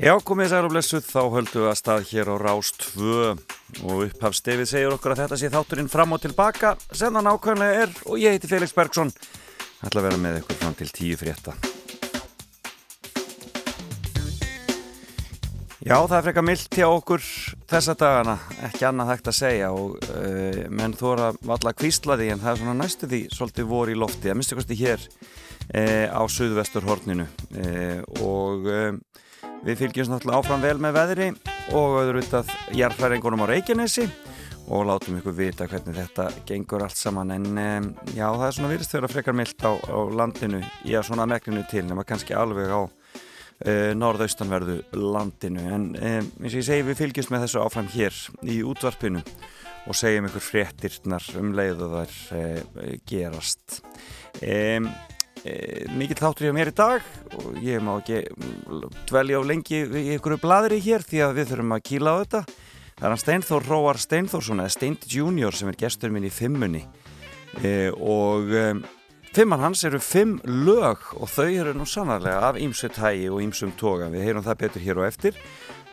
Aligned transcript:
Já, 0.00 0.14
komið 0.24 0.46
sæl 0.48 0.64
og 0.64 0.70
blessuð, 0.72 1.02
þá 1.04 1.18
höldum 1.34 1.60
við 1.60 1.66
að 1.68 1.74
stað 1.76 2.04
hér 2.08 2.28
á 2.32 2.36
Rás 2.40 2.70
2 2.72 3.16
og 3.84 3.98
upphafstefið 4.06 4.70
segir 4.70 4.94
okkur 4.94 5.12
að 5.12 5.20
þetta 5.20 5.36
sé 5.36 5.50
þátturinn 5.52 5.90
fram 5.92 6.16
og 6.16 6.22
tilbaka. 6.22 6.70
Sem 6.88 7.12
það 7.12 7.26
nákvæmlega 7.26 7.82
er 7.82 7.92
og 8.06 8.16
ég 8.16 8.32
heiti 8.32 8.48
Felix 8.48 8.72
Bergsson 8.72 9.12
ætla 9.84 10.00
að 10.00 10.06
vera 10.08 10.22
með 10.24 10.40
ykkur 10.40 10.58
fram 10.62 10.78
til 10.80 10.88
tíu 10.96 11.20
frétta. 11.20 11.52
Já, 15.84 15.98
það 15.98 16.16
er 16.22 16.26
frekar 16.30 16.48
mildt 16.48 16.80
hjá 16.80 16.88
okkur 16.88 17.30
þessa 17.68 17.98
dagana, 18.00 18.40
ekki 18.72 18.88
annað 18.88 19.12
hægt 19.12 19.32
að 19.34 19.40
segja 19.42 19.72
og 19.76 20.00
uh, 20.00 20.60
menn 20.80 20.96
þóra 20.96 21.34
valla 21.44 21.76
kvíslaði 21.76 22.32
en 22.32 22.40
það 22.40 22.54
er 22.56 22.64
svona 22.64 22.80
næstu 22.80 23.12
því 23.12 23.26
svolítið 23.36 23.72
voru 23.76 23.92
í 23.92 24.00
lofti, 24.00 24.32
að 24.32 24.40
minnstu 24.40 24.56
kosti 24.56 24.80
hér 24.80 25.10
uh, 25.12 26.08
á 26.08 26.24
Suðvestur 26.24 26.88
horninu 26.88 27.28
uh, 27.28 27.98
og 28.24 28.70
Við 29.60 29.76
fylgjumst 29.76 30.08
náttúrulega 30.08 30.40
áfram 30.40 30.62
vel 30.64 30.78
með 30.80 30.94
veðri 30.96 31.26
og 31.76 31.96
auðvitað 32.00 32.52
jarðfæringunum 32.72 33.42
á 33.44 33.50
Reykjanesi 33.50 34.06
og 34.72 34.86
látum 34.88 35.18
ykkur 35.18 35.34
vita 35.36 35.66
hvernig 35.68 35.98
þetta 35.98 36.28
gengur 36.48 36.84
allt 36.86 36.96
saman. 36.96 37.34
En 37.34 37.48
um, 37.50 37.88
já 38.14 38.24
það 38.24 38.46
er 38.46 38.56
svona 38.56 38.70
virðist 38.72 38.94
þegar 38.94 39.12
frekar 39.12 39.36
myllt 39.36 39.66
á, 39.66 39.72
á 39.76 39.98
landinu, 40.16 40.62
já 40.88 41.00
svona 41.04 41.28
meklinu 41.28 41.66
til 41.68 41.84
nema 41.90 42.06
kannski 42.08 42.36
alveg 42.38 42.72
á 42.72 42.80
uh, 42.86 43.92
norðaustanverðu 44.00 44.78
landinu. 44.96 45.66
En 45.68 45.86
um, 45.92 46.32
eins 46.40 46.54
og 46.54 46.60
ég 46.62 46.68
segi 46.70 46.88
við 46.88 47.00
fylgjumst 47.02 47.34
með 47.34 47.44
þessu 47.44 47.64
áfram 47.66 47.92
hér 47.92 48.24
í 48.48 48.60
útvarpinu 48.64 49.24
og 49.90 49.96
segjum 49.96 50.30
ykkur 50.30 50.46
fréttirnar 50.46 51.30
um 51.36 51.52
leiðu 51.58 51.92
þar 51.98 52.18
uh, 52.38 52.92
gerast. 53.10 53.82
Um, 54.40 54.88
mikill 55.96 56.18
þáttur 56.20 56.48
hjá 56.48 56.54
mér 56.54 56.70
í 56.70 56.76
dag 56.76 57.06
og 57.38 57.60
ég 57.64 57.80
má 57.84 57.94
ekki 57.96 58.20
dvelja 59.08 59.40
á 59.40 59.42
lengi 59.46 59.82
í 59.84 60.02
ykkur 60.16 60.36
bladri 60.42 60.80
hér 60.84 61.04
því 61.06 61.22
að 61.24 61.36
við 61.38 61.52
þurfum 61.52 61.76
að 61.76 61.84
kýla 61.88 62.12
á 62.12 62.20
þetta. 62.20 62.42
Það 63.00 63.06
er 63.06 63.14
hann 63.14 63.22
Steinþór 63.22 63.68
Róar 63.70 64.00
Steinþórsson 64.00 64.60
eða 64.60 64.74
Steint 64.74 65.06
Junior 65.08 65.56
sem 65.56 65.70
er 65.72 65.78
gestur 65.80 66.12
minn 66.12 66.28
í 66.28 66.32
fimmunni. 66.32 66.82
E, 67.64 67.88
og 67.96 68.52
e, 68.52 68.66
fimmann 69.32 69.64
hans 69.64 69.86
eru 69.88 70.02
fimm 70.04 70.36
lög 70.44 71.08
og 71.16 71.32
þau 71.32 71.48
eru 71.48 71.72
nú 71.74 71.88
sannarlega 71.88 72.50
af 72.50 72.60
ímsu 72.60 72.92
tægi 72.92 73.30
og 73.32 73.40
ímsum 73.46 73.72
toga. 73.80 74.10
Við 74.12 74.28
heyrum 74.28 74.44
það 74.44 74.60
betur 74.66 74.84
hér 74.84 75.00
og 75.00 75.08
eftir. 75.08 75.40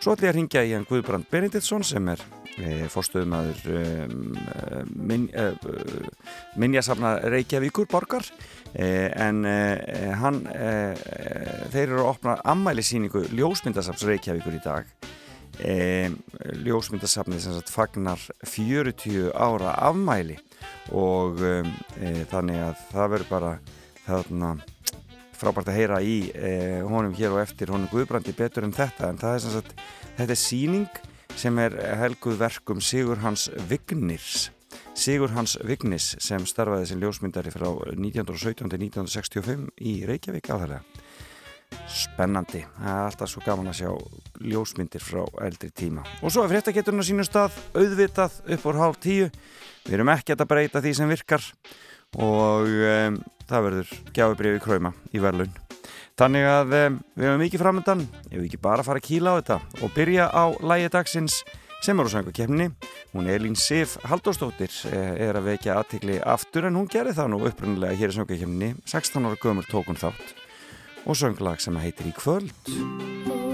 Svo 0.02 0.14
ætlum 0.14 0.28
ég 0.28 0.34
að 0.34 0.38
ringja 0.42 0.66
í 0.68 0.75
hann 0.75 0.86
Guðbrand 0.90 1.31
Benediktsson 1.31 1.88
sem 1.88 2.12
er 2.12 2.20
e, 2.59 2.75
fórstuðumadur 2.92 3.80
um, 3.80 4.36
min, 4.92 5.30
e, 5.31 5.48
minjasafna 6.59 7.22
Reykjavíkur 7.23 7.88
borgar 7.90 8.28
Eh, 8.28 8.56
en 8.75 9.45
eh, 9.45 10.11
hann 10.19 10.41
eh, 10.51 10.97
þeir 11.71 11.83
eru 11.85 12.01
að 12.03 12.09
opna 12.11 12.35
ammælisýningu 12.53 13.23
Ljósmyndasafns 13.37 14.05
Reykjavíkur 14.07 14.57
í 14.57 14.63
dag. 14.63 14.91
Ljósmyndasafnið 15.57 17.39
sem 17.41 17.55
sagt 17.55 17.71
fagnar 17.73 18.21
40 18.45 19.31
ára 19.33 19.71
afmæli 19.88 20.35
og 20.93 21.39
þannig 22.29 22.59
að 22.61 22.83
það 22.91 23.09
verður 23.15 23.31
bara 23.31 23.53
þarna 24.03 24.51
frábært 25.33 25.71
að 25.71 25.79
heyra 25.79 25.97
í 26.05 26.19
honum 26.85 27.15
hér 27.17 27.33
og 27.33 27.41
eftir 27.41 27.73
honum 27.73 27.89
Guðbrandi 27.89 28.35
betur 28.38 28.67
en 28.67 28.75
þetta. 28.77 29.09
En 29.09 29.17
það 29.17 29.33
er 29.33 29.43
sem 29.47 29.55
sagt 29.55 29.73
þetta 30.19 30.35
er 30.35 30.41
síning 30.43 31.01
sem 31.33 31.57
er 31.66 31.79
helguð 32.03 32.38
verkum 32.44 32.77
Sigur 32.77 33.25
Hans 33.25 33.50
Vignirs 33.66 34.51
Sigur 34.97 35.30
Hans 35.35 35.53
Vignis 35.62 36.16
sem 36.25 36.41
starfaði 36.50 36.88
sem 36.90 36.97
ljósmyndari 36.97 37.52
frá 37.53 37.68
1917-1965 37.94 39.68
í 39.85 39.91
Reykjavík 40.09 40.50
aðhverja. 40.50 40.80
Spennandi, 41.91 42.63
það 42.80 42.90
er 42.90 43.03
alltaf 43.03 43.30
svo 43.30 43.44
gaman 43.46 43.69
að 43.69 43.78
sjá 43.84 43.91
ljósmyndir 44.41 45.03
frá 45.06 45.22
eldri 45.46 45.69
tíma. 45.69 46.02
Og 46.25 46.34
svo 46.34 46.41
er 46.44 46.50
fréttaketurinn 46.50 47.03
á 47.03 47.06
sínum 47.06 47.28
stað 47.28 47.59
auðvitað 47.78 48.40
upp 48.56 48.66
úr 48.72 48.80
hálf 48.81 48.97
tíu. 49.03 49.30
Við 49.86 50.00
erum 50.00 50.12
ekkert 50.16 50.41
að 50.41 50.50
breyta 50.56 50.81
því 50.81 50.96
sem 50.97 51.13
virkar 51.13 51.46
og 52.18 52.66
um, 52.66 53.22
það 53.46 53.66
verður 53.68 53.94
gjáðubriði 54.18 54.63
kræma 54.66 54.94
í 55.13 55.22
verðlun. 55.22 55.53
Þannig 56.18 56.50
að 56.50 56.75
um, 56.81 57.00
við 57.13 57.30
hefum 57.30 57.46
mikið 57.46 57.63
framöndan, 57.68 58.03
ef 58.31 58.36
við 58.40 58.50
ekki 58.50 58.63
bara 58.66 58.88
fara 58.88 59.03
að 59.03 59.07
kýla 59.12 59.38
á 59.38 59.38
þetta 59.38 59.62
og 59.86 59.94
byrja 59.94 60.30
á 60.34 60.44
lægi 60.66 60.94
dagsins 60.97 61.41
sem 61.81 61.99
eru 61.99 62.11
söngakefni. 62.11 62.69
Hún 63.13 63.29
Elín 63.31 63.55
Sif 63.55 63.97
Haldóstóttir 64.07 64.73
eh, 64.91 65.29
er 65.29 65.39
að 65.39 65.51
vekja 65.53 65.77
aðtikli 65.79 66.19
aftur 66.21 66.69
en 66.69 66.79
hún 66.79 66.89
gerir 66.91 67.15
það 67.17 67.33
nú 67.33 67.41
upprunnilega 67.49 67.97
hér 67.99 68.13
í 68.13 68.19
söngakefni. 68.19 68.73
16 68.85 69.27
ára 69.29 69.41
gömur 69.43 69.69
tókun 69.71 69.99
þátt 69.99 70.35
og 71.07 71.15
sönglag 71.15 71.63
sem 71.63 71.77
heitir 71.79 72.11
Í 72.11 72.15
kvöld. 72.17 73.47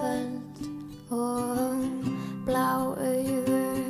kvöld 0.00 1.12
og 1.12 1.76
blá 2.46 2.72
auður 2.96 3.84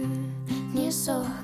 nýr 0.75 0.91
sók 0.91 1.40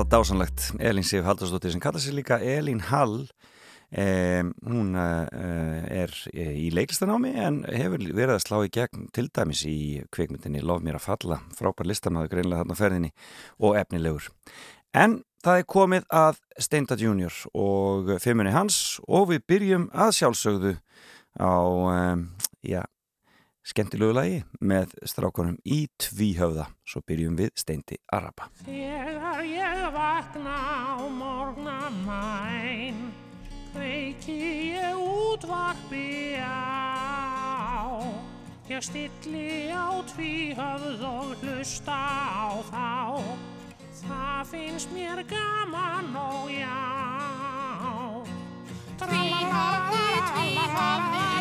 alltaf 0.00 0.18
dásanlegt 0.18 0.72
Elín 0.78 1.04
Sif 1.04 1.24
Haldarsdóttir 1.24 1.72
sem 1.72 1.80
kallar 1.80 2.00
sér 2.00 2.14
líka 2.14 2.38
Elín 2.40 2.80
Hall 2.80 3.28
eh, 3.90 4.42
hún 4.64 4.94
eh, 4.96 6.04
er 6.04 6.14
í 6.32 6.70
leiklistanámi 6.72 7.34
en 7.36 7.58
hefur 7.68 8.00
verið 8.16 8.36
að 8.38 8.44
slá 8.44 8.56
í 8.64 8.70
gegn 8.72 9.10
til 9.12 9.28
dæmis 9.28 9.64
í 9.68 10.00
kveikmyndinni 10.14 10.62
Lof 10.64 10.80
mér 10.80 10.96
að 10.96 11.04
falla. 11.04 11.40
Frábær 11.58 11.90
listamæður 11.90 12.32
greinlega 12.32 12.62
þarna 12.62 12.78
ferðinni 12.78 13.10
og 13.58 13.76
efnilegur. 13.76 14.30
En 14.96 15.20
það 15.44 15.60
er 15.60 15.68
komið 15.76 16.06
að 16.08 16.40
Steinda 16.56 16.96
Junior 16.96 17.36
og 17.52 18.14
fimmunni 18.24 18.54
hans 18.56 19.00
og 19.04 19.34
við 19.34 19.44
byrjum 19.52 19.90
að 19.92 20.16
sjálfsögðu 20.20 20.74
á 21.36 21.52
eh, 21.92 22.16
já 22.72 22.82
skemmtilegu 23.66 24.14
lagi 24.16 24.38
með 24.64 24.94
strákonum 25.08 25.58
í 25.64 25.84
tvíhöfða. 26.00 26.68
Svo 26.86 27.02
byrjum 27.06 27.36
við 27.38 27.50
steindi 27.58 28.00
Araba 28.12 28.48
Þegar 28.64 29.42
ég 29.46 29.82
vakna 29.94 30.56
á 30.56 30.96
morgna 31.08 31.78
mæn 32.04 33.10
kveiki 33.72 34.38
ég 34.74 34.96
útvarpi 34.96 36.38
á. 36.42 38.00
Ég 38.70 38.82
stilli 38.82 39.70
á 39.74 39.98
tvíhöfð 40.14 41.02
og 41.02 41.34
hlusta 41.42 41.98
á 41.98 42.48
þá. 42.70 42.90
Það 44.00 44.42
finnst 44.50 44.94
mér 44.94 45.24
gaman 45.28 46.14
og 46.16 46.48
já. 46.54 46.80
Tvíhöfði, 49.00 50.06
tvíhöfði 50.30 51.39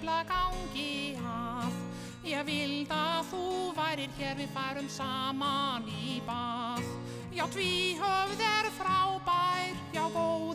fýbla 0.00 0.24
gangi 0.24 1.16
að. 1.20 1.72
Ég 2.24 2.44
vild 2.48 2.92
að 2.92 3.26
þú 3.28 3.44
værir 3.76 4.08
hér 4.16 4.36
við 4.38 4.48
færum 4.54 4.88
saman 4.88 5.84
í 5.92 6.20
bað. 6.24 6.80
Já, 7.36 7.44
tvíhöfð 7.52 8.40
er 8.40 8.70
frábær, 8.78 9.76
já, 9.92 10.04
góður 10.14 10.49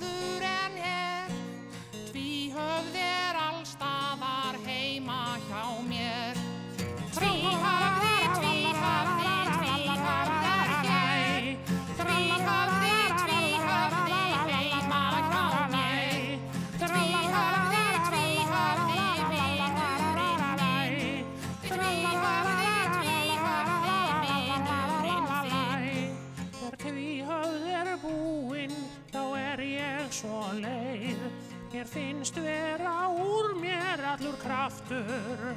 Mér 31.75 31.88
finnst 31.88 32.36
vera 32.36 33.12
úr 33.12 33.60
mér 33.60 34.00
allur 34.00 34.38
kraftur. 34.38 35.56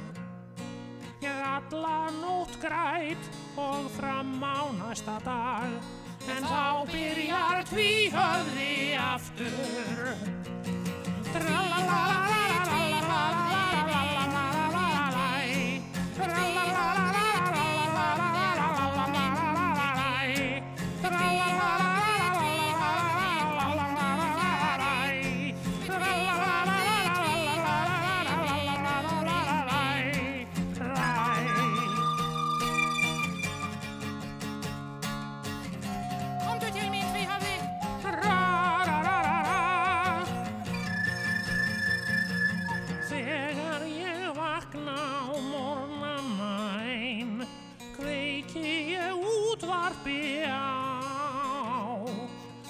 Ég 1.21 1.39
alla 1.55 2.09
nótt 2.11 2.59
græt 2.59 3.23
og 3.55 3.87
fram 3.95 4.43
á 4.43 4.67
næsta 4.83 5.15
dag. 5.23 5.71
En 6.35 6.43
þá 6.43 6.91
byrjar 6.91 7.63
tvíhöfði 7.71 8.99
aftur. 8.99 10.11
Trallalala, 11.31 12.29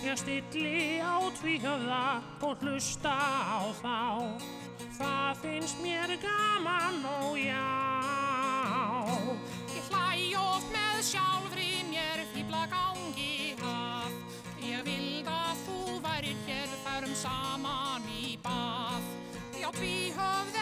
trallalala, 0.09 0.15
stilli 0.15 1.01
á 1.01 1.19
tvíhöfða 1.37 2.21
og 2.41 2.57
hlusta 2.61 3.13
á 3.13 3.61
þá. 3.81 3.97
Það 4.97 5.37
finnst 5.41 5.77
mér 5.83 6.17
gaman 6.21 7.05
og 7.05 7.37
já. 7.37 7.69
Ég 9.75 9.83
hlæ 9.89 10.37
oft 10.37 10.69
með 10.73 11.03
sjálfri 11.03 11.83
mér 11.89 12.25
fýbla 12.33 12.65
gangi 12.67 13.55
að 13.61 14.11
Ég 14.61 14.83
vild 14.83 15.27
að 15.27 15.57
þú 15.65 15.99
værir 16.03 16.37
hér 16.47 16.69
færum 16.83 17.15
saman 17.15 18.03
í 18.09 18.37
bað. 18.43 19.03
Já, 19.59 19.69
tvíhöfð 19.71 20.58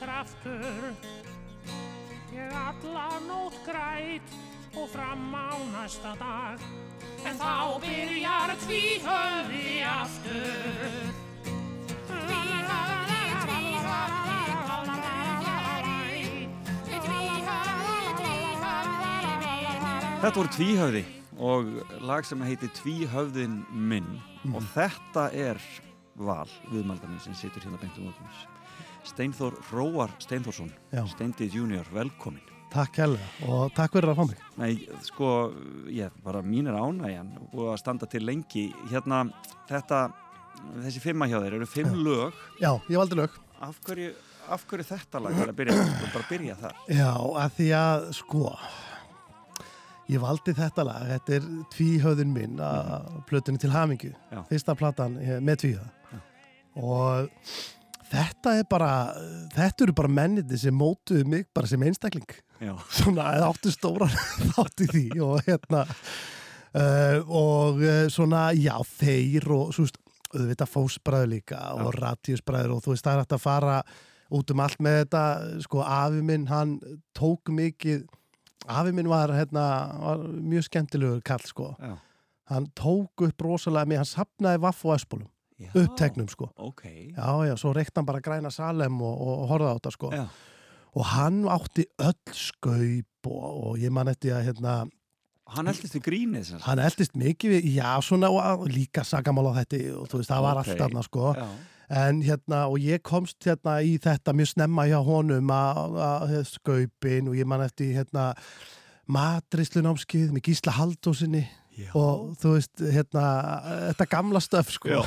kraftur. 0.00 0.94
Ég 2.32 2.50
alla 2.50 3.18
nótt 3.26 3.64
græt 3.64 4.49
og 4.76 4.88
fram 4.92 5.34
á 5.34 5.50
næsta 5.72 6.14
dag. 6.20 6.60
En 7.26 7.36
þá 7.40 7.80
byrjar 7.82 8.54
tvíhöfði 8.64 9.82
aftur. 9.88 11.10
Tvíhöfði, 12.10 13.22
tvíhöfði, 13.44 14.38
Þetta 20.20 20.36
voru 20.36 20.52
Tvíhöfði 20.52 21.04
og 21.40 21.70
lag 22.04 22.26
sem 22.28 22.42
heitir 22.44 22.68
Tvíhöfðin 22.76 23.62
minn. 23.72 24.18
Og 24.52 24.64
þetta 24.74 25.30
er 25.36 25.60
val 26.20 26.48
viðmaldarinn 26.70 27.20
sem 27.22 27.36
situr 27.36 27.64
hérna 27.64 27.80
beintum 27.80 28.10
okkur 28.10 28.46
Steinþór 29.08 29.56
Róar 29.72 30.12
Steinþórsson 30.20 30.72
Já. 30.92 31.04
Steindi 31.08 31.48
Junior, 31.52 31.86
velkomin 31.94 32.49
Takk 32.70 33.00
hérlega 33.02 33.50
og 33.50 33.72
takk 33.74 33.96
fyrir 33.96 34.12
að 34.12 34.18
fá 34.20 34.26
mig. 34.30 34.42
Nei, 34.60 34.72
sko, 35.02 35.28
ég, 35.90 36.12
bara 36.22 36.42
mín 36.46 36.68
er 36.70 36.76
ánægjan 36.78 37.32
og 37.50 37.72
að 37.72 37.80
standa 37.82 38.06
til 38.10 38.22
lengi. 38.28 38.68
Hérna, 38.92 39.24
þetta 39.70 40.04
þessi 40.84 41.02
fimma 41.02 41.26
hjá 41.30 41.40
þeir 41.42 41.56
eru 41.58 41.66
fimm 41.70 41.96
lög? 42.04 42.36
Já, 42.62 42.72
ég 42.86 43.00
valdi 43.00 43.18
lög. 43.18 43.34
af 43.60 43.80
hverju, 43.84 44.12
af 44.48 44.62
hverju 44.70 44.86
þetta 44.88 45.20
lag 45.20 45.40
er 45.42 45.50
að 45.50 45.58
byrja, 45.58 45.74
bara 46.14 46.28
byrja 46.30 46.54
þar. 46.62 46.78
Já, 46.88 47.10
að 47.42 47.58
því 47.58 47.66
að 47.80 48.06
sko, 48.20 48.44
ég 50.10 50.22
valdi 50.22 50.54
þetta 50.56 50.86
lag, 50.86 51.10
þetta 51.10 51.36
er 51.40 51.50
tvíhöðun 51.74 52.32
minn 52.38 52.62
að 52.64 53.10
plötunni 53.28 53.60
til 53.60 53.74
Hamingju, 53.74 54.14
Já. 54.30 54.40
fyrsta 54.48 54.78
platan 54.78 55.18
eh, 55.20 55.36
með 55.44 55.64
tvíhöða. 55.64 56.22
Og 56.80 57.28
þetta 58.10 58.54
er 58.58 58.66
bara, 58.70 58.90
þetta 59.54 59.86
eru 59.86 59.96
bara 59.96 60.12
menniti 60.20 60.58
sem 60.60 60.74
mótuðu 60.76 61.24
mig 61.30 61.48
bara 61.54 61.70
sem 61.70 61.82
einstakling. 61.86 62.28
Já, 62.60 62.74
svona 62.92 63.30
eða 63.38 63.50
áttu 63.52 63.72
stóran 63.72 64.12
þátt 64.52 64.84
í 64.84 64.90
því 64.90 65.06
og 65.24 65.40
hérna 65.46 65.84
uh, 65.86 67.18
og 67.24 67.80
uh, 67.80 68.04
svona 68.12 68.50
já 68.56 68.76
þeir 68.98 69.48
og 69.56 69.74
svo 69.74 69.86
veist 69.86 70.00
auðvitað 70.30 70.70
fósbræður 70.70 71.30
líka 71.32 71.58
og 71.74 71.94
radíusbræður 71.96 72.76
og 72.76 72.84
þú 72.84 72.92
veist 72.94 73.06
það 73.06 73.16
er 73.16 73.22
hægt 73.24 73.34
að 73.34 73.42
fara 73.42 73.78
út 74.30 74.52
um 74.54 74.60
allt 74.62 74.82
með 74.84 74.98
þetta 75.00 75.22
sko 75.64 75.80
afi 75.82 76.20
minn 76.22 76.44
hann 76.46 76.76
tók 77.18 77.50
mikið 77.50 78.04
afi 78.70 78.92
minn 78.94 79.10
var 79.10 79.32
hérna 79.34 79.64
var 79.98 80.22
mjög 80.28 80.68
skemmtilegur 80.68 81.24
kall 81.26 81.42
sko. 81.48 81.72
Já, 81.80 81.96
hann 82.52 82.68
tók 82.78 83.24
upp 83.26 83.42
rosalega 83.42 83.88
mig, 83.90 83.98
hann 83.98 84.06
sapnaði 84.06 84.62
vaff 84.62 84.84
og 84.86 84.94
espólum, 84.98 85.26
Já, 85.26 85.39
uppteknum 85.74 86.28
sko. 86.32 86.50
Ok, 86.56 86.82
já, 87.16 87.26
já, 87.48 87.56
svo 87.60 87.72
reykti 87.76 87.98
hann 88.00 88.06
bara 88.08 88.20
græna 88.24 88.50
salem 88.50 89.00
og, 89.02 89.20
og, 89.20 89.34
og 89.44 89.48
horfði 89.52 89.68
á 89.70 89.76
þetta 89.78 89.92
sko. 89.96 90.12
Og 90.98 91.04
hann 91.06 91.42
átti 91.48 91.84
öll 92.02 92.34
skaup 92.34 93.26
og, 93.30 93.50
og 93.70 93.76
ég 93.78 93.92
man 93.94 94.08
eftir 94.10 94.32
að 94.34 94.48
hérna, 94.50 94.76
hann 95.50 95.66
eldist 95.70 95.94
við 95.94 96.02
grínið 96.06 96.44
sagt. 96.48 96.62
hann 96.66 96.78
eldist 96.82 97.14
mikið 97.18 97.50
við, 97.56 97.68
já, 97.76 97.90
svona 98.02 98.30
og, 98.30 98.64
líka 98.70 99.04
sagamála 99.04 99.52
þetta 99.60 99.80
og 100.00 100.08
þú 100.10 100.20
veist, 100.22 100.30
það 100.32 100.42
var 100.46 100.60
Ok. 100.62 100.68
allt 100.72 100.80
annað 100.88 101.06
sko. 101.10 101.34
Já, 101.36 101.46
en 102.00 102.20
hérna, 102.22 102.58
og 102.70 102.78
ég 102.78 103.02
komst 103.02 103.42
hérna 103.46 103.80
í 103.82 103.96
þetta 103.98 104.30
mjög 104.38 104.52
snemma 104.52 104.84
hjá 104.86 105.00
honum 105.02 105.50
að 105.50 106.36
skaupin 106.46 107.28
og 107.28 107.34
ég 107.38 107.46
man 107.50 107.64
eftir 107.66 107.94
hérna 107.98 108.28
matrislunámskið 109.10 110.30
með 110.34 110.44
Gísla 110.46 110.74
Haldósinni 110.76 111.42
já, 111.80 111.90
og 111.98 112.36
þú 112.40 112.54
veist, 112.56 112.84
hérna 112.94 113.24
þetta 113.90 114.08
gamla 114.14 114.42
stöf 114.44 114.72
sko. 114.74 114.92
Já, 114.92 115.00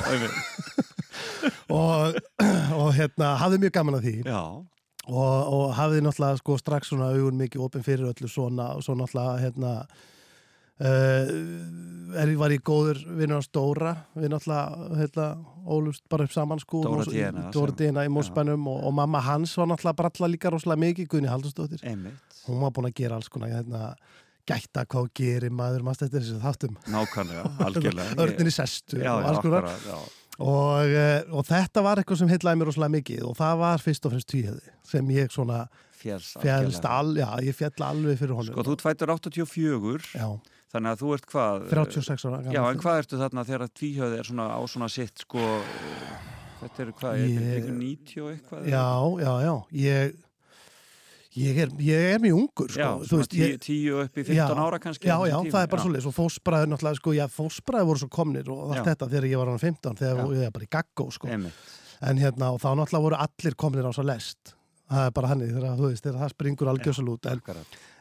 og, 1.80 2.20
og 2.78 2.88
hérna, 2.96 3.34
hafði 3.42 3.60
mjög 3.64 3.76
gaman 3.78 3.98
að 3.98 4.08
því. 4.08 4.16
Já, 4.28 4.40
og, 5.04 5.52
og 5.58 5.76
hafði 5.76 6.02
náttúrulega 6.04 6.40
sko 6.40 6.58
strax 6.60 6.90
svona 6.92 7.12
augun 7.12 7.38
mikið 7.40 7.64
opinn 7.66 7.84
fyrir 7.86 8.10
öllu 8.10 8.30
svona 8.30 8.72
og 8.78 8.84
svo 8.84 8.96
náttúrulega 8.98 9.42
hérna 9.42 9.72
uh, 10.80 11.32
er, 12.22 12.32
var 12.40 12.54
ég 12.54 12.64
góður 12.64 13.02
vinnur 13.04 13.38
hans 13.38 13.50
Dóra. 13.52 13.94
Við 14.16 14.32
náttúrulega 14.32 15.00
hérna, 15.00 15.28
ólust 15.64 16.04
bara 16.10 16.26
upp 16.28 16.34
saman 16.34 16.62
sko 16.62 16.82
Dóra 16.86 17.76
Díana 17.76 18.06
í 18.06 18.12
Mósbænum 18.12 18.68
og, 18.70 18.82
og 18.88 18.96
mamma 18.96 19.22
hans 19.24 19.56
var 19.60 19.70
náttúrulega 19.70 20.00
bralla 20.02 20.32
líka 20.32 20.52
rosalega 20.54 20.84
mikið 20.86 21.10
Gunni 21.12 21.32
Haldursdóttir 21.32 21.84
einmitt. 21.84 22.40
hún 22.48 22.60
var 22.64 22.74
búin 22.76 22.90
að 22.90 22.98
gera 23.00 23.18
alls 23.18 23.30
konar 23.32 23.52
hérna, 23.52 23.94
gætta 24.48 24.84
hvað 24.90 25.08
gerir 25.20 25.50
maður 25.54 25.84
maður 25.86 26.00
stættir 26.02 26.24
þessu 26.24 26.40
þáttum 26.42 26.76
Nákvæmlega, 26.92 27.44
algjörlega. 27.68 28.16
örnir 28.24 28.50
í 28.50 28.54
sestu 28.54 29.00
Já, 29.00 29.12
og 29.16 29.30
alls 29.30 29.42
konar 29.44 29.70
og, 30.34 30.90
eh, 30.90 31.22
og 31.30 31.44
þetta 31.46 31.82
var 31.86 32.00
eitthvað 32.02 32.18
sem 32.24 32.30
heitlaði 32.32 32.58
mér 32.60 32.68
rosalega 32.72 32.96
mikið 32.98 33.26
og 33.30 33.36
það 33.38 33.58
var 33.64 33.84
fyrst 33.84 34.06
og 34.08 34.14
fremst 34.16 34.30
tvíhjöði 34.32 34.72
sem 34.90 35.12
ég 35.14 35.30
svona 35.34 35.60
Fjells, 36.04 36.34
fjallst 36.42 36.84
algjörlega. 36.84 36.98
al, 36.98 37.14
já, 37.16 37.46
ég 37.48 37.56
fjall 37.56 37.84
alveg 37.86 38.18
fyrir 38.20 38.34
honum 38.36 38.52
Sko, 38.52 38.64
þú 38.66 38.74
tvættur 38.82 39.12
84, 39.14 40.10
já, 40.18 40.26
þannig 40.74 40.90
að 40.90 41.00
þú 41.04 41.12
ert 41.16 41.28
hvað? 41.32 41.62
36 41.70 42.26
ára 42.28 42.40
Já, 42.52 42.60
en 42.74 42.82
hvað 42.82 42.98
ertu 43.04 43.20
þarna 43.22 43.44
þegar 43.48 43.70
tvíhjöði 43.80 44.18
er 44.20 44.28
svona 44.28 44.48
á 44.52 44.60
svona 44.68 44.90
sitt, 44.92 45.22
sko, 45.24 45.46
þetta 46.60 46.84
eru 46.84 46.94
hvað, 46.98 47.14
er 47.14 47.24
Ég- 47.24 47.38
þetta 47.38 47.56
ykkur 47.62 47.78
90 47.78 48.20
og 48.26 48.28
eitthvað? 48.34 48.68
já, 48.74 48.84
já, 49.24 49.32
já 49.46 49.54
ég 49.86 50.14
ég 51.38 51.60
er, 51.64 51.70
ég 51.82 52.08
er 52.14 52.22
mjög 52.22 52.40
ungur 52.40 52.70
sko. 52.70 52.80
Já, 52.80 52.90
veist, 53.10 53.36
ég, 53.38 53.54
10 53.62 54.00
upp 54.04 54.18
í 54.18 54.24
15 54.24 54.36
Já, 54.38 54.46
ára 54.64 54.80
kannski. 54.82 55.08
já, 55.08 55.16
á 55.18 55.22
já, 55.26 55.36
tíma. 55.42 55.54
það 55.54 55.62
er 55.66 55.70
bara 55.74 55.84
svolítið 55.84 56.10
og 56.10 56.16
fósbræður 56.18 56.72
náttúrulega, 56.72 57.00
sko, 57.00 57.14
já, 57.16 57.24
fósbræður 57.34 57.88
voru 57.90 58.02
svo 58.04 58.10
komnir 58.14 58.50
og 58.54 58.66
allt 58.70 58.82
Já. 58.82 58.88
þetta 58.92 59.10
þegar 59.14 59.30
ég 59.30 59.40
var 59.42 59.52
hann 59.52 59.62
15 59.62 59.96
þegar 60.02 60.20
Já. 60.20 60.26
ég 60.38 60.48
er 60.48 60.52
bara 60.54 60.68
í 60.68 60.72
gaggó, 60.76 61.08
sko 61.14 61.30
en 62.04 62.20
hérna, 62.20 62.52
og 62.52 62.60
þá 62.62 62.68
náttúrulega 62.74 63.06
voru 63.08 63.18
allir 63.26 63.56
komnir 63.56 63.88
á 63.88 63.92
svo 63.94 64.04
lest 64.06 64.54
það 64.84 65.06
er 65.08 65.12
bara 65.16 65.30
hannig, 65.32 65.52
þegar, 65.54 65.76
þú 65.78 65.88
veist, 65.88 66.04
þegar 66.04 66.20
það 66.20 66.32
springur 66.34 66.70
algjörsal 66.70 67.06
út, 67.08 67.28
en, 67.30 67.40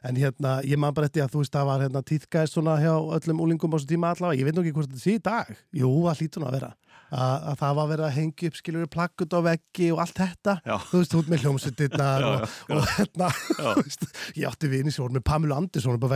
en 0.10 0.18
hérna, 0.20 0.54
ég 0.68 0.82
man 0.82 0.94
bara 0.94 1.08
eftir 1.08 1.24
að 1.24 1.32
þú 1.34 1.44
veist, 1.44 1.54
það 1.56 1.70
var 1.70 1.84
hérna 1.86 2.02
tíðgæðist 2.10 2.58
svona 2.58 2.76
hjá 2.82 2.92
öllum 3.18 3.44
úlingum 3.46 3.72
á 3.72 3.76
þessu 3.78 3.90
tíma 3.94 4.12
allavega, 4.14 4.42
ég 4.42 4.50
veit 4.50 4.58
nú 4.58 4.66
ekki 4.66 4.76
hvort 4.76 4.92
þetta 4.92 5.04
sé 5.04 5.16
í 5.16 5.22
dag 5.24 5.54
jú, 5.80 5.92
það 6.04 6.20
hlýtur 6.22 6.44
nú 6.44 6.50
að 6.50 6.58
vera 6.60 6.72
að, 7.14 7.44
að 7.52 7.56
það 7.62 7.74
var 7.80 7.88
verið 7.92 8.06
að 8.08 8.16
hengja 8.18 8.50
upp 8.50 8.58
skilur 8.60 8.88
plakkut 8.94 9.36
á 9.38 9.40
veggi 9.46 9.88
og 9.94 10.00
allt 10.04 10.18
þetta. 10.22 10.54
Já. 10.66 10.76
þú 10.90 10.96
veist, 11.02 11.16
út 11.20 11.28
með 11.32 11.40
hljómsuttirnar 11.46 12.20
Já, 12.24 12.28
og, 12.30 12.38
og 12.78 12.84
hérna 12.96 13.28
ég 14.40 14.46
átti 14.50 14.68
vini 14.72 14.92
sem 14.94 15.02
voru 15.06 15.16
með 15.20 15.28
Pamela 15.30 15.56
Andersson 15.62 15.98
upp 15.98 16.06
á 16.08 16.10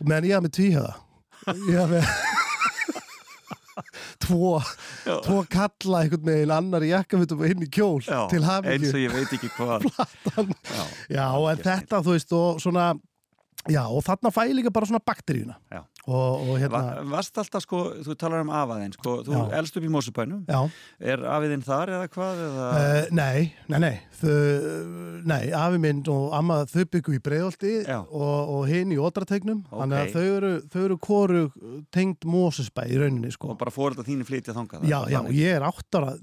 og 0.00 0.04
meðan 0.08 0.28
ég 0.28 0.34
hafði 0.36 0.46
með 0.46 0.56
tvíhjöða 0.56 0.94
ég 1.68 1.76
hafði 1.80 1.94
með 1.96 2.06
tvo, 4.24 4.50
tvo 5.24 5.36
kalla 5.50 5.96
einhvern 6.04 6.26
veginn 6.28 6.54
annar 6.54 6.82
í 6.84 6.92
jakkafutum 6.92 7.40
og 7.44 7.48
hinn 7.50 7.64
í 7.64 7.68
kjól 7.72 8.02
Já, 8.04 8.20
til 8.32 8.40
eins 8.40 8.50
hafingju 8.50 8.90
og 8.92 9.00
ég 9.00 9.10
veit 9.14 9.32
ekki 9.36 9.50
hvað. 9.56 9.78
Já, 10.76 10.82
Já, 11.16 11.26
en 11.52 11.60
þetta, 11.64 11.96
þú 12.04 12.10
veist, 12.16 12.30
og 12.36 12.48
svona 12.62 12.84
Já, 13.68 13.82
og 13.92 14.00
þarna 14.06 14.30
fæ 14.32 14.46
ég 14.48 14.54
líka 14.56 14.70
bara 14.72 14.88
svona 14.88 15.02
bakteríuna. 15.04 15.58
Já. 15.68 15.82
Og, 16.08 16.44
og 16.48 16.54
hérna 16.60 16.78
Va, 16.80 17.02
Varst 17.10 17.36
alltaf 17.40 17.64
sko, 17.64 17.80
þú 18.06 18.14
talar 18.18 18.40
um 18.44 18.50
afaðinn 18.56 18.94
sko, 18.96 19.18
þú 19.26 19.34
Já. 19.36 19.42
elst 19.58 19.76
upp 19.76 19.84
í 19.84 19.90
Mósubænum 19.92 20.44
Já, 20.48 20.60
Er 21.12 21.24
afiðinn 21.36 21.64
þar 21.66 21.92
eða 21.96 22.06
hvað? 22.14 22.40
Eða... 22.46 22.68
uh, 22.70 23.10
nei, 23.18 23.50
nei, 23.68 23.78
nei 23.84 23.92
þau, 24.20 24.34
nei, 25.28 25.40
afi 25.60 25.80
minn 25.82 26.00
og 26.12 26.34
amma 26.36 26.60
þau 26.70 26.84
byggu 26.96 27.16
í 27.18 27.22
breiðolti 27.28 27.74
Já. 27.84 27.98
og, 28.00 28.54
og 28.56 28.64
hinn 28.70 28.94
í 28.94 29.00
ódrategnum 29.00 29.60
Ok. 29.68 29.76
þannig 29.82 30.00
að 30.00 30.14
þau 30.16 30.24
eru, 30.38 30.52
þau 30.72 30.80
eru 30.86 30.98
koru 31.10 31.42
tengd 31.94 32.24
Mósusbæ 32.30 32.86
í 32.88 33.00
rauninni, 33.00 33.32
sko 33.36 33.52
Og 33.52 33.60
bara 33.60 33.74
fórölda 33.74 34.06
þínu 34.06 34.28
flytja 34.28 34.56
þangað 34.56 34.88
Já, 34.88 34.98
já, 35.12 35.20
ég 35.36 35.58
er 35.58 35.66
áttara 35.68 36.16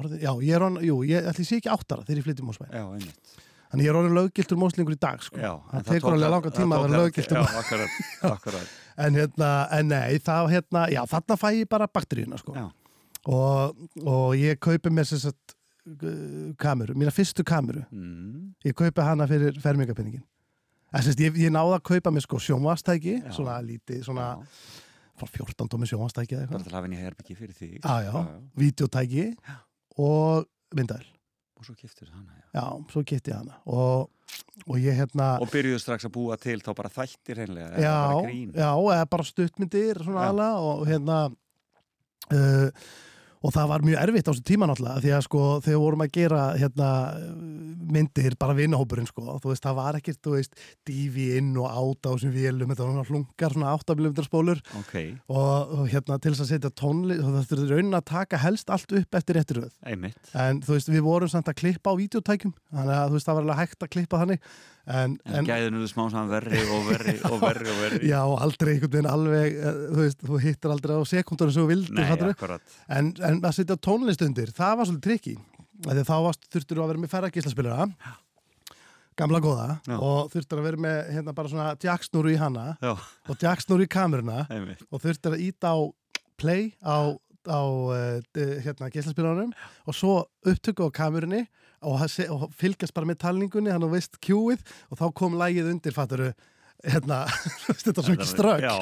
orðið, 0.00 0.18
Já, 0.24 0.32
ég 0.42 0.56
er 0.58 0.66
on, 0.66 0.80
jú, 0.84 1.00
ég 1.08 1.30
ætli 1.30 1.46
sé 1.46 1.60
ekki 1.60 1.70
áttara 1.72 2.04
þegar 2.06 2.22
ég 2.22 2.28
flytti 2.28 2.46
Mósusbæ 2.46 2.70
Já, 2.74 2.84
einmitt 2.88 3.38
Þannig 3.70 3.86
ég 3.86 3.92
er 3.92 3.98
orðin 4.00 4.16
löggiltur 4.18 4.58
móslingur 4.58 4.96
í 4.96 4.98
dag, 5.00 5.20
sko 5.22 5.38
já, 5.38 5.52
Það 5.70 5.84
tekur 5.92 6.16
alveg 6.16 6.32
langa 6.34 6.50
tíma 6.56 6.76
að 6.80 6.84
vera 6.88 7.02
löggiltur 7.04 7.38
Já, 7.38 7.44
akkurat, 7.60 7.98
akkurat 8.34 8.72
En 9.06 9.14
hérna, 9.16 9.50
en 9.78 9.88
nei, 9.92 10.18
þá 10.18 10.34
hérna, 10.50 10.82
já, 10.90 11.00
þarna 11.08 11.36
fæ 11.40 11.46
ég 11.54 11.68
bara 11.70 11.86
bakteríuna, 11.88 12.36
sko. 12.42 12.52
Já. 12.58 12.66
Og, 13.30 13.78
og 14.04 14.34
ég 14.36 14.58
kaupi 14.60 14.90
mér 14.92 15.06
sér 15.08 15.22
satt 15.28 15.54
kameru, 16.60 16.94
mína 16.98 17.12
fyrstu 17.14 17.44
kameru. 17.46 17.84
mm, 17.90 18.50
Ég 18.66 18.74
kaupi 18.76 19.00
hana 19.06 19.26
fyrir 19.30 19.56
fermingapinningin. 19.62 20.22
En 20.92 21.04
sérst, 21.06 21.20
ég, 21.22 21.36
ég 21.38 21.52
náði 21.54 21.76
að 21.78 21.84
kaupa 21.86 22.10
mér 22.12 22.24
sko 22.26 22.40
sjónvastæki, 22.42 23.16
Já. 23.22 23.30
svona 23.36 23.56
lítið, 23.62 24.02
svona 24.08 24.26
já, 24.34 24.48
frá 25.22 25.28
14 25.38 25.70
tómi 25.70 25.86
sjónvastæki 25.88 26.34
eða 26.36 26.44
eitthvað. 26.48 26.64
til 26.66 26.72
að 26.72 26.76
hafa 26.80 26.88
henni 26.88 27.00
herbyggi 27.00 27.36
fyrir 27.38 27.54
því 27.56 27.68
Já, 27.78 27.94
já, 28.08 28.26
videotæki 28.58 29.26
og 30.02 30.48
myndaðil. 30.76 31.06
Og 31.60 31.66
svo 31.68 31.74
kiftur 31.76 32.08
hana, 32.08 32.38
já 32.40 32.46
Já, 32.56 32.64
svo 32.88 33.02
ég 33.04 33.36
hana. 33.36 33.58
Og, 33.68 34.08
og 34.64 34.78
ég 34.80 34.96
hérna... 34.96 35.34
Og 35.44 35.50
byrjuðu 35.52 35.82
strax 35.82 36.08
að 36.08 36.14
búa 36.14 36.38
til 36.40 36.56
þá 36.64 36.72
bara 36.78 36.92
þættir 36.94 37.42
hreinlega 37.42 37.68
eða 37.74 37.84
já, 37.84 37.92
bara 38.00 38.24
grín 38.24 38.54
já, 38.56 38.70
eða 38.96 39.10
bara 39.12 39.26
stuttmyndir 39.28 40.00
svona 40.06 40.24
Já. 40.24 40.30
alveg 40.32 40.70
og 40.70 40.82
hérna 40.88 41.18
uh, 42.32 42.88
og 43.40 43.54
það 43.54 43.70
var 43.70 43.84
mjög 43.86 44.02
erfitt 44.02 44.28
á 44.28 44.30
þessu 44.30 44.46
tíma 44.50 44.68
náttúrulega 44.68 45.02
því 45.04 45.12
að 45.16 45.22
sko 45.26 45.44
þegar 45.64 45.82
vorum 45.84 46.04
að 46.04 46.10
gera 46.16 46.40
hérna 46.60 46.88
myndir, 47.90 48.36
bara 48.40 48.56
vinnahópurinn 48.58 49.08
sko 49.08 49.38
þú 49.40 49.52
veist, 49.52 49.64
það 49.64 49.78
var 49.78 49.98
ekkert, 49.98 50.20
þú 50.24 50.34
veist, 50.36 50.64
dífi 50.86 51.26
inn 51.38 51.54
og 51.58 51.68
áta 51.70 52.12
á 52.12 52.14
þessum 52.14 52.34
vélum, 52.34 52.72
þetta 52.72 52.86
var 52.86 52.92
svona 52.92 53.08
hlungar 53.10 53.56
svona 53.56 53.72
áttabilumdar 53.74 54.28
spólur. 54.28 54.60
Ok, 54.80 54.94
og, 55.32 55.72
og 55.78 55.86
hérna 55.90 56.18
til 56.20 56.34
þess 56.34 56.44
að 56.44 56.52
setja 56.52 56.72
tónlist 56.82 57.24
það 57.24 57.38
þurfti 57.52 57.70
raunin 57.70 57.98
að 57.98 58.06
taka 58.12 58.42
helst 58.44 58.74
allt 58.74 58.96
upp 59.00 59.20
eftir 59.20 59.40
réttir 59.40 59.62
röð. 59.62 59.72
Einmitt. 59.88 60.20
En 60.34 60.60
þú 60.64 60.76
veist, 60.76 60.92
við 60.92 61.06
vorum 61.06 61.32
samt 61.32 61.50
að 61.50 61.60
klippa 61.62 61.94
á 61.96 62.00
videotækjum 62.00 62.54
þannig 62.68 62.98
að 62.98 63.08
þú 63.08 63.18
veist, 63.18 63.30
það 63.30 63.40
var 63.40 63.48
alveg 63.48 63.62
hægt 63.64 63.86
að 63.86 63.92
klippa 63.96 64.22
þannig 64.24 64.50
en, 64.86 65.18
En, 65.28 65.46
gæðinu 65.46 65.84
smá 65.90 66.06
saman 66.12 66.30
verri 66.30 66.62
og 66.64 66.88
verri 66.88 67.16
og 67.28 67.36
verri 67.44 67.68
og 67.70 67.78
verri. 67.82 68.00
Já, 68.10 68.20
aldrei 68.24 68.74
einhvern 68.74 68.94
veginn 68.94 69.10
alveg, 69.10 69.58
eh, 69.60 69.82
þú 69.90 70.00
veist, 70.00 70.24
þú 70.24 70.40
hittir 70.46 70.74
aldrei 70.74 70.96
á 70.96 71.02
sekundunum 71.12 71.54
sem 71.54 71.68
þú 71.68 72.30
akkurat. 72.30 72.78
En, 72.88 73.12
en 73.28 73.38
að 73.44 73.56
setja 73.60 73.76
tónlist 73.76 74.24
undir, 74.26 74.52
það 74.56 74.80
var 74.80 74.90
svolítið 74.90 75.06
trikki. 75.08 75.36
Þá 75.80 76.16
varst, 76.26 76.42
þurftur 76.52 76.76
þú 76.76 76.84
að 76.84 76.92
vera 76.92 77.02
með 77.04 77.12
færra 77.14 77.30
gíslaspilara, 77.32 77.86
gamla 79.20 79.40
góða, 79.44 79.68
Já. 79.88 79.96
og 79.96 80.30
þurftur 80.32 80.60
að 80.60 80.66
vera 80.68 80.82
með 80.84 80.98
hérna 81.14 81.34
bara 81.36 81.52
svona 81.52 81.70
jacksnúru 81.80 82.32
í 82.34 82.38
hana 82.40 82.66
Já, 82.80 82.92
og 83.28 83.42
jacksnúru 83.42 83.86
í 83.86 83.90
kameruna 83.90 84.44
og 84.90 85.02
þurftur 85.02 85.36
að 85.36 85.44
íta 85.48 85.72
á 85.76 85.78
play 86.40 86.70
á, 86.80 87.12
á 87.48 87.62
uh, 87.62 88.20
hérna 88.64 88.90
gíslaspilaranum 88.92 89.54
og 89.86 89.96
svo 89.96 90.20
upptöku 90.44 90.88
á 90.88 90.90
kamerunni 90.92 91.46
og, 91.80 92.00
og 92.28 92.46
fylgjast 92.60 92.94
bara 92.96 93.08
með 93.08 93.22
talningunni, 93.24 93.72
hann 93.72 93.84
og 93.86 93.94
veist 93.94 94.18
kjúið 94.24 94.64
og 94.90 95.00
þá 95.00 95.06
kom 95.16 95.36
lægið 95.40 95.70
undir, 95.72 95.94
fatturu, 95.96 96.30
hérna, 96.84 97.22
þetta 97.80 97.92
er 97.92 98.06
svo 98.06 98.14
ekki 98.14 98.28
strögg 98.28 98.64
Já, 98.64 98.74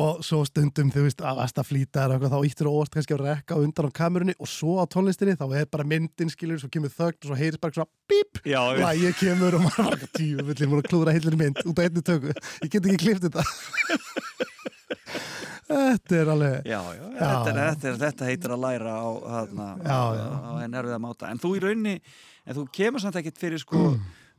og 0.00 0.22
svo 0.24 0.42
stundum 0.48 0.92
þú 0.92 1.06
veist 1.06 1.24
að 1.24 1.40
varst 1.40 1.60
að 1.60 1.68
flýta 1.70 2.04
eða 2.04 2.16
eitthvað 2.16 2.34
þá 2.34 2.48
íttir 2.48 2.68
þú 2.68 2.74
óvart 2.78 2.96
kannski 2.96 3.16
að 3.16 3.24
rekka 3.28 3.60
undan 3.60 3.90
á 3.92 3.98
kamerunni 4.00 4.36
og 4.38 4.50
svo 4.50 4.78
á 4.80 4.84
tónlistinni 4.88 5.36
þá 5.40 5.46
er 5.60 5.68
bara 5.72 5.88
myndin 5.88 6.32
skilur 6.32 6.60
svo 6.62 6.72
kemur 6.72 6.92
þögn 6.92 7.20
og 7.20 7.30
svo 7.30 7.38
heyrist 7.40 7.62
bara 7.64 7.76
svona 7.76 7.92
bíp 8.10 8.40
lægið 8.44 9.20
kemur 9.20 9.58
og 9.58 9.66
maður 9.68 9.90
var 9.90 9.98
ekki 9.98 10.10
tíu 10.16 10.48
múin 10.48 10.80
að 10.80 10.88
klúðra 10.88 11.16
heilin 11.16 11.40
mynd 11.40 11.62
út 11.64 11.80
á 11.80 11.84
einni 11.84 12.04
tökku 12.04 12.32
ég 12.32 12.72
get 12.72 12.80
ekki 12.80 13.00
klift 13.04 13.28
þetta 13.28 13.44
þetta 15.74 16.18
er 16.20 16.32
alveg 16.34 16.68
Já, 16.70 16.80
já, 16.96 17.04
Þetta, 17.18 17.52
er, 17.52 17.60
þetta, 17.60 17.88
er, 17.92 18.00
þetta 18.04 18.28
heitir 18.30 18.54
að 18.56 18.62
læra 18.64 18.96
á, 18.98 19.08
Já, 19.84 20.00
já. 20.18 20.26
á 20.44 20.52
en 20.64 20.76
erfiða 20.80 21.00
máta 21.02 21.30
En 21.30 21.40
þú 21.42 21.54
í 21.58 21.64
raunni, 21.64 21.96
en 22.46 22.58
þú 22.58 22.66
kemur 22.74 23.04
samt 23.04 23.18
ekkit 23.20 23.40
fyrir 23.40 23.62
sko 23.62 23.86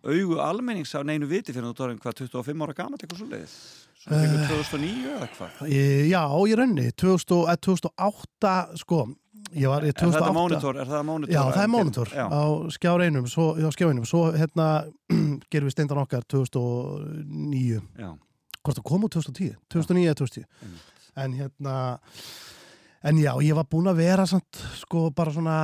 augu 0.05 0.37
almennings 0.43 0.93
á 0.93 1.01
neinu 1.01 1.25
viti 1.29 1.53
fyrir 1.55 1.71
þú 1.71 1.77
tóðum 1.79 1.99
hvað 2.03 2.19
25 2.25 2.65
ára 2.67 2.77
gamall 2.77 2.99
eitthvað 3.01 3.21
svo 3.23 3.29
leiðis 3.31 3.57
Eh. 4.05 4.21
fyrir 4.21 4.41
2009 4.51 5.13
eða 5.15 5.27
hvað 5.33 5.69
já, 6.11 6.19
ég 6.45 6.57
raunni 6.59 6.91
2000, 6.93 7.47
eh, 7.49 7.55
2008 7.57 8.51
sko 8.77 8.99
ég 9.55 9.65
var 9.71 9.81
í 9.81 9.89
Er 9.89 9.95
þetta 9.95 10.11
2008 10.11 10.33
monitor? 10.35 10.77
Er 10.77 10.85
það 10.91 11.05
monitor? 11.07 11.33
Já, 11.33 11.41
það 11.55 11.63
er 11.63 11.71
monitor 11.73 12.11
Já, 12.13 12.25
á 12.29 12.43
skjár 12.75 13.01
einum, 13.01 13.25
svo, 13.25 13.45
já, 13.57 13.69
svo 14.05 14.21
hérna 14.37 14.67
gerum 15.49 15.65
við 15.65 15.73
steindan 15.73 16.03
okkar 16.03 16.21
2009 16.29 17.81
já, 17.97 18.11
hvort 18.61 18.77
það 18.77 18.85
kom 18.85 19.07
úr 19.07 19.13
2010 19.17 19.55
2009 19.73 20.05
eða 20.05 20.19
2010 20.21 20.45
Einmitt. 20.45 20.91
En 21.15 21.33
hérna 21.37 21.75
en 23.05 23.19
já, 23.21 23.33
ég 23.45 23.53
var 23.55 23.67
búinn 23.69 23.91
að 23.91 23.99
vera 24.01 24.25
samt, 24.29 24.57
sko 24.81 25.09
bara 25.15 25.31
svona 25.35 25.59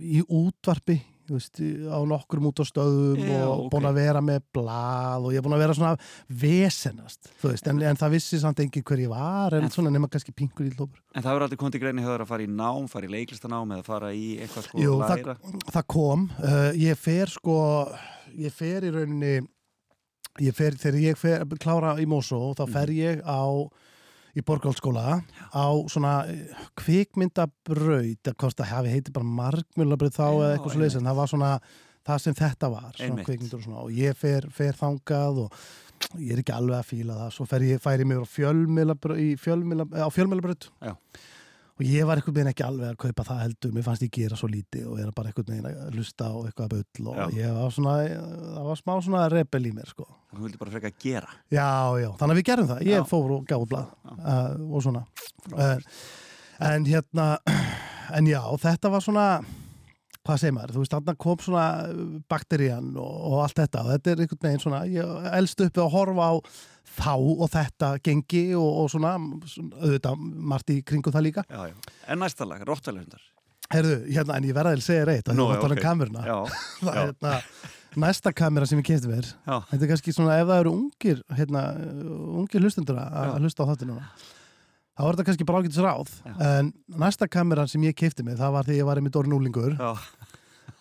í 0.00 0.22
útvarpi 0.26 0.96
veist, 1.26 1.58
á 1.90 1.98
nokkrum 2.06 2.46
út 2.52 2.60
á 2.62 2.64
stöðum 2.66 3.18
Já, 3.18 3.40
og 3.50 3.64
ok. 3.66 3.70
búinn 3.74 3.88
að 3.88 3.96
vera 3.98 4.20
með 4.22 4.44
blað 4.54 5.24
og 5.26 5.32
ég 5.34 5.40
er 5.40 5.44
búinn 5.46 5.56
að 5.56 5.62
vera 5.64 5.74
svona 5.74 5.96
vesenast 6.30 7.30
veist, 7.42 7.66
en, 7.70 7.80
en 7.82 7.98
það 7.98 8.12
vissi 8.14 8.38
samt 8.42 8.60
engin 8.62 8.84
hver 8.86 9.02
ég 9.02 9.10
var 9.10 9.56
en, 9.58 9.66
En- 9.66 9.74
svona 9.74 9.90
nema 9.94 10.06
kannski 10.12 10.34
pinkur 10.36 10.68
í 10.68 10.72
lópur 10.78 11.00
En 11.14 11.22
það 11.24 11.32
hefur 11.32 11.46
aldrei 11.48 11.58
komið 11.62 11.76
til 11.76 11.82
greini 11.82 12.04
hefur 12.06 12.22
að 12.26 12.30
fara 12.30 12.46
í 12.46 12.50
nám, 12.50 12.86
fara 12.92 13.08
í 13.08 13.12
leiklistanám 13.16 13.74
eða 13.76 13.86
fara 13.88 14.12
í 14.14 14.26
eitthvað 14.38 14.68
sko 14.68 14.82
Jú, 14.84 14.94
að 15.00 15.10
það, 15.10 15.24
læra 15.24 15.74
það 15.74 15.88
kom 15.96 16.28
uh, 16.38 16.70
ég 16.86 17.02
fer 17.02 17.34
sko 17.34 17.56
ég 18.46 18.54
fer 18.54 18.86
í 18.86 18.94
rauninni 18.94 19.34
ég 20.46 20.54
fer, 20.54 20.78
þegar 20.78 21.02
ég 21.02 21.18
fer 21.18 21.44
klára 21.58 21.96
í 22.02 22.06
Mosó 22.10 22.40
þá 22.58 22.64
fer 22.70 22.90
Mhm. 22.94 23.02
ég 23.02 23.22
á 23.26 23.42
í 24.36 24.44
Borgáldsskóla 24.46 25.18
á 25.52 25.66
svona 25.90 26.12
eh, 26.28 26.62
kvikmyndabraut 26.80 28.28
eða 28.28 28.36
hvort 28.36 28.60
það 28.60 28.72
hafi 28.74 28.94
heiti 28.94 29.14
bara 29.14 29.34
margmjölabraut 29.40 30.16
þá 30.16 30.26
eða 30.28 30.52
eitthvað 30.54 30.76
einmitt. 30.76 30.98
en 31.00 31.10
það 31.10 31.20
var 31.20 31.32
svona 31.32 31.52
það 32.06 32.22
sem 32.22 32.36
þetta 32.38 32.70
var, 32.70 32.92
og 33.56 33.64
svona 33.64 33.80
og 33.82 33.96
ég 33.96 34.18
fer, 34.18 34.46
fer 34.54 34.76
þangað 34.78 35.40
og 35.46 35.60
ég 36.20 36.34
er 36.36 36.42
ekki 36.42 36.54
alveg 36.54 36.78
að 36.78 36.90
fíla 36.90 37.16
það 37.22 37.32
svo 37.34 37.46
fer 37.50 37.64
ég, 37.66 37.80
færi 37.82 38.06
mig 38.06 38.20
á 38.20 38.26
fjölmiðla, 38.28 38.98
á 40.06 40.08
fjölmiðlabraut 40.12 40.68
Já. 40.84 40.94
Og 41.76 41.82
ég 41.84 42.06
var 42.08 42.16
einhvern 42.16 42.36
veginn 42.38 42.50
ekki 42.52 42.64
alveg 42.64 42.92
að 42.94 42.98
kaupa 43.02 43.24
það 43.28 43.40
heldur, 43.42 43.72
mér 43.76 43.84
fannst 43.84 44.04
ég 44.06 44.12
gera 44.16 44.38
svo 44.40 44.48
lítið 44.48 44.86
og 44.88 44.96
vera 44.96 45.12
bara 45.16 45.28
einhvern 45.32 45.50
veginn 45.52 45.66
að 45.68 45.98
hlusta 45.98 46.30
á 46.32 46.34
eitthvað 46.48 46.70
bull 46.72 47.10
og 47.12 47.18
Já. 47.20 47.26
ég 47.36 47.58
var 47.58 47.74
svona, 47.76 47.96
það 48.56 48.70
var 48.70 48.80
smá 48.80 48.94
svona 49.04 49.24
rebel 49.32 49.68
í 49.68 49.74
mér 49.76 49.90
sko. 49.92 50.06
Það 50.32 50.46
vildi 50.46 50.60
bara 50.62 50.74
freka 50.76 50.92
að 50.92 51.02
gera 51.04 51.34
Já, 51.52 51.68
já, 52.00 52.08
þannig 52.16 52.32
að 52.32 52.40
við 52.40 52.48
gerum 52.48 52.70
það, 52.72 52.80
ég 52.88 52.96
Já. 53.02 53.06
fór 53.12 53.36
og 53.36 53.44
gáði 53.50 53.68
blað 53.74 53.92
Já. 53.92 54.16
uh, 54.16 54.64
og 54.72 54.86
svona 54.86 55.04
uh, 55.52 56.00
en 56.70 56.88
hérna 56.88 57.28
en 58.16 58.30
já, 58.30 58.40
þetta 58.62 58.92
var 58.96 59.04
svona 59.04 59.26
hvað 60.26 60.40
segir 60.42 60.54
maður, 60.56 60.72
þú 60.74 60.82
veist, 60.82 60.94
þarna 60.96 61.14
kom 61.22 61.42
svona 61.44 61.66
bakterían 62.30 62.88
og, 62.98 63.12
og 63.28 63.36
allt 63.44 63.60
þetta 63.60 63.84
og 63.84 63.92
þetta 63.92 64.10
er 64.12 64.22
einhvern 64.24 64.42
veginn 64.48 64.64
svona, 64.64 64.80
ég 64.90 65.28
elst 65.38 65.62
uppi 65.62 65.82
að 65.84 65.92
horfa 65.94 66.30
á 66.32 66.34
þá 66.96 67.14
og 67.14 67.46
þetta 67.52 67.92
gengi 68.04 68.44
og, 68.58 68.68
og 68.82 68.90
svona, 68.92 69.14
auðvitað 69.18 70.26
margt 70.52 70.74
í 70.74 70.80
kringum 70.86 71.14
það 71.14 71.26
líka. 71.28 71.46
Já, 71.50 71.70
já. 71.70 71.96
En 72.12 72.22
næsta 72.24 72.48
lag, 72.48 72.62
Rottalöfundar 72.66 73.24
Herðu, 73.72 73.96
hérna, 74.14 74.36
en 74.38 74.44
ég 74.46 74.54
verða 74.54 74.76
að 74.76 74.84
segja 74.86 75.06
reitt 75.08 75.26
að 75.26 75.40
Nú, 75.40 75.42
þú 75.42 75.48
var 75.50 75.56
að 75.56 75.64
tala 75.64 75.74
ok. 75.74 75.80
um 75.80 75.86
kameruna. 75.88 76.20
Já, 76.22 76.36
það 76.86 76.92
er 76.92 77.00
hérna, 77.00 77.32
næsta 78.06 78.32
kamera 78.38 78.68
sem 78.70 78.78
ég 78.78 78.86
kefti 78.86 79.10
mér. 79.10 79.30
Já, 79.42 79.56
þetta 79.72 79.82
er 79.82 79.90
kannski 79.90 80.14
svona 80.14 80.36
ef 80.38 80.46
það 80.46 80.60
eru 80.62 80.74
ungir 80.76 81.22
hérna, 81.34 81.62
ungir 82.44 82.62
hlustendur 82.62 83.00
að 83.02 83.40
hlusta 83.40 83.66
á 83.66 83.70
þetta 83.72 83.88
núna 83.90 84.06
þá 84.96 85.04
er 85.04 85.12
þetta 85.12 85.26
kannski 85.28 85.46
bara 85.48 85.60
ágætis 85.60 85.82
ráð. 85.84 86.12
Já. 86.24 86.34
en 86.48 86.72
næsta 87.02 87.28
kameran 87.28 87.68
sem 87.68 87.84
ég 87.84 87.96
kefti 87.96 88.24
mig 88.24 88.38
það 88.40 88.54
var 88.54 88.68
þegar 88.68 88.78
ég 88.80 88.88
var 88.88 89.00
einmitt 89.00 89.18
orðin 89.20 89.36
úlingur 89.36 89.76
já, 89.76 89.90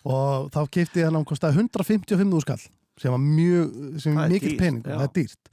og 0.08 0.50
þá 0.56 0.60
kefti 0.78 1.04
ég 1.04 1.10
hann 1.10 1.20
á 1.20 1.28
kostaði 1.28 1.60
155 1.66 2.44
skall 2.46 2.62
sem 3.02 3.12
var 3.12 3.20
mjög, 3.20 3.74
sem 4.00 4.16
Það 4.16 4.22
er 4.22 4.30
er 4.30 4.36
mikill 4.38 4.60
pening 4.60 4.86
og 4.86 5.02
það 5.02 5.08
er 5.10 5.16
dýrt 5.18 5.52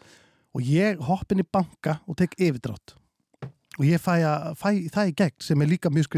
og 0.53 0.67
ég 0.69 1.01
hopp 1.09 1.33
inn 1.33 1.43
í 1.43 1.47
banka 1.49 1.99
og 2.07 2.19
tek 2.21 2.37
yfirdrátt. 2.39 2.97
Og 3.81 3.87
ég 3.89 4.01
fæ, 4.03 4.19
að, 4.29 4.51
fæ 4.61 4.69
það 4.93 5.11
í 5.11 5.15
gegn 5.17 5.39
sem 5.41 5.63
er 5.65 5.71
líka 5.71 5.91
mjög 5.93 6.11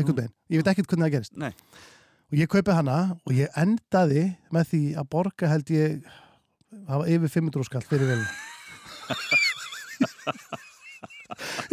einhvern 0.00 0.18
veginn, 0.22 0.34
ég 0.48 0.62
veit 0.62 0.70
ekkert 0.72 0.88
hvernig 0.88 1.04
það 1.04 1.14
gerist. 1.18 1.34
Nei. 1.36 1.52
og 2.32 2.38
ég 2.40 2.50
kaupi 2.50 2.74
hana 2.74 2.98
og 3.20 3.34
ég 3.36 3.52
endaði 3.60 4.24
með 4.54 4.70
því 4.72 4.82
að 4.98 5.10
borga 5.12 5.50
held 5.52 5.72
ég 5.74 6.06
hafa 6.88 7.04
yfir 7.12 7.34
500 7.36 7.68
skall 7.68 7.84
fyrir 7.86 8.08
vel. 8.14 8.24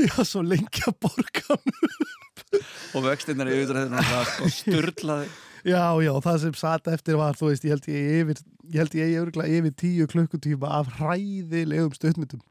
Ég 0.02 0.10
var 0.16 0.26
svo 0.26 0.42
lengi 0.46 0.82
að 0.88 0.96
borga 1.04 1.44
hann. 1.48 1.74
og 2.98 3.06
vextinnar 3.06 3.50
í 3.52 3.62
þetta 3.62 4.02
er 4.02 4.28
sko 4.28 4.50
styrlaði 4.52 5.28
já, 5.68 5.84
já, 6.06 6.12
það 6.26 6.38
sem 6.46 6.54
satt 6.58 6.88
eftir 6.92 7.18
var 7.20 7.38
þú 7.40 7.52
veist, 7.52 7.66
ég 7.68 7.76
held 7.76 7.88
ég 7.92 8.22
yfir 8.22 8.42
ég 8.72 8.80
held 8.82 8.96
ég 8.98 9.16
yfir, 9.22 9.42
yfir 9.60 9.76
tíu 9.82 10.08
klukkutíma 10.12 10.70
af 10.82 10.92
hræðilegum 11.00 11.94
stöðmyndum 11.98 12.42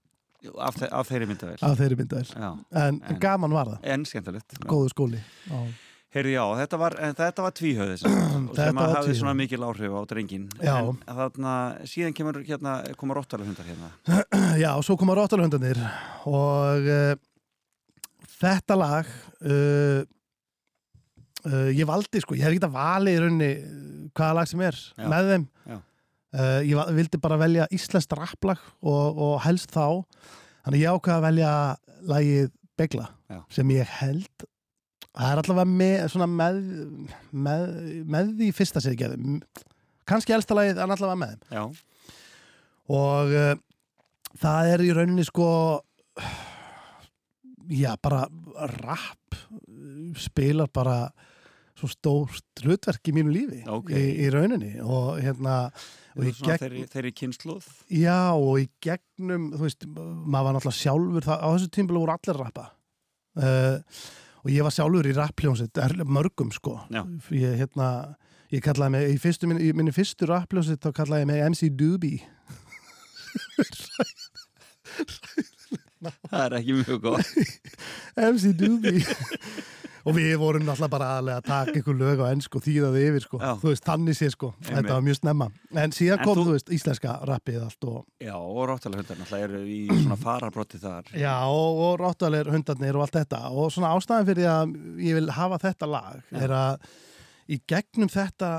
af, 0.57 0.79
þe 0.81 0.89
af 0.97 1.09
þeirri 1.11 1.27
myndavel 1.29 1.59
af 1.69 1.79
þeirri 1.81 1.97
myndaðir 2.01 2.31
Já, 2.37 2.51
en, 2.87 3.01
En- 3.11 3.21
gaman 3.21 3.53
var 3.53 3.75
það, 3.75 3.87
en 3.95 4.05
skemmtilegt 4.09 4.59
góðu 4.71 4.91
skóli 4.95 5.21
já. 5.51 5.63
Heyrðu 6.11 6.31
já, 6.35 6.43
þetta 6.59 6.79
var, 6.81 6.95
þetta 7.15 7.43
var 7.45 7.53
sem, 7.61 8.15
Þetta 8.51 8.65
sem 8.67 8.79
að 8.83 8.89
tvíhöfði. 8.97 9.19
svona 9.21 9.35
mikil 9.39 9.61
áhrif 9.63 9.93
á 9.95 10.01
drengin 10.11 10.47
Já. 10.59 10.73
en 10.83 11.19
þarna, 11.21 11.53
síðan 11.87 12.17
kemur 12.19 12.41
hérna, 12.49 12.73
koma 12.99 13.15
Rottalöfundar 13.15 13.69
hérna. 13.69 13.91
Já, 14.65 14.73
og 14.75 14.83
svo 14.89 14.97
koma 14.99 15.15
Rottalhundarnir 15.15 15.79
og 16.27 16.89
uh, 16.91 17.15
þetta 18.41 18.79
lag 18.81 19.07
uh, 19.47 20.03
uh, 21.47 21.71
ég 21.73 21.87
valdi 21.89 22.23
sko, 22.23 22.37
ég 22.39 22.47
hef 22.47 22.55
ekki 22.55 22.69
að 22.69 22.77
vali 22.77 23.15
í 23.15 23.23
rauninni 23.23 23.51
uh, 23.57 24.05
hvaða 24.17 24.37
lag 24.41 24.51
sem 24.51 24.63
er 24.67 24.79
Já. 24.79 25.07
með 25.07 25.33
þeim. 25.35 25.49
Uh, 26.31 26.61
ég 26.63 26.93
vildi 26.95 27.19
bara 27.19 27.41
velja 27.41 27.67
íslenskt 27.75 28.15
rapplag 28.15 28.61
og, 28.83 29.19
og 29.19 29.35
helst 29.47 29.73
þá. 29.75 30.05
Þannig 30.67 30.85
ég 30.85 30.95
ákveða 30.95 31.19
að 31.19 31.27
velja 31.27 31.53
lagið 32.11 32.55
Begla 32.81 33.11
Já. 33.29 33.43
sem 33.53 33.73
ég 33.75 33.91
held 33.99 34.47
það 35.11 35.33
er 35.33 35.41
allavega 35.43 35.67
með, 35.69 36.15
með, 36.31 36.61
með, 37.35 37.65
með 38.15 38.31
því 38.39 38.51
fyrsta 38.57 38.83
sér 38.83 38.97
geðum 38.99 39.41
kannski 40.09 40.35
elsta 40.35 40.57
lagið 40.57 40.81
en 40.83 40.95
allavega 40.95 41.19
með 41.21 41.35
þeim. 41.35 41.57
Já, 41.57 42.15
og 42.91 43.35
uh, 43.39 43.53
það 44.41 44.71
er 44.75 44.85
í 44.87 44.93
rauninni 44.97 45.27
sko 45.27 45.49
já, 47.71 47.93
bara 48.03 48.25
rap 48.81 49.39
uh, 49.39 50.15
spilar 50.19 50.71
bara 50.75 51.03
svo 51.81 51.89
stórt 51.91 52.63
hlutverk 52.65 53.11
í 53.11 53.15
mínu 53.17 53.33
lífi 53.35 53.61
Ok. 53.71 53.91
í, 53.97 54.05
í 54.27 54.31
rauninni. 54.33 54.73
Og 54.85 55.19
hérna 55.25 55.57
og 56.15 56.25
gegn, 56.27 56.59
þeirri, 56.61 56.85
þeirri 56.91 57.13
kynsluð 57.17 57.67
já 57.97 58.19
og 58.37 58.61
í 58.63 58.67
gegnum 58.85 59.51
veist, 59.61 59.87
maður 59.89 60.47
var 60.47 60.57
náttúrulega 60.57 60.81
sjálfur 60.81 61.29
það, 61.29 61.39
á 61.41 61.49
þessu 61.55 61.71
tímbil 61.77 62.01
voru 62.03 62.15
allir 62.17 62.41
rappa. 62.41 62.67
Uh, 63.41 63.79
og 64.43 64.51
ég 64.53 64.65
var 64.67 64.75
sjálfur 64.75 65.07
í 65.09 65.15
rappljónsitt 65.17 65.81
mörgum 66.09 66.51
sko. 66.55 66.81
Ég 67.35 67.61
hérna 67.61 67.91
ég 68.51 68.63
kallaði 68.65 68.95
mig, 68.97 69.09
í, 69.15 69.19
fyrstu, 69.23 69.47
minni, 69.51 69.69
í 69.69 69.75
minni 69.77 69.93
fyrstu 69.95 70.27
rappljónsitt 70.31 70.83
þá 70.83 70.91
kallaði 70.97 71.25
ég 71.25 71.31
mig 71.31 71.45
MC 71.53 71.71
Doobie. 71.79 72.21
Það 76.01 76.43
er 76.47 76.55
ekki 76.59 76.77
mjög 76.81 76.99
gott. 77.05 77.29
MC 78.31 78.55
Doobie 78.59 79.05
og 80.05 80.15
við 80.17 80.35
vorum 80.41 80.65
náttúrulega 80.67 80.93
bara 80.95 81.09
aðlega 81.19 81.41
að 81.43 81.49
taka 81.51 81.75
ykkur 81.81 81.99
lög 82.01 82.23
á 82.25 82.27
ennsku 82.33 82.61
og 82.61 82.65
þýða 82.65 82.91
þið 82.95 83.07
yfir 83.11 83.25
sko 83.27 83.41
Já. 83.43 83.51
þú 83.61 83.69
veist, 83.73 83.85
þannig 83.91 84.17
sé 84.21 84.31
sko, 84.33 84.51
Einmitt. 84.57 84.71
þetta 84.79 84.95
var 84.97 85.05
mjög 85.09 85.19
snemma 85.21 85.49
en 85.85 85.95
síðan 85.97 86.19
En 86.21 86.25
kom, 86.25 86.39
þú- 86.39 86.47
þú... 86.47 86.55
veist, 86.57 86.73
íslenska 86.79 87.15
rappið 87.31 87.61
allt 87.67 87.85
og 87.91 88.01
Já, 88.25 88.35
og 88.39 88.63
Rottalöfundar 88.71 89.21
náttúrulega 89.21 89.49
eru 89.51 89.63
í 89.67 89.81
svona 89.91 90.17
farabrotti 90.21 90.81
þar 90.83 91.13
já, 91.21 91.35
og, 91.51 91.83
og 91.85 92.01
ráttalir 92.01 92.51
hundarnir 92.55 92.97
og 92.97 93.07
allt 93.07 93.19
þetta 93.21 93.43
og 93.53 93.71
svona 93.75 93.93
ástæðan 93.99 94.29
fyrir 94.31 94.51
að 94.51 94.75
ég 95.05 95.21
vil 95.21 95.31
hafa 95.37 95.59
þetta 95.69 95.91
lag 95.91 96.21
Já. 96.31 96.41
er 96.47 96.57
að 96.61 96.91
í 97.51 97.61
gegnum 97.67 98.09
þetta 98.13 98.51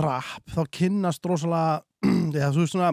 rap 0.00 0.46
þá 0.54 0.62
kynnast 0.72 1.26
rosalega 1.28 1.82
já, 2.40 2.48
þú 2.54 2.62
veist 2.64 2.74
svona 2.76 2.92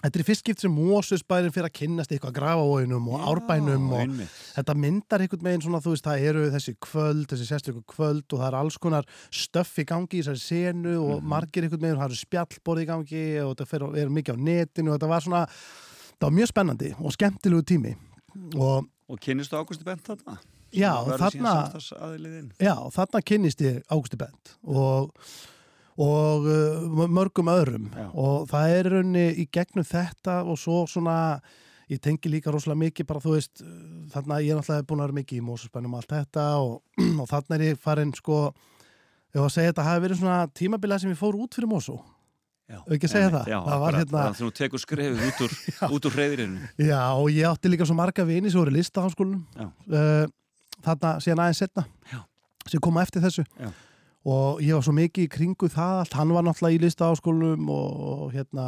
Þetta 0.00 0.16
er 0.16 0.24
fyrst 0.24 0.40
skipt 0.40 0.62
sem 0.62 0.72
Mósusbærin 0.72 1.52
fyrir 1.52 1.66
að 1.68 1.74
kynnast 1.76 2.12
eitthvað 2.14 2.32
grafavóinum 2.38 3.08
og 3.12 3.24
árbænum 3.34 3.90
og 3.92 3.98
einmitt. 4.00 4.30
þetta 4.56 4.74
myndar 4.80 5.20
einhvern 5.20 5.44
veginn 5.44 5.64
svona, 5.66 5.80
þú 5.84 5.92
veist, 5.92 6.06
það 6.06 6.24
eru 6.30 6.44
þessi 6.54 6.74
kvöld, 6.80 7.26
þessi 7.28 7.48
sérstöku 7.50 7.82
kvöld 7.84 8.24
og 8.32 8.38
það 8.40 8.46
er 8.48 8.56
alls 8.62 8.78
konar 8.80 9.04
stöff 9.30 9.76
í 9.76 9.84
gangi 9.84 10.08
í 10.16 10.22
þessari 10.24 10.40
senu 10.40 10.94
og 11.04 11.20
Mhm. 11.20 11.28
margir 11.28 11.62
einhvern 11.68 11.84
veginn, 11.84 11.98
það 12.00 12.08
eru 12.08 12.20
spjallborð 12.24 12.80
í 12.80 12.86
gangi 12.88 13.24
og 13.44 13.56
þetta 13.56 13.66
fer, 13.68 13.82
er 13.98 14.08
mikið 14.08 14.32
á 14.32 14.38
netinu 14.40 14.88
og 14.92 14.98
þetta 14.98 15.08
var 15.08 15.20
svona, 15.20 15.46
það 16.16 16.26
var 16.30 16.36
mjög 16.38 16.48
spennandi 16.48 16.94
og 17.04 17.12
skemmtilegu 17.12 17.62
tími 17.62 17.96
og 18.56 18.88
Og 19.10 19.18
kynnistu 19.20 19.56
Águsti 19.58 19.84
Bent 19.84 20.04
þarna? 20.04 20.38
Já, 20.72 20.94
þarna- 21.04 21.72
já, 22.60 22.74
þarna 22.94 23.20
kynnist 23.26 23.58
ég 23.60 23.82
Águsti 23.90 24.16
Bent 24.16 24.56
og 24.64 25.10
og 26.00 26.46
uh, 26.48 27.08
mörgum 27.12 27.50
öðrum 27.52 27.88
Já. 27.92 28.06
og 28.14 28.46
það 28.50 28.74
er 28.76 28.86
í 28.88 28.92
rauninni 28.94 29.24
í 29.42 29.48
gegnum 29.52 29.84
þetta 29.84 30.38
og 30.48 30.56
svo 30.60 30.84
svona 30.88 31.16
ég 31.90 31.98
tengi 32.00 32.30
líka 32.32 32.52
rosalega 32.54 32.84
mikið 32.86 33.08
bara 33.10 33.20
þú 33.24 33.34
veist 33.36 33.60
uh, 33.64 33.72
þarna 34.14 34.38
ég 34.44 34.54
er 34.54 34.60
náttúrulega 34.60 34.86
búin 34.88 35.02
að 35.02 35.08
vera 35.10 35.18
mikið 35.20 35.40
í 35.42 35.44
Mósusbænum 35.48 35.96
og 35.96 36.00
allt 36.04 36.14
þetta 36.16 36.46
og, 36.62 36.78
og 37.20 37.26
þarna 37.32 37.58
er 37.58 37.66
ég 37.72 37.82
farin 37.82 38.14
sko 38.16 38.38
ég 39.34 39.42
var 39.42 39.50
að 39.50 39.54
segja 39.58 39.72
þetta 39.74 39.88
hafi 39.90 40.04
verið 40.06 40.22
svona 40.22 40.38
tímabilið 40.60 41.04
sem 41.04 41.12
ég 41.12 41.20
fór 41.20 41.38
út 41.44 41.58
fyrir 41.58 41.70
Mósú 41.74 41.98
Já, 42.70 42.78
Ekki 42.94 43.08
að 43.08 43.10
segja 43.10 43.26
einmitt, 43.26 43.40
það. 43.40 43.48
Já, 43.50 43.56
Það 43.66 43.80
var 43.80 43.80
bara- 43.82 43.98
hérna- 43.98 44.12
bara 44.14 44.26
Þegar 44.30 44.46
þú 44.46 44.50
tekur 44.60 44.80
skrefið 44.84 45.22
út 45.26 45.40
úr, 45.42 45.54
út 45.96 46.04
úr 46.06 46.12
hreyðirinu 46.14 46.68
já 46.86 47.00
og 47.18 47.28
ég 47.34 47.48
átti 47.50 47.72
líka 47.72 47.86
svo 47.88 47.96
marga 47.98 48.22
vini 48.28 48.52
sem 48.52 48.60
voru 48.62 48.70
í 48.70 48.76
listaháskólanum 48.76 49.40
Já. 49.58 49.66
uh, 49.90 50.28
þarna 50.86 51.10
síðan 51.24 51.42
aðeins 51.42 51.62
setna 51.64 51.84
Já. 52.12 52.20
sem 52.70 52.84
koma 52.86 53.02
eftir 53.02 53.24
þessu 53.26 53.42
Já. 53.58 53.72
Og 54.28 54.60
ég 54.60 54.74
var 54.76 54.84
svo 54.84 54.92
mikið 54.96 55.24
í 55.26 55.30
kringu 55.32 55.68
það 55.72 56.00
allt, 56.02 56.16
hann 56.18 56.32
var 56.36 56.44
náttúrulega 56.44 56.76
í 56.76 56.82
listaháskólanum 56.84 57.70
og, 57.72 58.00
og 58.14 58.32
hérna 58.34 58.66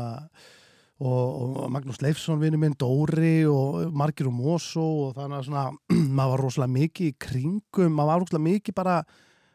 og, 1.02 1.58
og 1.64 1.66
Magnús 1.74 1.98
Leifsson 2.04 2.40
vinnu 2.40 2.60
minn, 2.62 2.76
Dóri 2.78 3.42
og 3.50 3.90
Margir 3.98 4.28
og 4.30 4.36
Mosó 4.38 4.84
og 5.08 5.16
þannig 5.18 5.40
að 5.40 5.48
svona, 5.50 5.64
maður 6.16 6.32
var 6.36 6.44
rosalega 6.46 6.76
mikið 6.78 7.10
í 7.10 7.16
kringum, 7.26 7.92
maður 7.98 8.12
var 8.14 8.22
rosalega 8.24 8.46
mikið 8.46 8.76
bara, 8.78 8.96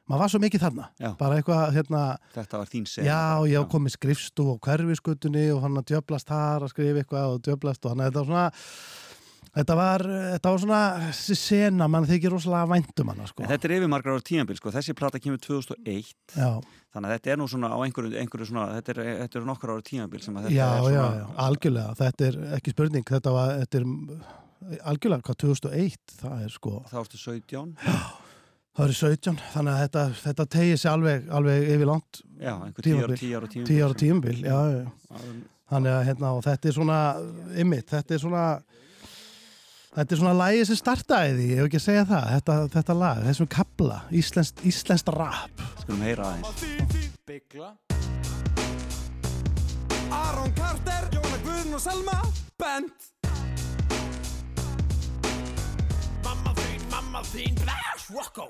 maður 0.07 0.21
var 0.25 0.33
svo 0.35 0.41
mikið 0.43 0.65
þarna, 0.67 0.89
Já. 1.01 1.09
bara 1.23 1.39
eitthvað, 1.39 1.63
hérna, 1.79 2.03
Þetta 2.35 2.61
var 2.61 2.71
þín 2.75 2.85
sena. 2.91 3.07
já, 3.09 3.21
ég 3.53 3.57
hef 3.63 3.71
komið 3.73 3.95
skrifstu 3.97 4.47
og 4.53 4.61
hverfiskutunni 4.67 5.47
og 5.55 5.63
hann 5.65 5.79
að 5.81 5.89
djöblast 5.95 6.29
þar 6.29 6.67
að 6.67 6.73
skrifa 6.75 7.01
eitthvað 7.05 7.33
og 7.37 7.41
djöblast 7.47 7.85
og 7.87 7.95
hann 7.95 8.03
að 8.05 8.11
þetta 8.11 8.23
var 8.25 8.29
svona, 8.33 8.47
þetta 9.57 9.77
var, 9.77 10.03
þetta 10.33 10.53
var 10.53 10.61
svona, 10.63 10.81
þessi 11.09 11.37
sena, 11.41 11.87
mann 11.91 12.07
þykir 12.07 12.33
rosalega 12.33 12.69
væntum 12.71 13.11
hana, 13.13 13.27
sko. 13.29 13.45
Þetta 13.49 13.69
er 13.69 13.75
yfir 13.77 13.91
margar 13.91 14.15
ára 14.15 14.25
tímabil, 14.25 14.59
sko. 14.59 14.73
Þessi 14.75 14.95
plata 14.97 15.21
kemur 15.23 15.41
2001, 15.43 16.11
Já, 16.35 16.49
þannig 16.93 17.09
að 17.09 17.15
þetta 17.15 17.33
er 17.33 17.41
nú 17.41 17.47
svona 17.51 17.71
á 17.73 17.77
einhverju, 17.85 18.13
einhverju 18.21 18.49
svona, 18.51 18.67
þetta 18.77 18.93
er, 18.93 19.01
þetta 19.23 19.39
er 19.41 19.47
nokkur 19.51 19.73
ára 19.73 19.85
þetta 19.87 20.53
já, 20.53 20.67
já, 20.67 20.83
svona... 20.85 21.09
já, 21.17 21.25
algjörlega, 21.47 21.97
þetta 22.01 22.29
er 22.29 22.39
ekki 22.59 22.75
spurning, 22.75 23.09
þetta 23.09 23.33
var, 23.35 23.57
þetta 23.63 23.81
er 23.81 24.79
algjörlega 24.93 25.27
hvað 25.27 25.41
2001, 25.43 26.15
það 26.21 26.45
er 26.45 26.55
sko, 26.55 26.77
Þá 26.91 26.97
ertu 27.03 27.21
17, 27.21 27.75
það 28.77 28.87
eru 28.87 28.97
17, 29.01 29.43
þannig 29.53 29.73
að 29.73 29.83
þetta, 29.83 30.05
þetta 30.23 30.47
tegir 30.57 30.81
sér 30.81 30.95
alveg, 30.95 31.29
alveg 31.39 31.69
yfir 31.75 31.89
langt 31.89 32.23
já, 32.37 32.53
einhver 32.55 32.87
10 32.87 32.97
ára, 32.97 33.19
Tímabil. 33.21 33.21
10 33.21 33.37
ára 33.37 33.51
tímabil. 33.53 33.69
10 33.69 33.85
ára 33.85 33.99
tímabil, 34.01 34.41
já, 34.41 34.57
já, 34.57 34.81
já. 34.81 34.89
tímabil. 35.13 35.45
þannig 35.71 35.93
að 35.93 36.03
hérna, 36.09 36.33
og 36.33 36.43
þetta 36.45 36.69
er 36.69 36.75
svona 36.77 36.99
ymmit, 37.63 37.87
þetta 37.93 38.17
er 38.17 38.23
svona 38.23 38.43
þetta 39.97 40.13
er 40.13 40.19
svona 40.21 40.37
lagið 40.37 40.67
sem 40.69 40.77
startaði 40.77 41.33
því 41.37 41.47
ég 41.47 41.59
hef 41.59 41.67
ekki 41.67 41.79
að 41.79 41.85
segja 41.87 42.05
það, 42.11 42.25
þetta, 42.35 42.55
þetta 42.75 42.95
lag 43.01 43.21
þessum 43.25 43.49
kabla, 43.49 43.99
íslenskt, 44.21 44.63
íslenskt 44.69 45.11
rap. 45.15 45.63
Skulum 45.81 46.03
heyra 46.05 46.31
aðeins. 46.31 47.07
Byggla 47.27 47.73
Aron 50.13 50.53
Carter, 50.55 51.07
Jóna 51.11 51.39
Guðn 51.43 51.75
og 51.75 51.81
Selma 51.83 52.17
Bent. 52.61 53.09
Mamma 56.27 56.53
þín, 56.61 56.85
mamma 56.93 57.23
þín, 57.31 57.57
Blash 57.63 58.11
Rocco. 58.13 58.47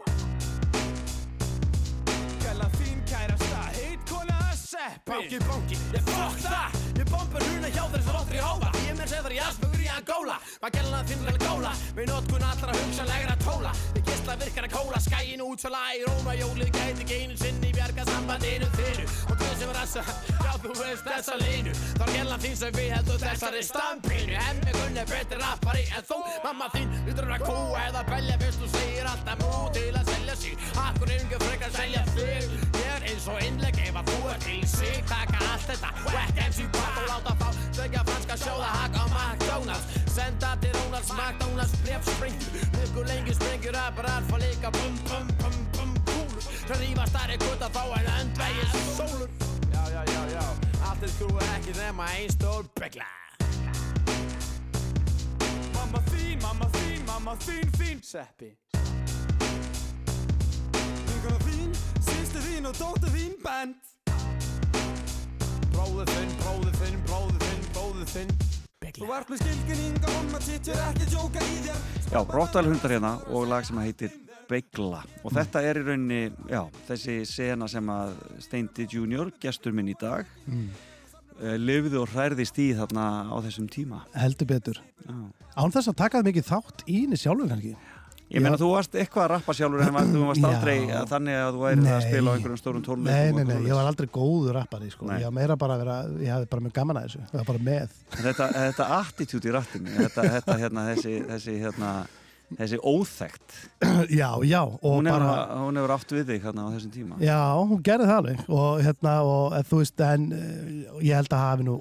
Gæla 2.44 2.68
þín 2.76 3.00
kærasta, 3.08 3.64
heit 3.80 4.04
kona 4.12 4.52
Seppi. 4.58 5.14
Banki, 5.14 5.42
banki, 5.48 5.80
ég 5.96 6.12
fokk 6.12 6.44
það 6.44 6.78
Ég 6.98 7.10
bombur 7.14 7.44
huna 7.46 7.70
hjá 7.70 7.84
þeir 7.94 8.06
sem 8.08 8.36
í 8.36 8.44
hófa. 8.44 8.76
Ég 8.88 8.98
mér 8.98 9.12
segður 9.12 9.38
í 9.38 9.42
Asperger 9.48 9.67
í 9.98 10.04
Angola 10.04 10.38
Hvað 10.58 10.74
gæla 10.74 11.00
þín 11.06 11.24
vel 11.26 11.38
góla. 11.42 11.72
Við 11.96 12.08
notkun 12.10 12.44
allra 12.46 12.74
hugsanlegra 12.74 13.36
tóla. 13.44 13.72
Við 13.96 14.08
gísla 14.10 14.36
virkar 14.42 14.66
að 14.68 14.74
kóla. 14.74 15.02
Skæin 15.06 15.44
útfæla 15.46 15.82
í 15.94 16.00
Róma 16.06 16.34
Jólið 16.38 16.72
gæti 16.74 17.04
ekki 17.06 17.18
einu 17.22 17.38
sinni 17.38 17.72
Bjarga 17.76 18.06
sambandinu 18.10 18.70
þínu. 18.78 19.06
Og 19.28 19.38
þú 19.42 19.50
sem 19.60 19.74
rassa 19.78 20.04
Já 20.44 20.52
þú 20.64 20.74
veist 20.80 21.06
þessa 21.08 21.38
línu. 21.42 21.76
Þá 21.98 22.04
er 22.08 22.14
gæla 22.16 22.40
þín 22.44 22.58
sem 22.62 22.78
við 22.78 22.90
heldur 22.96 23.22
þessari 23.22 23.64
stampinu. 23.70 24.40
Hemmi 24.48 24.76
gunni 24.80 25.06
betri 25.14 25.42
rappari 25.44 25.86
en 25.92 26.10
þú. 26.10 26.20
Mamma 26.48 26.72
þín 26.74 26.98
lítur 27.08 27.32
að 27.38 27.46
kúa 27.46 27.86
eða 27.88 28.06
belja 28.12 28.40
Fyrst 28.42 28.64
þú 28.64 28.72
segir 28.74 29.12
alltaf 29.14 29.44
mú 29.44 29.64
til 29.78 29.92
að 29.94 30.14
selja 30.14 30.40
sig. 30.42 30.68
Akkur 30.88 31.14
yngur 31.20 31.46
frekar 31.46 31.74
selja 31.78 32.06
þig? 32.16 32.58
Ég 32.82 32.92
er 32.98 33.10
eins 33.14 33.30
og 33.30 33.46
innlegg 33.46 33.82
ef 33.86 34.02
að 34.02 34.14
þú 34.14 34.34
er 34.34 34.46
til 34.48 34.62
sig 34.74 35.04
Taka 35.08 35.52
allt 35.54 35.70
þetta 35.70 35.98
Franska 38.28 38.50
sjóða 38.50 38.66
hak 38.66 38.92
á 38.92 39.06
McDonalds. 39.08 39.86
Senda 40.16 40.58
til 40.62 40.72
Ronalds 40.74 41.12
McDonalds 41.12 41.72
bref 41.84 42.04
springur 42.04 42.52
Mjögur 42.76 43.06
lengi 43.08 43.34
springur 43.34 43.72
Rappar 43.72 44.06
alfa 44.06 44.38
líka 44.38 44.70
bum 44.72 44.94
bum 45.08 45.28
bum 45.40 45.56
bum 45.76 45.92
kúlur 46.06 46.44
Það 46.68 46.80
rífa 46.82 47.06
starri 47.08 47.38
gutta 47.38 47.70
þá 47.70 47.84
en 48.00 48.10
öndvegis 48.20 48.72
sólur 48.98 49.30
Já 49.74 49.84
já 49.96 50.04
já 50.14 50.22
já. 50.36 50.44
Allt 50.90 51.04
er 51.04 51.10
skrúi 51.10 51.48
ekki 51.56 51.78
nema 51.80 52.04
ein 52.04 52.30
stór 52.30 52.68
begla 52.80 53.08
Mamma 55.74 56.04
þín, 56.12 56.42
mamma 56.42 56.68
þín, 56.76 57.06
mamma 57.08 57.36
þín, 57.40 57.72
þín. 57.80 58.04
Seppi. 58.04 58.58
Vinkona 61.08 61.40
þín, 61.48 61.72
sýstu 62.04 62.44
þín 62.44 62.68
og 62.68 62.76
dóttu 62.76 63.08
þín 63.16 63.38
bent. 63.46 63.94
Bróður 65.72 66.12
þinn, 66.12 66.34
bróður 66.42 66.76
þinn, 66.82 67.04
bróður 67.08 67.38
þinn, 67.40 67.47
bróður 67.88 68.10
þinn. 68.12 68.32
Þú 68.98 69.08
ert 69.14 69.30
með 69.32 69.42
skilginninga 69.44 70.14
om 70.18 70.34
að 70.36 70.46
tittur 70.48 70.80
ekki 70.82 71.06
að 71.06 71.14
jóka 71.14 71.44
í 71.44 71.58
þér. 71.66 71.78
Já, 72.12 72.20
Rottvæl 72.34 72.64
hundar 72.68 72.94
hérna 72.94 73.12
og 73.32 73.48
lag 73.48 73.68
sem 73.68 73.80
heitir 73.80 74.16
Begla. 74.48 75.02
Og 75.28 75.34
þetta 75.36 75.62
er 75.68 75.80
í 75.80 75.84
rauninni, 75.86 76.20
já, 76.52 76.62
þessi 76.88 77.18
sena 77.28 77.68
sem 77.72 77.90
að 77.92 78.14
Steindi 78.44 78.88
Junior, 78.92 79.32
gestur 79.44 79.76
minn 79.76 79.92
í 79.92 79.96
dag 80.00 80.28
mm. 80.48 80.68
lifði 81.64 82.00
og 82.00 82.12
hræðist 82.14 82.60
í 82.64 82.70
þarna 82.78 83.08
á 83.28 83.36
þessum 83.48 83.68
tíma. 83.72 84.04
Heldur 84.16 84.52
betur. 84.52 84.82
Já. 85.08 85.16
án 85.58 85.74
þess 85.74 85.92
að 85.92 86.00
taka 86.04 86.20
það 86.20 86.30
mikið 86.32 86.48
þátt 86.48 86.86
í 86.88 86.98
henni 87.04 87.20
sjálfur 87.20 87.52
kannski 87.54 87.76
Ég 88.28 88.44
meina, 88.44 88.58
þú 88.60 88.70
varst 88.74 88.96
eitthvað 88.98 89.24
að 89.24 89.30
rappa 89.32 89.54
sjálfur 89.56 89.84
en 89.88 90.10
þú 90.12 90.22
varst 90.28 90.44
Já. 90.44 90.48
aldrei 90.50 90.76
að 90.92 91.06
þannig 91.14 91.38
að 91.40 91.50
þú 91.56 91.62
væri 91.62 91.78
að 91.78 91.86
Nei. 91.86 92.04
spila 92.04 92.28
á 92.28 92.34
einhverjum 92.36 92.60
stórum 92.60 92.84
tónleikum 92.84 93.38
nei, 93.38 93.46
nei, 93.48 93.54
nei, 93.54 93.70
ég 93.70 93.78
var 93.78 93.88
aldrei 93.88 94.08
góður 94.18 94.58
rappari 94.58 94.92
sko. 94.92 95.08
Ég 95.08 95.24
var 95.24 95.36
meira 95.38 95.56
bara 95.60 95.78
að 95.78 95.84
vera, 95.86 95.96
ég 96.26 96.34
hafði 96.36 96.50
bara 96.52 96.66
mjög 96.66 96.76
gaman 96.76 97.00
að 97.00 97.08
þessu. 97.08 97.22
Ég 97.24 97.38
var 97.40 97.48
bara 97.48 97.64
með. 97.70 97.98
Þetta, 98.18 98.48
þetta 98.58 98.88
attitude 98.98 99.48
í 99.48 99.54
rattinu 99.56 99.96
þetta, 99.96 100.28
þetta 100.36 100.58
hérna, 100.60 100.86
þessi, 100.92 101.14
þessi, 101.32 101.56
hérna, 101.64 101.94
þessi 102.60 102.82
óþægt 102.84 103.58
já, 104.20 104.30
já, 104.44 104.62
hún 104.84 105.08
hefur, 105.08 105.24
bara 105.24 105.60
hún 105.64 105.80
hefur 105.80 105.96
átt 105.96 106.16
við 106.18 106.34
þig 106.34 106.48
hérna 106.50 106.68
á 106.68 106.70
þessum 106.76 106.96
tíma. 107.00 107.22
Já, 107.24 107.40
hún 107.64 107.84
gerði 107.88 108.12
það 108.12 108.20
alveg. 108.22 108.44
Og 108.60 108.84
hérna, 108.84 109.20
og 109.24 109.56
eh, 109.56 109.68
þú 109.72 109.82
veist, 109.86 110.04
en 110.04 110.28
eh, 110.36 110.98
ég 111.00 111.16
held 111.16 111.32
að 111.32 111.46
hafi 111.48 111.70
nú 111.72 111.80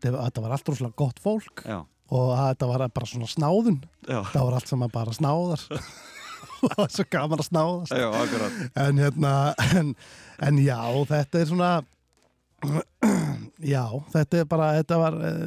þetta 0.00 0.42
var 0.44 0.54
allt 0.56 0.70
rosalega 0.72 0.98
gott 0.98 1.22
fólk. 1.22 1.62
Já, 1.62 1.82
og 2.10 2.32
að 2.34 2.46
þetta 2.50 2.68
var 2.70 2.86
bara 2.94 3.08
svona 3.08 3.30
snáðun. 3.30 3.80
Já, 4.06 4.18
það 4.32 4.46
var 4.46 4.58
allt 4.58 4.70
saman 4.70 4.92
bara 4.92 5.14
snáðar. 5.14 5.64
Og 6.60 6.66
það 6.66 6.76
var 6.82 6.92
svo 6.94 7.06
gaman 7.14 7.42
að 7.42 7.48
snáðast. 7.48 7.94
Já, 7.96 8.08
en 8.84 9.00
hérna, 9.00 9.32
en, 9.78 9.94
en 10.46 10.60
já, 10.60 10.80
þetta 11.10 11.40
er 11.40 11.50
svona 11.50 11.72
já, 13.64 13.84
þetta 14.12 14.42
er 14.42 14.48
bara 14.48 14.70
þetta 14.76 15.00
var, 15.00 15.16
uh, 15.16 15.42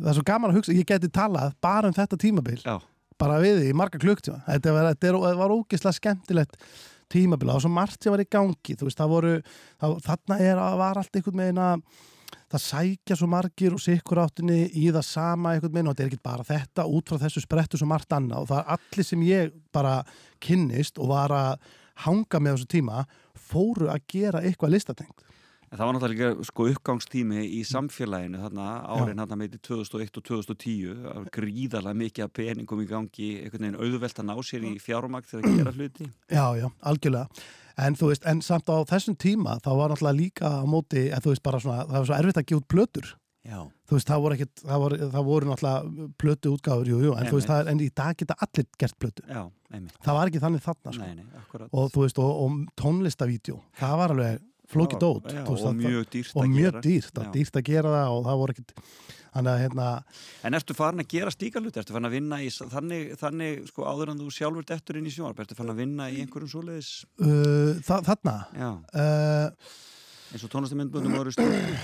það 0.00 0.10
er 0.10 0.18
svo 0.18 0.26
gaman 0.26 0.50
að 0.50 0.58
hugsa 0.58 0.74
ég 0.74 0.88
geti 0.88 1.10
talað 1.14 1.54
bara 1.62 1.90
um 1.90 1.96
þetta 1.96 2.18
tímabil. 2.18 2.58
Já, 2.64 2.78
bara 3.18 3.40
við 3.42 3.66
í 3.68 3.72
marga 3.76 4.00
klukktíma. 4.02 4.42
Þetta 4.48 4.74
var, 4.74 4.92
þetta 4.92 5.10
er, 5.10 5.20
var 5.38 5.54
ógeðslega 5.54 5.98
skemmtilegt 6.00 6.58
tímabil 7.12 7.50
og 7.52 7.62
svo 7.64 7.70
margt 7.72 8.04
sem 8.04 8.12
var 8.12 8.20
í 8.22 8.28
gangi 8.28 8.76
þú 8.76 8.88
veist, 8.88 8.98
það 8.98 9.12
voru, 9.14 9.34
það, 9.80 9.94
þarna 10.04 10.38
er, 10.44 10.62
var 10.82 11.00
allt 11.00 11.16
einhvern 11.16 11.40
veginn 11.40 11.62
að 11.64 11.84
það 12.48 12.64
sækja 12.64 13.16
svo 13.18 13.28
margir 13.30 13.76
og 13.76 13.82
sikkur 13.82 14.22
áttinni 14.22 14.64
í 14.72 14.88
það 14.88 15.06
sama 15.06 15.54
einhvern 15.54 15.74
veginn 15.74 15.90
og 15.90 15.96
þetta 15.96 16.06
er 16.06 16.12
ekki 16.12 16.26
bara 16.30 16.48
þetta 16.48 16.86
út 16.88 17.12
frá 17.12 17.22
þessu 17.24 17.44
sprettu 17.44 17.80
svo 17.80 17.88
margt 17.90 18.12
annað. 18.16 18.44
Og 18.44 18.50
það 18.50 18.60
er 18.62 18.74
allir 18.76 19.08
sem 19.08 19.24
ég 19.28 19.54
bara 19.74 19.94
kynnist 20.44 21.00
og 21.00 21.12
var 21.12 21.34
að 21.36 21.70
hanga 22.06 22.40
með 22.42 22.58
þessu 22.58 22.70
tíma 22.76 23.06
fóru 23.48 23.88
að 23.92 24.04
gera 24.12 24.44
eitthvað 24.44 24.76
listatengt 24.76 25.27
En 25.68 25.76
það 25.76 25.84
var 25.84 25.96
náttúrulega 25.98 26.46
sko 26.48 26.66
uppgangstími 26.72 27.42
í 27.58 27.60
samfélaginu 27.68 28.40
þarna 28.40 28.68
árin 28.96 29.20
hann 29.20 29.38
meiti 29.40 29.60
2001 29.60 30.16
og 30.16 30.24
2010 30.30 30.94
það 30.96 31.14
var 31.18 31.30
gríðarlega 31.38 32.00
mikið 32.02 32.24
af 32.24 32.34
peningum 32.38 32.82
í 32.84 32.88
gangi 32.88 33.30
einhvern 33.42 33.66
veginn 33.66 33.80
auðvelt 33.82 34.22
að 34.22 34.28
ná 34.30 34.34
sér 34.48 34.64
í 34.64 34.74
fjármakt 34.80 35.28
til 35.30 35.42
að 35.42 35.58
gera 35.58 35.74
hluti 35.76 36.08
Já, 36.32 36.44
já, 36.56 36.68
algjörlega. 36.80 37.28
En 37.78 37.94
þú 37.94 38.08
veist, 38.10 38.24
en 38.26 38.40
samt 38.42 38.70
á 38.72 38.82
þessum 38.90 39.14
tíma 39.14 39.58
þá 39.62 39.70
var 39.78 39.92
náttúrulega 39.92 40.18
líka 40.18 40.48
á 40.50 40.66
móti, 40.66 41.08
en 41.14 41.22
þú 41.22 41.34
veist 41.34 41.44
bara 41.46 41.60
svona, 41.62 41.84
það 41.86 41.98
var 42.00 42.08
svo 42.08 42.16
erfitt 42.16 42.40
að 42.40 42.48
gefa 42.48 42.62
út 42.62 42.70
plötur. 42.74 43.10
Já, 43.48 43.60
Þú 43.88 43.96
veist, 43.96 44.08
það 44.10 44.24
voru 44.24 44.36
ekkit, 44.36 44.60
það 44.60 44.82
voru, 44.82 44.96
það 45.14 45.28
voru 45.28 45.48
náttúrulega 45.48 46.08
plötu 46.20 46.50
útgáfur, 46.52 46.88
jú, 46.90 46.98
jú, 47.06 47.12
en 47.16 47.30
veist, 47.30 47.48
það 47.48 47.60
er, 47.62 47.70
en 47.70 47.80
í 47.80 47.86
dag 47.96 48.18
geta 48.18 48.34
allir 48.44 48.66
gert 48.82 48.96
plötu. 49.00 49.22
já, 49.24 49.40
einmitt 49.72 50.02
Það 50.04 50.18
var 50.18 50.32
ekki 50.32 50.42
þannig 50.42 50.64
þarna, 50.66 50.92
sko. 50.92 51.06
Nei, 51.06 51.14
nei, 51.22 51.38
akkurat 51.38 51.78
Og 51.78 51.88
þú 51.94 52.02
veist, 52.04 52.18
og, 52.20 52.42
og 52.44 52.58
tónlistavídeó, 52.82 53.60
það 53.78 53.94
var 54.02 54.14
alveg 54.16 54.42
flókið 54.72 55.02
dót. 55.02 55.28
Já, 55.32 55.42
veist, 55.44 55.68
og 55.68 55.78
mjög 55.78 56.08
dýrt 56.12 56.34
og 56.34 56.42
að 56.42 56.50
mjög 56.54 56.66
gera 56.66 56.82
dýrt, 56.84 57.14
var 57.18 57.30
dýrt 57.34 57.60
að 57.60 57.68
gera 57.68 57.94
það 57.94 58.16
og 58.16 58.26
það 58.28 58.42
voru 58.42 58.56
að 59.38 59.60
hérna, 59.62 59.88
En 60.48 60.56
ertu 60.56 60.74
farin 60.74 61.02
að 61.04 61.10
gera 61.12 61.30
slíka 61.30 61.60
hluti? 61.62 61.78
Ertu 61.78 61.94
farin 61.94 62.08
að 62.08 62.16
vinna 62.16 62.40
í 62.42 62.48
þannig, 62.50 63.12
þannig 63.20 63.68
sko 63.68 63.84
áður 63.86 64.14
en 64.14 64.22
þú 64.22 64.30
sjálfur 64.34 64.66
dettur 64.66 64.98
inn 64.98 65.06
í 65.06 65.12
sjónarp? 65.14 65.42
Ertu 65.44 65.58
farin 65.58 65.74
að 65.74 65.82
vinna 65.84 66.08
í 66.10 66.22
einhverjum 66.24 66.50
svoleiðis? 66.54 66.90
uh, 67.22 67.78
þa 67.86 68.00
þarna, 68.08 68.36
uh, 68.58 69.76
eins 70.32 70.44
og 70.44 70.52
tónlistamindbundum 70.52 71.14
voru 71.16 71.32
stjórn? 71.32 71.76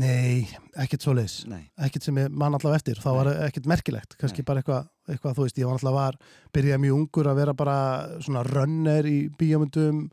nei, 0.00 0.48
ekkit 0.82 1.04
svo 1.04 1.14
leis. 1.16 1.44
Nei, 1.48 1.62
ekkert 1.80 2.08
sem 2.08 2.18
ég 2.20 2.32
man 2.32 2.56
allavega 2.56 2.80
eftir 2.80 3.00
þá 3.00 3.10
var 3.20 3.30
ekkert 3.46 3.68
merkilegt, 3.70 4.16
kannski 4.20 4.42
Nei. 4.42 4.48
bara 4.50 4.64
eitthvað 4.64 4.88
eitthvað, 5.10 5.36
þú 5.36 5.46
veist, 5.46 5.60
ég 5.60 5.68
var 5.68 5.78
allavega 5.78 6.10
var 6.10 6.18
byrjaði 6.54 6.82
mjög 6.84 6.98
ungur 6.98 7.30
að 7.30 7.40
vera 7.40 7.54
bara 7.56 7.78
svona 8.22 8.44
runner 8.46 9.08
í 9.08 9.18
bíómyndum 9.40 10.04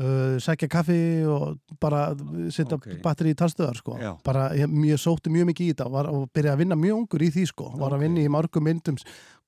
uh, 0.00 0.36
sækja 0.42 0.68
kaffi 0.72 0.98
og 1.28 1.58
bara 1.80 2.02
setja 2.52 2.78
Ok. 2.80 2.88
batteri 3.04 3.34
í 3.34 3.38
talstöðar 3.38 3.76
sko. 3.78 3.98
Bara, 4.26 4.48
ég, 4.56 4.70
ég 4.90 5.00
sótti 5.00 5.32
mjög 5.32 5.50
mikið 5.52 5.66
í 5.66 5.72
þetta 5.74 5.88
var, 5.92 6.08
og 6.10 6.28
byrjaði 6.34 6.56
að 6.56 6.62
vinna 6.64 6.78
mjög 6.80 7.02
ungur 7.04 7.24
í 7.26 7.30
því 7.34 7.46
sko. 7.52 7.70
var 7.76 7.92
Ok. 7.92 7.98
að 7.98 8.04
vinna 8.06 8.24
í 8.24 8.30
mörgum 8.32 8.64
myndum 8.66 8.96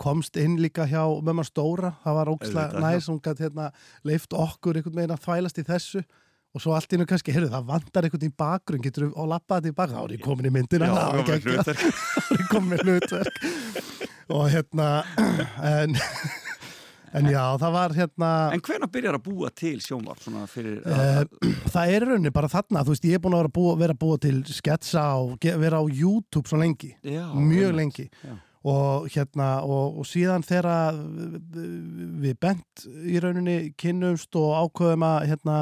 komst 0.02 0.36
inn 0.36 0.58
líka 0.60 0.86
hjá 0.90 1.04
mömmu 1.22 1.44
stóra 1.46 1.94
það 2.04 2.18
var 2.20 2.32
ógislega 2.32 2.68
Auðvitað, 2.72 2.90
næs, 2.90 3.08
hún 3.08 3.22
gæti 3.22 3.46
hérna 3.46 3.70
leift 4.04 4.32
okkur 4.34 4.76
einhvern 4.80 4.96
veginn 5.02 5.16
að 5.16 5.24
þvælast 5.26 5.58
í 5.62 5.64
þessu 5.68 6.04
og 6.52 6.60
svo 6.60 6.74
allt 6.76 6.92
innu 6.92 7.06
kannski, 7.08 7.32
heyrðu, 7.32 7.48
það 7.48 7.68
vantar 7.70 8.04
einhvern 8.04 8.26
í 8.28 8.32
bakgrunn, 8.36 8.82
getur 8.84 9.06
þú 9.08 9.14
og 9.22 9.28
lappaði 9.30 9.62
þetta 9.62 9.72
í 9.72 9.76
bakgrunn, 9.78 10.02
þá 10.02 10.04
er 10.04 10.12
ég 10.12 10.24
komin 10.26 10.48
í 10.48 10.52
myndina. 10.52 10.88
Þá 10.92 10.98
er 11.72 12.40
ég 12.42 12.50
komin 12.50 12.68
með 12.74 12.82
hlutverk 12.84 13.38
og 14.28 14.50
hérna 14.52 14.88
en, 15.80 15.96
en 17.12 17.28
já, 17.28 17.42
það 17.60 17.74
var 17.74 17.94
hérna 17.96 18.28
En 18.54 18.62
hvenær 18.64 18.90
byrjar 18.92 19.18
að 19.18 19.24
búa 19.26 19.50
til 19.56 19.74
sjónvarp 19.84 20.22
svona 20.22 20.46
fyrir 20.50 20.80
Uh, 20.82 21.24
það 21.74 21.92
er 21.96 22.06
rauninni 22.08 22.32
bara 22.34 22.50
þarna, 22.52 22.84
þú 22.86 22.94
veist, 22.94 23.08
ég 23.08 23.18
er 23.18 23.22
búin 23.24 23.36
að 23.36 23.42
vera 23.42 23.50
að 23.52 23.56
búa, 23.58 23.74
vera 23.82 23.96
að 23.96 24.00
búa 24.04 24.20
til 24.22 24.38
sketsa 24.48 25.04
og 25.20 25.46
vera 25.64 25.82
á 25.82 25.84
YouTube 25.86 26.48
svo 26.48 26.60
lengi, 26.60 26.94
Já, 27.04 27.26
mjög 27.36 27.68
einmitt. 27.72 27.78
lengi 27.82 28.06
Já. 28.22 28.32
og 28.72 29.10
hérna, 29.12 29.50
og, 29.66 30.00
og 30.00 30.08
síðan 30.08 30.46
þegar 30.46 30.98
við 32.22 32.40
bent 32.40 32.86
í 33.04 33.20
rauninni 33.22 33.58
kynnumst 33.78 34.40
og 34.40 34.56
ákveðum 34.64 35.06
að 35.08 35.28
hérna, 35.32 35.60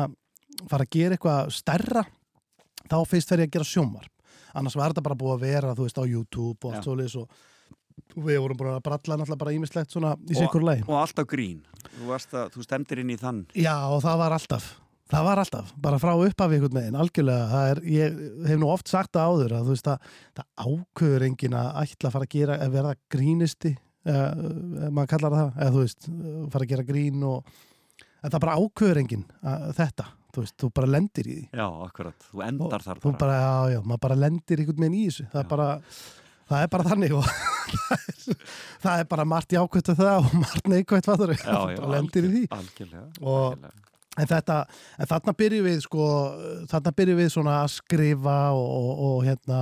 fara 0.71 0.87
að 0.87 0.97
gera 0.97 1.17
eitthvað 1.19 1.55
stærra, 1.57 2.07
þá 2.87 2.99
fyrst 3.09 3.33
fer 3.33 3.45
ég 3.45 3.51
að 3.51 3.59
gera 3.59 3.71
sjónvarp, 3.75 4.13
annars 4.55 4.77
var 4.79 4.93
þetta 4.93 5.07
bara 5.07 5.19
búið 5.19 5.37
að 5.37 5.47
vera, 5.47 5.77
þú 5.79 5.87
veist, 5.89 5.99
á 6.01 6.05
YouTube 6.07 6.69
og 6.69 6.77
allt 6.77 6.91
og 6.91 7.25
og 7.25 7.41
við 8.17 8.39
vorum 8.43 8.61
búin 8.61 8.71
að 8.75 8.85
bralla 8.87 9.19
náttúrulega 9.21 9.43
bara 9.45 9.57
ímislegt 9.57 9.95
svona 9.95 10.13
í 10.29 10.37
sikur 10.39 10.65
lagi. 10.67 10.85
Og 10.89 11.01
alltaf 11.01 11.27
grín. 11.31 11.65
Þú, 11.97 12.13
að, 12.17 12.47
þú 12.55 12.65
stemdir 12.67 13.03
inn 13.03 13.13
í 13.15 13.19
þann. 13.21 13.43
Já, 13.59 13.75
og 13.91 14.01
það 14.05 14.23
var 14.25 14.37
alltaf. 14.37 14.71
Það 15.11 15.25
var 15.27 15.41
alltaf, 15.43 15.71
bara 15.83 15.99
frá 15.99 16.13
uppafi 16.15 16.55
einhvern 16.55 16.77
veginn, 16.79 16.99
algjörlega, 17.03 17.47
það 17.51 17.71
er, 17.73 17.81
ég 17.91 18.19
hef 18.47 18.61
nú 18.61 18.69
oft 18.71 18.91
sagt 18.93 19.17
það 19.17 19.33
áður 19.33 19.55
að 19.57 19.65
þú 19.67 19.75
veist 19.75 19.89
að 19.91 20.13
það 20.39 20.69
ákveður 20.71 21.25
enginn 21.27 21.57
að 21.59 21.71
ætla 21.81 22.11
að 22.11 22.15
fara 22.15 22.29
að 22.29 22.37
gera 22.37 22.59
að 22.61 22.77
verða 22.77 22.93
grínisti 23.11 23.73
eða 24.07 24.93
maður 24.95 25.11
kallar 25.11 25.37
það, 25.37 25.51
eða 25.57 25.75
þú 25.75 25.83
veist 25.83 26.09
fara 26.55 26.63
að 26.69 26.71
gera 26.71 26.87
grín 26.93 27.27
og 27.27 27.51
það 28.23 28.39
bara 28.47 28.57
ákveður 28.61 29.03
enginn 29.03 29.27
að, 29.43 29.67
þetta 29.81 30.07
þú 30.31 30.45
veist, 30.45 30.57
þú 30.63 30.71
bara 30.79 30.91
lendir 30.95 31.27
í 31.27 31.35
því. 31.35 31.45
Já, 31.59 31.67
akkurat, 31.89 32.27
þú 32.31 32.43
endar 32.47 32.79
og, 32.79 32.87
þar 32.87 33.03
þú 33.03 33.13
bara, 33.19 33.37
já, 33.41 33.75
já, 33.75 33.81
maður 33.83 34.03
bara 34.07 34.19
lendir 34.21 34.63
einhvern 34.63 34.85
veginn 34.85 34.99
í 35.01 35.05
þessu, 35.09 35.27
það 35.33 35.41
Já. 35.41 35.43
er 35.43 35.51
bara 35.51 35.69
það 36.51 36.65
er 36.67 36.73
bara 36.75 36.89
þannig 36.91 37.15
og 37.19 37.29
það 37.77 38.01
er, 38.01 38.41
það 38.83 39.05
bara 39.13 39.27
margt 39.33 39.55
jákvæmt 39.55 39.93
af 39.95 40.01
það 40.01 40.17
og 40.25 40.35
margt 40.43 40.71
neikvæmt 40.73 41.09
Já, 41.47 41.61
já, 41.71 41.79
bara 41.81 41.93
lendir 41.95 42.27
í 42.27 42.33
því 42.35 42.43
Algjörlega, 42.59 43.07
Og- 43.21 43.55
algjörlega. 43.55 43.77
En 44.21 44.27
þetta, 44.27 44.55
en 45.01 45.07
þarna 45.09 45.33
byrjum 45.39 45.65
við 45.69 45.77
sko, 45.85 46.07
þarna 46.69 46.91
byrjum 46.99 47.19
við 47.23 47.29
svona 47.33 47.53
að 47.63 47.69
skrifa 47.77 48.35
og, 48.59 48.67
og, 48.75 49.05
og 49.07 49.21
hérna 49.25 49.61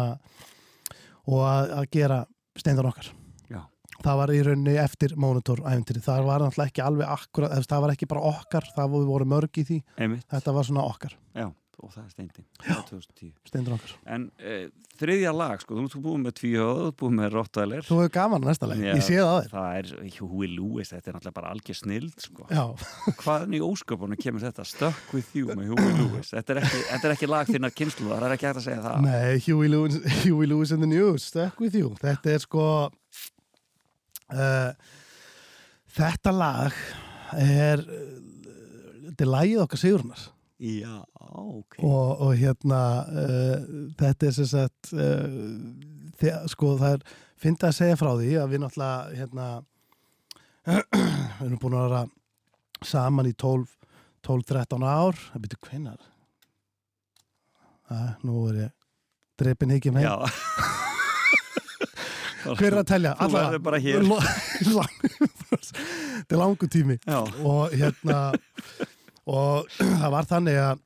og 1.29 1.43
að, 1.45 1.73
að 1.77 1.85
gera 1.93 2.17
steindan 2.59 2.89
okkar. 2.89 3.11
Já. 3.53 3.61
Það 4.03 4.19
var 4.23 4.33
í 4.35 4.41
rauninni 4.49 4.75
eftir 4.81 5.15
Monitor 5.21 5.61
æfintýri. 5.69 6.01
Það 6.03 6.25
var 6.31 6.43
náttúrulega 6.47 6.73
ekki 6.73 6.85
alveg 6.89 7.13
akkurat, 7.13 7.69
það 7.71 7.85
var 7.85 7.93
ekki 7.95 8.09
bara 8.11 8.25
okkar, 8.33 8.69
það 8.75 8.97
voru 9.13 9.29
mörg 9.37 9.61
í 9.63 9.67
því. 9.69 9.79
Einmitt, 10.01 10.25
Þetta 10.33 10.57
var 10.57 10.69
svona 10.73 10.87
okkar, 10.89 11.15
já, 11.37 11.47
og 11.79 11.93
það 11.95 12.05
er 12.05 12.13
steindin 12.13 12.47
Já 12.67 12.77
2010 12.89 13.33
steindan 13.49 13.75
okkar. 13.77 13.93
En 14.11 14.25
e, 14.43 14.55
þriðja 14.99 15.33
lag, 15.37 15.61
sko, 15.63 15.77
þú 15.79 15.85
ert 15.87 15.97
búið 16.05 16.21
með 16.25 16.35
tvíhjóð, 16.41 16.81
þú 16.83 16.93
búið 17.03 17.15
með 17.19 17.29
Rottweiler 17.37 17.85
Þú 17.87 17.99
hefur 18.01 18.13
gaman 18.17 18.47
næsta 18.49 18.69
Já. 18.73 18.89
ég 18.91 19.05
sé 19.07 19.19
það 19.19 19.31
á 19.31 19.37
þér. 19.39 19.51
Það 19.53 19.79
er 19.79 20.15
Huey 20.19 20.51
Lewis, 20.53 20.93
þetta 20.95 21.11
er 21.13 21.17
náttúrulega 21.19 21.37
bara 21.39 21.53
algjör 21.55 21.79
snild 21.79 22.25
sko. 22.25 22.47
Hvaðan 23.23 23.57
í 23.59 23.63
ósköpunum 23.69 24.21
kemur 24.21 24.45
þetta? 24.47 24.67
Stuck 24.69 25.15
with 25.15 25.35
you 25.39 25.51
með 25.55 25.75
Huey 25.75 25.95
Lewis 26.01 26.33
Þetta 26.35 26.55
er 26.57 26.63
ekki, 26.65 26.81
þetta 26.91 27.09
er 27.11 27.17
ekki 27.17 27.31
lag 27.31 27.53
þinnar 27.53 27.75
kynslu 27.79 28.09
það 28.11 28.27
er 28.29 28.37
ekki 28.37 28.49
hægt 28.51 28.63
að 28.63 28.67
segja 28.69 28.85
það 28.87 29.05
nei, 29.07 29.43
Huey 29.47 29.73
Lewis, 29.73 30.01
Huey 30.25 30.51
Lewis 30.51 30.75
in 30.75 30.83
the 30.85 30.91
News, 30.91 31.29
stuck 31.31 31.61
with 31.63 31.79
you. 31.79 31.93
Þetta 32.03 32.35
er 32.35 32.43
sko, 32.43 32.65
uh, 34.35 34.73
þetta 35.99 36.35
lag 36.35 36.83
er, 37.39 37.85
uh, 37.85 38.11
þetta 39.09 39.25
er 39.29 39.33
lagið 39.37 39.63
okkar 39.67 39.83
Sigurnar. 39.85 40.27
Já, 40.59 41.05
ok. 41.39 41.77
Og, 41.87 42.23
og 42.27 42.33
hérna 42.35 42.79
uh, 43.07 43.67
þetta 44.01 44.27
er 44.27 44.33
sem 44.35 44.49
sagt 44.51 44.89
uh, 44.91 45.29
þegar, 46.19 46.49
sko 46.51 46.73
það 46.81 46.97
er 46.97 47.05
fyndið 47.39 47.69
að 47.69 47.77
segja 47.77 47.99
frá 48.01 48.09
því 48.19 48.33
að 48.43 48.51
við 48.55 48.63
náttúrulega 48.65 49.21
hérna 49.21 49.47
við 51.39 51.45
erum 51.47 51.61
búin 51.63 51.77
að 51.79 51.87
vera 51.87 52.01
saman 52.89 53.31
í 53.31 53.35
12 53.39 53.71
12-13 54.27 54.83
ár. 54.85 55.15
Það 55.31 55.43
byrju 55.45 55.59
hvenar 55.69 56.01
að, 57.89 58.09
nú 58.27 58.35
er 58.51 58.59
ég 58.65 58.75
dreipin 59.39 59.77
ekki 59.79 59.95
með 59.95 60.03
Já. 60.09 60.15
Hver 62.59 62.73
er 62.73 62.81
að 62.81 62.89
telja? 62.89 63.13
Þú 63.19 63.29
verður 63.35 63.63
bara 63.65 63.79
hér. 63.83 64.05
Þetta 66.19 66.35
er 66.35 66.41
langu 66.41 66.67
tími. 66.71 66.97
Já, 67.03 67.21
og 67.45 67.73
hérna 67.75 68.19
og 69.29 69.69
það 70.03 70.13
var 70.15 70.29
þannig 70.31 70.61
að 70.63 70.85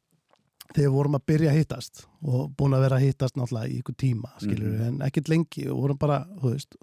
þegar 0.73 0.87
við 0.87 0.95
vorum 0.95 1.19
að 1.19 1.27
byrja 1.29 1.51
að 1.53 1.59
hittast 1.61 2.05
og 2.23 2.53
búin 2.57 2.77
að 2.77 2.85
vera 2.87 2.99
að 2.99 3.07
hittast 3.07 3.37
náttúrulega 3.37 3.69
í 3.73 3.79
ykkur 3.83 3.97
tíma 4.03 4.33
skilur 4.39 4.71
við, 4.71 4.85
en 4.89 5.01
ekkert 5.07 5.31
lengi 5.33 5.67
og 5.69 5.83
vorum 5.85 6.01
bara, 6.01 6.23
þú 6.41 6.55
veist, 6.55 6.79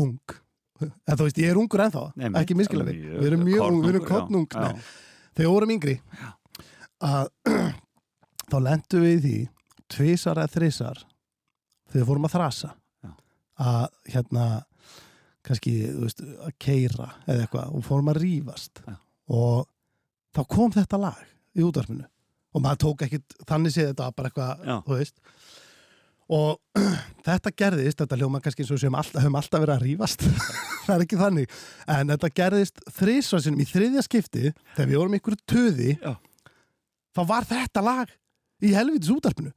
ung. 0.00 0.36
En 0.84 1.18
þú 1.18 1.26
veist, 1.28 1.38
ég 1.38 1.52
er 1.52 1.58
ungur 1.60 1.84
ennþá, 1.84 2.04
Nei, 2.18 2.28
ekki 2.40 2.56
miskila 2.58 2.86
við 2.86 3.04
við 3.14 3.28
erum 3.28 3.44
mjög 3.46 3.66
ung, 3.66 3.80
við 3.84 3.92
erum 3.92 4.06
kottnung 4.08 4.48
þegar 4.50 4.80
við 5.38 5.50
vorum 5.52 5.74
yngri 5.74 5.94
að 7.04 7.28
þá 8.50 8.56
lendum 8.64 9.04
við 9.04 9.14
í 9.14 9.20
því 9.24 9.36
tvisar 9.94 10.40
eða 10.40 10.52
þrisar 10.56 11.02
þegar 11.92 12.00
við 12.00 12.08
fórum 12.08 12.28
að 12.28 12.34
þrasa. 12.34 12.70
Já. 13.04 13.10
að 13.68 13.84
hérna 14.14 14.46
kannski, 15.44 15.74
þú 15.92 16.06
veist, 16.06 16.24
að 16.24 16.54
keira 16.64 17.08
eða 17.28 17.44
eitthvað 17.44 17.76
og 17.76 17.86
fórum 17.86 18.10
að 18.14 18.20
rífast. 18.22 18.82
Já. 18.82 18.96
og 19.30 19.68
þá 20.34 20.42
kom 20.50 20.74
þetta 20.74 21.00
lag 21.00 21.22
í 21.54 21.64
útvarpinu. 21.64 22.06
Og 22.54 22.62
maður 22.62 22.82
tók 22.84 23.04
ekkit 23.06 23.36
þannig 23.48 23.74
séð 23.74 23.90
þetta 23.92 24.10
bara 24.14 24.30
eitthvað, 24.30 24.64
Já. 24.68 24.76
þú 24.86 24.98
veist. 24.98 25.16
Og 26.34 26.84
þetta 27.26 27.52
gerðist 27.62 28.00
þetta 28.00 28.18
hljóma 28.20 28.40
kannski 28.44 28.64
eins 28.64 28.72
og 28.74 28.80
sem 28.80 28.98
alltaf, 29.00 29.22
höfum 29.24 29.40
alltaf 29.40 29.64
verið 29.64 29.74
að 29.74 29.84
rífast. 29.88 30.24
Það 30.84 30.94
er 30.94 31.04
ekki 31.06 31.18
þannig. 31.20 31.58
En 31.96 32.12
þetta 32.12 32.30
gerðist 32.40 32.80
þrísvarsinum 32.98 33.64
í 33.64 33.66
þriðja 33.68 34.04
skipti 34.04 34.46
þegar 34.76 34.88
við 34.90 34.98
vorum 35.00 35.18
einhverju 35.18 35.42
töði 35.48 35.94
Já. 35.96 36.14
þá 37.16 37.22
var 37.30 37.46
þetta 37.48 37.84
lag 37.84 38.12
í 38.64 38.72
helvitis 38.76 39.12
útarpinu 39.14 39.54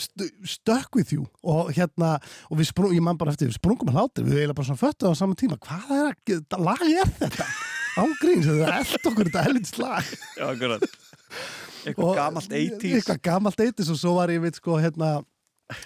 St 0.00 0.28
Stuck 0.46 0.94
with 0.94 1.10
you. 1.12 1.26
Og 1.42 1.72
hérna, 1.74 2.14
og 2.48 2.60
við 2.60 2.70
sprung, 2.70 2.94
ég 2.94 3.02
man 3.04 3.18
bara 3.18 3.34
eftir 3.34 3.50
við 3.50 3.58
sprungum 3.58 3.90
að 3.90 3.98
hlátir, 3.98 4.24
við 4.28 4.38
eiginlega 4.38 4.58
bara 4.60 4.68
svona 4.70 4.82
föttuð 4.84 5.12
á 5.12 5.14
saman 5.18 5.38
tíma. 5.40 5.58
Hvað 5.60 5.90
er 5.96 6.08
að, 6.14 6.56
lag 6.62 6.84
er 6.86 7.10
þetta 7.18 7.48
ángríns, 8.04 8.48
þetta 8.48 8.66
er 8.66 8.74
eld 8.80 9.08
okkur 9.10 9.30
þetta 9.30 9.44
helvitis 9.46 9.76
lag 9.80 10.10
Já, 10.36 10.44
akkurat. 10.50 10.86
Eitthvað 11.80 12.14
gamalt 12.18 12.54
80s 12.60 12.96
eitthvað 12.98 13.20
gamalt 13.28 13.62
80s 13.64 13.92
og 13.94 14.00
svo 14.00 14.16
var 14.18 14.32
ég 14.34 14.42
veit 14.44 14.58
sko 14.58 14.78
hérna 14.80 15.12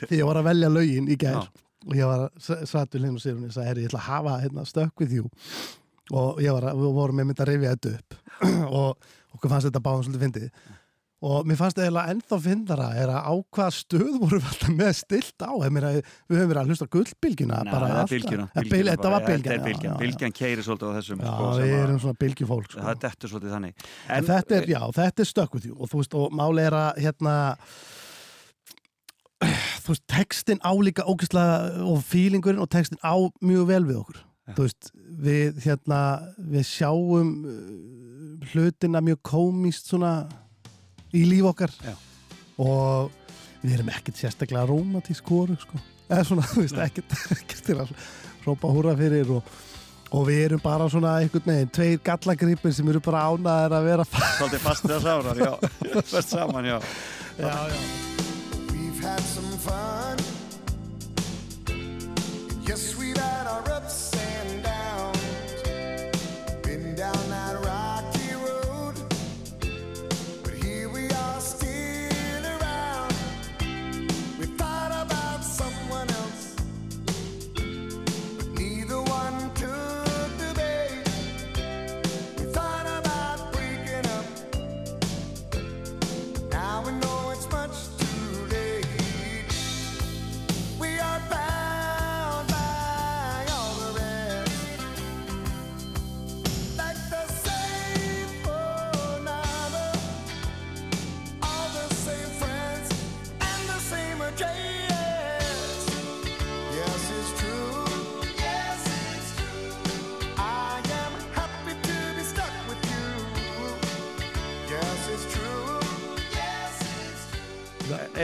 því 0.09 0.21
ég 0.21 0.29
var 0.29 0.41
að 0.41 0.49
velja 0.49 0.73
lögin 0.73 1.11
í 1.13 1.19
gær. 1.21 1.43
Já. 1.45 1.65
og 1.85 1.97
ég 1.99 2.09
var 2.09 2.27
að 2.27 2.69
satt 2.71 2.95
við 2.95 3.05
hlinn 3.05 3.19
og 3.19 3.23
sér 3.23 3.37
og 3.37 3.53
sagði, 3.53 3.69
herri, 3.69 3.85
ég 3.85 3.91
ætla 3.91 4.01
að 4.01 4.09
hafa 4.09 4.37
hérna 4.41 4.65
Stuck 4.69 5.03
with 5.03 5.13
you. 5.13 5.29
Og 6.13 6.41
ég 6.45 6.53
var 6.53 6.71
að, 6.71 6.81
við 6.81 6.97
vorum 6.97 7.21
með 7.21 7.29
mynd 7.31 7.43
að 7.45 7.51
rifja 7.51 7.75
þetta 7.75 7.93
upp. 7.99 8.17
Og 8.81 9.37
okkur 9.37 9.53
fannst 9.53 9.69
þetta 9.71 9.85
báðum 9.85 10.07
svolítið 10.07 10.25
fyndið 10.27 10.49
og 11.25 11.47
mér 11.49 11.57
fannst 11.57 11.79
eiginlega 11.81 12.13
ennþá 12.13 12.39
fyndara 12.45 12.87
er 13.01 13.09
að 13.15 13.29
á 13.31 13.35
hvaða 13.57 13.75
stöð 13.79 14.11
vorum 14.21 14.43
við 14.43 14.49
alltaf 14.51 14.73
með 14.77 14.91
stilt 14.99 15.45
á 15.47 15.53
meina, 15.73 15.93
við 15.97 16.37
höfum 16.37 16.51
verið 16.53 16.61
að 16.63 16.71
hlusta 16.73 16.89
gullbylgjuna 16.97 17.61
bara 17.71 17.89
alltaf. 18.03 18.13
Ja, 18.35 18.47
þetta 18.91 19.13
var 19.15 19.25
bylgjan 19.31 19.97
bylgjan, 20.03 20.37
keiri 20.37 20.67
svolítið 20.67 20.93
á 20.93 20.97
þessum 20.99 21.25
Já, 21.25 21.31
sko, 21.33 21.49
við 21.63 21.73
að- 21.73 21.83
erum 21.87 22.01
svona 22.05 22.21
bylgjufólk 22.25 22.69
sko. 22.71 22.85
Það 22.85 23.01
dettur 23.07 23.33
svolítið 23.35 23.55
þannig 23.57 23.89
En, 24.19 24.29
þetta 24.29 24.59
er, 24.61 24.69
já, 24.75 24.81
þetta 25.01 25.25
er 25.25 25.31
stökk 25.33 25.55
with 25.59 25.67
you 25.71 25.77
og 25.79 25.89
þú 25.95 26.03
veist, 26.03 26.15
og 26.21 26.37
máli 26.43 26.67
er 26.69 26.79
að 26.83 27.03
hérna 27.07 27.35
þú 29.85 29.93
veist, 29.93 30.05
textin 30.09 30.61
á 30.65 30.73
líka 30.81 31.05
ógæslega 31.09 31.83
og 31.89 32.05
feelingurinn 32.09 32.63
og 32.63 32.71
textin 32.73 33.01
á 33.05 33.15
mjög 33.45 33.67
vel 33.73 33.83
við 33.89 33.99
okkur 34.01 34.21
Já. 34.21 34.55
þú 34.59 34.67
veist, 34.67 34.91
við 35.25 35.61
hérna 35.65 36.01
við 36.39 36.65
sjáum 36.69 37.35
uh, 37.49 38.49
hlutina 38.53 39.01
mjög 39.05 39.21
komist 39.25 39.89
svona 39.89 40.15
í 41.15 41.25
líf 41.29 41.51
okkar 41.53 41.73
Já. 41.85 41.95
og 42.63 43.11
við 43.63 43.79
erum 43.79 43.93
ekkert 43.95 44.19
sérstaklega 44.21 44.67
rómatísk 44.69 45.31
hóru, 45.33 45.57
sko 45.61 45.81
eða 46.09 46.25
svona, 46.29 46.49
þú 46.51 46.65
veist, 46.65 46.81
ekkert, 46.85 47.15
ekkert 47.39 47.65
til 47.71 47.79
að 47.81 47.95
rópa 48.45 48.73
húra 48.75 48.97
fyrir 48.99 49.39
og 49.39 49.55
Og 50.15 50.29
við 50.29 50.45
erum 50.45 50.61
bara 50.63 50.85
svona 50.87 51.17
einhvern 51.19 51.43
veginn, 51.49 51.71
tveir 51.75 51.97
gallagripir 52.07 52.71
sem 52.77 52.87
eru 52.93 53.01
bara 53.03 53.25
ánaðir 53.33 53.73
að 53.75 53.87
vera 53.89 54.05
Svolítið 54.13 54.61
fastir 54.63 54.93
að 54.95 55.07
sárar, 55.09 55.41
já 55.43 55.55
Fast 56.13 56.31
saman, 56.31 56.69
já 56.69 56.77
Já, 57.41 57.49
já. 57.51 57.81
We've 58.71 59.01
had 59.03 59.25
some 59.27 59.59
fun. 59.59 60.23
Yes, 62.69 62.95
we've 62.95 63.04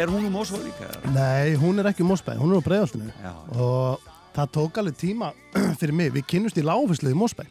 Er 0.01 0.09
hún 0.09 0.25
um 0.25 0.33
Mosó 0.33 0.57
líka? 0.57 0.89
Nei, 1.13 1.53
hún 1.61 1.79
er 1.79 1.91
ekki 1.91 2.05
Mósbæ, 2.09 2.39
hún 2.41 2.55
er 2.55 2.63
á 2.63 2.65
breiðoltinu 2.65 3.11
Já. 3.21 3.33
og 3.53 4.07
það 4.33 4.53
tók 4.55 4.79
alveg 4.81 4.97
tíma 4.97 5.29
fyrir 5.81 5.93
mig, 5.93 6.15
við 6.15 6.25
kynnust 6.31 6.57
í 6.57 6.65
láfislu 6.65 7.13
í 7.13 7.19
Mósbæ 7.21 7.45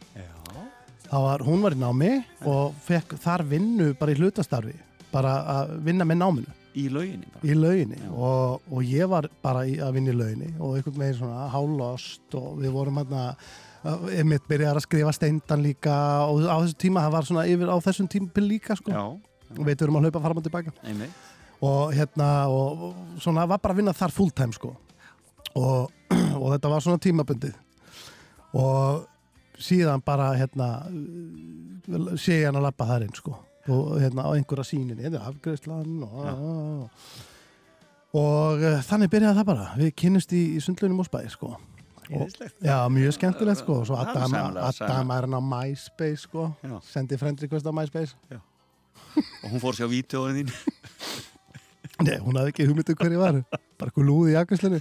var, 1.10 1.44
hún 1.46 1.62
var 1.62 1.76
í 1.76 1.78
námi 1.78 2.10
og 2.50 2.74
fekk 2.86 3.14
þar 3.22 3.44
vinnu 3.52 3.92
bara 3.98 4.14
í 4.14 4.18
hlutastarfi 4.18 4.74
bara 5.12 5.36
að 5.54 5.72
vinna 5.86 6.06
með 6.06 6.20
náminu. 6.24 6.56
Í 6.78 6.84
lauginni 6.90 7.30
í 7.46 7.54
lauginni. 7.54 8.02
Og, 8.10 8.66
og 8.70 8.84
ég 8.86 9.06
var 9.10 9.26
bara 9.42 9.64
í, 9.66 9.78
að 9.82 9.96
vinna 10.00 10.10
í 10.10 10.18
lauginni 10.18 10.52
og 10.58 10.76
einhvern 10.78 11.00
veginn 11.04 11.18
svona 11.18 11.48
hálost 11.54 12.38
og 12.38 12.60
við 12.64 12.74
vorum 12.74 12.98
hann 13.02 13.16
að 13.20 14.26
mitt 14.26 14.46
byrjar 14.50 14.78
að 14.78 14.88
skrifa 14.88 15.14
steindan 15.14 15.62
líka 15.64 15.96
og 16.26 16.42
á 16.50 16.58
þessu 16.60 16.78
tíma, 16.82 17.06
það 17.06 17.14
var 17.14 17.30
svona 17.30 17.46
yfir 17.50 17.70
á 17.70 17.76
þessum 17.86 18.10
tímpil 18.10 18.46
líka 18.50 18.78
sko, 18.78 19.06
og 19.54 19.66
við 19.66 19.82
erum 19.86 19.98
að 19.98 20.08
hlaupa 20.08 20.26
fram 20.26 20.42
og 20.42 20.46
tilbaka. 20.50 20.74
Einmitt. 20.82 21.29
Og 21.60 21.92
hérna 21.92 22.48
og, 22.48 22.84
og 22.88 23.20
svona 23.20 23.46
var 23.48 23.60
bara 23.60 23.74
að 23.74 23.82
vinna 23.82 23.96
þar 23.96 24.14
full 24.14 24.32
time 24.32 24.56
sko. 24.56 24.72
Og, 25.58 25.90
og 26.40 26.46
þetta 26.54 26.72
var 26.72 26.84
svona 26.84 27.02
tímabundið. 27.02 27.56
Og 28.58 29.06
síðan 29.60 30.02
bara 30.04 30.32
hérna 30.38 30.70
sé 32.18 32.40
ég 32.40 32.48
hann 32.48 32.58
að 32.58 32.68
lappa 32.70 32.88
þar 32.88 33.06
inn 33.06 33.16
sko. 33.16 33.36
Og 33.70 33.96
hérna 34.00 34.24
á 34.24 34.30
einhverja 34.32 34.70
síninni 34.70 35.04
þetta 35.04 35.20
er 35.20 35.26
afgreðslan 35.28 36.04
og, 36.06 36.86
og 38.16 38.62
uh, 38.64 38.78
þannig 38.86 39.12
byrjaði 39.12 39.42
það 39.42 39.50
bara. 39.52 39.66
Við 39.78 39.92
kynnust 40.00 40.32
í, 40.34 40.44
í 40.56 40.62
sundlunum 40.64 41.04
og 41.04 41.10
spæði 41.10 41.34
sko. 41.36 41.52
Íðislegt. 42.10 42.56
Já, 42.64 42.88
mjög 42.90 43.14
skemmtilegt 43.14 43.60
sko. 43.60 43.82
Og 43.82 43.90
svo 43.90 43.98
Adam, 44.00 44.34
er 45.14 45.26
hann 45.28 45.36
á 45.36 45.42
MySpace 45.44 46.24
sko. 46.24 46.48
Já. 46.64 46.80
sendi 46.88 47.20
friend 47.20 47.42
request 47.44 47.68
á 47.68 47.72
MySpace. 47.74 48.16
Og 49.44 49.50
hún 49.52 49.62
fór 49.62 49.76
sér 49.78 49.86
á 49.86 49.92
vídeóin 49.92 50.40
þín. 50.40 50.50
Nei, 52.06 52.16
hún 52.24 52.38
hafði 52.40 52.52
ekki 52.54 52.66
hugmyndu 52.70 52.94
hver 52.96 53.14
ég 53.16 53.20
var. 53.20 53.40
Bara 53.80 53.90
eitthvað 53.90 54.06
lúði 54.08 54.32
í 54.34 54.38
akkurslunni 54.40 54.80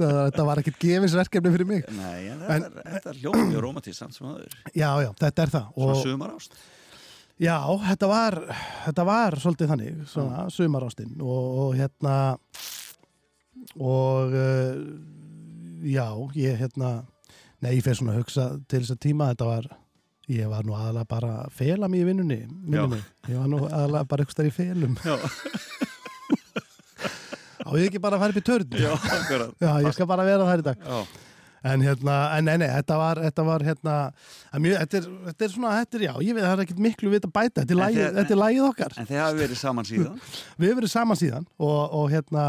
þetta 0.00 0.44
var 0.48 0.60
ekkert 0.62 0.78
gefinsverkefni 0.80 1.50
fyrir 1.52 1.68
mig. 1.68 1.82
Nei, 1.92 2.28
en 2.32 2.42
En- 2.42 2.62
þetta, 2.64 2.84
er- 2.84 3.08
er 3.10 3.18
hljóð 3.20 3.40
mjög 3.50 3.64
rómatist 3.66 4.00
samt 4.00 4.14
sem 4.16 4.26
aður. 4.30 4.54
Já, 4.72 4.90
já, 5.04 5.10
þetta 5.20 5.42
er 5.44 5.52
það. 5.52 5.66
Svona 5.74 5.96
og, 5.96 6.02
sumar 6.04 6.30
ást. 6.36 6.56
Já, 7.40 7.56
þetta 7.88 8.08
var 8.08 8.38
þetta 8.86 9.04
var 9.08 9.36
svolítið 9.40 9.70
þannig 9.74 10.00
svona 10.08 10.46
sumarástin. 10.52 11.12
Og, 11.20 11.44
og 11.64 11.76
hérna 11.78 12.16
og 13.80 14.32
uh, 14.32 14.80
já, 15.84 16.06
ég 16.36 16.58
hérna 16.60 16.90
nei, 17.60 17.74
ég 17.78 17.84
fer 17.84 17.96
svona 17.98 18.14
að 18.16 18.22
hugsa 18.22 18.48
til 18.68 18.82
þess 18.82 18.94
að 18.96 19.02
tíma. 19.06 19.30
Þetta 19.34 19.48
var, 19.50 19.68
ég 20.32 20.48
var 20.52 20.64
nú 20.68 20.76
aðalega 20.76 21.08
bara 21.12 21.32
að 21.44 21.54
fela 21.60 21.88
mig 21.92 22.04
í 22.04 22.08
vinnunni, 22.08 22.40
ég 22.72 23.36
var 23.36 23.48
nú 23.52 23.62
aðalega 23.68 24.06
bara 24.08 24.24
eitthvað 24.26 24.48
í 24.50 24.54
felum. 24.56 24.96
Já, 25.04 25.16
á 27.66 27.70
ég 27.76 27.88
ekki 27.90 28.00
bara 28.02 28.16
að 28.16 28.26
fara 28.26 28.36
upp 28.36 28.40
í 28.42 28.46
törn 28.50 28.78
já. 28.80 28.92
Já, 29.60 29.72
ég 29.84 29.92
skal 29.96 30.06
bara 30.10 30.24
vera 30.28 30.46
þar 30.52 30.62
í 30.64 30.68
dag 30.70 30.86
Já, 30.86 31.02
En 31.60 31.82
hérna, 31.84 32.12
en 32.38 32.46
nei, 32.48 32.54
nei, 32.56 32.68
þetta 32.72 32.96
var, 32.96 33.18
þetta 33.20 33.42
var 33.44 33.60
hérna, 33.66 33.94
að 34.56 34.62
mjög, 34.64 34.76
þetta 34.80 34.96
er, 34.96 35.08
þetta 35.26 35.44
er 35.44 35.50
svona, 35.52 35.72
þetta 35.82 35.98
er, 35.98 36.04
já, 36.06 36.12
ég 36.24 36.36
veit, 36.38 36.44
það 36.46 36.54
er 36.54 36.62
ekkert 36.64 36.78
miklu 36.86 37.10
við 37.12 37.26
að 37.26 37.32
bæta, 37.36 37.52
þetta 37.60 37.74
er 37.74 37.78
lagið, 37.82 38.00
þið- 38.00 38.14
þetta 38.16 38.32
er 38.32 38.40
lagið 38.40 38.62
okkar. 38.70 38.94
en 39.02 39.08
þið 39.10 39.18
hafi 39.20 39.38
verið 39.42 39.58
saman 39.60 39.88
síðan 39.90 40.14
Við 40.62 40.64
hefum 40.70 40.78
verið 40.80 40.92
saman 40.94 41.18
síðan 41.20 41.44
og, 41.68 41.76
og 42.00 42.06
hérna, 42.14 42.46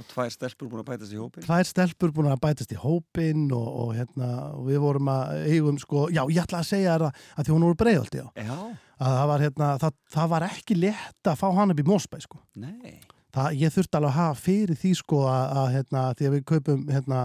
og 0.00 0.06
tvær 0.14 0.32
stelpur 0.32 0.70
búin 0.72 0.80
að 0.80 0.88
bætast 0.94 1.12
í 1.12 1.20
hópin. 1.20 1.44
tvær 1.44 1.68
stelpur 1.74 2.14
búin 2.16 2.30
að 2.32 2.40
bætast 2.46 2.72
í 2.72 2.80
hópin 2.80 3.44
og, 3.52 3.68
og 3.84 3.92
hérna, 4.00 4.30
og 4.56 4.64
við 4.72 4.80
vorum 4.88 5.12
að 5.12 5.44
eigum, 5.52 5.82
sko, 5.84 6.06
já, 6.16 6.22
ég 6.32 6.40
ætla 6.48 6.62
að 6.64 6.70
segja 6.72 6.96
það 7.04 7.10
að 7.12 7.44
því 7.44 7.52
hún 7.58 7.66
voru 7.68 7.80
breiðaldi, 7.84 8.24
já, 8.24 8.48
Já, 8.48 8.56
að 8.96 9.18
það 9.20 9.28
var, 9.34 9.44
hérna, 9.44 9.68
það, 9.84 10.00
það 10.16 10.32
var 10.38 10.48
ekki 10.48 10.80
létt 10.80 11.30
að 11.34 11.36
fá 11.44 11.50
hann 11.60 11.76
upp 11.76 11.84
í 11.84 11.90
Mósbæ, 11.92 12.24
sko. 12.24 12.40
nei. 12.64 12.96
Það, 13.34 13.54
ég 13.58 13.74
þurfti 13.74 13.98
alveg 13.98 14.12
að 14.12 14.18
hafa 14.20 14.40
fyrir 14.40 14.78
því, 14.78 14.90
sko, 15.00 15.20
að, 15.30 15.44
að 15.60 15.70
hérna, 15.74 16.02
því 16.18 16.26
að 16.28 16.34
við 16.36 16.42
kaupum, 16.50 16.82
hérna, 16.94 17.20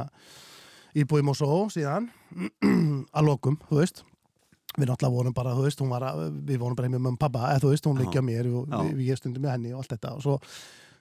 íbúi 0.97 1.25
Mósó 1.25 1.49
síðan, 1.73 2.09
að 3.17 3.27
lokum, 3.27 3.59
þú 3.69 3.81
veist, 3.81 4.03
við 4.75 4.89
náttúrulega 4.89 5.15
vorum 5.15 5.35
bara, 5.37 5.55
þú 5.57 5.65
veist, 5.67 5.83
var 5.91 6.05
að, 6.09 6.21
við 6.49 6.61
vorum 6.61 6.77
bara 6.79 6.89
með 6.89 7.03
mömmu 7.03 7.17
og 7.17 7.21
pappa, 7.21 7.49
eða 7.53 7.63
þú 7.65 7.73
veist, 7.73 7.89
hún 7.89 8.01
leikja 8.01 8.23
mér 8.25 8.49
og 8.49 8.69
við, 8.73 8.93
við 8.97 9.19
stundum 9.21 9.45
með 9.45 9.55
henni 9.55 9.73
og 9.73 9.83
allt 9.83 9.95
þetta 9.95 10.13
og 10.17 10.23
svo 10.25 10.37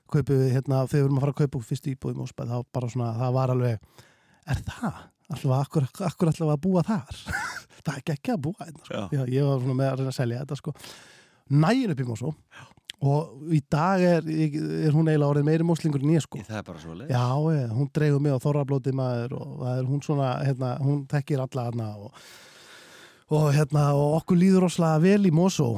kaupum 0.09 0.41
við, 0.41 0.53
hérna, 0.57 0.83
þegar 0.89 0.99
við 0.99 1.07
vorum 1.07 1.21
að 1.21 1.25
fara 1.25 1.35
að 1.35 1.41
kaupa 1.43 1.69
fyrst 1.69 1.89
íbúið 1.93 2.21
Mósbæð, 2.23 2.53
þá 2.53 2.73
bara 2.77 2.91
svona, 2.93 3.13
það 3.19 3.37
var 3.37 3.53
alveg, 3.55 4.05
er 4.49 4.63
það? 4.69 5.01
Alltaf, 5.29 5.53
akkur, 5.59 5.87
akkur 6.09 6.31
alltaf 6.31 6.51
að 6.55 6.61
búa 6.65 6.83
þar? 6.89 7.19
það 7.85 7.95
er 7.99 8.13
ekki 8.15 8.33
að 8.33 8.43
búa 8.47 8.65
hérna, 8.65 8.85
sko. 8.87 8.95
Já. 8.97 9.19
Já, 9.19 9.23
ég 9.35 9.49
var 9.49 9.61
svona 9.61 9.77
með 9.77 9.91
að 9.91 10.01
reyna 10.01 10.13
að 10.15 10.17
selja 10.17 10.41
þetta, 10.45 10.57
sko. 10.63 10.75
Nægin 11.65 11.93
upp 11.93 12.01
í 12.01 12.07
Mósó 12.09 12.31
og 12.33 12.78
í 12.99 13.61
dag 13.71 14.03
er, 14.03 14.27
er 14.27 14.91
hún 14.95 15.07
eiginlega 15.07 15.31
orðin 15.31 15.47
meiri 15.47 15.67
móslingur 15.67 16.03
en 16.03 16.17
ég, 16.17 16.25
sko. 16.25 16.41
Það 16.43 16.59
er 16.59 16.67
bara 16.67 16.83
svo 16.83 16.97
leið. 16.99 17.13
Já, 17.15 17.71
hún 17.77 17.91
dreigur 17.95 18.23
mig 18.25 18.35
á 18.35 18.43
þorrablóti 18.43 18.95
maður 18.97 19.37
og 19.39 19.53
það 19.63 19.75
er 19.77 19.89
hún 19.93 20.05
svona, 20.05 20.31
hérna, 20.43 20.75
hún 20.83 21.05
tekkir 21.11 21.45
alla 21.45 21.69
hana 21.69 21.89
og, 21.95 22.23
og 23.29 23.51
hérna, 23.55 23.91
og 23.97 24.19
okkur 24.23 24.41
líður 24.41 24.67
rosalega 24.67 25.03
vel 25.05 25.29
í 25.29 25.35
Mosó. 25.35 25.75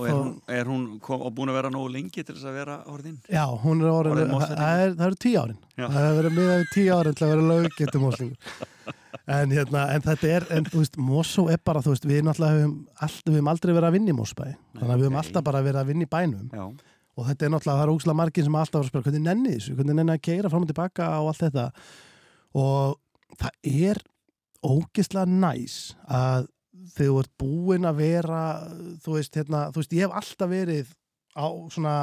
Og 0.00 0.06
er 0.06 0.14
hún, 0.14 0.28
er 0.48 0.68
hún 0.70 0.84
kom, 1.04 1.20
og 1.26 1.32
búin 1.36 1.50
að 1.52 1.58
vera 1.58 1.70
nógu 1.72 1.90
lengi 1.92 2.22
til 2.22 2.32
þess 2.32 2.46
að 2.48 2.58
vera 2.60 2.76
orðin? 2.88 3.16
Já, 3.28 3.42
hún 3.64 3.82
er 3.82 3.90
orðin, 3.92 4.30
Orðin 4.30 4.30
það, 4.32 4.54
það, 4.60 4.84
er, 4.84 4.94
eru 5.06 5.18
tíu 5.24 5.40
árin. 5.42 5.58
Já. 5.74 5.84
Það 5.86 6.04
hefur 6.06 6.20
verið 6.20 6.36
miðað 6.38 6.60
við 6.60 6.70
tíu 6.74 6.94
árin 6.96 7.18
til 7.18 7.26
að 7.26 7.32
vera 7.34 7.48
löggetum 7.50 8.06
Moslingur. 8.06 8.54
En 9.30 9.52
hérna, 9.54 9.82
en 9.94 10.04
þetta 10.06 10.30
er, 10.30 10.46
en 10.56 10.64
þú 10.66 10.80
veist, 10.80 10.96
Mosó 11.10 11.44
er 11.52 11.60
bara, 11.66 11.82
þú 11.84 11.92
veist, 11.92 12.06
við 12.08 12.24
náttúrulega 12.26 12.62
höfum, 12.62 12.72
all, 13.04 13.12
við 13.26 13.36
höfum 13.36 13.50
aldrei 13.52 13.74
verið 13.74 13.88
að 13.90 13.96
vinna 13.98 14.10
í 14.10 14.16
Mosbæ. 14.16 14.46
Þannig 14.78 14.94
að 14.94 15.02
við 15.02 15.06
höfum 15.06 15.18
ok. 15.18 15.20
alltaf 15.20 15.46
bara 15.50 15.62
verið 15.66 15.80
að 15.82 15.92
vinna 15.92 16.06
í 16.06 16.10
bænum. 16.14 16.48
Já, 16.54 16.64
og 17.20 17.26
þetta 17.28 17.46
er 17.46 17.52
náttúrulega, 17.52 17.80
það 17.80 17.84
er 17.84 17.92
ógslag 17.94 18.16
margir 18.16 18.46
sem 18.46 18.56
alltaf 18.56 18.78
var 18.78 18.86
að 18.86 18.90
spyrja 18.90 19.06
hvernig 19.08 19.26
nenni 19.26 19.52
þessu, 19.56 19.74
hvernig 19.76 19.98
nenni 19.98 20.14
að 20.14 20.22
keira 20.24 20.52
fram 20.52 20.64
og 20.64 20.70
tilbaka 20.70 21.08
og 21.20 21.30
allt 21.30 21.42
þetta 21.44 21.66
og 22.60 23.36
það 23.40 23.74
er 23.90 24.00
ógislega 24.66 25.26
næs 25.28 25.76
að 26.06 26.48
þegar 26.94 27.10
þú 27.10 27.20
ert 27.22 27.32
búin 27.40 27.88
að 27.88 28.02
vera 28.02 28.42
þú 29.04 29.16
veist, 29.16 29.38
hérna, 29.38 29.62
þú 29.70 29.82
veist, 29.82 29.96
ég 29.96 30.06
hef 30.06 30.18
alltaf 30.20 30.50
verið 30.50 30.92
á 31.36 31.46
svona 31.72 31.94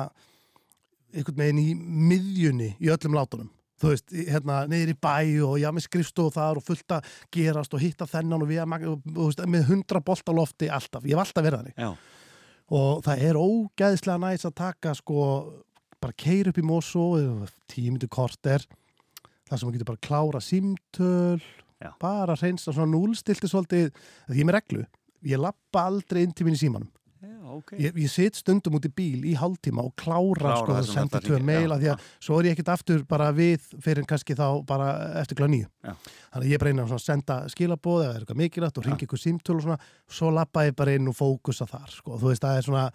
einhvern 1.14 1.40
veginn 1.40 1.62
í 1.62 1.70
miðjunni 1.78 2.74
í 2.84 2.92
öllum 2.94 3.16
látunum. 3.18 3.52
Þú 3.78 3.92
veist, 3.94 4.14
hérna, 4.32 4.64
í 4.74 4.96
bæ 4.98 5.18
og 5.46 5.58
já, 5.62 5.68
með 5.70 5.86
skrifstof 5.86 6.34
þar 6.34 6.60
og 6.60 6.66
fullt 6.66 6.96
að 6.98 7.10
gerast 7.34 7.76
og 7.78 7.84
hitta 7.84 8.08
þennan 8.10 8.42
og 8.42 8.50
við 8.50 8.64
og, 8.66 9.04
þú 9.06 9.28
veist, 9.28 9.44
með 9.54 9.68
hundra 9.70 10.02
bolt 10.02 10.30
á 10.30 10.34
lofti 10.34 10.70
alltaf, 10.74 11.06
ég 11.06 11.14
hef 11.14 11.22
alltaf 11.22 11.46
verið 11.46 11.62
þannig. 11.62 11.78
Já, 11.78 11.92
og 12.74 13.04
það 13.06 13.24
er 13.24 13.40
ógæðislega 13.40 14.22
næst 14.24 14.48
að 14.50 14.58
taka 14.60 14.94
sko, 14.98 15.22
bara 16.02 16.18
keir 16.20 16.50
upp 16.52 16.60
í 16.60 16.66
Mosó 16.66 17.06
tíu 17.72 17.94
myndu 17.94 18.10
korter 18.12 18.66
þar 19.48 19.60
sem 19.60 19.68
maður 19.68 19.78
getur 19.78 19.92
bara 19.92 20.06
klára 20.08 20.42
símtöl 20.44 21.40
Já. 21.78 21.92
bara 22.02 22.34
að 22.34 22.46
reynsa 22.48 22.74
svona 22.74 22.90
núlstilti 22.90 23.50
svolítið, 23.50 23.92
því 24.28 24.38
ég 24.40 24.46
er 24.46 24.50
með 24.50 24.58
reglu 24.58 24.86
ég 25.28 25.42
lappa 25.42 25.88
aldrei 25.90 26.24
inn 26.26 26.34
til 26.36 26.48
mín 26.48 26.58
í 26.58 26.62
símanum 26.62 26.90
já, 27.22 27.38
ok. 27.54 27.74
ég, 27.78 28.00
ég 28.02 28.12
sit 28.12 28.38
stundum 28.38 28.78
út 28.78 28.88
í 28.88 28.92
bíl 28.94 29.26
í 29.30 29.36
hálftíma 29.38 29.86
og 29.86 29.94
klára, 30.00 30.40
Klára 30.40 30.58
sko 30.62 30.76
að 30.78 30.90
senda 30.90 31.22
tvö 31.24 31.38
að 31.38 31.84
því 31.84 31.92
að 31.94 32.10
svo 32.18 32.40
er 32.40 32.50
ég 32.50 32.58
ekkert 32.58 32.74
aftur 32.74 33.06
bara 33.10 33.30
við 33.36 33.70
fyrir 33.84 34.08
kannski 34.10 34.38
þá 34.38 34.46
bara 34.68 34.92
eftir 35.22 35.40
kláð 35.40 35.54
nýju 35.54 35.72
þannig 35.86 36.44
að 36.44 36.52
ég 36.52 36.62
bara 36.64 36.74
eina 36.74 36.90
að 36.90 37.06
senda 37.06 37.40
skilabóð 37.54 38.04
eða 38.08 38.20
eitthvað 38.20 38.42
mikilvægt 38.44 38.82
og 38.82 38.90
ringi 38.90 39.08
ykkur 39.08 39.24
símtöl 39.24 39.58
og 39.58 39.66
svona 39.68 39.80
svo 40.20 40.34
lappa 40.34 40.68
ég 40.68 40.78
bara 40.78 40.98
inn 40.98 41.10
og 41.10 41.18
fókusa 41.18 41.70
þar 41.70 41.90
sko. 41.94 42.18
þú 42.18 42.32
veist 42.32 42.46
það 42.46 42.62
er 42.62 42.70
svona 42.70 42.86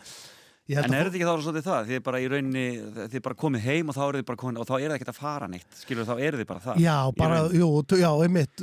En 0.70 0.78
að 0.86 0.94
er 0.94 1.08
þetta 1.08 1.18
ekki 1.18 1.26
þá 1.26 1.42
svolítið 1.42 1.64
það? 1.66 1.88
Þið 1.88 1.96
er 1.96 2.02
bara 2.06 2.18
í 2.22 2.26
rauninni, 2.30 2.64
þið 2.94 3.16
er 3.18 3.22
bara 3.24 3.36
komið 3.42 3.64
heim 3.66 3.88
og 3.90 3.96
þá 3.96 4.02
eru 4.04 4.20
þið 4.20 4.26
bara 4.28 4.38
komin 4.42 4.60
og 4.62 4.68
þá 4.68 4.72
er 4.76 4.84
það 4.84 4.94
ekkert 4.94 5.10
að 5.10 5.16
fara 5.18 5.48
neitt, 5.50 5.74
skilur 5.80 6.06
þá 6.06 6.12
eru 6.14 6.38
þið 6.38 6.48
bara 6.52 6.62
það. 6.62 6.78
Já, 6.84 6.94
bara, 7.18 7.40
jú, 7.58 7.70
já, 7.98 8.08
einmitt. 8.22 8.62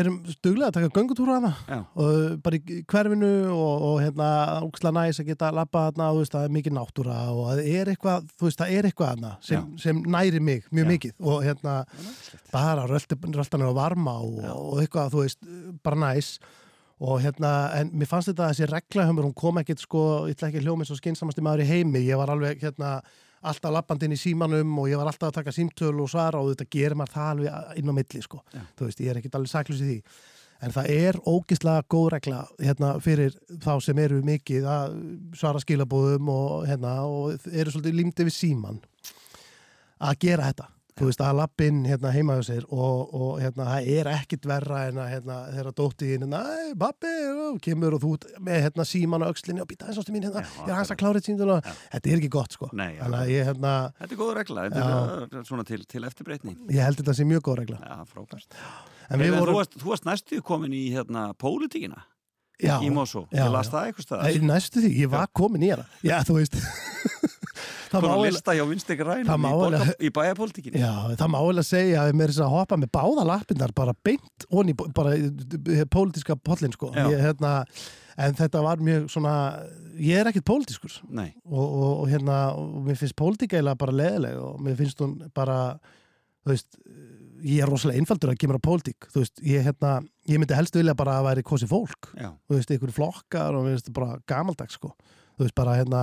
Erum, 0.00 0.16
stuglega 0.34 0.72
að 0.72 0.76
taka 0.80 0.90
göngutúra 0.98 1.36
hana 1.38 1.52
Já, 1.70 1.78
og 2.02 2.42
bara 2.42 2.58
í 2.58 2.80
hverfinu 2.90 3.30
og, 3.54 3.86
og 3.92 4.02
hérna, 4.02 4.32
óksla 4.66 4.94
næs 4.98 5.22
að 5.22 5.30
geta 5.30 5.52
lappa 5.54 5.86
hana 5.86 6.10
og 6.10 6.18
þú 6.18 6.24
veist, 6.24 6.34
það 6.34 6.48
er 6.50 6.54
mikið 6.58 6.76
náttúra 6.80 7.22
og 7.30 7.42
það 7.52 7.64
er 7.76 7.94
eitthvað, 7.94 8.28
þú 8.34 8.50
veist, 8.50 8.60
það 8.64 8.76
er 8.76 8.90
eitthvað 8.90 9.14
hana 9.14 9.32
sem, 9.46 9.72
sem 9.86 10.04
næri 10.18 10.42
mig 10.42 10.66
mjög 10.74 10.90
Já. 10.90 10.92
mikið 10.96 11.26
og 11.30 11.46
hérna, 11.46 11.78
bara 12.50 12.90
röltanir 12.90 13.70
og 13.70 13.78
varma 13.78 14.18
og, 14.26 14.42
og 14.50 14.82
eitthvað, 14.82 15.14
þú 15.14 15.22
veist, 15.28 15.52
bara 15.86 16.02
næs 16.08 16.36
og 17.00 17.20
hérna, 17.20 17.52
en 17.76 17.90
mér 17.92 18.08
fannst 18.08 18.30
þetta 18.30 18.46
að 18.46 18.52
þessi 18.54 18.68
reglahömmur, 18.70 19.26
hún 19.28 19.36
kom 19.36 19.60
ekkit 19.60 19.82
sko, 19.84 20.02
ég 20.30 20.36
ætla 20.36 20.48
ekki 20.48 20.62
hljómið 20.64 20.90
svo 20.90 20.96
skinsamasti 20.96 21.44
maður 21.44 21.66
í 21.66 21.68
heimi, 21.68 22.00
ég 22.06 22.16
var 22.16 22.32
alveg 22.32 22.62
hérna, 22.64 23.00
alltaf 23.46 23.74
lappandinn 23.74 24.14
í 24.16 24.20
símanum 24.20 24.78
og 24.80 24.88
ég 24.88 25.00
var 25.00 25.10
alltaf 25.10 25.28
að 25.28 25.42
taka 25.42 25.52
símtöl 25.54 25.92
og 26.00 26.08
svara 26.10 26.40
og 26.40 26.54
þetta 26.54 26.68
gerir 26.72 26.96
maður 26.96 27.18
það 27.18 27.28
alveg 27.34 27.82
inn 27.82 27.92
á 27.92 27.94
milli 27.98 28.22
sko, 28.24 28.40
Já. 28.54 28.62
þú 28.78 28.88
veist, 28.88 29.04
ég 29.04 29.12
er 29.12 29.20
ekkit 29.20 29.36
alveg 29.36 29.52
saklus 29.52 29.82
í 29.84 29.90
því. 29.90 29.98
En 30.64 30.72
það 30.72 30.86
er 30.94 31.18
ógislega 31.28 31.84
góð 31.92 32.06
regla 32.14 32.38
hérna 32.56 32.94
fyrir 33.04 33.34
þá 33.60 33.74
sem 33.84 33.98
eru 34.00 34.22
mikið 34.24 34.68
að 34.72 34.94
svara 35.36 35.60
skilabóðum 35.60 36.30
og 36.32 36.64
hérna 36.64 36.94
og 37.04 37.50
eru 37.52 37.74
svolítið 37.74 37.98
límdi 37.98 38.24
við 38.24 38.36
síman 38.38 38.80
að 40.00 40.16
gera 40.24 40.48
þetta 40.48 40.70
þú 40.96 41.08
veist, 41.10 41.20
að 41.20 41.36
lappinn 41.40 41.82
hérna 41.84 42.10
heima 42.14 42.36
hjá 42.38 42.46
sér 42.48 42.64
og, 42.72 43.12
og 43.16 43.40
hérna, 43.42 43.66
það 43.68 43.88
er 43.92 44.08
ekkit 44.14 44.46
verra 44.48 44.78
en 44.88 45.00
að 45.02 45.10
hérna, 45.12 45.36
þeirra 45.52 45.72
dótti 45.76 46.08
hinn, 46.12 46.24
næ, 46.30 46.40
pappi, 46.80 47.12
og 47.46 47.58
kemur 47.64 47.96
og 47.98 48.02
þú 48.04 48.12
með 48.46 48.62
hérna 48.64 48.86
síman 48.88 49.26
á 49.26 49.28
öxlinni 49.28 49.64
og 49.64 49.68
býta 49.68 49.90
eins 49.90 50.00
ástu 50.00 50.14
mín 50.14 50.24
hérna, 50.24 50.44
ég 50.62 50.72
er 50.72 50.78
hans 50.78 50.94
að 50.94 51.00
klára 51.02 51.20
þetta 51.20 51.32
símdala, 51.32 51.58
þetta 51.92 52.12
er 52.12 52.18
ekki 52.22 52.32
gott, 52.32 52.56
sko. 52.56 52.70
Nei, 52.72 52.88
já. 52.96 53.04
Ég, 53.28 53.44
hérna, 53.50 53.74
Þetta 54.00 54.16
er 54.16 54.20
góð 54.22 54.34
regla, 54.40 54.66
þetta 54.70 55.38
er 55.42 55.46
svona 55.50 55.68
til, 55.68 55.80
til 55.84 56.04
eftirbreytni. 56.08 56.56
ég 56.72 56.82
held 56.88 57.00
þetta 57.02 57.16
sé 57.20 57.28
mjög 57.28 57.46
góð 57.50 57.60
regla. 57.62 57.80
Já, 57.84 57.96
frábært. 58.08 58.60
Við 59.20 59.38
þú, 59.76 59.86
varst, 59.90 60.08
næstu 60.08 60.40
komin 60.44 60.74
í 60.76 60.86
hérna 60.96 61.28
pólitíkina 61.38 62.06
já, 62.56 62.78
já, 62.80 63.44
já. 63.44 63.44
næstu 64.48 64.80
því, 64.80 64.92
ég 65.04 65.12
var 65.12 65.28
komin 65.36 65.66
í 65.66 65.74
hana. 65.74 65.84
Já, 66.00 66.22
þú 66.24 66.40
veist. 66.40 66.56
það 67.90 68.06
má 68.06 68.16
lista 68.26 68.54
hjá 68.56 68.64
vinstri 68.68 68.96
grænum 68.98 69.28
í? 70.70 70.80
Já, 70.80 70.92
það 71.20 71.30
má 71.32 71.38
alveg 71.40 71.68
segja 71.68 72.02
að 72.04 72.16
mér 72.20 72.32
er 72.32 72.40
að 72.46 72.54
hoppa 72.54 72.78
með 72.80 72.92
báða 72.96 73.26
lappinnar 73.30 73.74
bara 73.76 73.94
beint 74.06 74.46
onni 74.50 74.74
bara 74.76 75.14
pólitíska 75.92 76.38
pollin 76.46 76.74
sko. 76.74 76.92
Ég, 76.96 77.18
hérna, 77.22 77.52
en 78.26 78.38
þetta 78.38 78.62
var 78.64 78.82
mjög 78.82 79.10
svona 79.12 79.34
ég 80.00 80.20
er 80.20 80.30
ekkit 80.30 80.46
pólitískur. 80.48 81.00
Og, 81.44 81.66
og, 81.66 81.92
og 82.02 82.08
hérna, 82.12 82.40
og 82.56 82.86
mér 82.86 82.98
finnst 83.00 83.18
pólitíka 83.18 83.58
eiginlega 83.58 83.82
bara 83.84 83.98
leðileg 84.02 84.40
og 84.40 84.62
mér 84.64 84.78
finnst 84.80 85.02
hún 85.02 85.18
bara 85.36 85.60
þú 86.46 86.54
veist, 86.54 86.80
ég 87.46 87.62
er 87.62 87.70
rosalega 87.70 88.00
einfaldur 88.00 88.32
að 88.32 88.40
kemur 88.40 88.58
á 88.58 88.66
pólitík, 88.66 89.08
þú 89.12 89.22
veist, 89.24 89.40
ég 89.44 89.66
hérna 89.66 89.98
ég 90.30 90.40
myndi 90.40 90.56
helst 90.56 90.76
vilja 90.78 90.94
bara 90.98 91.18
að 91.20 91.28
væri 91.30 91.46
kosi 91.46 91.68
fólk. 91.70 92.10
Já. 92.14 92.30
þú 92.46 92.58
veist, 92.58 92.72
einhverju 92.72 92.96
flokkar 92.96 93.56
og 93.56 93.66
mér 93.66 93.76
finnst 93.76 93.88
þetta 93.88 94.00
bara 94.00 94.18
gamaldags 94.30 94.78
sko 94.78 94.94
þú 95.36 95.44
veist 95.44 95.56
bara 95.56 95.76
hérna, 95.76 96.02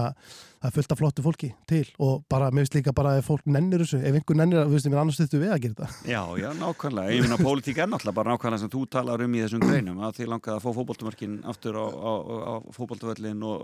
það 0.62 0.68
er 0.70 0.74
fullt 0.78 0.94
af 0.94 1.00
flottu 1.00 1.24
fólki 1.26 1.48
til 1.68 1.84
og 2.04 2.22
bara, 2.32 2.48
mér 2.54 2.64
finnst 2.64 2.78
líka 2.78 2.94
bara 2.96 3.16
að 3.18 3.26
fólk 3.28 3.48
nennir 3.52 3.82
þessu, 3.84 4.00
ef 4.00 4.16
einhver 4.16 4.38
nennir, 4.40 4.62
þú 4.64 4.76
veist, 4.78 4.88
mér 4.92 5.02
annars 5.02 5.18
stuttu 5.18 5.40
við 5.42 5.52
að 5.56 5.64
gera 5.64 5.74
þetta 5.74 6.12
Já, 6.14 6.22
já, 6.40 6.48
nákvæmlega. 6.60 7.16
Ég 7.16 7.26
minna, 7.26 7.38
pólitík 7.42 7.82
er 7.82 7.90
náttúrulega 7.90 8.18
bara 8.20 8.36
nákvæmlega 8.36 8.62
sem 8.62 8.72
þú 8.74 8.84
talar 8.94 9.24
um 9.26 9.34
í 9.34 9.42
þessum 9.44 9.64
greinum 9.66 10.04
að 10.06 10.20
því 10.20 10.30
langaði 10.32 10.56
að 10.56 10.64
fá 10.64 10.70
fótboltumörkin 10.78 11.36
aftur 11.52 11.80
á, 11.82 11.86
á, 11.90 12.12
á 12.24 12.54
fótboltuvöllin 12.78 13.44
og, 13.50 13.58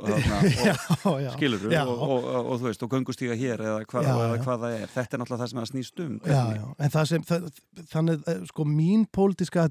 og 1.14 1.18
já, 1.24 1.30
skilur 1.38 1.70
já. 1.70 1.84
og, 1.86 2.04
og, 2.10 2.28
og, 2.42 2.56
þú 2.58 2.66
veist, 2.68 2.84
og 2.84 2.92
göngustíga 2.98 3.38
hér 3.40 3.64
eða 3.64 3.86
hvað, 3.86 4.10
Já, 4.10 4.14
eða 4.26 4.42
hvað 4.44 4.66
það 4.66 4.78
er. 4.80 4.88
Þetta 4.98 5.12
er 5.16 5.24
náttúrulega 5.24 5.44
það 5.44 5.52
sem 5.54 5.62
það 5.62 5.72
snýst 5.72 6.04
um. 6.06 6.20
Já, 6.26 6.44
já, 6.58 6.66
en 6.80 6.96
það 6.98 7.10
sem, 7.14 7.22
það, 7.30 7.48
þannig, 7.94 8.28
eh, 8.34 8.44
sko, 8.50 8.68
mín 8.68 9.06
pólitíska, 9.14 9.70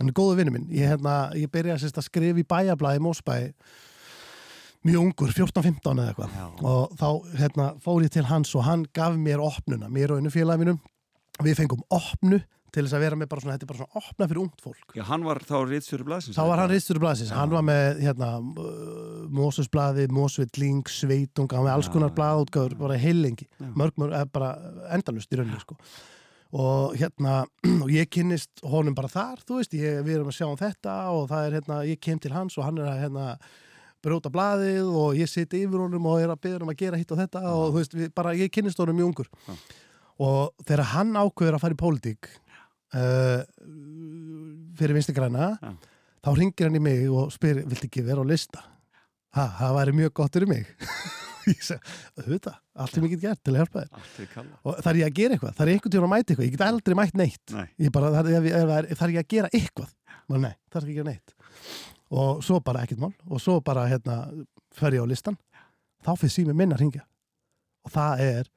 hann 0.00 0.10
er 0.10 0.16
góðu 0.16 0.38
vinnu 0.40 0.54
minn, 0.54 0.68
ég, 0.72 0.88
hérna, 0.88 1.16
ég 1.36 1.50
byrjaði 1.52 1.84
sérst 1.84 2.00
að 2.00 2.08
skrifa 2.08 2.40
í 2.40 2.46
bæjablaði 2.48 3.02
Mósbæ, 3.04 3.34
mjög 4.88 5.02
ungur, 5.02 5.34
14-15 5.36 6.00
eða 6.00 6.14
eitthvað, 6.14 6.38
og 6.64 6.94
þá, 7.00 7.08
hérna, 7.42 7.66
fór 7.84 8.06
ég 8.06 8.14
til 8.14 8.24
hans 8.30 8.54
og 8.56 8.64
hann 8.64 8.86
gaf 8.96 9.18
mér 9.20 9.42
opnuna, 9.44 9.90
mér 9.92 10.14
og 10.14 10.22
einu 10.22 10.32
félagi 10.32 10.64
mínum, 10.64 10.80
við 11.44 11.60
fengum 11.60 11.84
opnu 11.92 12.40
til 12.70 12.84
þess 12.86 12.94
að 12.96 13.02
vera 13.02 13.18
með 13.18 13.28
bara 13.32 13.42
svona, 13.42 13.54
þetta 13.56 13.66
er 13.66 13.70
bara 13.72 13.80
svona 13.80 14.00
opna 14.00 14.26
fyrir 14.30 14.40
ungt 14.44 14.60
fólk. 14.62 14.92
Já, 14.94 15.02
hann 15.08 15.24
var 15.26 15.40
þá 15.42 15.56
rítstjóri 15.66 16.06
blaðsins. 16.06 16.36
Þá 16.38 16.44
var 16.46 16.62
hann 16.62 17.00
blaðsins, 17.02 17.32
Já. 17.32 17.36
hann 17.40 17.54
var 17.54 17.64
með 17.66 18.02
hérna, 18.04 18.28
Mósusblaði, 19.40 20.06
Mósvilling, 20.14 20.84
Sveitung, 20.90 21.50
hann 21.50 21.64
var 21.64 21.66
með 21.66 21.74
alls 21.74 21.90
konar 21.90 22.14
blaðútgáður, 22.14 22.76
bara 22.78 22.98
heilengi, 23.02 23.48
mörg, 23.74 23.98
mörg, 24.00 24.14
eh, 24.14 24.28
bara 24.30 24.52
endalust 24.94 25.34
í 25.34 25.40
rauninni, 25.40 25.60
sko. 25.64 25.76
Og 26.50 26.96
hérna, 26.98 27.44
og 27.84 27.90
ég 27.94 28.08
kynnist 28.10 28.62
honum 28.66 28.94
bara 28.98 29.10
þar, 29.10 29.42
þú 29.46 29.60
veist, 29.60 29.74
ég, 29.78 30.00
við 30.06 30.16
erum 30.18 30.30
að 30.32 30.38
sjá 30.40 30.46
um 30.48 30.58
þetta 30.58 30.94
og 31.14 31.28
það 31.30 31.44
er 31.46 31.58
hérna, 31.58 31.82
ég 31.86 32.00
kem 32.02 32.18
til 32.18 32.32
hans 32.34 32.56
og 32.58 32.66
hann 32.66 32.80
er 32.82 32.88
að 32.90 33.04
hérna, 33.04 33.26
bróta 34.02 34.32
blaðið 34.32 34.88
og 34.96 35.18
ég 35.18 35.30
siti 35.30 35.62
yfir 35.66 35.84
honum 35.84 36.08
og 36.10 36.22
er 36.22 36.32
að 36.32 36.40
byrja 36.46 36.64
um 36.64 36.72
að 36.72 36.80
gera 36.80 37.00
hitt 37.00 37.12
og 37.12 37.20
þetta 37.20 37.44
og 37.52 37.66
þú 37.68 37.78
veist, 37.78 37.96
við, 38.00 38.10
bara 38.16 38.34
ég 38.38 38.52
kynnist 38.54 38.80
honum 38.82 38.98
mjög 38.98 39.12
ungur. 39.12 39.30
Já. 39.46 39.54
Og 40.20 40.66
þegar 40.66 40.90
hann 40.94 41.14
ákveður 41.16 41.56
að 41.56 41.62
fara 41.62 41.76
í 41.76 41.80
pólitík 41.80 42.32
uh, 42.96 43.40
fyrir 44.80 44.96
vinstri 44.96 45.16
græna, 45.16 45.54
Já. 45.60 45.72
þá 46.26 46.30
ringir 46.36 46.68
hann 46.68 46.80
í 46.80 46.84
mig 46.90 47.06
og 47.12 47.32
spyr, 47.34 47.62
vilt 47.68 47.86
ekki 47.86 48.04
vera 48.08 48.24
á 48.24 48.26
lista? 48.28 48.66
Ha, 49.36 49.46
það 49.60 49.78
væri 49.78 49.98
mjög 50.02 50.14
gott 50.18 50.36
fyrir 50.36 50.50
mig. 50.50 50.68
ég 51.50 51.90
auðvitað, 52.20 52.58
allt 52.84 52.96
er 52.98 53.04
mikið 53.06 53.24
gert 53.26 53.42
til 53.44 53.54
að 53.54 53.60
hjálpa 53.60 53.84
þér. 53.84 54.50
Og 54.64 54.82
þarf 54.86 55.00
ég 55.00 55.08
að 55.10 55.16
gera 55.20 55.36
eitthvað, 55.36 55.56
þarf 55.60 55.72
ég 55.72 55.78
einhvern 55.78 55.94
tíma 55.96 56.08
að 56.08 56.12
mæta 56.14 56.32
eitthvað, 56.34 56.46
ég 56.46 56.54
get 56.56 56.66
aldrei 56.66 56.98
mætt 57.00 57.18
neitt. 57.20 57.54
Nei. 57.56 57.66
Ég 57.84 57.94
bara, 57.94 58.12
þarf, 58.16 58.50
þarf 59.00 59.14
ég 59.16 59.24
að 59.24 59.30
gera 59.34 59.52
eitthvað? 59.56 59.92
Bara, 60.30 60.42
nei, 60.46 60.54
þarf 60.70 60.86
ekki 60.86 60.94
að 60.94 61.00
gera 61.00 61.10
neitt. 61.10 61.34
Og 62.10 62.40
svo 62.42 62.58
bara 62.66 62.84
ekkert 62.86 63.02
mál, 63.02 63.12
og 63.30 63.42
svo 63.42 63.60
bara 63.62 63.86
hérna, 63.90 64.22
fer 64.74 64.96
ég 64.96 65.04
á 65.04 65.06
listan, 65.10 65.36
þá 66.02 66.14
fyrir 66.18 66.34
sími 66.34 66.56
minna 66.56 66.78
að 66.78 66.84
ringja. 66.84 67.04
Og 67.86 67.92
það 67.94 68.24
er, 68.24 68.50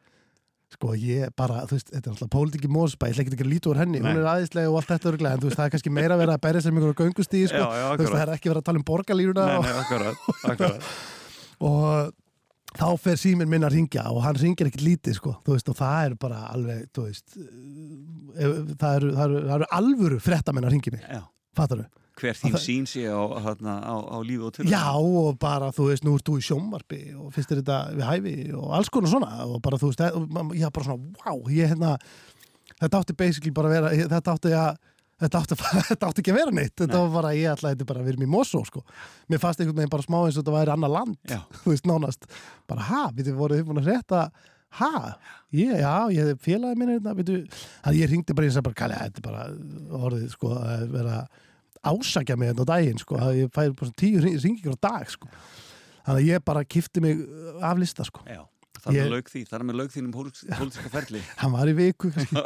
sko, 0.73 0.95
ég 0.97 1.33
bara, 1.37 1.61
þú 1.69 1.77
veist, 1.77 1.91
þetta 1.93 2.09
er 2.09 2.15
alltaf 2.15 2.31
pólitíki 2.33 2.71
mósbæ, 2.71 3.11
ég 3.11 3.19
ætla 3.21 3.35
ekki 3.37 3.45
að 3.45 3.51
líta 3.51 3.69
úr 3.69 3.81
henni, 3.83 4.01
Nei. 4.01 4.09
hún 4.09 4.23
er 4.23 4.29
aðeinslega 4.31 4.71
og 4.71 4.79
allt 4.79 4.89
þetta 4.89 5.11
örglega, 5.11 5.37
en 5.37 5.43
þú 5.43 5.49
veist, 5.49 5.59
það 5.59 5.67
er 5.69 5.75
kannski 5.75 5.93
meira 5.93 6.17
verið 6.17 6.33
að 6.33 6.43
berja 6.47 6.63
sem 6.65 6.79
ykkur 6.81 6.97
á 6.97 7.01
göngustíði, 7.03 7.51
sko, 7.51 7.61
Já, 7.61 7.77
já, 7.77 7.85
þú 7.93 8.01
veist, 8.01 8.15
það 8.15 8.23
er 8.25 8.33
ekki 8.33 8.51
verið 8.51 8.63
að 8.63 8.67
tala 8.69 8.81
um 8.81 8.87
borgarlínuna 8.89 9.45
Nei, 9.53 9.61
og, 10.57 10.89
og 11.69 12.22
þá 12.77 12.87
fer 13.01 13.19
síminn 13.19 13.49
minn 13.51 13.65
að 13.65 13.77
ringja 13.77 14.05
og 14.11 14.21
hann 14.25 14.37
ringir 14.39 14.69
ekkert 14.69 14.85
lítið 14.85 15.17
sko, 15.19 15.35
þú 15.45 15.57
veist, 15.57 15.71
og 15.71 15.79
það 15.79 16.05
er 16.05 16.15
bara 16.21 16.45
alveg, 16.51 16.85
þú 16.95 17.07
veist 17.07 17.35
eh, 17.37 18.55
það 18.79 18.95
eru, 18.95 19.11
það 19.17 19.25
eru, 19.25 19.41
það 19.49 19.57
eru 19.57 19.67
alvöru 19.79 20.21
fréttamenn 20.23 20.69
að 20.69 20.75
ringi 20.77 20.95
mig, 20.95 21.05
fattar 21.57 21.83
þau? 21.83 21.91
Hver 22.13 22.37
þín 22.37 22.55
sín 22.61 22.83
sé 22.85 23.07
á, 23.09 23.21
þarna, 23.41 23.79
á, 23.89 23.95
á 23.97 24.17
lífi 24.21 24.43
og 24.45 24.51
til. 24.53 24.67
Já, 24.69 24.83
og 24.93 25.31
bara, 25.41 25.71
þú 25.73 25.87
veist, 25.89 26.03
nú 26.05 26.13
ert 26.13 26.27
þú 26.27 26.35
í 26.37 26.43
sjómvarpi 26.45 26.99
og 27.17 27.31
finnst 27.33 27.49
þér 27.49 27.63
þetta 27.63 27.77
við 27.95 28.05
hæfi 28.05 28.35
og 28.59 28.75
alls 28.77 28.91
konar 28.93 29.09
svona 29.15 29.47
og 29.47 29.55
bara, 29.65 29.79
þú 29.81 29.89
veist, 29.89 30.03
ég 30.59 30.75
bara 30.75 30.85
svona, 30.85 31.23
wow, 31.23 31.41
ég 31.49 31.73
hérna 31.73 31.95
þetta 32.83 32.99
átti 32.99 33.15
basically 33.17 33.53
bara 33.55 33.71
að 33.71 33.75
vera 33.77 33.93
þetta 34.13 34.35
átti 34.35 34.53
að 34.57 34.77
Þetta 35.21 35.39
átti, 35.43 35.55
þetta 35.91 36.07
átti 36.09 36.23
ekki 36.23 36.31
að 36.33 36.39
vera 36.41 36.51
neitt, 36.57 36.73
þetta 36.79 36.97
Nei. 36.97 37.03
var 37.05 37.11
bara, 37.13 37.29
ég 37.37 37.51
ætlaði 37.53 37.75
þetta 37.77 37.85
bara 37.91 38.01
að 38.01 38.07
vera 38.09 38.21
með 38.23 38.31
Mosó, 38.33 38.63
sko. 38.67 38.81
Mér 39.29 39.39
fannst 39.43 39.61
einhvern 39.61 39.77
veginn 39.83 39.91
bara 39.93 40.03
smá 40.07 40.17
eins 40.23 40.35
og 40.35 40.41
þetta 40.41 40.55
væri 40.57 40.73
annar 40.73 40.91
land, 40.91 41.19
þú 41.61 41.69
veist, 41.73 41.85
nánast. 41.87 42.25
Bara, 42.67 42.87
ha, 42.89 43.03
við 43.13 43.29
þið 43.29 43.37
voruð 43.39 43.61
þið 43.61 43.69
búin 43.69 43.81
að 43.83 43.89
rétta, 43.93 44.23
ha, 44.79 44.91
ég, 45.53 45.75
já, 45.83 45.93
ég 46.17 46.31
hef 46.33 46.41
félagið 46.47 46.81
minni, 46.81 46.97
þetta, 46.97 47.13
við 47.19 47.57
þannig 47.85 47.99
ég 48.01 48.11
ringdi 48.15 48.35
bara 48.39 48.49
eins 48.49 48.57
og 48.59 48.65
bara, 48.67 48.79
kalli, 48.81 48.99
þetta 49.03 49.21
er 49.21 49.27
bara 49.29 49.43
orðið, 50.09 50.25
sko, 50.33 50.51
að 50.59 50.87
vera 50.97 51.19
ásakja 51.93 52.39
mig 52.39 52.49
þetta 52.51 52.65
á 52.65 52.71
daginn, 52.73 52.99
sko, 53.03 53.19
að 53.21 53.37
ég 53.43 53.53
færi 53.53 53.77
bara 53.83 53.95
tíu 54.01 54.23
ringingur 54.23 54.75
á 54.75 54.83
dag, 54.89 55.13
sko. 55.13 55.29
Þannig 56.03 56.19
að 56.25 56.27
ég 56.33 56.43
bara 56.49 56.65
kifti 56.67 57.03
mig 57.05 57.21
af 57.63 57.77
lista, 57.79 58.03
sko. 58.09 58.25
Já. 58.27 58.41
Það 58.83 58.97
Ég- 58.97 59.13
með 59.13 59.29
því, 59.31 59.41
það 59.47 59.55
er 59.61 59.63
með 59.69 59.77
laug 59.79 59.91
þínum 59.93 60.11
pólitíska 60.17 60.89
ferli. 60.97 61.21
hann 61.39 61.53
var 61.55 61.69
í 61.71 61.75
viku 61.77 62.09
kannski. 62.11 62.41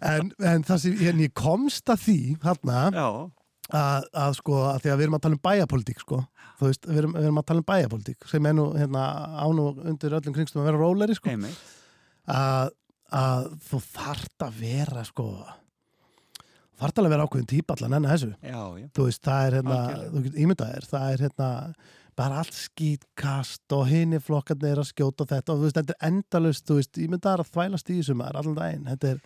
En, 0.00 0.32
en 0.38 0.64
það 0.66 0.82
sem 0.84 1.04
en 1.10 1.22
ég 1.24 1.34
komst 1.36 1.90
að 1.92 2.04
því 2.06 2.18
Já, 2.94 3.08
að, 3.68 4.36
sko 4.38 4.58
að 4.70 4.82
því 4.82 4.92
að 4.92 4.98
við 4.98 5.06
erum 5.06 5.18
að 5.18 5.24
tala 5.26 5.38
um 5.38 5.44
bæjapolítík 5.44 6.02
sko, 6.02 6.20
þú 6.58 6.70
veist, 6.70 6.88
við 6.88 7.00
erum, 7.02 7.14
við 7.18 7.28
erum 7.28 7.40
að 7.42 7.48
tala 7.50 7.62
um 7.62 7.68
bæjapolítík 7.68 8.28
sem 8.30 8.48
er 8.48 8.56
nú 8.56 8.66
hérna 8.78 9.06
án 9.36 9.62
og 9.62 9.80
undir 9.84 10.18
öllum 10.18 10.36
kringstum 10.36 10.62
að 10.62 10.70
vera 10.70 10.82
róleri 10.82 11.16
sko. 11.18 11.36
Að, 12.28 12.74
að 13.18 13.48
þú 13.68 13.82
þart 13.92 14.46
að 14.48 14.60
vera 14.62 15.04
sko 15.08 15.28
þart 16.78 17.00
alveg 17.00 17.10
að 17.10 17.14
vera 17.16 17.28
ákveðin 17.28 17.50
típa 17.50 17.74
allan 17.74 17.96
enna 17.98 18.10
þessu. 18.14 18.32
Já, 18.38 18.60
já. 18.78 18.88
þú 18.94 19.06
veist, 19.08 19.22
það 19.26 19.46
er 19.46 19.56
hérna, 19.58 19.78
þú 20.02 20.24
getur 20.26 20.42
ímyndað 20.44 20.74
þér 20.74 20.90
það 20.92 21.12
er 21.12 21.24
hérna 21.26 21.48
bara 22.18 22.40
allt 22.42 22.56
skýtkast 22.56 23.74
og 23.76 23.86
hinni 23.90 24.18
flokkarnir 24.22 24.80
að 24.82 24.90
skjóta 24.90 25.26
þetta 25.28 25.54
og 25.54 25.60
þú 25.60 25.68
veist, 25.68 25.78
þetta 25.78 25.94
er 25.94 26.08
endalust, 26.08 26.66
þú 26.66 26.78
veist, 26.80 26.98
ímyndað 26.98 27.34
er 27.36 27.42
að 27.44 27.50
þvælast 27.54 27.92
í 27.92 27.98
þessu 28.00 28.16
maður 28.18 28.40
allan 28.40 28.58
daginn, 28.58 28.88
þetta 28.88 29.12
er 29.12 29.20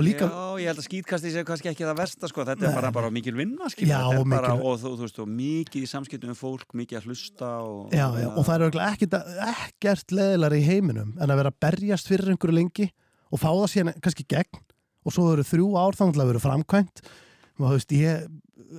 líka, 0.00 0.24
Já, 0.24 0.56
ég 0.62 0.68
held 0.70 0.80
að 0.80 0.86
skýtkasti 0.86 1.30
sé 1.34 1.42
kannski 1.44 1.68
ekki 1.68 1.84
það 1.84 1.98
versta 1.98 2.28
sko, 2.30 2.44
þetta 2.48 2.64
er 2.64 2.70
Nei. 2.70 2.76
bara, 2.78 2.90
bara 2.96 3.10
mikil 3.12 3.34
vinna 3.36 3.68
Já, 3.76 3.98
er 4.08 4.20
og 4.22 4.28
bara, 4.30 4.54
mikil- 4.54 4.64
og 4.70 4.78
þú, 4.80 4.92
þú 4.96 5.04
veist, 5.04 5.18
og 5.20 5.28
mikið 5.28 5.82
í 5.84 5.90
samskiptum 5.90 6.32
um 6.32 6.38
fólk, 6.38 6.72
mikið 6.72 7.00
að 7.02 7.08
hlusta 7.10 7.50
og, 7.60 7.92
já, 7.92 8.06
já, 8.22 8.28
og 8.32 8.46
það 8.48 8.64
er 8.70 8.78
ekkert, 8.86 9.16
ekkert 9.52 10.14
leðilega 10.16 10.56
í 10.56 10.64
heiminum 10.70 11.12
en 11.20 11.28
að 11.34 11.42
vera 11.42 11.52
berjast 11.66 12.08
fyrir 12.08 12.32
einhverju 12.32 12.56
lengi 12.56 12.88
og 13.28 13.42
fá 13.42 13.50
það 13.52 13.68
síðan 13.74 14.00
kannski 14.00 14.24
gegn. 14.32 14.62
Og 15.02 15.12
svo 15.12 15.28
eru 15.34 15.42
þrjú 15.42 15.68
ár 15.76 15.96
þannig 15.98 16.20
að 16.22 16.28
vera 16.30 16.40
framkvæmt. 16.46 17.00
Og 17.58 17.62
þú 17.66 17.74
veist, 17.74 17.92
ég, 17.98 18.26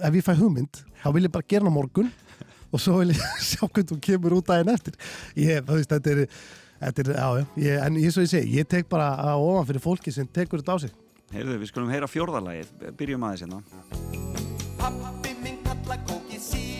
ef 0.08 0.14
ég 0.18 0.24
fæ 0.24 0.34
hugmynd 0.40 0.82
þá 1.04 1.08
vil 1.14 1.26
ég 1.28 1.34
bara 1.36 1.46
gera 1.52 1.68
á 1.68 1.74
morgun. 1.74 2.10
Og 2.74 2.80
svo 2.82 3.02
vil 3.02 3.12
ég 3.12 3.24
sjá 3.50 3.68
hvernig 3.68 3.90
þú 3.92 3.98
kemur 4.02 4.38
út 4.40 4.48
daginn 4.48 4.72
eftir. 4.72 4.96
Ég, 5.36 5.62
þú 5.68 5.78
veist, 5.82 5.92
þetta 5.94 6.14
er 6.16 6.28
Þetta 6.84 7.00
er, 7.04 7.10
já, 7.16 7.28
já, 7.40 7.44
ég, 7.64 7.76
en 7.86 7.98
eins 8.02 8.16
og 8.20 8.26
ég 8.26 8.32
segi, 8.34 8.56
ég 8.60 8.68
tek 8.68 8.90
bara 8.92 9.38
ofan 9.40 9.68
fyrir 9.70 9.80
fólki 9.80 10.12
sem 10.12 10.28
tekur 10.28 10.60
þetta 10.60 10.76
á 10.76 10.78
sig. 10.84 10.92
Heyrðu, 11.34 11.56
við 11.64 11.70
skulum 11.72 11.90
heyra 11.90 12.06
fjórðalagið, 12.10 12.70
byrjum 13.00 13.26
aðeins 13.26 13.42
hérna. 13.48 13.64
Pappi 14.78 15.34
minn 15.42 15.58
kalla 15.66 15.98
kóki 16.06 16.38
sípur 16.38 16.73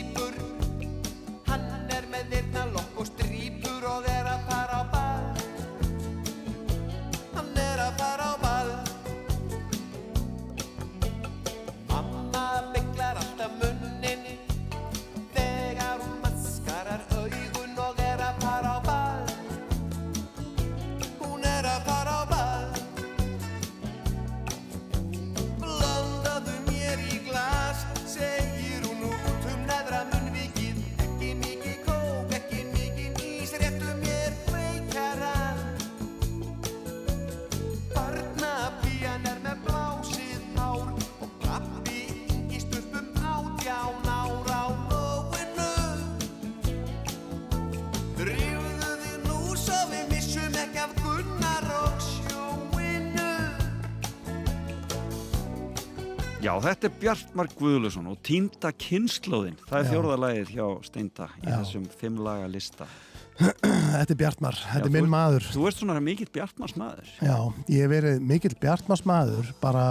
Já, 56.44 56.52
þetta 56.60 56.90
er 56.90 56.96
Bjartmar 57.00 57.48
Guðlusson 57.56 58.08
og 58.12 58.18
Týnda 58.26 58.74
kynnslóðin. 58.76 59.56
Það 59.70 59.78
er 59.80 59.86
fjórðalagið 59.94 60.50
hjá 60.52 60.66
Steinda 60.84 61.28
í 61.40 61.46
Já. 61.48 61.54
þessum 61.62 61.86
fimmlaga 62.02 62.50
lista. 62.52 62.88
Þetta 63.94 64.12
er 64.14 64.18
Bjartmar, 64.20 64.58
þetta 64.60 64.82
Já, 64.84 64.90
er 64.90 64.92
minn 64.94 65.08
þú- 65.08 65.14
maður 65.14 65.46
Þú 65.54 65.64
ert 65.70 65.78
svona 65.80 65.96
mikill 66.04 66.28
Bjartmars 66.36 66.76
maður. 66.78 67.08
Já, 67.24 67.38
ég 67.72 67.80
hef 67.86 67.90
verið 67.94 68.20
mikill 68.30 68.54
Bjartmars 68.62 69.02
maður 69.10 69.48
bara 69.64 69.86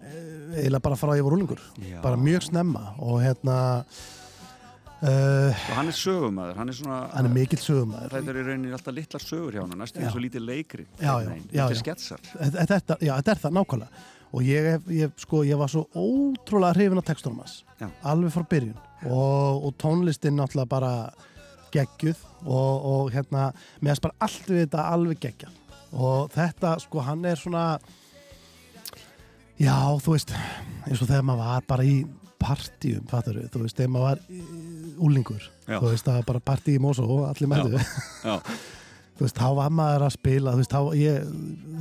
eh, 0.00 0.56
eiginlega 0.62 0.82
bara 0.88 0.98
frá 0.98 1.12
að 1.12 1.20
ég 1.20 1.28
var 1.28 1.36
úlingur 1.36 1.62
Já. 1.84 2.00
bara 2.02 2.18
mjög 2.18 2.46
snemma 2.48 2.82
og 2.98 3.20
hérna 3.22 3.58
uh, 5.02 5.52
Og 5.52 5.76
hann 5.78 5.92
er 5.92 5.98
sögumæður, 6.00 6.58
hann 6.58 6.72
er 6.72 6.78
svona... 6.80 6.98
hann 7.14 7.28
er 7.30 7.36
mikill 7.36 7.60
sögumæður 7.62 8.16
Það 8.16 8.32
er 8.32 8.40
í 8.40 8.46
rauninni 8.48 8.74
alltaf 8.78 8.96
litlar 8.98 9.26
sögur 9.28 9.58
hjá 9.58 9.62
hann, 9.66 9.76
næstu 9.84 10.02
eins 10.02 10.16
og 10.18 10.24
lítið 10.26 10.46
leikri. 10.48 10.88
Já, 10.98 11.12
já, 11.22 11.30
já, 11.30 11.38
Þetta 11.52 11.68
já. 11.76 11.82
sketsar. 11.84 12.26
þetta, 12.32 12.66
þetta, 12.74 12.98
þetta 13.04 13.36
er 13.36 13.44
það 13.46 13.56
nákvæmlega 13.60 14.08
og 14.32 14.42
ég, 14.46 14.68
ég, 14.92 15.12
sko, 15.20 15.42
ég 15.44 15.58
var 15.60 15.68
svo 15.72 15.84
ótrúlega 15.92 16.74
hrifin 16.78 17.00
á 17.00 17.04
textunum 17.04 17.42
hans. 17.42 17.58
Alveg 18.08 18.32
frá 18.34 18.44
byrjun. 18.48 18.78
Og, 19.10 19.66
og 19.68 19.74
tónlistin 19.82 20.38
náttúrulega 20.38 20.70
bara 20.72 20.92
geggjuð. 21.74 22.20
Og, 22.46 22.86
og 22.92 23.10
hérna 23.14 23.50
mér 23.80 23.92
finnst 23.92 24.04
bara 24.06 24.18
allt 24.24 24.48
við 24.48 24.62
þetta 24.64 24.86
alveg 24.94 25.20
geggjað. 25.26 25.58
Og 25.92 26.30
þetta 26.32 26.76
sko 26.80 27.02
hann 27.04 27.24
er 27.28 27.36
svona 27.36 27.66
já 29.60 29.76
þú 30.02 30.14
veist 30.16 30.32
eins 30.88 31.02
og 31.04 31.08
þegar 31.10 31.26
maður 31.28 31.42
var 31.44 31.66
bara 31.68 31.84
í 31.86 31.96
partíum 32.42 33.04
fattur 33.10 33.36
þú 33.52 33.60
veist 33.66 33.76
þegar 33.78 33.92
maður 33.94 34.06
var 34.08 34.22
í- 34.32 34.94
úlingur 35.06 35.44
Já. 35.68 35.76
þú 35.78 35.90
veist 35.92 36.06
það 36.08 36.16
var 36.18 36.26
bara 36.32 36.42
partí 36.50 36.74
í 36.74 36.80
Mosó 36.82 37.04
og 37.06 37.26
allir 37.28 37.50
mættu 37.52 37.76
Já, 37.76 38.34
þú 39.16 39.26
veist, 39.26 39.36
þá 39.38 39.46
var 39.60 39.70
maður 39.76 40.06
að 40.08 40.14
spila 40.16 40.56
veist, 40.58 40.72
þá, 40.72 40.80
ég, 40.98 41.28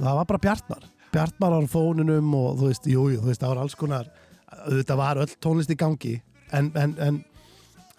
það 0.03 0.19
var 0.19 0.29
bara 0.33 0.43
Bjartmar 0.45 0.85
Bjartmar 1.11 1.55
á 1.55 1.59
fónunum 1.67 2.35
og 2.37 2.59
þú 2.59 2.69
veist, 2.69 2.85
jú, 2.87 3.07
jú, 3.11 3.21
þú 3.21 3.31
veist, 3.31 3.41
það 3.43 3.53
var 3.53 3.63
alls 3.65 3.77
konar 3.79 4.11
auðvitað 4.51 5.01
var 5.01 5.21
öll 5.23 5.33
tónlist 5.43 5.73
í 5.73 5.77
gangi 5.79 6.13
en, 6.55 6.71
en, 6.75 6.93
en, 6.99 7.17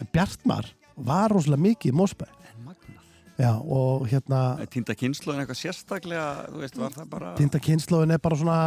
en 0.00 0.10
Bjartmar 0.12 0.70
var 0.96 1.32
rosalega 1.32 1.66
mikið 1.68 1.92
í 1.92 1.96
magnað. 1.96 3.04
já, 3.40 3.52
og 3.58 4.06
hérna 4.10 4.40
Týnda 4.72 4.96
kynnslóðin 4.98 5.44
eitthvað 5.44 5.60
sérstaklega, 5.60 6.26
þú 6.52 6.64
veist, 6.64 6.80
var 6.80 6.96
það 6.96 7.12
bara 7.12 7.34
týnda 7.40 7.60
kynnslóðin 7.64 8.16
er 8.16 8.22
bara 8.22 8.40
svona 8.40 8.58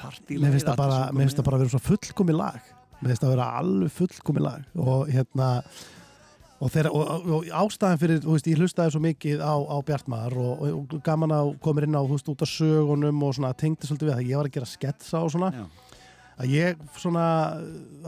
partílega? 0.00 0.42
mér 0.44 0.56
finnst 0.56 0.70
það 0.70 0.80
bara, 0.82 1.02
bara 1.12 1.58
að 1.58 1.64
vera 1.64 1.74
svo 1.74 1.82
fullkomi 1.86 2.36
lag 2.36 2.72
mér 3.00 3.12
finnst 3.12 3.22
það 3.22 3.30
að 3.30 3.36
vera 3.36 3.50
alveg 3.60 3.94
fullkomi 3.98 4.42
lag 4.46 4.82
og 4.82 5.12
hérna 5.12 5.50
og, 6.56 6.70
þeirra, 6.72 6.92
og, 6.92 7.30
og, 7.36 7.48
ástæðan 7.62 8.00
fyrir, 8.00 8.20
þú 8.24 8.36
veist, 8.36 8.50
ég 8.50 8.60
hlustaði 8.60 8.94
svo 8.94 9.02
mikið 9.04 9.42
á, 9.44 9.54
á 9.54 9.76
Bjartmar 9.86 10.36
og, 10.40 10.66
og, 10.68 10.98
gaman 11.06 11.34
að 11.36 11.54
koma 11.64 11.84
inn 11.84 11.96
á, 11.96 12.02
þú 12.02 12.16
veist, 12.16 12.30
út 12.32 12.44
af 12.46 12.52
sögunum 12.52 13.24
og 13.26 13.34
svona 13.36 13.54
tengdi 13.58 13.88
svolítið 13.88 14.10
við 14.10 14.14
það, 14.16 14.30
ég 14.30 14.40
var 14.40 14.50
að 14.50 14.56
gera 14.58 14.70
sketsa 14.70 15.22
og 15.22 15.32
svona, 15.34 15.50
Já, 15.54 15.64
að 16.36 16.52
ég 16.52 16.84
svona, 17.00 17.24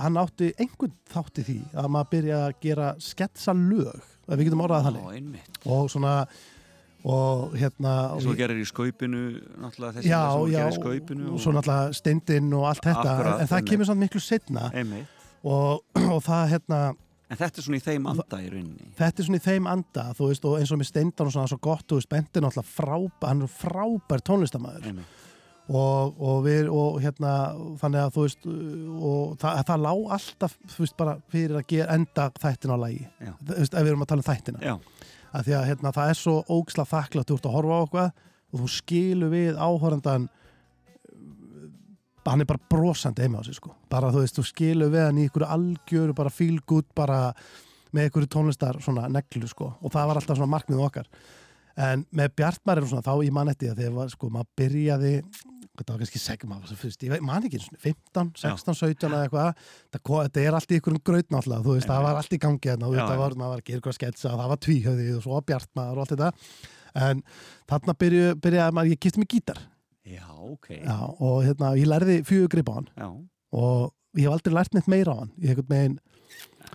hann 0.01 0.20
átti 0.20 0.53
einhvern 0.57 0.94
þátti 1.12 1.49
því 1.49 1.59
að 1.74 1.90
maður 1.96 2.12
byrja 2.14 2.44
að 2.44 2.55
gera 2.64 2.92
sketsa 3.03 3.57
lög, 3.57 4.07
að 4.28 4.40
við 4.40 4.49
getum 4.51 4.64
orðað 4.66 4.88
þannig. 4.90 5.42
Og 5.68 5.90
svona 5.92 6.14
og 7.09 7.55
hérna 7.57 7.92
og 8.18 8.34
gerir 8.36 8.59
í 8.59 8.66
skaupinu, 8.66 9.20
náttúrulega 9.62 10.01
þessi 10.01 10.11
já, 10.11 10.18
sem 10.18 10.51
já, 10.51 10.59
gerir 10.59 10.72
í 10.72 10.78
skaupinu 10.78 11.28
og 11.30 11.42
svo 11.42 11.53
náttúrulega 11.55 11.94
steindinn 11.96 12.49
og 12.59 12.64
allt 12.72 12.82
þetta, 12.82 13.05
Akkurat, 13.12 13.34
en, 13.44 13.51
það 13.51 13.59
einmitt. 13.61 13.70
kemur 13.70 13.88
samt 13.88 14.03
miklu 14.03 14.22
setna 14.22 14.64
Einmitt. 14.74 15.12
og, 15.46 15.84
og 16.16 16.18
það 16.26 16.42
hérna 16.57 16.80
En 17.29 17.37
þetta 17.37 17.61
er 17.61 17.66
svona 17.66 17.76
í 17.79 17.85
þeim 17.85 18.07
anda 18.09 18.41
í 18.41 18.47
rauninni. 18.49 18.87
þetta 18.97 19.20
er 19.20 19.26
svona 19.26 19.39
í 19.41 19.45
þeim 19.45 19.66
anda 19.68 20.05
þú 20.16 20.29
veist 20.31 20.45
og 20.49 20.59
eins 20.59 20.70
og 20.72 20.79
með 20.81 20.89
steindan 20.89 21.29
og 21.29 21.35
svona 21.35 21.51
svo 21.53 21.59
gott 21.61 21.85
þú 21.91 21.99
veist 21.99 22.09
Benti 22.12 22.41
er 22.41 22.47
náttúrulega 22.47 22.72
frábær 22.72 23.29
hann 23.29 23.43
er 23.45 23.53
frábær 23.53 24.24
tónlistamæður 24.24 25.03
og, 25.68 26.14
og 26.24 26.39
við 26.47 26.70
og 26.72 26.97
hérna 27.05 27.33
þannig 27.83 28.01
að 28.07 28.14
þú 28.14 28.24
veist 28.24 28.49
og 28.49 29.35
það, 29.43 29.61
það 29.68 29.85
lá 29.85 29.93
alltaf 30.16 30.57
þú 30.72 30.81
veist 30.87 30.97
bara 31.03 31.16
fyrir 31.35 31.59
að 31.61 31.66
gera 31.74 31.99
enda 31.99 32.31
þættin 32.41 32.72
á 32.72 32.76
lagi. 32.81 33.05
Já. 33.20 33.33
þú 33.43 33.59
veist 33.59 33.76
ef 33.76 33.85
við 33.85 33.93
erum 33.93 34.07
að 34.07 34.11
tala 34.14 34.24
um 34.24 34.29
þættina. 34.31 34.62
Já, 34.64 34.74
að 35.29 35.45
því 35.51 35.57
að 35.59 35.68
hérna, 35.68 35.93
það 35.99 36.14
er 36.14 36.18
svo 36.22 36.37
ógsla 36.57 36.89
þakklátt 36.89 37.29
þú 37.29 37.37
ert 37.37 37.51
að 37.51 37.57
horfa 37.59 37.76
á 37.76 37.85
okkur 37.85 38.09
og 38.49 38.62
þú 38.62 38.68
skilur 38.72 39.35
við 39.35 39.61
áhórandan 39.61 40.29
hann 42.27 42.45
er 42.45 42.49
bara 42.49 42.61
brosandi 42.71 43.25
heima 43.25 43.41
á 43.41 43.47
sig 43.47 43.57
sko. 43.57 43.75
bara 43.91 44.12
þú 44.12 44.23
veist, 44.25 44.39
þú 44.39 44.45
skilur 44.45 44.93
við 44.93 45.07
hann 45.07 45.19
í 45.19 45.27
ykkur 45.29 45.47
algjöru, 45.49 46.14
bara 46.14 46.31
feel 46.31 46.59
good 46.66 46.89
bara 46.95 47.33
með 47.95 48.11
ykkur 48.11 48.27
tónlistar 48.29 48.81
svona 48.85 49.09
neglu 49.09 49.49
sko. 49.49 49.75
og 49.81 49.93
það 49.93 50.11
var 50.11 50.21
alltaf 50.21 50.37
svona 50.37 50.55
markmið 50.57 50.85
okkar 50.85 51.09
en 51.79 52.03
með 52.11 52.35
Bjartmar 52.41 52.81
er 52.81 52.89
svona 52.91 53.07
þá 53.07 53.14
í 53.23 53.31
mannetti 53.35 53.71
að 53.71 53.83
þegar 53.83 53.95
var, 54.01 54.11
sko, 54.12 54.31
maður 54.35 54.51
byrjaði 54.59 55.12
þetta 55.79 55.95
var 55.95 56.01
kannski 56.03 56.21
fyrst, 56.81 57.05
ég 57.07 57.23
man 57.23 57.45
ekki 57.47 57.61
einu 57.61 57.66
sinni, 57.69 57.81
15, 57.85 58.33
16, 58.41 58.79
17 58.81 59.12
eða 59.12 59.21
eitthvað 59.29 59.45
það, 59.95 60.01
þetta 60.09 60.43
er 60.43 60.59
allt 60.59 60.75
í 60.75 60.81
ykkur 60.81 60.97
um 60.97 61.03
graut 61.07 61.31
náttúrulega 61.31 61.66
þú 61.66 61.77
veist, 61.77 61.91
það 61.91 62.07
var 62.09 62.19
allt 62.19 62.35
í 62.35 62.41
gangi 62.43 62.73
hérna, 62.73 62.89
og 62.89 62.99
já. 62.99 63.05
var, 63.21 63.37
að 63.39 63.62
gera 63.62 63.83
ykkur 63.83 63.93
að 63.95 63.99
sketsa 64.01 64.35
það 64.35 64.53
var 64.53 64.62
tvíhöði 64.66 65.09
og 65.14 65.23
svo 65.23 65.43
Bjartmar 65.47 65.93
og 65.95 66.03
allt 66.03 66.14
þetta 66.16 66.33
en 67.07 67.23
þarna 67.71 67.97
byrju, 68.03 68.27
byrjaði 68.43 68.77
maður, 68.79 68.95
ég 68.97 69.03
kipti 69.05 69.23
mig 69.23 69.31
gítar 69.37 69.62
já, 70.17 70.27
ok. 70.49 70.69
já, 70.79 70.99
og 71.21 71.39
hérna, 71.47 71.73
ég 71.79 71.89
lærði 71.91 72.21
fjögur 72.29 72.53
grip 72.57 72.73
á 72.73 72.75
hann. 72.79 72.91
Já. 72.97 73.09
og 73.59 73.95
ég 74.17 74.27
hef 74.27 74.37
aldrei 74.37 74.57
lært 74.57 74.75
neitt 74.77 74.91
meira 74.91 75.15
á 75.15 75.19
hann. 75.23 75.33
Ég 75.39 75.53
hef 75.53 75.59
einhvern 75.59 75.75
veginn, 75.77 75.99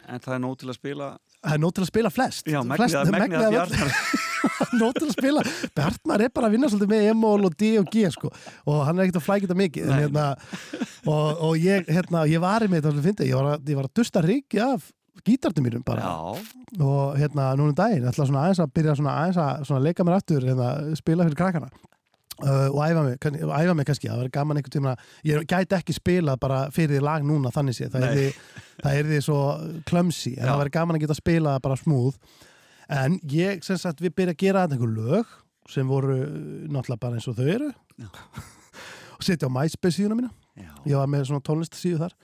En 0.10 0.20
það 0.20 0.34
er 0.36 0.42
nóg 0.42 0.56
til 0.60 0.72
að 0.72 0.78
spila 0.80 1.08
það 1.44 1.56
er 1.56 1.62
nóg 1.62 1.74
til 1.76 1.84
að 1.84 1.90
spila 1.90 2.12
flest. 2.14 2.48
Já, 2.50 2.60
flest, 2.64 2.96
megnið 2.98 3.20
megnið 3.20 3.38
að 3.38 3.46
af 3.46 3.54
bjarnar. 3.54 3.92
Öllu. 4.64 4.80
nóg 4.80 4.98
til 4.98 5.06
að 5.08 5.14
spila. 5.16 5.44
Bjartmar 5.78 6.24
er 6.24 6.32
bara 6.36 6.50
að 6.50 6.56
vinna 6.56 6.70
svolítið 6.72 6.92
með 6.94 7.06
M-mól 7.14 7.48
og 7.48 7.56
D 7.60 7.70
og 7.80 7.92
G 7.94 8.10
sko. 8.12 8.32
og 8.68 8.82
hann 8.88 9.00
er 9.00 9.06
ekkert 9.06 9.20
að 9.22 9.26
flækja 9.28 9.48
þetta 9.48 9.60
mikið 9.60 9.88
en, 9.88 10.02
hérna, 10.02 10.26
og, 11.06 11.44
og 11.50 11.56
ég, 11.60 11.88
hérna, 11.92 12.26
ég 12.32 12.44
var 12.44 12.66
í 12.66 12.70
mig 12.72 12.84
þetta 12.84 13.06
fyndi, 13.08 13.30
ég 13.30 13.40
var 13.40 13.54
að, 13.54 13.72
ég 13.72 13.80
var 13.80 13.90
að 13.90 13.96
dusta 14.00 14.24
ríki 14.24 14.62
af 14.64 14.90
gítartum 15.24 15.68
mínum 15.68 15.84
bara. 15.86 16.04
Já, 16.04 16.84
og 16.84 17.18
hérna 17.20 17.52
núna 17.60 17.72
um 17.72 17.78
daginn, 17.78 18.08
ætla 18.10 18.28
svona 18.28 18.48
aðeins 18.48 18.64
að 18.64 18.76
byrja 18.80 18.96
svona 19.00 19.18
aðeins 19.22 19.42
að 19.44 19.66
svona 19.70 19.84
leika 19.86 20.08
mér 20.08 20.18
aftur 20.20 20.48
hérna, 20.48 20.70
spila 21.00 21.28
fyrir 21.28 21.40
krakkana 21.40 21.72
uh, 22.42 22.70
og 22.74 22.80
æfa 22.88 23.04
mig, 23.06 23.18
kann- 23.22 23.38
æfa 23.38 23.76
mig 23.78 23.86
kannski 23.90 24.10
það 24.10 24.22
verður 24.24 24.34
gaman 24.38 24.58
einhvern 24.60 24.76
tíma, 24.78 24.96
ég 25.30 25.46
gæti 25.50 25.78
ekki 25.78 25.94
spila 25.98 26.36
bara 26.42 26.64
fyrir 26.74 26.98
því 26.98 27.04
lag 27.06 27.28
núna 27.28 27.52
þannig 27.54 27.78
sé 27.78 27.90
það 27.94 28.08
er 28.10 28.18
því, 28.18 28.26
það 28.84 28.98
er 29.02 29.10
því 29.12 29.20
svo 29.28 29.40
klömsi 29.90 30.34
en 30.38 30.42
Já. 30.44 30.50
það 30.52 30.62
verður 30.64 30.76
gaman 30.80 30.98
að 31.00 31.06
geta 31.06 31.20
spila 31.20 31.56
bara 31.64 31.80
smúð 31.80 32.18
en 32.94 33.20
ég, 33.32 33.64
sem 33.64 33.78
sagt, 33.80 34.02
við 34.04 34.16
byrja 34.18 34.36
að 34.38 34.42
gera 34.44 34.66
þetta 34.66 34.78
einhver 34.80 34.96
lög 34.98 35.38
sem 35.72 35.88
voru 35.88 36.18
uh, 36.20 36.28
náttúrulega 36.68 37.00
bara 37.06 37.16
eins 37.20 37.28
og 37.32 37.38
þau 37.40 37.48
eru. 37.54 37.70
Og 39.14 39.22
setja 39.24 39.48
á 39.48 39.54
MySpace 39.56 39.96
síðuna 40.02 40.18
mína. 40.18 40.32
Já, 40.60 40.72
ég 40.90 40.98
var 41.00 41.08
með 41.08 41.22
svona 41.30 41.44
tónlistasíðu 41.48 42.00
þar. 42.02 42.16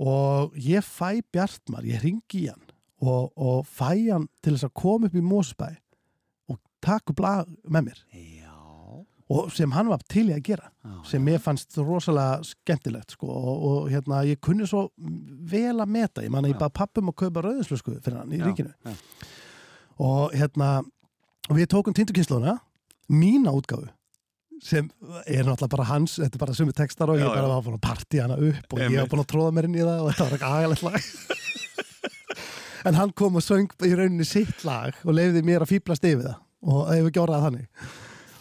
Og 0.00 0.54
ég 0.64 0.86
fæ 0.86 1.18
Bjartmar, 1.34 1.84
ég 1.84 2.00
ringi 2.00 2.46
í 2.46 2.48
hann 2.48 2.62
og, 3.04 3.26
og 3.36 3.66
fæ 3.68 3.90
hann 4.12 4.24
til 4.44 4.54
þess 4.54 4.64
að 4.70 4.72
koma 4.80 5.10
upp 5.10 5.18
í 5.18 5.22
Mósbæ 5.24 5.68
og 6.52 6.56
taka 6.84 7.12
upp 7.12 7.20
lag 7.24 7.50
með 7.68 7.90
mér. 7.90 8.00
Já, 8.16 8.39
og 9.30 9.50
sem 9.54 9.70
hann 9.76 9.86
var 9.90 10.00
til 10.10 10.24
í 10.30 10.34
að 10.34 10.42
gera 10.48 10.66
já. 10.82 10.94
sem 11.12 11.22
mér 11.22 11.38
fannst 11.42 11.76
rosalega 11.78 12.40
skemmtilegt 12.48 13.14
sko, 13.14 13.28
og, 13.30 13.60
og 13.70 13.90
hérna, 13.92 14.24
ég 14.26 14.40
kunni 14.42 14.66
svo 14.66 14.88
vel 14.98 15.76
að 15.76 15.92
meta, 15.94 16.24
ég 16.26 16.32
man 16.34 16.46
að 16.48 16.54
ég 16.56 16.58
bara 16.62 16.74
pappum 16.80 17.12
að 17.12 17.18
kaupa 17.24 17.44
rauðinslösku 17.46 17.94
fyrir 18.02 18.18
hann 18.22 18.34
í 18.34 18.40
Já, 18.40 18.46
ríkinu 18.48 18.74
já. 18.74 18.96
og 20.02 20.34
hérna 20.34 20.72
og 21.50 21.56
við 21.58 21.70
tókum 21.72 21.94
tindukynnslóna 21.96 22.56
mína 23.10 23.54
útgáfu 23.54 23.88
sem 24.60 24.90
er 25.24 25.46
náttúrulega 25.46 25.72
bara 25.72 25.86
hans, 25.88 26.18
þetta 26.20 26.36
er 26.36 26.42
bara 26.42 26.54
sumi 26.58 26.74
textar 26.76 27.08
og 27.08 27.16
ég 27.16 27.24
Já, 27.24 27.30
bara 27.32 27.46
já. 27.46 27.52
var 27.54 27.64
búin 27.64 27.78
að 27.78 27.86
partí 27.86 28.20
hana 28.20 28.36
upp 28.36 28.74
og 28.76 28.82
ég 28.82 28.98
var 28.98 29.08
búin 29.14 29.22
að 29.24 29.30
tróða 29.32 29.54
mér 29.56 29.70
inn 29.70 29.78
í 29.78 29.86
það 29.86 30.02
og 30.02 30.10
þetta 30.10 30.26
var 30.26 30.36
ekki 30.36 30.50
agalegt 30.58 30.84
lag 30.84 31.00
en 32.90 32.98
hann 32.98 33.14
kom 33.16 33.38
og 33.38 33.44
söng 33.46 33.70
í 33.86 33.94
rauninni 33.94 34.26
sitt 34.28 34.64
lag 34.66 34.98
og 35.06 35.16
leiði 35.16 35.42
mér 35.46 35.64
að 35.64 35.76
fýblast 35.76 36.04
yfir 36.10 36.26
það 36.26 36.38
og 36.74 36.86
hefur 36.92 37.14
gjórað 37.16 37.44
þannig 37.46 37.90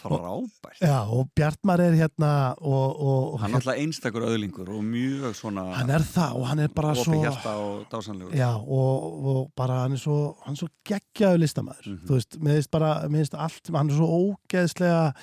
Frábært. 0.09 0.79
Já, 0.81 0.97
og 1.13 1.29
Bjartmar 1.37 1.79
er 1.83 1.93
hérna 1.99 2.31
og, 2.57 3.01
og, 3.01 3.39
Hann 3.43 3.51
er 3.53 3.59
alltaf 3.59 3.77
einstakur 3.77 4.25
öðlingur 4.25 4.69
og 4.73 4.81
mjög 4.83 5.35
svona 5.37 5.67
hann 5.77 5.89
er 5.93 6.05
það 6.07 6.35
og 6.39 6.47
hann 6.49 6.59
er 6.65 6.73
bara 6.75 6.95
svo 6.97 7.19
og. 7.19 8.33
Já, 8.35 8.49
og, 8.57 9.19
og 9.33 9.51
bara 9.55 9.81
hann 9.83 9.93
er 9.93 10.01
svo 10.01 10.17
hann 10.45 10.55
er 10.57 10.61
svo 10.63 10.69
geggjaðu 10.89 11.43
listamæður 11.43 11.87
Mhm. 11.89 12.01
þú 12.07 12.17
veist, 12.17 12.39
finnst 12.41 12.71
bara, 12.71 12.91
finnst 13.09 13.33
allt 13.37 13.71
hann 13.73 13.89
er 13.89 13.95
svo 13.99 14.07
ógeðslega 14.19 15.13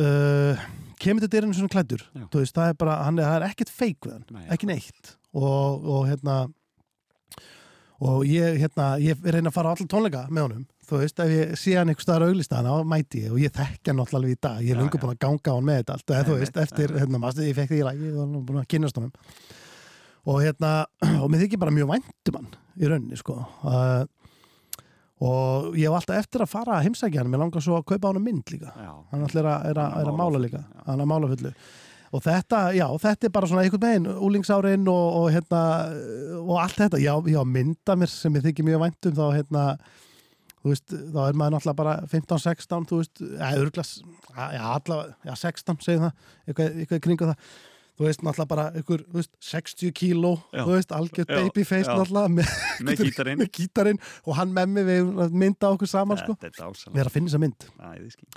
uh, 0.00 0.64
kemur 1.00 1.20
til 1.24 1.32
dyrinu 1.32 1.54
svona 1.56 1.72
klæddur 1.72 2.02
Já. 2.14 2.26
þú 2.30 2.42
veist, 2.42 2.54
það 2.56 2.68
er 2.68 2.78
bara, 2.82 2.96
hann 3.04 3.18
er, 3.18 3.28
er 3.40 3.48
ekkert 3.50 3.70
feik 3.72 3.98
við 4.06 4.12
hann, 4.18 4.24
Nei. 4.30 4.46
ekki 4.54 4.66
neitt 4.70 5.14
og, 5.34 5.84
og 5.86 6.08
hérna 6.10 6.40
og 8.00 8.22
ég, 8.24 8.56
hérna, 8.62 8.94
ég 9.02 9.18
reyna 9.28 9.50
að 9.50 9.56
fara 9.58 9.72
á 9.72 9.74
allir 9.76 9.88
tónleika 9.92 10.22
með 10.32 10.46
honum, 10.46 10.62
þú 10.90 11.00
veist, 11.00 11.22
ef 11.22 11.30
ég 11.32 11.54
sé 11.60 11.74
hann 11.78 11.90
einhver 11.92 12.04
staðar 12.04 12.26
auglista 12.28 12.58
hann 12.60 12.68
á 12.70 12.74
mæti 12.86 13.24
ég 13.24 13.32
og 13.34 13.40
ég 13.42 13.54
þekki 13.54 13.90
hann 13.92 14.00
náttúrulega 14.00 14.20
alveg 14.20 14.36
í 14.36 14.40
dag, 14.46 14.60
ég 14.64 14.74
er 14.74 14.78
Já, 14.78 14.82
lungu 14.82 14.98
já. 14.98 15.02
búin 15.04 15.14
að 15.14 15.20
ganga 15.24 15.50
á 15.50 15.54
hann 15.56 15.66
með 15.68 15.80
þetta 15.80 15.96
allt, 15.96 16.12
eða 16.14 16.28
þú 16.28 16.38
veist, 16.40 16.60
eftir, 16.64 16.94
hérna, 17.00 17.20
maður, 17.22 17.48
ég 17.48 17.58
fekk 17.58 17.72
því 17.72 17.80
í 17.80 17.88
lagi 17.88 18.12
og 18.12 18.22
hann 18.24 18.38
er 18.38 18.46
búin 18.50 18.62
að 18.62 18.70
kynast 18.74 19.00
honum. 19.00 19.12
Og 20.30 20.40
hérna, 20.44 20.72
og 21.22 21.28
mér 21.32 21.44
þykir 21.46 21.62
bara 21.62 21.74
mjög 21.74 21.92
væntum 21.94 22.40
hann 22.40 22.50
í 22.80 22.90
rauninni, 22.90 23.20
sko. 23.20 23.36
Uh, 23.64 24.02
og 25.20 25.76
ég 25.76 25.84
hef 25.90 25.98
alltaf 25.98 26.16
eftir 26.22 26.42
að 26.46 26.52
fara 26.54 26.78
að 26.78 26.86
heimsækja 26.88 27.20
hann, 27.20 27.30
mér 27.32 27.42
langar 27.44 27.64
svo 27.64 27.76
að 27.76 27.86
kaupa 27.92 28.10
hann 28.10 28.24
mynd 28.24 28.50
líka. 28.54 28.72
Já. 28.72 28.92
hann 29.12 29.24
ætlar 29.26 29.50
að, 29.52 29.70
er 29.70 29.80
að, 29.84 29.96
er 30.00 30.10
að 30.12 30.20
mála 30.20 30.42
líka. 30.42 30.62
Já. 30.64 30.82
hann 30.86 30.96
er 30.96 31.04
að 31.04 31.10
mála 31.12 31.32
fullu. 31.34 31.54
Og 32.10 32.22
þetta, 32.24 32.60
já, 32.74 32.86
þetta 33.04 33.28
er 33.28 33.32
bara 33.36 33.46
svona 33.46 33.62
einhvern 33.62 33.84
veginn, 33.84 34.06
úlingsárin 34.26 34.88
og, 34.90 35.08
og 35.20 35.26
hérna, 35.30 35.60
og 36.40 36.56
allt 36.58 36.80
þetta, 36.80 36.98
já, 36.98 37.12
já, 37.30 37.38
mynda 37.46 37.94
mér 38.00 38.10
sem 38.10 38.34
ég 38.34 38.46
þykir 38.48 38.66
mjög 38.66 38.80
væntum 38.82 39.14
þá, 39.14 39.26
hérna, 39.36 39.66
veist, 40.68 40.92
þá 40.92 41.20
er 41.24 41.36
maður 41.40 41.52
náttúrulega 41.56 41.78
bara 41.80 41.96
15-16, 42.12 42.86
þú 42.90 42.98
veist, 43.00 43.20
eða 43.32 43.50
örglas, 43.64 43.90
já, 44.36 44.62
allavega, 44.76 45.14
já, 45.24 45.34
16, 45.40 45.80
segjum 45.86 46.04
það, 46.04 46.24
eitthvað, 46.46 46.74
eitthvað 46.84 47.00
kringu 47.06 47.28
það, 47.30 47.46
þú 48.00 48.06
veist, 48.06 48.22
náttúrulega 48.26 48.50
bara 48.52 48.66
ykkur, 48.80 49.00
þú 49.08 49.18
veist, 49.20 49.32
60 49.50 49.94
kíló, 49.96 50.34
Já. 50.52 50.62
þú 50.66 50.74
veist, 50.76 50.92
algjörð 50.98 51.32
babyface 51.32 51.88
náttúrulega, 51.88 52.34
með, 52.36 52.52
Með 52.90 53.02
gítarinn. 53.06 53.40
með 53.40 53.50
gítarinn 53.56 54.00
og 54.26 54.36
hann 54.36 54.52
með 54.56 54.70
mig 54.76 54.86
við 54.90 55.34
mynda 55.44 55.72
okkur 55.74 55.88
saman, 55.90 56.20
sko. 56.20 56.36
Er. 56.44 56.52
Við 56.52 57.00
erum 57.00 57.10
að 57.10 57.14
finna 57.16 57.32
þessa 57.32 57.42
mynd. 57.44 57.68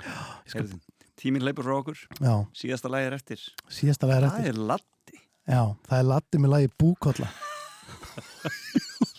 Heyrðu, 0.54 0.80
Tíminn 1.14 1.44
leipur 1.46 1.62
frá 1.64 1.76
okkur. 1.78 2.00
Já, 2.18 2.32
Síðasta 2.58 2.90
lagi 2.90 3.06
er 3.06 3.14
eftir. 3.14 3.44
síðasta 3.70 4.08
lega 4.10 4.18
er 4.18 4.24
Það 4.24 4.38
eftir. 4.40 4.48
er 4.50 4.64
Latti. 4.72 5.20
Já, 5.46 5.60
það 5.86 5.98
er 6.00 6.08
latið 6.10 6.42
með 6.42 6.50
lagi 6.56 6.72
Búkolla. 6.82 7.28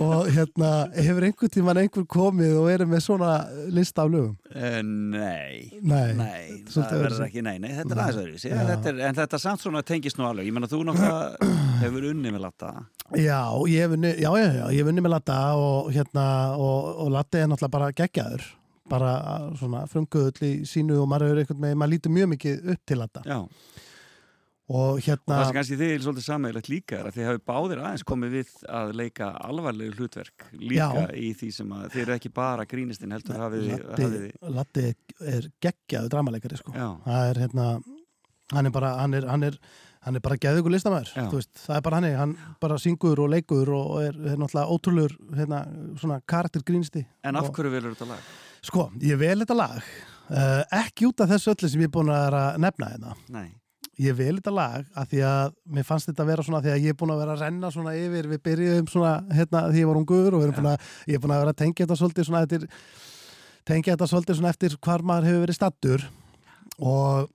og 0.00 0.26
hérna, 0.34 0.70
hefur 0.98 1.26
einhver 1.28 1.50
tíman 1.54 1.78
einhver 1.84 2.06
komið 2.10 2.56
og 2.58 2.64
verið 2.66 2.88
með 2.90 3.02
svona 3.04 3.30
lista 3.74 4.02
af 4.02 4.10
lögum? 4.10 4.32
Uh, 4.50 4.80
nei. 4.82 5.70
Nei, 5.82 6.08
Nei, 6.18 6.64
það 6.70 6.96
verður 7.04 7.26
ekki, 7.28 7.44
nei, 7.46 7.56
nei, 7.62 7.70
þetta 7.76 7.92
er 7.92 8.00
Nei. 8.00 8.04
aðeins 8.04 8.20
öðruvísi, 8.24 8.50
en, 8.54 9.14
þetta 9.20 9.38
er- 9.38 9.44
samt 9.44 9.62
svona 9.62 9.84
tengist 9.86 10.18
nú 10.18 10.26
alveg, 10.26 10.48
ég 10.50 10.56
menna 10.56 10.70
þú 10.70 10.82
náttúrulega 10.88 11.54
hefur 11.84 12.08
unnið 12.10 12.34
með 12.38 12.44
latta, 12.48 12.72
Já, 13.20 13.38
ég 13.68 13.84
hef 13.84 13.94
unni, 13.98 14.10
já, 14.18 14.30
já, 14.40 14.46
já, 14.58 14.66
ég 14.72 14.80
hef 14.80 14.88
unni 14.90 15.02
með 15.04 15.12
Latta 15.12 15.38
og 15.60 15.90
hérna, 15.92 16.22
og, 16.56 16.86
og 17.04 17.10
Latti 17.12 17.42
er 17.42 17.50
náttúrulega 17.52 17.74
bara 17.76 17.90
geggjaður, 18.00 18.46
bara 18.90 19.10
svona 19.60 19.82
frumguðull 19.92 20.46
í 20.48 20.52
sínu 20.68 20.96
og 21.02 21.10
maður 21.12 21.34
er 21.34 21.42
einhvern 21.44 21.60
veginn, 21.66 21.78
maður 21.82 21.92
lítur 21.94 22.14
mjög 22.16 22.30
mikið 22.32 22.70
upp 22.74 22.82
til 22.88 22.98
Latta. 23.02 23.22
Já, 23.28 23.38
og 24.68 24.94
og 24.94 25.00
hérna, 25.04 25.36
það 25.36 25.44
sem 25.44 25.56
kannski 25.58 25.76
þið 25.76 25.90
er 25.94 26.04
svolítið 26.04 26.24
sammeilegt 26.24 26.68
líka 26.72 26.96
er 26.98 27.08
að 27.10 27.16
þið 27.18 27.26
hafi 27.28 27.40
báðir 27.50 27.80
aðeins 27.84 28.04
komið 28.08 28.30
við 28.38 28.52
að 28.80 28.92
leika 28.96 29.26
alvarlegu 29.44 29.96
hlutverk 29.98 30.46
líka 30.56 30.86
Já. 30.94 31.08
í 31.20 31.32
því 31.36 31.48
sem 31.52 31.72
að 31.76 31.82
þið 31.92 32.02
eru 32.04 32.14
ekki 32.16 32.30
bara 32.32 32.64
grínistinn 32.70 33.12
heldur 33.12 33.42
hafið 33.44 33.66
þið, 33.98 34.22
Latti, 34.56 34.86
er 35.34 35.48
geggjaður 35.60 36.14
dramalegari, 36.14 36.56
sko. 36.56 36.72
það 36.72 37.28
er 37.28 37.42
hérna 37.44 37.66
hann 38.54 38.66
er 38.70 38.72
bara, 38.72 38.94
hann 39.02 39.14
er, 39.18 39.26
hann 39.28 39.42
er, 39.50 39.58
hann 40.04 40.16
er 40.16 40.24
bara 40.24 40.36
geðugur 40.40 40.72
listamæður, 40.72 41.12
það 41.12 41.76
er 41.76 41.84
bara 41.84 42.00
hann 42.00 42.08
hann 42.22 42.34
bara 42.60 42.78
syngur 42.80 43.20
og 43.24 43.30
leikur 43.32 43.68
og 43.76 43.92
er, 44.02 44.16
er 44.32 44.40
náttúrulega 44.40 44.72
ótrúlur, 44.72 45.14
hérna, 45.36 45.60
svona 46.00 46.20
karaktergrínsti. 46.24 47.04
en 47.24 47.36
af 47.36 47.48
Og- 47.50 47.54
hverju 47.56 47.70
velur 47.72 47.94
þetta 47.96 48.08
lag? 48.14 48.32
Sko, 48.64 48.90
ég 49.04 49.18
vel 49.20 49.44
þetta 49.44 49.56
lag 49.56 49.76
uh, 50.32 50.62
ekki 50.80 51.04
út 51.10 51.20
af 51.20 51.28
þessu 51.34 51.52
öllu 51.52 51.68
sem 51.68 51.80
ég 51.84 51.90
er 51.90 51.92
búin 51.92 52.08
að 52.08 52.56
nefna 52.64 52.88
hérna. 52.94 53.14
Nei, 53.28 53.50
Ég 54.02 54.16
vel 54.18 54.34
þetta 54.40 54.50
lag 54.54 54.86
af 54.98 55.10
því 55.10 55.20
að 55.28 55.52
mér 55.76 55.86
fannst 55.86 56.08
þetta 56.10 56.26
vera 56.26 56.44
svona 56.46 56.60
því 56.64 56.72
að 56.72 56.82
ég 56.82 56.94
er 56.94 56.98
búin 56.98 57.12
að 57.14 57.20
vera 57.22 57.36
að 57.36 57.44
renna 57.44 57.70
svona 57.70 57.94
yfir, 57.94 58.28
við 58.32 58.40
byrjuðum 58.48 58.88
svona 58.90 59.12
hérna 59.30 59.60
því 59.68 59.84
ég 59.84 59.90
var 59.90 60.00
ungur 60.00 60.34
og 60.34 60.46
búin 60.56 60.70
að, 60.72 60.88
ég 61.06 61.14
er 61.14 61.22
búin 61.22 61.34
að 61.36 61.44
vera 61.44 61.54
að 61.54 61.60
tengja 61.60 61.84
þetta 61.84 61.98
svolítið 62.00 62.28
svona 62.28 62.42
eftir 62.42 62.66
tengja 63.68 63.94
þetta 63.94 64.08
svolítið 64.10 64.38
svona 64.40 64.52
eftir 64.54 64.76
hvar 64.82 65.04
maður 65.06 65.30
hefur 65.30 65.44
verið 65.44 65.58
stattur 65.60 66.06
og 66.82 67.30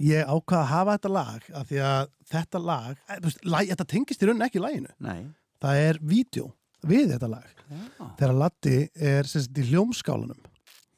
ég 0.00 0.28
ákvað 0.28 0.60
að 0.60 0.70
hafa 0.70 0.96
þetta 0.96 1.12
lag 1.12 1.50
af 1.58 1.68
því 1.68 1.82
að 1.88 2.12
þetta 2.32 2.62
lag, 2.64 3.02
eh, 3.08 3.26
lag 3.44 3.72
þetta 3.72 3.88
tengist 3.90 4.22
í 4.22 4.28
rauninni 4.28 4.46
ekki 4.46 4.62
laginu, 4.62 4.94
nei, 5.04 5.26
það 5.60 5.82
er 5.88 6.00
vídeo 6.00 6.46
við 6.88 7.12
þetta 7.12 7.28
lag, 7.34 7.50
já, 7.68 7.82
þegar 8.20 8.38
Latti 8.40 8.78
er 8.96 9.28
sagt 9.28 9.58
í 9.58 9.66
hljómskálanum 9.68 10.48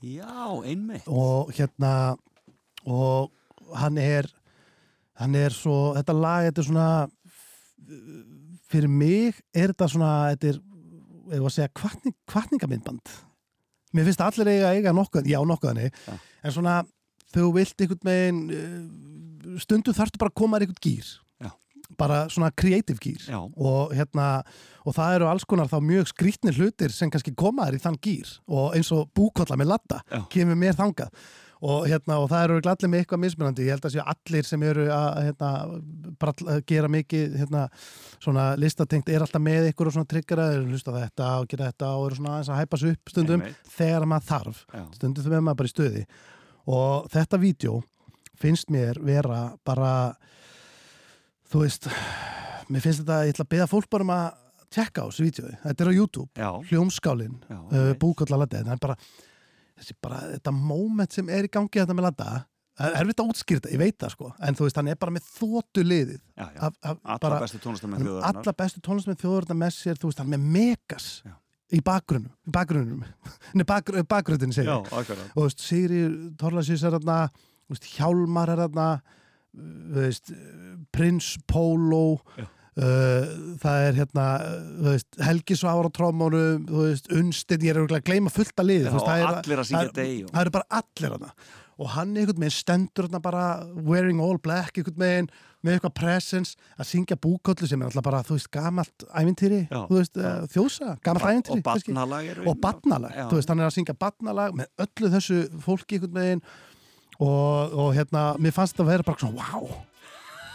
já 0.04 0.46
einmitt, 0.68 1.08
og 1.08 1.50
hérna 1.56 2.14
og 2.84 3.32
hann 3.80 3.98
er 3.98 4.28
hann 5.20 5.34
er 5.38 5.54
svo, 5.54 5.94
þetta 5.98 6.16
lag 6.18 6.48
þetta 6.48 6.62
er 6.64 6.68
svona 6.68 6.88
fyrir 8.70 8.90
mig 8.90 9.42
er 9.54 9.72
þetta 9.72 9.88
svona 9.92 10.12
þetta 10.34 10.52
er, 10.54 10.60
ef 11.34 11.40
að 11.48 11.54
segja 11.56 11.72
kvartning, 11.80 12.16
kvartningamindband 12.30 13.14
mér 13.94 14.08
finnst 14.08 14.24
allir 14.24 14.50
eiga 14.54 14.72
eiga 14.74 14.94
nokkuð, 14.96 15.28
já 15.30 15.38
nokkuðanni 15.46 15.90
Já. 15.90 16.14
en 16.42 16.54
svona 16.56 16.78
þú 17.34 17.50
vilt 17.58 17.84
einhvern 17.84 18.08
veginn 18.08 18.40
eh, 18.54 19.60
stundum 19.62 19.94
þarftu 19.96 20.20
bara 20.22 20.32
að 20.32 20.40
koma 20.40 20.58
þér 20.58 20.66
einhvern 20.66 20.82
gýr 20.88 21.12
Já. 21.44 21.50
bara 22.00 22.18
svona 22.32 22.50
creative 22.56 22.98
gýr 23.02 23.28
og 23.54 23.94
hérna 23.94 24.28
og 24.84 24.96
það 24.96 25.18
eru 25.20 25.30
alls 25.30 25.46
konar 25.48 25.70
þá 25.70 25.78
mjög 25.84 26.10
skrýtnir 26.10 26.58
hlutir 26.58 26.92
sem 26.94 27.12
kannski 27.12 27.34
koma 27.38 27.68
þér 27.68 27.78
í 27.78 27.84
þann 27.86 28.00
gýr 28.08 28.34
og 28.50 28.74
eins 28.78 28.90
og 28.96 29.06
búkolla 29.14 29.58
með 29.60 29.74
latta 29.76 30.02
Já. 30.10 30.24
kemur 30.34 30.58
mér 30.58 30.74
þangað 30.80 31.14
og, 31.64 31.86
hérna, 31.88 32.18
og 32.20 32.28
það 32.28 32.44
eru 32.44 32.58
allir 32.60 32.90
með 32.92 33.02
eitthvað 33.02 33.22
mismunandi. 33.22 33.64
Ég 33.64 33.76
held 33.76 33.88
að 33.88 33.94
séu 33.94 34.04
allir 34.12 34.48
sem 34.48 34.66
eru 34.68 34.84
að 34.92 35.20
hérna, 35.28 35.50
bara 36.20 36.34
að 36.54 36.60
gera 36.68 36.90
mikið 36.92 37.38
hérna, 37.40 37.64
svona 38.18 38.44
listatengt 38.60 39.08
er 39.08 39.24
alltaf 39.24 39.42
með 39.44 39.70
ykkur 39.70 39.90
og 39.90 39.96
svona 39.96 40.10
tryggara, 40.10 40.50
er 40.52 40.68
hlusta 40.68 40.94
þetta 40.98 41.30
og 41.40 41.48
gera 41.50 41.70
þetta 41.72 41.90
og 41.96 42.06
eru 42.10 42.20
svona 42.20 42.36
aðeins 42.36 42.52
að 42.52 42.60
hæpa 42.62 42.80
sig 42.82 42.94
upp 42.98 43.14
stundum 43.14 43.40
Einmitt. 43.40 43.74
þegar 43.78 44.08
maður 44.12 44.30
þarf. 44.30 44.62
Já, 44.68 44.84
stundum 44.98 45.26
þegar 45.28 45.44
maður 45.48 45.60
bara 45.62 45.72
í 45.72 45.74
stöði 45.74 46.06
og 46.74 47.10
þetta 47.12 47.40
vídeo 47.40 47.80
finnst 48.40 48.70
mér 48.72 49.00
vera 49.04 49.42
bara 49.66 49.90
þú 51.52 51.64
veist 51.64 51.88
mér 52.72 52.84
finnst 52.84 53.04
þetta, 53.04 53.20
ég 53.28 53.36
ætla 53.36 53.46
að 53.46 53.52
beða 53.54 53.68
fólk 53.70 53.90
bara 53.92 54.06
um 54.06 54.14
að 54.14 54.26
tjekka 54.74 55.04
á 55.04 55.06
þessu 55.06 55.26
vídeo, 55.28 55.52
þetta 55.62 55.84
er 55.84 55.90
á 55.90 55.94
YouTube. 55.94 56.30
Já, 56.34 56.50
hljómskálin, 56.70 57.36
uh, 57.46 57.60
einmitt. 57.70 58.00
búkallalandi 58.02 58.64
það 58.64 58.72
er 58.74 58.82
bara, 58.82 58.96
þessi 59.78 59.96
bara 60.02 60.20
þetta 60.32 60.54
moment 60.56 61.14
sem 61.14 61.30
er 61.32 61.48
í 61.48 61.52
gangi 61.52 61.80
þetta 61.80 61.96
með 61.96 62.08
ladda 62.08 62.28
það 62.74 62.88
er 62.88 62.96
erfitt 63.00 63.22
að 63.22 63.30
útskýra 63.32 63.60
þetta, 63.60 63.72
ég 63.74 63.82
veit 63.82 63.96
það 64.02 64.12
sko 64.14 64.30
en 64.34 64.58
þú 64.58 64.66
veist, 64.66 64.78
hann 64.80 64.90
er 64.90 65.00
bara 65.04 65.14
með 65.14 65.30
þóttu 65.30 65.84
liðið 65.86 66.18
já, 66.18 66.44
já. 66.44 66.58
af, 66.58 66.76
af, 66.82 67.00
Alla 67.04 67.18
bara, 67.22 67.40
bestu 67.44 67.60
tónlistamenn 67.62 68.02
þjóðarinnar 68.02 68.40
alla 68.42 68.54
bestu 68.60 68.84
tónlistamið 68.84 69.22
þjóðurna 69.22 69.56
með 69.60 69.74
sér, 69.76 70.00
þú 70.00 70.10
veist, 70.10 70.22
hann 70.22 70.32
er 70.34 70.42
með 70.42 70.56
megas 70.56 71.08
Já. 71.22 71.34
í 71.70 71.82
bakgrunum, 71.86 72.32
í 72.34 72.54
bakgrunum 72.56 73.04
nei, 73.56 73.66
bakgr 73.68 74.00
bakgrunum 74.10 74.54
segir 74.56 74.74
og 74.74 74.90
þú 74.96 75.46
veist, 75.46 75.62
Sigri 75.62 76.02
Torlasís 76.40 76.86
er 76.88 76.98
veist, 76.98 77.88
Hjálmar 77.94 78.54
er 78.56 78.66
veist, 79.94 80.34
Prins 80.94 81.34
Pólo 81.46 82.18
Já. 82.34 82.48
Uh, 82.76 83.26
það 83.62 83.82
er 83.88 83.98
hérna 84.00 84.24
veist, 84.88 85.08
Helgi 85.22 85.56
Svára 85.58 85.90
veist, 86.70 87.10
Unstin, 87.14 87.62
ég 87.66 87.74
er 87.76 87.82
að 87.86 88.06
gleyma 88.08 88.32
fullt 88.34 88.56
að 88.58 88.70
veist, 88.96 89.06
það 89.10 89.18
er- 89.20 89.44
það 89.76 89.84
er- 89.84 89.92
eru 90.46 90.50
bara 90.58 90.70
allir 90.82 91.14
þarna. 91.16 91.32
Og 91.74 91.88
hann 91.90 92.12
einhvern 92.14 92.38
veginn 92.38 92.54
stendur 92.54 93.08
þarna 93.08 93.20
bara 93.22 93.44
wearing 93.74 94.20
all 94.22 94.38
black 94.38 94.76
einhvern 94.78 95.00
veginn 95.02 95.30
með 95.64 95.78
eitthvað 95.80 95.94
presence 95.96 96.56
að 96.78 96.86
syngja 96.86 97.16
búkollu 97.18 97.66
sem 97.66 97.80
er 97.82 97.88
alltaf 97.88 98.04
bara, 98.04 98.20
þú 98.22 98.36
veist, 98.36 98.50
gamalt 98.54 99.06
ævintýri, 99.16 99.62
veist, 99.96 100.16
uh, 100.20 100.44
þjósa 100.52 100.92
gamalt 101.02 101.24
ævintýri, 101.24 101.56
og 101.58 101.64
batnalag 101.94 102.46
og 102.46 102.60
batnalag, 102.60 103.10
þú 103.30 103.40
veist, 103.40 103.48
hann 103.48 103.60
er 103.64 103.66
að 103.70 103.74
syngja 103.78 103.96
batnalag 103.98 104.54
með 104.54 104.66
öllu 104.86 105.10
þessu 105.16 105.40
fólki 105.64 105.98
einhvern 105.98 106.14
veginn. 106.20 106.42
Og, 107.22 107.74
og 107.78 107.92
hérna, 107.94 108.36
mér 108.42 108.50
fannst 108.52 108.74
þetta 108.74 108.82
að 108.84 108.90
vera 108.90 109.02
bara 109.06 109.18
svona, 109.22 109.38
wow 109.38 109.68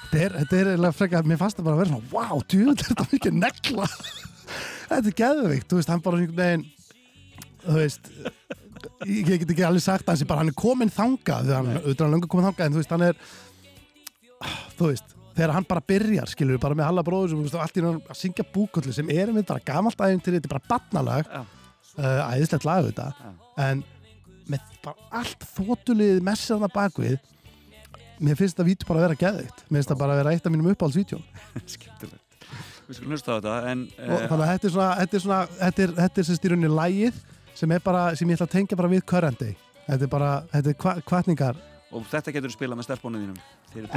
þetta 0.10 0.20
er, 0.26 0.36
þetta 0.42 0.60
er 0.60 0.72
eiginlega 0.74 0.98
frekar, 0.98 1.30
mér 1.30 1.40
fannst 1.42 1.58
þetta 1.58 1.68
bara 1.70 1.78
að 1.78 1.84
vera 1.84 1.94
svona, 1.94 2.12
wow, 2.16 2.44
djúvel, 2.50 2.76
þetta 2.88 3.06
er 3.06 3.14
mikið 3.14 3.40
negla? 3.40 3.88
Þetta 4.90 5.12
er 5.12 5.18
geðvikt, 5.22 5.70
þú 5.70 5.80
veist, 5.80 5.94
hann 5.94 6.04
bara 6.06 6.20
einhvern 6.20 6.42
veginn 6.42 6.68
þú 7.60 7.76
veist 7.78 8.12
ég 9.06 9.28
get 9.28 9.52
ekki 9.52 9.66
alveg 9.68 9.84
sagt 9.84 10.08
hans 10.10 10.24
er 10.24 10.30
bara, 10.30 10.44
hann 10.44 10.52
er 10.52 10.58
komin 10.58 10.92
þangað, 10.94 11.54
hann, 11.54 11.72
auðvitað 11.78 12.00
er 12.00 12.06
hann 12.08 12.16
löngu 12.16 12.30
komin 12.32 12.48
þangað 12.50 12.66
en 12.66 12.76
þú 12.76 12.82
veist, 12.82 12.94
hann 12.96 13.06
er 13.10 13.20
þú 14.80 14.90
veist, 14.90 15.16
þegar 15.36 15.54
hann 15.56 15.68
bara 15.70 15.84
byrjar, 15.92 16.32
skilur 16.32 16.58
við 16.58 16.64
bara 16.64 16.78
með 16.80 16.90
Halla 16.90 17.04
bróður 17.06 17.34
sem, 17.34 17.42
þú 17.42 17.48
veist, 17.50 17.60
allt 17.60 17.80
í 17.80 17.84
náttúrulega 17.84 18.16
að 18.16 18.20
syngja 18.22 18.46
búkullu 18.56 18.96
sem 18.96 19.12
er 19.14 19.32
einmitt 19.32 19.50
bara 19.52 19.66
gamalt 19.68 20.00
æfintýri, 20.00 20.40
þetta 20.40 20.50
er 20.50 20.56
bara 20.56 20.70
batnalag 20.72 21.30
Já. 21.30 21.42
uh, 22.00 22.22
æðislegt 22.34 22.68
lag 22.68 22.88
þetta 22.90 23.10
en 23.68 23.84
með 24.50 24.72
bara 24.86 25.10
allt 25.22 25.46
þótulið 25.58 26.24
messaðna 26.26 26.72
bakvið 26.74 27.20
mér 28.20 28.40
finnst 28.40 28.58
þetta 28.58 28.68
vídeo 28.68 28.90
bara 28.90 29.02
að 29.02 29.08
vera 29.08 29.20
geðvikt 29.24 29.64
mér 29.68 29.80
finnst 29.80 29.92
þetta 29.92 30.00
bara 30.02 30.16
að 30.16 30.22
vera 30.24 30.34
eitt 30.36 30.46
af 30.50 30.54
mínum 30.56 30.72
uppáhaldsvídeó 30.74 31.22
skemmtilegt. 31.76 32.26
Við 32.90 32.98
skulum 32.98 33.16
hlusta 33.16 33.32
á 33.32 33.38
þetta 33.38 33.56
en 33.72 33.88
og 33.88 34.16
eh, 34.18 34.28
þannig 34.28 34.46
að 34.46 34.52
þetta 34.54 34.70
er 34.70 34.76
svona 34.76 34.92
þetta 35.00 35.20
er 35.20 35.26
svona, 35.26 35.42
þetta 35.60 35.86
er, 35.86 35.96
þetta 36.04 36.22
er 36.22 36.30
sem 36.30 36.40
styrunni 36.40 36.72
lægið 36.74 37.24
sem 37.60 37.74
bara, 37.84 38.04
sem 38.16 38.30
ég 38.30 38.40
ætla 38.40 38.48
að 38.48 38.56
tengja 38.56 38.78
bara 38.80 38.92
við 38.92 39.04
day. 39.40 39.58
Þetta 39.90 40.06
er 40.06 40.12
bara, 40.12 40.30
þetta 40.54 40.70
er 40.70 40.78
kva, 40.80 40.94
kvartningar 41.02 41.58
og 41.90 42.06
þetta 42.10 42.34
getur 42.36 42.54
spila 42.54 42.78
með 42.78 42.90
stelpunum 42.90 43.24
þínum? 43.24 43.40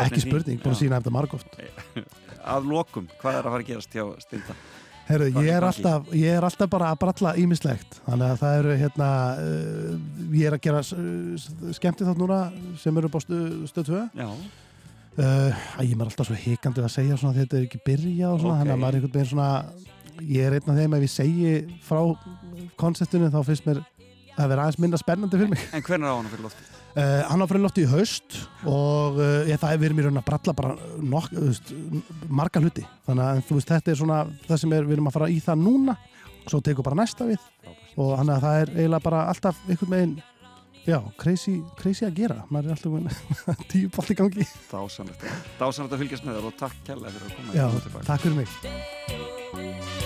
Ekki 0.05 0.23
spurning, 0.25 0.61
búin 0.61 0.75
að 0.75 0.81
sína 0.81 1.01
þetta 1.01 1.13
margóft 1.15 1.59
að 2.55 2.69
lokum, 2.69 3.09
hvað 3.21 3.39
er 3.39 3.47
að 3.47 3.55
fara 3.55 3.65
að 3.65 3.69
gerast 3.71 3.97
hjá 3.97 4.05
Stilda 4.25 4.57
Hvað 5.09 5.45
ég 5.45 5.51
er 5.53 5.65
alltaf, 5.67 6.11
ég 6.15 6.37
er 6.39 6.45
alltaf 6.47 6.69
bara 6.73 6.91
að 6.95 6.99
bralla 7.03 7.33
ímislegt 7.43 7.99
þannig 8.07 8.27
að 8.33 8.43
það 8.43 8.59
eru 8.61 8.75
hérna 8.81 9.09
uh, 9.43 9.95
ég 10.39 10.47
er 10.49 10.57
að 10.57 10.63
gera 10.67 10.83
uh, 10.83 11.47
skemmti 11.77 12.07
þátt 12.07 12.21
núna 12.23 12.39
sem 12.81 12.97
eru 13.01 13.11
upp 13.11 13.19
á 13.19 13.21
stu, 13.25 13.41
stöð 13.69 13.91
2 13.91 14.03
já, 14.23 14.29
uh, 14.31 15.65
að 15.77 15.89
ég 15.91 15.97
er 15.99 16.05
alltaf 16.07 16.29
svo 16.31 16.39
hikandi 16.39 16.85
að 16.87 16.93
segja 16.95 17.19
svona 17.21 17.37
þetta 17.41 17.59
er 17.59 17.67
ekki 17.67 17.83
byrja 17.87 18.31
og 18.31 18.41
svona, 18.45 18.55
Ok. 18.55 18.63
þannig 18.63 18.77
að 18.77 18.83
maður 18.85 18.95
er 18.95 19.01
einhvern 19.03 19.17
veginn 19.19 19.33
svona 19.33 19.51
ég 20.33 20.47
er 20.49 20.57
einn 20.59 20.71
af 20.73 20.79
þeim 20.81 20.97
ef 21.01 21.07
ég 21.09 21.15
segi 21.17 21.53
frá 21.89 22.01
konseptinu 22.81 23.33
þá 23.35 23.41
finnst 23.51 23.67
mér 23.69 23.83
það 24.37 24.47
verður 24.47 24.65
aðeins 24.65 24.81
minna 24.87 25.01
spennandi 25.03 25.41
fyrir 25.43 25.53
mig 25.53 25.67
En 25.73 25.83
hvernig 25.85 26.07
er 26.09 26.15
á 26.15 26.17
hann 26.21 26.31
fyrir 26.33 26.47
loftið? 26.47 26.79
Uh, 26.93 27.23
hann 27.25 27.41
á 27.41 27.49
fyrir 27.49 27.63
lofti 27.65 27.87
í 27.87 27.89
haust 27.89 28.35
og 28.69 29.17
uh, 29.17 29.47
ég, 29.49 29.57
það 29.57 29.85
er 29.87 29.95
í 29.97 30.03
raun 30.05 30.21
að 30.21 30.27
bralla 30.27 30.53
bara 30.57 30.73
nokk, 31.01 31.31
veist, 31.39 31.73
marga 32.29 32.61
hluti. 32.61 32.85
Þannig 33.07 33.25
að 33.25 33.41
þú 33.49 33.57
veist, 33.57 33.71
þetta 33.71 33.93
er 33.95 34.01
svona 34.03 34.19
það 34.45 34.61
sem 34.61 34.75
er, 34.77 34.85
við 34.91 34.99
erum 34.99 35.09
að 35.09 35.17
fara 35.17 35.31
í 35.33 35.39
það 35.41 35.63
núna. 35.63 35.97
Og 36.43 36.53
svo 36.53 36.61
tekur 36.61 36.85
bara 36.85 37.01
næsta 37.01 37.29
við 37.31 37.49
og 38.03 38.13
hann 38.19 38.33
að 38.33 38.45
það 38.45 38.59
er 38.59 38.71
eiginlega 38.77 39.05
bara 39.05 39.25
alltaf 39.31 39.59
einhvern 39.69 39.93
veginn 39.93 40.15
já, 40.89 40.99
crazy, 41.21 41.57
crazy 41.81 42.07
að 42.09 42.21
gera. 42.21 42.39
Maður 42.53 42.73
er 42.73 42.77
alltaf 42.77 43.67
tíu 43.73 43.89
bótt 43.93 44.13
í 44.13 44.19
gangi. 44.21 44.49
Dásanlegt 44.69 45.97
að 45.97 45.99
fylgjast 46.05 46.29
með 46.29 46.41
þér 46.41 46.53
og 46.53 46.61
takk 46.61 46.87
kærlega 46.89 47.17
fyrir 47.17 47.29
að 47.29 47.37
koma 47.41 47.51
já, 47.57 47.67
takk 48.05 48.27
fyrir 48.27 48.41
mig 48.43 50.02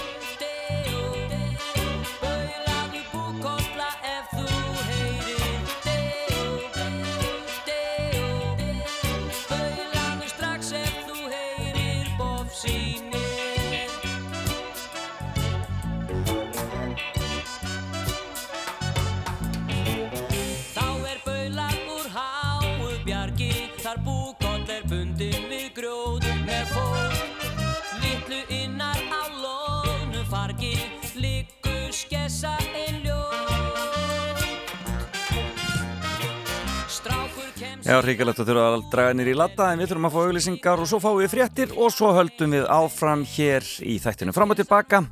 Já, 37.87 38.01
ríkilegt 38.03 38.41
að 38.43 38.49
þurfa 38.49 38.63
að 38.67 38.85
draga 38.91 39.15
nýr 39.15 39.29
í 39.31 39.35
latta 39.39 39.69
en 39.71 39.79
við 39.79 39.93
þurfum 39.93 40.09
að 40.09 40.15
fá 40.17 40.23
auglýsingar 40.25 40.81
og 40.83 40.89
svo 40.91 40.99
fáum 41.05 41.21
við 41.21 41.31
fréttir 41.37 41.75
og 41.79 41.95
svo 41.95 42.11
höldum 42.17 42.57
við 42.59 42.67
áfram 42.67 43.23
hér 43.37 43.73
í 43.87 43.99
þættinu 44.03 44.35
fram 44.35 44.51
og 44.51 44.59
tilbaka 44.59 45.05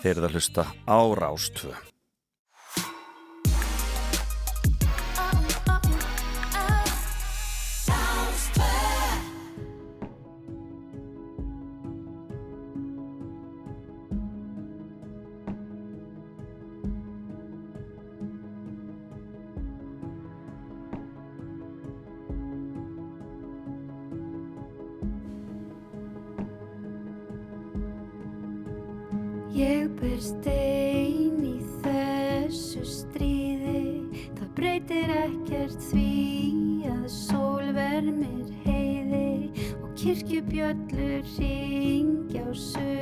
þeir 0.00 0.14
eru 0.14 0.30
að 0.30 0.38
hlusta 0.38 0.70
á 0.88 0.98
Rástvö. 1.20 1.93
Ég 29.54 29.86
ber 30.00 30.18
stein 30.18 31.36
í 31.46 31.60
þessu 31.84 32.82
stríði. 32.82 33.82
Það 34.34 34.48
breytir 34.56 35.12
ekkert 35.14 35.86
því 35.92 36.88
að 36.90 37.04
sól 37.14 37.70
vermir 37.76 38.50
heiði 38.64 39.52
Og 39.78 39.94
kirkjubjöllur 40.00 41.30
ringja 41.38 42.42
á 42.42 42.50
sunnudegi 42.50 42.93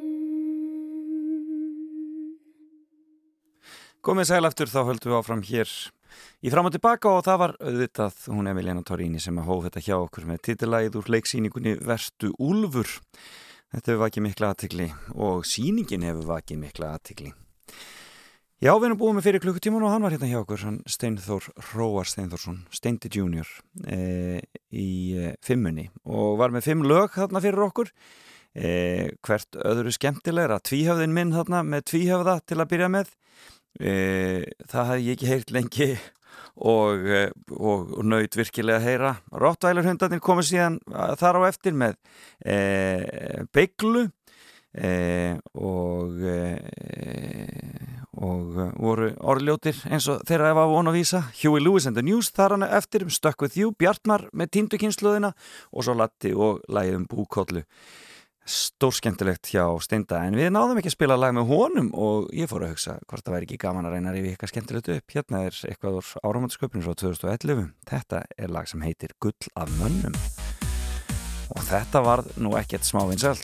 Komið 4.05 4.29
sæl 4.29 4.47
aftur, 4.47 4.69
þá 4.69 4.81
höldum 4.87 5.11
við 5.11 5.17
áfram 5.17 5.41
hér 5.43 5.71
í 6.45 6.51
fram 6.53 6.69
og 6.69 6.75
tilbaka 6.75 7.11
og 7.11 7.25
það 7.25 7.41
var 7.41 7.55
auðvitað 7.59 8.21
hún 8.31 8.49
Emiliana 8.51 8.85
Torrini 8.85 9.19
sem 9.19 9.39
að 9.41 9.49
hóf 9.49 9.65
þetta 9.67 9.83
hjá 9.87 9.95
okkur 9.97 10.29
með 10.29 10.43
titilægið 10.47 10.99
úr 11.01 11.11
leiksýningunni 11.17 11.73
Verstu 11.87 12.31
Úlfur. 12.37 12.87
Þetta 13.73 13.91
hefur 13.91 14.03
vakið 14.05 14.25
mikla 14.27 14.53
aðtikli 14.53 14.87
og 15.15 15.43
sýningin 15.49 16.05
hefur 16.07 16.29
vakið 16.35 16.61
mikla 16.61 16.93
aðtikli. 16.95 17.33
Já, 18.57 18.71
við 18.73 18.87
erum 18.87 18.97
búið 18.97 19.11
með 19.13 19.25
fyrir 19.27 19.41
klukkutíman 19.43 19.83
og 19.85 19.91
hann 19.93 20.01
var 20.01 20.13
hérna 20.15 20.27
hjá 20.31 20.39
okkur, 20.39 20.61
hann 20.65 20.77
Steinþór 20.89 21.45
Róar 21.75 22.07
Steinþórsson, 22.09 22.63
Steindi 22.73 23.11
Junior 23.13 23.45
e, 23.85 24.39
í 24.73 24.87
e, 25.13 25.33
fimmunni 25.45 25.83
og 26.09 26.39
var 26.39 26.49
með 26.55 26.65
fimm 26.65 26.81
lög 26.89 27.13
þarna 27.13 27.37
fyrir 27.43 27.61
okkur. 27.67 27.91
E, 28.57 28.71
hvert 29.21 29.59
öðru 29.61 29.93
skemmtilegra. 29.93 30.57
Tvíhöfðin 30.65 31.13
minn 31.13 31.35
þarna 31.35 31.59
með 31.69 31.83
tvíhöfða 31.91 32.33
til 32.49 32.57
að 32.57 32.69
byrja 32.71 32.87
með. 32.95 33.11
E, 33.77 33.93
það 34.65 34.89
hafði 34.89 35.05
ég 35.05 35.19
ekki 35.19 35.29
heyrt 35.29 35.53
lengi 35.53 35.87
og, 36.57 37.05
og, 37.59 37.93
og 37.93 38.09
nöyt 38.09 38.39
virkilega 38.39 38.81
að 38.81 38.87
heyra. 38.89 39.11
Rottvælarhundarnir 39.37 40.23
komið 40.25 40.49
síðan 40.49 40.79
þar 41.21 41.43
á 41.45 41.49
eftir 41.51 41.77
með 41.77 42.01
beiglu 43.53 44.07
og 45.53 46.25
e, 46.25 46.41
og 48.17 48.57
voru 48.81 49.11
orðljótir 49.21 49.79
eins 49.91 50.07
og 50.11 50.23
þeirra 50.27 50.51
ef 50.53 50.59
að 50.61 50.73
vona 50.73 50.91
að 50.91 50.97
vísa. 50.99 51.21
Huey 51.41 51.61
Lewis 51.61 51.87
and 51.89 51.97
the 51.97 52.03
News 52.05 52.31
þar 52.33 52.57
hann 52.57 52.67
eftir 52.67 53.05
um 53.05 53.13
Stuck 53.13 53.41
With 53.43 53.57
You, 53.59 53.73
Bjartmar 53.77 54.27
með 54.33 54.53
tíndukynsluðina 54.57 55.33
og 55.71 55.85
svo 55.85 55.95
Latti 55.97 56.33
og 56.33 56.63
lægið 56.71 56.99
um 56.99 57.07
búkollu. 57.11 57.63
Stórskemmtilegt 58.47 59.49
hjá 59.51 59.65
Steinda 59.83 60.21
en 60.23 60.37
við 60.39 60.53
náðum 60.55 60.79
ekki 60.79 60.93
að 60.93 60.95
spila 60.95 61.17
lag 61.19 61.33
með 61.35 61.49
honum 61.49 61.89
og 61.99 62.29
ég 62.31 62.47
fór 62.47 62.63
að 62.63 62.77
hugsa 62.77 62.95
hvort 63.03 63.25
það 63.25 63.35
væri 63.35 63.49
ekki 63.49 63.59
gaman 63.65 63.89
að 63.89 63.97
reyna 63.97 64.13
að 64.13 64.19
rifi 64.19 64.31
eitthvað 64.31 64.53
skemmtilegt 64.53 64.91
upp. 64.95 65.15
Hérna 65.17 65.41
er 65.49 65.57
eitthvað 65.67 65.99
úr 65.99 66.13
áramöndsköpun 66.23 66.85
frá 66.85 66.95
2011 67.03 67.67
þetta 67.91 68.23
er 68.37 68.55
lag 68.55 68.71
sem 68.71 68.87
heitir 68.87 69.17
Gull 69.19 69.51
af 69.59 69.73
mönnum. 69.81 70.15
Og 71.57 71.67
þetta 71.67 72.03
var 72.07 72.23
nú 72.39 72.55
ekkert 72.59 72.87
smávinnselt 72.87 73.43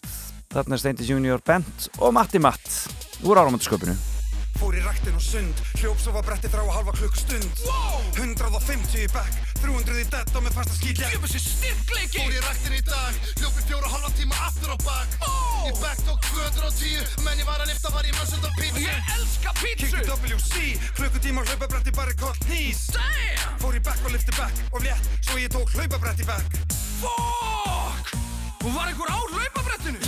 þarna 0.54 0.78
er 0.78 0.84
Steindi 0.84 1.08
Junior 1.10 1.44
Bent 1.44 1.90
og 2.00 2.14
Matti 2.16 2.40
Matt 2.40 3.24
úr 3.26 3.44
áramöndsköpunu 3.44 4.13
Fór 4.60 4.78
í 4.78 4.82
rættin 4.84 5.18
og 5.18 5.24
sund, 5.24 5.62
hljópsofa 5.80 6.22
bretti 6.26 6.52
þrá 6.52 6.62
að 6.64 6.72
halva 6.78 6.94
klukkstund 6.98 7.64
wow. 7.66 8.04
150 8.16 9.02
í 9.04 9.08
bekk, 9.14 9.40
300 9.64 10.02
í 10.02 10.06
dett 10.14 10.36
og 10.38 10.46
með 10.46 10.58
fasta 10.60 10.78
skýtja 10.78 11.12
Gjöfum 11.14 11.32
sér 11.34 11.44
styrkleiki! 11.48 12.20
Fór 12.22 12.38
í 12.38 12.44
rættin 12.46 12.78
í 12.78 12.82
dag, 12.88 13.20
hljópi 13.42 13.66
fjóra 13.68 13.92
halva 13.94 14.14
tíma 14.18 14.40
aftur 14.48 14.74
á 14.74 14.78
oh. 14.78 15.68
Í 15.68 15.74
bekk 15.82 16.06
tók 16.08 16.30
210, 16.30 17.14
menn 17.26 17.42
ég 17.44 17.50
var 17.50 17.64
að 17.64 17.74
lifta 17.74 17.94
var 17.94 18.08
ég 18.08 18.18
mannsönd 18.20 18.48
á 18.48 18.52
pítsu 18.60 18.84
Ég 18.86 19.14
elska 19.18 19.56
pítsu 19.62 19.92
Kikki 19.94 20.34
WC, 20.34 20.64
klukkutíma 21.00 21.46
hlaupabretti 21.48 21.96
bara 21.96 22.18
kort 22.20 22.50
nýs 22.52 22.88
Damn! 22.94 23.58
Fór 23.64 23.80
í 23.80 23.84
bekk 23.84 24.06
og 24.08 24.16
lifti 24.16 24.36
bekk 24.38 24.64
og 24.74 24.86
létt, 24.86 25.14
svo 25.26 25.40
ég 25.42 25.52
tók 25.54 25.72
hlaupabretti 25.74 26.28
bekk. 26.28 26.62
Fuck! 27.02 28.14
Og 28.64 28.72
var 28.76 28.88
einhver 28.88 29.10
á 29.12 29.20
hlaupabrettinu? 29.20 30.00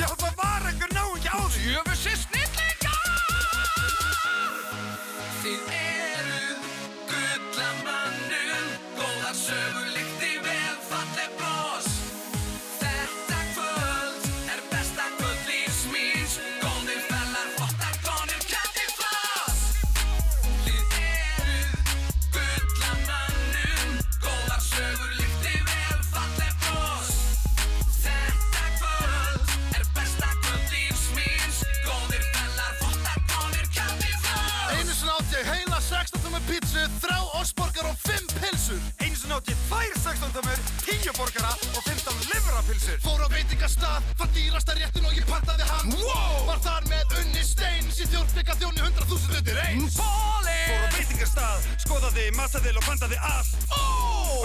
Tvær 39.75 39.91
16 39.99 40.31
tömur, 40.35 40.59
10 40.85 41.11
borgara 41.17 41.51
og 41.75 41.81
15 41.83 42.27
livrapilsur 42.31 42.99
Fór 43.03 43.23
á 43.25 43.27
veitingastað, 43.31 44.05
fann 44.19 44.31
dýrasta 44.35 44.75
réttin 44.77 45.07
og 45.07 45.15
ég 45.17 45.25
pantaði 45.27 45.67
hann. 45.67 45.91
Wow! 45.99 46.45
Var 46.49 46.61
þar 46.63 46.87
með 46.91 47.15
unni 47.19 47.43
stein, 47.43 47.89
síð 47.91 48.13
þjórnbygga 48.13 48.55
þjóni 48.61 48.83
100.000 48.85 49.39
undir 49.39 49.59
eins. 49.65 49.97
Fór 49.99 50.47
á 50.47 50.89
veitingastað, 50.95 51.67
skoðaði, 51.83 52.27
massaðil 52.37 52.79
og 52.79 52.87
pantaði 52.87 53.19
allt. 53.31 53.67
Ó 53.75 53.83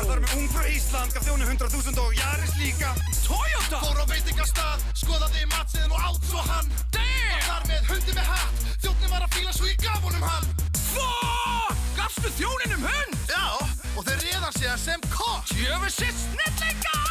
Var 0.01 0.09
þar 0.09 0.23
með 0.25 0.35
ung 0.39 0.51
frá 0.51 0.67
Ísland, 0.71 1.15
gaf 1.15 1.27
þjónu 1.29 1.47
100.000 1.47 2.03
og 2.03 2.19
Jaris 2.19 2.57
líka. 2.59 2.93
Toyota! 3.23 3.83
Fór 3.85 4.03
á 4.03 4.07
veitingastað, 4.11 4.85
skoðaði 5.05 5.47
matsiðin 5.55 5.95
og 5.95 6.11
átt 6.11 6.29
svo 6.31 6.45
hann. 6.51 6.75
Var 6.75 6.99
Damn 6.99 7.47
þar 7.47 7.71
með 7.71 7.95
hundi 7.95 8.19
með 8.19 8.35
hatt, 8.35 8.69
þjónni 8.83 9.15
var 9.15 9.27
að 9.29 9.39
fíla 9.39 9.57
svo 9.57 9.71
ég 9.71 9.81
gaf 9.85 10.03
honum 10.07 10.27
hann. 10.27 10.53
Fuck! 10.91 11.89
Gafstu 11.99 12.37
þjóninum 12.41 12.87
hund 12.89 13.20
og 14.01 14.07
þeir 14.07 14.21
réðan 14.25 14.55
sig 14.57 14.69
að 14.71 14.79
sem 14.81 15.03
kokk 15.13 15.51
Gjöfum 15.53 15.93
sér 15.93 16.15
snillingar! 16.17 17.11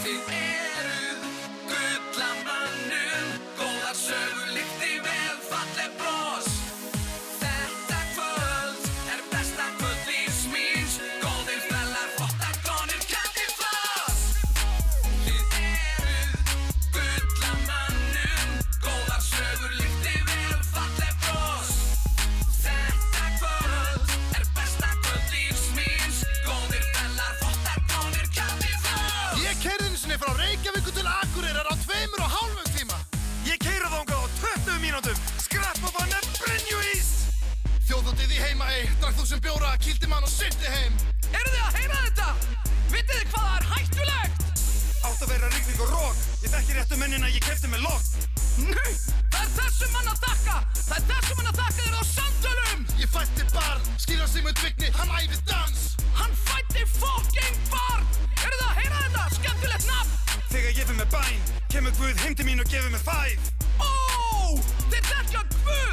Þið 0.00 0.30
eruð 0.38 1.26
gullamannum 1.68 3.28
Góðar 3.60 3.96
sögur 4.06 4.47
með 47.72 47.84
lokk 47.86 48.04
Nei, 48.58 48.92
það 49.30 49.42
er 49.44 49.50
þessum 49.54 49.92
mann 49.94 50.08
að 50.10 50.22
þakka. 50.24 50.56
Það 50.78 50.96
er 50.96 51.04
þessum 51.10 51.36
mann 51.38 51.50
að 51.50 51.58
þakka 51.60 51.84
þér 51.84 51.94
á 51.94 52.02
samtölum 52.10 52.80
Ég 52.98 53.12
fætti 53.14 53.46
barn, 53.52 53.84
skýra 54.02 54.26
sig 54.26 54.46
með 54.46 54.56
dvikni, 54.58 54.88
hann 54.98 55.12
æfið 55.14 55.42
dans. 55.52 55.84
Hann 56.18 56.34
fætti 56.48 56.82
fucking 56.96 57.60
barn. 57.70 58.08
Eru 58.34 58.56
þið 58.56 58.66
að 58.66 58.80
heyra 58.80 59.04
þetta? 59.04 59.28
Skemmtilegt 59.36 59.86
nafn. 59.86 60.18
Þegar 60.48 60.72
ég 60.72 60.88
fyrir 60.88 60.98
með 60.98 61.10
bæn, 61.14 61.46
kemur 61.70 61.96
Guð 62.00 62.24
heim 62.24 62.34
til 62.34 62.48
mín 62.48 62.64
og 62.64 62.72
gefur 62.72 62.90
mig 62.90 63.02
fæð 63.04 63.40
Ó, 63.78 63.90
þið 64.88 65.10
þekkja 65.12 65.42
Guð 65.54 65.87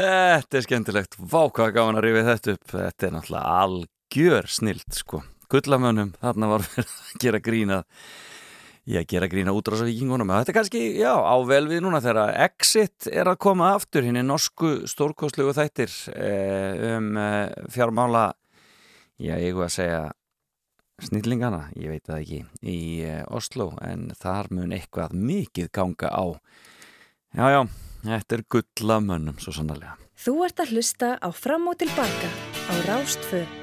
Þetta 0.00 0.56
er 0.56 0.64
skemmtilegt, 0.64 1.18
vákvað 1.20 1.74
gaman 1.76 1.98
að 2.00 2.06
rifið 2.06 2.28
þetta 2.30 2.52
upp. 2.56 2.70
Þetta 2.72 3.06
er 3.06 3.14
náttúrulega 3.16 3.54
algjör 3.60 4.46
snilt 4.48 4.96
sko, 4.96 5.20
gullamönnum 5.52 6.14
þarna 6.22 6.50
var 6.54 6.64
fyrir 6.68 6.88
að 6.88 7.16
gera 7.24 7.40
grína 7.44 7.80
ég 8.90 9.04
gera 9.06 9.28
grína 9.30 9.52
útrásavíkingunum 9.54 10.32
þetta 10.32 10.50
er 10.50 10.56
kannski, 10.56 10.80
já, 10.98 11.12
á 11.12 11.36
vel 11.46 11.66
við 11.68 11.82
núna 11.84 12.00
þegar 12.02 12.32
Exit 12.46 13.10
er 13.12 13.28
að 13.28 13.42
koma 13.44 13.74
aftur 13.76 14.06
hinn 14.06 14.16
er 14.16 14.24
norsku 14.26 14.88
stórkostlegu 14.88 15.52
þættir 15.54 15.92
eh, 16.16 16.96
um 16.96 17.12
eh, 17.20 17.52
fjármála 17.70 18.30
já, 19.20 19.36
ég 19.36 19.52
var 19.58 19.68
að 19.68 19.76
segja 19.76 20.00
snillingana, 21.04 21.66
ég 21.76 21.92
veit 21.92 22.08
það 22.08 22.24
ekki 22.24 22.40
í 22.72 22.80
eh, 23.04 23.22
Oslo, 23.28 23.70
en 23.84 24.08
þar 24.16 24.50
mun 24.56 24.74
eitthvað 24.76 25.14
mikið 25.16 25.70
ganga 25.76 26.10
á. 26.12 26.24
Já, 27.36 27.46
já, 27.54 27.60
þetta 28.04 28.38
er 28.38 28.46
gullamönnum 28.56 29.40
svo 29.42 29.54
sannarlega 29.56 29.96
Þú 30.20 30.34
ert 30.44 30.60
að 30.60 30.74
hlusta 30.74 31.14
á 31.16 31.28
Fram 31.32 31.70
og 31.72 31.78
Tilbaka 31.80 32.28
á 32.68 32.74
Rástfö. 32.84 33.59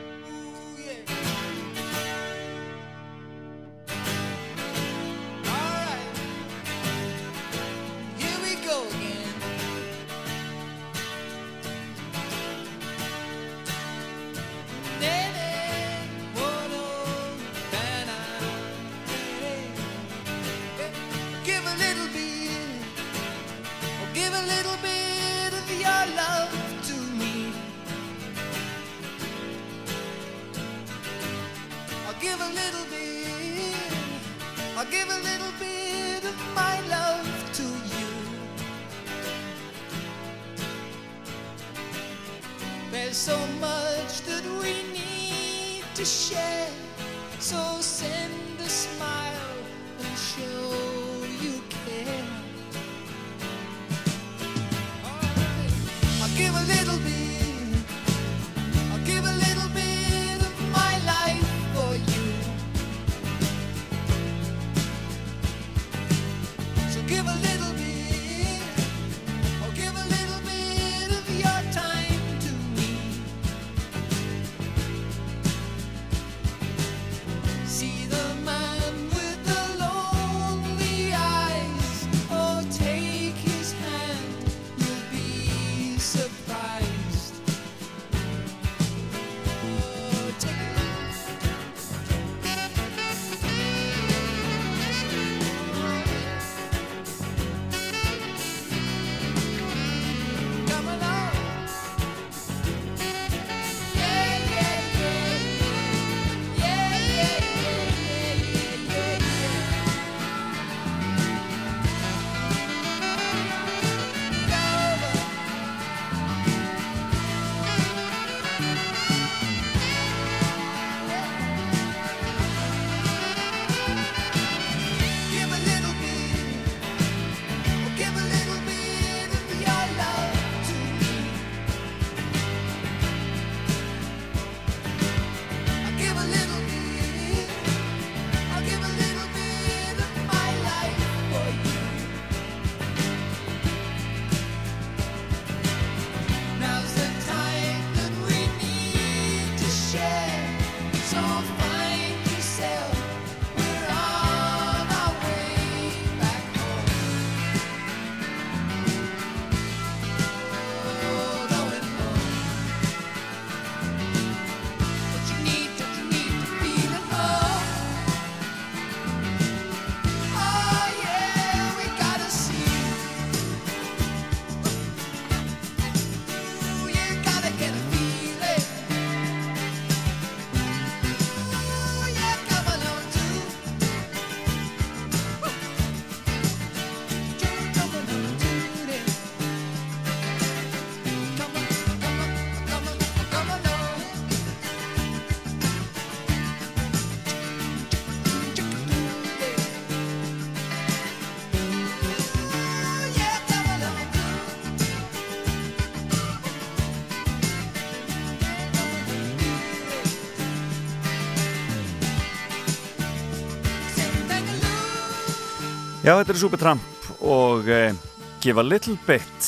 Já, 216.08 216.14
þetta 216.22 216.32
er 216.32 216.38
Supertramp 216.40 217.08
og 217.20 217.66
uh, 217.68 217.96
Give 218.40 218.62
a 218.62 218.64
Little 218.64 218.94
Bit. 219.04 219.48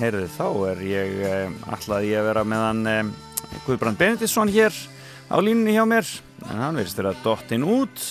Heyrðu, 0.00 0.22
þá 0.32 0.46
er 0.70 0.78
ég 0.88 1.18
uh, 1.28 1.56
ætlaði 1.76 2.08
ég 2.14 2.22
að 2.22 2.28
vera 2.30 2.44
meðan 2.48 2.80
uh, 2.88 3.10
Guðbrand 3.66 4.00
Benediktsson 4.00 4.48
hér 4.48 4.72
á 5.28 5.36
línunni 5.44 5.74
hjá 5.76 5.84
mér. 5.84 6.08
En 6.46 6.56
hann 6.56 6.80
verðist 6.80 7.02
vera 7.02 7.12
dottin 7.20 7.68
út. 7.68 8.06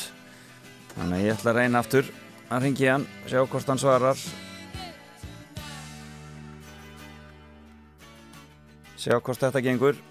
Þannig 0.91 1.17
að 1.17 1.25
ég 1.25 1.33
ætla 1.39 1.55
að 1.55 1.59
reyna 1.63 1.81
aftur 1.81 2.13
að 2.45 2.67
ringi 2.67 2.91
hann, 2.91 3.09
sjá 3.25 3.41
hvort 3.41 3.73
hann 3.73 3.83
svarar. 3.87 4.23
Sjá 9.01 9.17
hvort 9.17 9.49
þetta 9.49 9.65
gengur. 9.65 10.05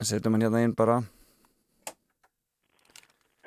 Setjum 0.00 0.40
hann 0.40 0.48
hérna 0.48 0.64
inn 0.64 0.78
bara 0.78 1.02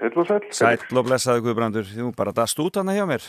Heill 0.03 0.19
og 0.19 0.27
sæll. 0.27 0.47
Sæll 0.51 0.97
og 0.99 1.05
blessaðu 1.07 1.45
Guðbrandur, 1.45 1.87
þú 1.87 2.09
bara 2.17 2.33
dast 2.35 2.59
út 2.59 2.75
hana 2.81 2.95
hjá 2.97 3.05
mér. 3.07 3.23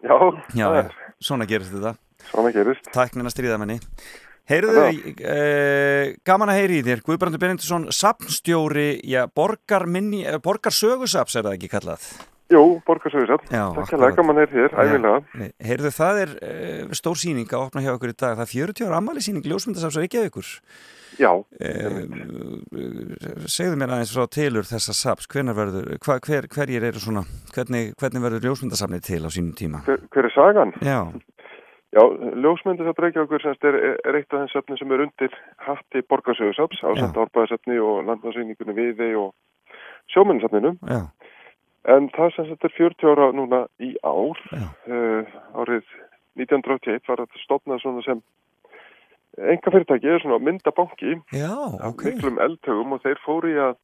Já, 0.00 0.14
Já, 0.54 0.66
það 0.70 0.76
er. 0.84 0.92
svona 1.20 1.46
gerist 1.50 1.72
þetta. 1.74 1.94
Svona 2.30 2.52
gerist. 2.54 2.90
Tæknina 2.94 3.32
stríðamenni. 3.32 3.80
Heyrðu, 4.50 4.84
eh, 5.22 6.14
gaman 6.26 6.48
að 6.50 6.58
heyri 6.60 6.78
í 6.80 6.84
þér. 6.86 7.02
Guðbrandur 7.06 7.42
Benediktsson, 7.42 7.88
sapnstjóri 7.90 9.02
borgar, 9.34 9.86
minni, 9.86 10.24
eh, 10.26 10.38
borgar 10.38 10.70
sögusaps 10.74 11.36
er 11.36 11.42
það 11.42 11.58
ekki 11.58 11.70
kallað 11.70 12.06
Jú, 12.50 12.80
borgarsögursafn. 12.86 13.46
Já, 13.46 13.64
Takk 13.76 13.92
hérlega, 13.94 14.16
gaman 14.18 14.40
er 14.42 14.50
hér, 14.50 14.72
æfilega. 14.74 15.18
Heyrðu, 15.62 15.90
það 15.94 16.16
er 16.24 16.30
uh, 16.34 16.94
stór 16.98 17.18
síning 17.20 17.52
að 17.52 17.66
opna 17.68 17.82
hjá 17.84 17.92
ykkur 17.92 18.10
í 18.10 18.16
dag. 18.16 18.34
Það 18.40 18.46
er 18.46 18.50
40 18.50 18.88
ára 18.88 18.98
ammali 18.98 19.22
síning 19.22 19.46
ljósmyndasafs 19.46 19.98
að 20.00 20.06
ekki 20.08 20.24
ykkur. 20.26 20.48
Já. 21.20 21.30
Uh, 21.30 22.00
segðu 23.46 23.78
mér 23.78 23.94
aðeins 23.94 24.14
frá 24.16 24.26
tilur 24.34 24.66
þessa 24.66 24.96
saps. 24.98 25.30
Verður, 25.30 25.92
hva, 26.02 26.18
hver, 26.26 26.50
hverjir 26.50 26.88
eru 26.90 27.02
svona, 27.02 27.22
hvernig, 27.54 27.94
hvernig 28.02 28.26
verður 28.26 28.48
ljósmyndasafnið 28.48 29.06
til 29.06 29.22
á 29.22 29.30
sínum 29.30 29.54
tíma? 29.54 29.84
Hver, 29.86 30.02
hver 30.10 30.26
er 30.26 30.34
sagan? 30.34 30.74
Já. 30.82 30.98
Já, 31.94 32.02
ljósmyndasafn 32.42 33.02
Reykjavíkur 33.02 33.42
semst 33.46 33.64
er, 33.66 33.78
er 34.06 34.18
eitt 34.18 34.34
af 34.34 34.42
þeim 34.42 34.50
safni 34.50 34.76
sem 34.78 34.92
er 34.94 35.06
undir 35.06 35.32
hatti 35.62 36.02
borgarsögursafs, 36.10 36.82
ásett 36.86 37.18
árbæðasafni 37.18 37.78
og 37.82 38.04
landnarsýningunni 38.10 38.74
viði 38.74 39.14
og 39.18 39.32
sjómennsafninu. 40.14 40.76
Já. 40.86 41.02
En 41.88 42.10
það 42.12 42.34
sem 42.34 42.48
þetta 42.50 42.68
er 42.68 42.76
40 42.76 43.10
ára 43.14 43.30
núna 43.32 43.60
í 43.80 43.94
ár, 44.04 44.40
uh, 44.52 45.30
árið 45.56 45.86
1981 46.36 47.08
var 47.08 47.22
þetta 47.24 47.44
stopnað 47.44 47.80
svona 47.82 48.04
sem 48.04 48.20
enga 49.40 49.72
fyrirtæki, 49.72 50.10
er 50.10 50.22
svona 50.22 50.40
myndabanki 50.44 51.16
Já, 51.32 51.54
af 51.80 51.94
ok. 51.94 52.04
miklum 52.04 52.40
eldhögum 52.42 52.96
og 52.96 53.02
þeir 53.04 53.22
fóru 53.24 53.52
í 53.52 53.58
að 53.62 53.78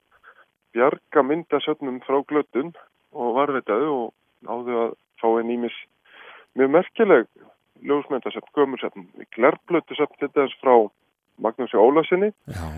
bjarga 0.76 1.24
myndasöfnum 1.24 2.02
frá 2.04 2.20
glötun 2.28 2.74
og 3.16 3.36
varvitaðu 3.38 3.92
og 3.94 4.08
náðu 4.44 4.80
að 4.82 4.96
fá 5.22 5.28
einn 5.30 5.54
ímis 5.54 5.76
mjög 6.58 6.72
merkileg 6.74 7.28
ljósmyndasöfn, 7.86 8.52
gömursöfn, 8.56 9.08
glerblötusöfn 9.36 10.20
til 10.20 10.32
þess 10.34 10.60
frá 10.62 10.74
Magnúsi 11.40 11.76
Ólasinni 11.76 12.32
Já. 12.48 12.68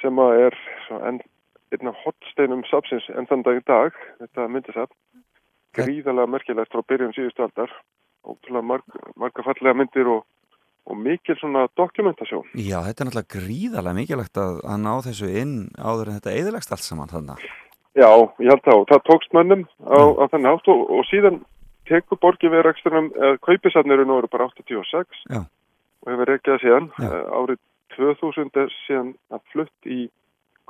sem 0.00 0.20
að 0.20 0.46
er 0.46 0.58
enn 1.08 1.20
einn 1.74 1.90
af 1.90 1.98
hotsteinum 2.04 2.62
sapsins 2.70 3.08
enn 3.14 3.28
þann 3.30 3.44
dag 3.46 3.58
í 3.58 3.64
dag, 3.66 3.98
þetta 4.22 4.46
myndasafn. 4.52 4.94
Gríðalega 5.76 6.30
merkilegt 6.32 6.72
frá 6.72 6.82
byrjun 6.88 7.14
síðustu 7.16 7.44
aldar. 7.44 7.72
Ótrúlega 8.26 8.64
marg, 8.64 8.96
marga 9.18 9.44
fallega 9.44 9.76
myndir 9.76 10.08
og, 10.10 10.22
og 10.88 10.98
mikil 10.98 11.36
svona 11.40 11.66
dokumentasjón. 11.78 12.46
Já, 12.54 12.78
þetta 12.86 13.04
er 13.04 13.10
náttúrulega 13.10 13.34
gríðarlega 13.36 13.98
mikilvægt 14.00 14.40
að, 14.40 14.62
að 14.64 14.80
ná 14.86 14.92
þessu 15.06 15.30
inn 15.42 15.54
áður 15.76 16.10
en 16.10 16.18
þetta 16.18 16.36
eðilegst 16.40 16.74
allt 16.74 16.86
saman 16.86 17.12
þannig. 17.12 17.44
Já, 17.96 18.10
ég 18.44 18.50
held 18.52 18.64
það. 18.64 18.80
Og 18.80 18.88
það 18.90 19.04
tókst 19.10 19.36
mönnum 19.36 19.62
á, 19.84 20.00
á 20.20 20.24
þennan 20.32 20.50
átt 20.52 20.72
og, 20.72 20.82
og 20.92 21.06
síðan 21.10 21.38
tekur 21.88 22.20
borgi 22.20 22.50
við 22.50 22.66
reksturnum, 22.66 23.12
eða 23.14 23.38
kaupisatnir 23.46 24.00
eru 24.00 24.08
nú 24.08 24.18
bara 24.32 24.48
86 24.50 25.22
Já. 25.30 25.42
og 26.02 26.12
hefur 26.12 26.32
það 26.48 26.62
síðan. 26.64 26.90
Já. 26.98 27.08
uh, 27.08 27.24
árið 27.40 27.62
2000 27.96 28.62
er 28.62 28.74
síðan 28.84 29.12
að 29.32 29.44
flutt 29.52 29.88
í 29.88 30.00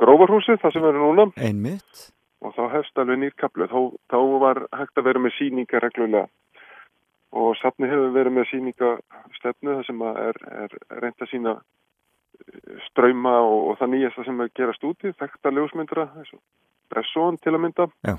grófarhúsið, 0.00 0.60
það 0.62 0.76
sem 0.76 0.88
eru 0.90 1.04
núna 1.04 1.28
Einmitt. 1.36 2.02
og 2.44 2.56
þá 2.56 2.64
hefst 2.74 2.98
alveg 3.00 3.22
nýr 3.22 3.36
kaplu 3.40 3.68
þá, 3.70 3.78
þá 4.12 4.18
var 4.42 4.62
hægt 4.76 5.00
að 5.00 5.08
vera 5.08 5.22
með 5.22 5.36
síningar 5.38 5.86
reglulega 5.86 6.26
og 7.36 7.56
safni 7.60 7.88
hefur 7.90 8.14
verið 8.14 8.36
með 8.36 8.50
síningastefnu 8.52 9.76
það 9.76 9.86
sem 9.88 10.04
er, 10.10 10.40
er 10.64 10.76
reynd 11.02 11.24
að 11.24 11.30
sína 11.32 11.54
eh, 11.56 12.74
ströyma 12.88 13.36
og, 13.44 13.70
og 13.70 13.78
það 13.80 13.92
nýjasta 13.94 14.26
sem 14.28 14.42
er 14.44 14.52
gerast 14.56 14.86
úti, 14.86 15.12
þekkta 15.20 15.52
ljósmyndra 15.52 16.08
Bresson 16.92 17.38
til 17.42 17.54
að 17.56 17.62
mynda 17.64 17.88
Já. 18.06 18.16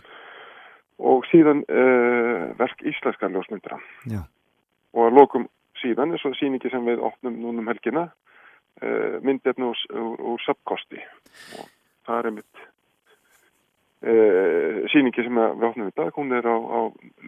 og 1.00 1.26
síðan 1.32 1.64
uh, 1.72 2.50
verk 2.60 2.84
íslenska 2.84 3.30
ljósmyndra 3.32 3.80
Já. 4.12 4.26
og 4.94 5.08
að 5.08 5.20
lokum 5.22 5.48
síðan 5.82 6.14
er 6.14 6.22
svo 6.22 6.34
síningi 6.38 6.72
sem 6.74 6.86
við 6.86 7.04
opnum 7.06 7.38
núna 7.42 7.64
um 7.64 7.72
helgina 7.72 8.10
uh, 8.82 9.20
myndefni 9.26 9.68
úr, 9.68 9.84
úr, 9.94 10.26
úr 10.34 10.42
sapkosti 10.46 11.00
og 11.60 11.70
það 12.08 12.20
er 12.20 12.30
einmitt 12.32 12.64
uh, 14.08 14.82
síningi 14.94 15.26
sem 15.26 15.40
við 15.40 15.68
opnum 15.70 15.92
í 15.92 15.96
dag, 15.98 16.12
hún 16.18 16.34
er 16.38 16.48
á, 16.48 16.56
á 16.56 16.80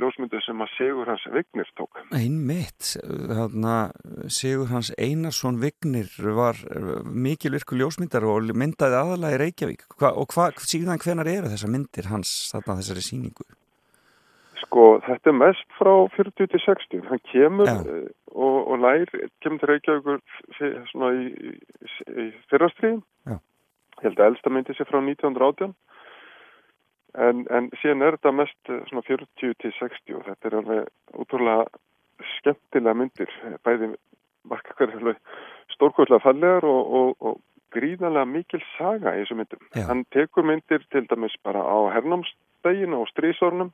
ljósmyndu 0.02 0.42
sem 0.46 0.64
að 0.64 0.74
Sigur 0.78 1.12
hans 1.12 1.26
Vignir 1.34 1.70
tók. 1.80 2.02
Einmitt, 2.16 2.94
þarna 3.04 3.78
Sigur 4.32 4.70
hans 4.74 4.94
Einarsson 4.98 5.60
Vignir 5.62 6.12
var 6.38 6.60
mikilvirku 7.04 7.80
ljósmyndar 7.80 8.28
og 8.30 8.54
myndaði 8.54 9.00
aðalega 9.02 9.40
í 9.40 9.42
Reykjavík. 9.46 9.88
Hva, 10.00 10.14
og 10.16 10.36
hva, 10.36 10.52
síðan 10.62 11.02
hvenar 11.02 11.30
eru 11.32 11.52
þessar 11.52 11.74
myndir 11.74 12.12
hans 12.14 12.36
þarna 12.54 12.80
þessari 12.82 13.06
síningu? 13.06 13.50
Sko, 14.64 14.86
þetta 15.06 15.32
er 15.32 15.38
mest 15.38 15.76
frá 15.78 15.92
40 16.16 16.50
til 16.52 16.62
60. 16.66 17.04
Hann 17.10 17.22
kemur 17.32 17.70
Já. 17.70 17.76
uh, 17.84 18.08
og, 18.36 18.58
og 18.72 18.80
lær, 18.84 19.12
kemur 19.44 19.62
til 19.62 19.72
Reykjavíkur 19.72 20.20
svona 20.92 21.12
í, 21.16 21.54
í, 22.24 22.26
fyrrastriðin. 22.52 23.04
Já. 23.30 23.38
Ég 24.00 24.08
held 24.08 24.20
að 24.20 24.32
elsta 24.32 24.54
myndi 24.54 24.76
sér 24.78 24.90
frá 24.90 25.00
1918. 25.02 25.76
En, 27.20 27.46
en 27.50 27.72
síðan 27.82 28.06
er 28.06 28.16
þetta 28.20 28.32
mest 28.38 28.70
eh, 28.70 28.84
svona 28.88 29.02
40 29.08 29.56
til 29.60 29.72
60 29.80 30.18
og 30.20 30.28
þetta 30.28 30.48
er 30.50 30.56
alveg 30.60 31.22
útrúlega 31.24 31.64
skemmtilega 32.38 33.00
myndir. 33.00 33.32
Bæði 33.66 33.94
marka 34.50 34.76
hverju 34.78 35.16
stórkvöldlega 35.74 36.22
fallegar 36.24 36.68
og, 36.70 36.94
og, 37.00 37.16
og 37.20 37.40
gríðanlega 37.74 38.30
mikil 38.30 38.62
saga 38.76 39.16
í 39.16 39.24
þessu 39.24 39.40
myndum. 39.40 39.66
Já. 39.74 39.86
Hann 39.90 40.06
tekur 40.14 40.46
myndir 40.48 40.86
til 40.94 41.06
dæmis 41.10 41.36
bara 41.46 41.64
á 41.66 41.78
hernámsdeginu 41.96 43.02
og 43.02 43.10
strísornum 43.12 43.74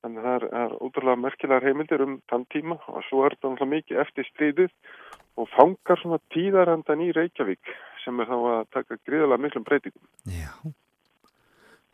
Þannig 0.00 0.20
að 0.24 0.26
það 0.26 0.36
er, 0.40 0.44
er 0.64 0.74
útrúlega 0.86 1.20
merkilegar 1.20 1.66
heimildir 1.68 2.02
um 2.06 2.18
þann 2.32 2.46
tíma 2.54 2.76
og 2.88 3.02
svo 3.08 3.24
er 3.26 3.34
þetta 3.36 3.50
náttúrulega 3.52 3.74
mikið 3.76 4.02
eftir 4.06 4.28
stríðið 4.30 4.70
og 5.40 5.48
fangar 5.56 6.00
svona 6.00 6.18
tíðarandan 6.34 7.02
í 7.04 7.10
Reykjavík 7.16 7.74
sem 8.04 8.20
er 8.20 8.30
þá 8.30 8.36
að 8.54 8.62
taka 8.72 8.96
gríðalega 9.06 9.44
miklum 9.44 9.64
breytingum. 9.68 10.06
Já. 10.24 10.54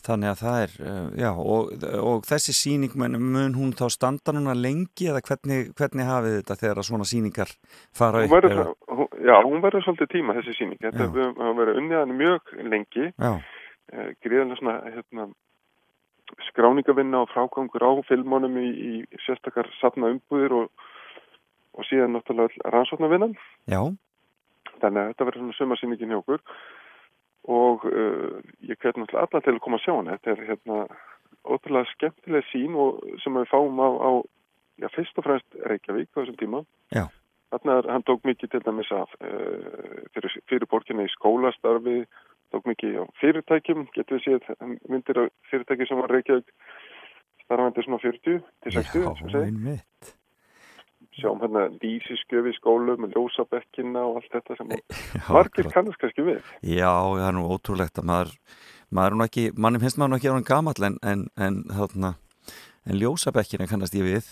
Þannig 0.07 0.29
að 0.31 0.39
það 0.39 0.57
er, 0.63 0.75
uh, 0.87 1.07
já, 1.19 1.31
og, 1.35 1.71
og 2.07 2.27
þessi 2.29 2.53
síning, 2.55 2.93
mun, 2.95 3.57
hún 3.59 3.73
þá 3.75 3.89
standa 3.91 4.35
núna 4.37 4.53
lengi 4.55 5.09
eða 5.11 5.23
hvernig, 5.27 5.73
hvernig 5.75 6.07
hafið 6.07 6.37
þetta 6.37 6.57
þegar 6.61 6.87
svona 6.87 7.07
síningar 7.11 7.51
fara 7.97 8.21
Hún 8.23 8.29
upp? 8.29 8.35
verður, 8.37 8.55
eða- 8.55 8.67
svo- 8.69 8.99
hún, 9.01 9.09
já, 9.27 9.35
hún 9.49 9.65
verður 9.65 9.83
svolítið 9.89 10.13
tíma 10.13 10.37
þessi 10.39 10.55
síning. 10.61 10.79
Þetta 10.85 11.09
höfum 11.11 11.59
verið 11.59 11.81
unniðan 11.83 12.15
mjög 12.21 12.55
lengi, 12.71 13.09
Já, 13.19 13.33
eh, 13.97 14.13
gríðalega 14.23 14.61
svona 14.61 14.77
hérna, 14.95 15.27
skráningavinna 16.51 17.23
og 17.25 17.31
frágangur 17.33 17.85
á 17.87 17.93
filmónum 18.09 18.57
í, 18.61 18.69
í 18.71 19.21
sérstakar 19.27 19.69
safna 19.81 20.11
umbúðir 20.15 20.55
og, 20.63 20.87
og 21.77 21.89
síðan 21.89 22.17
náttúrulega 22.17 22.73
rannsóknarvinnan. 22.75 23.37
já, 23.71 23.81
Þannig 24.81 25.03
að 25.03 25.11
þetta 25.11 25.29
verður 25.29 25.43
svona 25.43 25.59
sumarsýningin 25.61 26.13
hjá 26.13 26.21
okkur 26.21 26.43
og 27.57 27.85
uh, 27.87 28.41
ég 28.67 28.79
hvet 28.83 28.97
náttúrulega 28.99 29.23
alla 29.27 29.43
til 29.45 29.55
að 29.55 29.63
koma 29.65 29.79
að 29.79 29.85
sjá 29.85 29.93
hana. 29.95 30.17
Þetta 30.17 30.33
er 30.33 30.49
hérna 30.51 30.79
ótrúlega 31.47 31.93
skemmtileg 31.93 32.49
sín 32.51 32.75
og 32.75 33.05
sem 33.23 33.39
við 33.39 33.53
fáum 33.53 33.79
á, 33.79 33.89
á 33.89 34.11
já, 34.83 34.89
fyrst 34.97 35.21
og 35.21 35.29
fremst 35.29 35.61
Reykjavík 35.71 36.11
á 36.11 36.19
þessum 36.19 36.41
tíma. 36.41 36.63
Já. 36.95 37.05
Þarna 37.55 37.77
er, 37.79 37.91
hann 37.95 38.07
tók 38.09 38.27
mikið 38.27 38.53
til 38.53 38.63
dæmis 38.67 38.91
af 38.95 39.13
uh, 39.23 40.01
fyrir, 40.17 40.39
fyrir 40.51 40.71
borginni 40.71 41.07
í 41.07 41.15
skólastarfi, 41.15 42.01
tók 42.55 42.69
mikið 42.71 43.01
á 43.03 43.05
fyrirtækjum, 43.21 43.89
getur 43.95 44.19
við 44.19 44.27
séð 44.27 44.77
myndir 44.91 45.25
af 45.25 45.33
fyrirtæki 45.51 45.89
sem 45.89 46.01
var 46.03 46.15
Reykjavík 46.15 46.53
starfandi 47.47 47.85
svona 47.87 48.03
40 48.03 48.41
til 48.63 48.73
60, 48.73 49.19
sem 49.21 49.31
já, 49.31 49.43
einmitt. 49.45 50.15
sjáum 51.17 51.41
hérna 51.41 51.67
lýsiskjöf 51.81 52.51
í 52.51 52.55
skólum, 52.59 53.07
ljósabekkina 53.15 54.03
og 54.05 54.21
allt 54.21 54.33
þetta 54.35 54.59
sem 54.59 54.75
Já, 54.77 55.29
margir 55.33 55.71
kannast 55.73 56.01
kannski 56.03 56.27
við. 56.27 56.43
Já, 56.67 56.93
það 56.93 57.27
er 57.29 57.37
nú 57.39 57.47
ótrúlegt 57.55 58.01
að 58.03 58.09
maður, 58.11 58.33
maður 58.91 59.15
er 59.15 59.19
nú 59.21 59.27
ekki, 59.29 59.47
manni 59.57 59.83
finnst 59.83 60.01
maður 60.01 60.19
ekki 60.19 60.31
að 60.31 60.39
hann 60.39 60.51
gamall 60.51 60.89
en, 60.91 60.99
en, 61.13 61.27
en 61.47 61.63
þarna, 61.73 62.13
en 62.87 62.99
ljósabekkina 63.01 63.67
kannast 63.71 63.97
ég 63.99 64.07
við. 64.07 64.29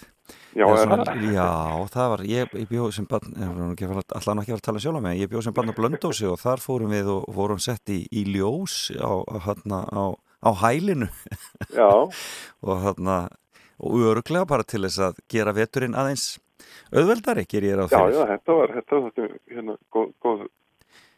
Já, 0.55 0.65
svona, 0.79 1.05
það? 1.09 1.25
já, 1.35 1.49
það 1.93 2.11
var, 2.13 2.23
ég, 2.31 2.53
ég 2.63 2.69
bjóð 2.71 2.93
sem 2.97 3.07
barn, 3.11 3.35
allan 3.43 3.75
ekki 3.75 3.87
að 3.89 3.93
fara 3.93 4.57
að 4.57 4.63
tala 4.69 4.83
sjálf 4.83 5.03
með, 5.05 5.19
ég 5.21 5.33
bjóð 5.33 5.47
sem 5.49 5.57
barn 5.57 5.75
á 5.75 5.79
Blöndósi 5.79 6.29
og 6.31 6.39
þar 6.41 6.63
fórum 6.63 6.95
við 6.95 7.11
og 7.13 7.27
vorum 7.35 7.61
sett 7.63 7.93
í, 7.93 8.05
í 8.15 8.23
ljós 8.31 8.77
á, 8.95 9.13
hana, 9.49 9.83
á, 9.91 10.05
á 10.47 10.51
hælinu 10.63 11.11
Já, 11.75 11.91
og 12.71 12.87
þarna, 12.87 13.19
og 13.83 14.07
öruglega 14.13 14.49
bara 14.49 14.65
til 14.65 14.85
þess 14.87 15.03
að 15.11 15.21
gera 15.35 15.57
veturinn 15.57 15.99
aðeins 15.99 16.39
auðveldari, 16.95 17.45
ger 17.51 17.67
ég 17.67 17.77
ráð 17.79 17.91
já, 17.91 17.99
fyrir. 17.99 18.15
já, 18.15 18.27
þetta 18.33 18.59
var, 18.61 18.75
þetta 18.79 19.01
var 19.01 19.11
þetta, 19.11 19.41
hérna, 19.59 19.77
góð, 19.93 20.13
góð, 20.25 20.47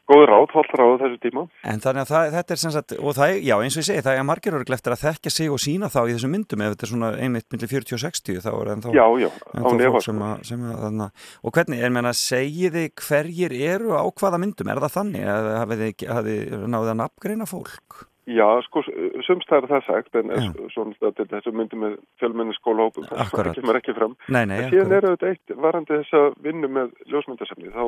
góð 0.07 0.23
ráð, 0.31 0.47
holt 0.55 0.75
ráð 0.79 0.95
á 0.95 1.01
þessu 1.03 1.19
tíma. 1.23 1.45
En 1.67 1.83
þannig 1.83 2.05
að 2.05 2.11
það, 2.13 2.29
þetta 2.37 2.55
er 2.57 2.61
sem 2.63 2.75
sagt, 2.77 2.95
og 2.97 3.17
það 3.17 3.35
já 3.47 3.55
eins 3.57 3.77
og 3.77 3.83
ég 3.83 3.89
segi, 3.89 4.05
það 4.07 4.21
er 4.21 4.27
margir 4.29 4.57
öruglega 4.59 4.79
eftir 4.81 4.95
að 4.97 5.03
þekkja 5.05 5.35
sig 5.37 5.53
og 5.53 5.63
sína 5.63 5.91
þá 5.93 6.01
í 6.07 6.17
þessum 6.17 6.35
myndum 6.37 6.65
ef 6.67 6.75
þetta 6.75 6.87
er 6.87 6.93
svona 6.93 7.13
einmitt 7.27 7.49
millir 7.55 7.73
40 7.75 7.97
og 7.99 8.03
60 8.07 8.43
þá 8.47 8.51
er 8.55 8.73
ennþá, 8.77 8.97
Já, 8.97 9.07
já, 9.23 9.31
ennþá 9.53 9.93
fólk 9.97 10.07
sem 10.07 10.21
sko. 10.21 10.33
að, 10.33 10.45
sem 10.51 10.67
að 10.67 10.83
þarna, 10.87 11.09
og 11.43 11.57
hvernig, 11.59 11.85
er 11.87 11.97
meina, 11.97 12.13
segið 12.17 12.77
þið 12.81 12.91
hverjir 13.07 13.57
eru 13.75 13.97
á 13.99 14.05
hvaða 14.07 14.43
myndum, 14.43 14.71
er 14.73 14.83
það 14.87 14.99
þannig, 15.01 15.25
þið, 15.27 16.07
hafið 16.17 16.37
þið 16.37 16.69
náðið 16.77 16.93
að 16.95 17.01
nafngreina 17.03 17.51
fólk? 17.51 18.05
Já, 18.27 18.47
sko, 18.67 18.83
sumst 19.23 19.47
það 19.47 19.63
er 19.63 19.67
það 19.71 19.83
sagt, 19.87 20.17
en 20.19 20.31
s- 20.35 20.73
svona 20.75 21.13
til 21.15 21.27
þessu 21.31 21.53
myndum 21.55 21.79
með 21.85 21.93
fjölmenni 22.19 22.55
skólahópum, 22.59 23.05
það 23.07 23.53
kemur 23.55 23.79
ekki 23.79 23.95
fram. 23.95 24.17
Nei, 24.35 24.45
nei, 24.51 24.57
En 24.65 24.71
síðan 24.73 24.93
er 24.97 25.07
auðvitað 25.07 25.31
eitt, 25.31 25.53
varandi 25.63 25.95
þessa 26.01 26.23
vinnu 26.43 26.69
með 26.69 26.91
ljósmyndasefni, 27.07 27.71
þá 27.71 27.85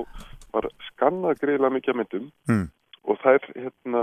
var 0.54 0.68
skannað 0.92 1.40
greiðlega 1.42 1.74
mikið 1.74 1.98
myndum 1.98 2.28
Mm. 2.48 2.68
og 3.08 3.18
það 3.18 3.34
er 3.34 3.64
hérna, 3.64 4.02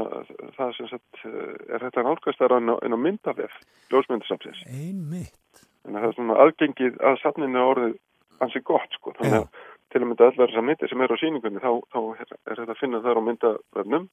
það 0.57 0.75
sem 0.75 0.87
sagt, 0.91 1.15
eh, 1.23 1.75
er 1.75 1.79
þetta 1.85 2.03
nálgast 2.03 2.37
þar 2.43 2.57
inn 2.57 2.67
á, 2.67 2.75
á 2.83 2.97
myndavef, 2.99 3.53
ljósmyndasafnsins. 3.89 4.65
Einmitt. 4.67 5.63
Að 5.87 5.93
það 5.93 6.09
er 6.09 6.13
svona 6.19 6.35
aðgengið 6.43 6.97
að 6.99 7.21
safninu 7.21 7.55
er 7.55 7.69
orðið 7.75 7.95
ansi 8.41 8.59
gott 8.67 8.91
sko. 8.91 9.13
Þannig 9.15 9.39
að 9.39 9.47
til 9.93 10.01
að 10.01 10.07
mynda 10.09 10.25
allar 10.27 10.49
þessar 10.51 10.65
myndir 10.67 10.89
sem 10.89 11.01
eru 11.01 11.15
á 11.15 11.21
síningunni 11.23 11.61
þá, 11.63 11.71
þá 11.93 11.99
er, 12.19 12.27
er 12.51 12.55
þetta 12.59 12.73
að 12.75 12.79
finna 12.81 12.99
þar 13.05 13.15
á 13.15 13.21
myndavefnum 13.23 14.09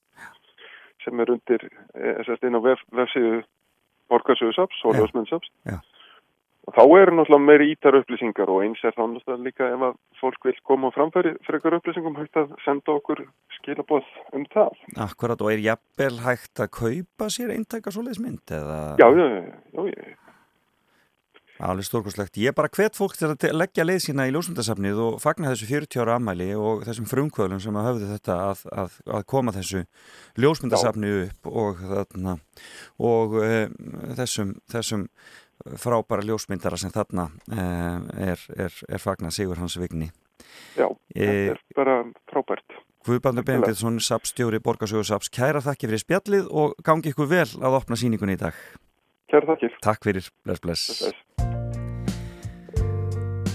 sem 1.04 1.20
er 1.20 1.32
undir, 1.34 1.66
eh, 1.94 2.22
sagt 2.26 2.44
inn 2.44 2.58
á 2.58 2.60
vef, 2.62 2.82
vefsíðu 2.92 3.42
ljósmyndasaps. 4.98 5.50
Já. 5.66 5.80
Og 6.62 6.76
þá 6.76 6.82
eru 7.00 7.14
náttúrulega 7.18 7.42
meiri 7.42 7.70
ítar 7.72 7.96
upplýsingar 7.98 8.50
og 8.52 8.60
eins 8.62 8.82
er 8.86 8.94
þá 8.94 9.02
náttúrulega 9.10 9.46
líka 9.48 9.66
ef 9.66 9.80
að 9.88 9.96
fólk 10.20 10.44
vil 10.46 10.58
koma 10.62 10.92
á 10.92 10.94
framfæri 10.94 11.32
frekar 11.42 11.74
upplýsingum 11.74 12.18
hægt 12.20 12.38
að 12.38 12.52
senda 12.62 12.94
okkur 12.94 13.24
skilaboð 13.56 14.06
um 14.38 14.44
það. 14.52 14.76
Akkurat, 15.02 15.42
og 15.42 15.50
er 15.50 15.64
jafnvel 15.64 16.20
hægt 16.22 16.62
að 16.62 16.70
kaupa 16.78 17.30
sér 17.34 17.50
eintæka 17.56 17.90
svoleiðis 17.90 18.22
mynd? 18.22 18.44
Eða... 18.46 18.78
Já, 19.02 19.08
já, 19.10 19.26
já, 19.26 19.42
já, 19.74 19.88
já. 19.90 20.31
Alveg 21.62 21.86
stórkoslegt. 21.86 22.38
Ég 22.42 22.54
bara 22.58 22.70
hvet 22.72 22.96
fólk 22.98 23.14
til 23.18 23.28
að 23.30 23.44
leggja 23.54 23.84
leið 23.86 24.00
sína 24.06 24.26
í 24.26 24.32
ljósmyndasafnið 24.34 25.02
og 25.04 25.18
fagna 25.22 25.52
þessu 25.52 25.68
40 25.70 26.02
ára 26.02 26.16
ammæli 26.18 26.48
og 26.58 26.82
þessum 26.88 27.06
frumkvöðlum 27.10 27.60
sem 27.62 27.78
að 27.78 27.86
höfðu 27.88 28.08
þetta 28.16 28.38
að, 28.48 28.64
að, 28.82 28.96
að 29.18 29.26
koma 29.30 29.54
þessu 29.54 29.84
ljósmyndasafni 30.42 31.12
upp 31.20 31.52
og, 31.52 31.84
þarna, 31.92 32.34
og 33.12 33.38
e, 33.46 33.52
þessum, 34.18 34.56
þessum 34.74 35.06
frábæra 35.78 36.26
ljósmyndara 36.26 36.80
sem 36.82 36.90
þarna 36.94 37.28
e, 37.46 37.68
er, 38.32 38.48
er, 38.66 38.82
er 38.90 39.02
fagna 39.02 39.30
Sigur 39.30 39.62
Hans 39.62 39.78
Vigni. 39.78 40.10
Já, 40.74 40.88
E, 41.12 41.26
þetta 41.26 41.52
er 41.52 41.60
bara 41.76 41.96
frábært. 42.32 42.78
Guðbandur 43.02 43.44
Benediktsson, 43.44 43.98
SAP-stjóri 44.00 44.62
Borgarsögur 44.62 45.06
SAPs, 45.06 45.30
kæra 45.34 45.60
þakki 45.64 45.90
fyrir 45.90 46.02
spjallið 46.04 46.48
og 46.48 46.76
gangi 46.86 47.10
ykkur 47.12 47.28
vel 47.30 47.48
að 47.60 47.78
opna 47.80 47.98
síningunni 47.98 48.38
í 48.38 48.40
dag. 48.40 48.56
Kæra 49.32 49.48
þakkir. 49.52 49.76
Takk 49.84 50.06
fyrir, 50.06 50.30
bless, 50.46 50.62
bless. 50.62 50.86
Bless. 51.02 51.31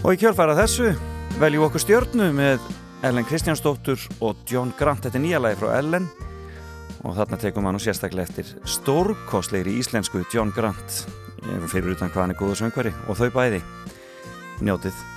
Og 0.06 0.14
í 0.14 0.20
kjölfæra 0.22 0.56
þessu 0.58 0.92
veljum 1.42 1.66
okkur 1.68 1.82
stjörnu 1.82 2.30
með 2.36 2.64
Ellen 3.06 3.26
Kristjánsdóttur 3.28 4.02
og 4.26 4.40
John 4.50 4.72
Grant, 4.78 5.04
þetta 5.06 5.20
er 5.20 5.24
nýja 5.26 5.42
lagi 5.42 5.60
frá 5.60 5.74
Ellen. 5.78 6.08
Og 7.06 7.18
þarna 7.18 7.40
tekum 7.42 7.66
maður 7.66 7.78
nú 7.78 7.84
sérstaklega 7.84 8.30
eftir 8.30 8.54
stórkostleiri 8.78 9.76
íslensku 9.82 10.24
John 10.34 10.54
Grant. 10.56 11.04
Fyrir 11.70 11.94
utan 11.94 12.10
hvað 12.14 12.24
hann 12.24 12.34
er 12.34 12.40
góður 12.40 12.62
söngvari 12.62 12.94
og 13.08 13.20
þau 13.20 13.30
bæði. 13.36 13.62
Njótið 14.66 15.17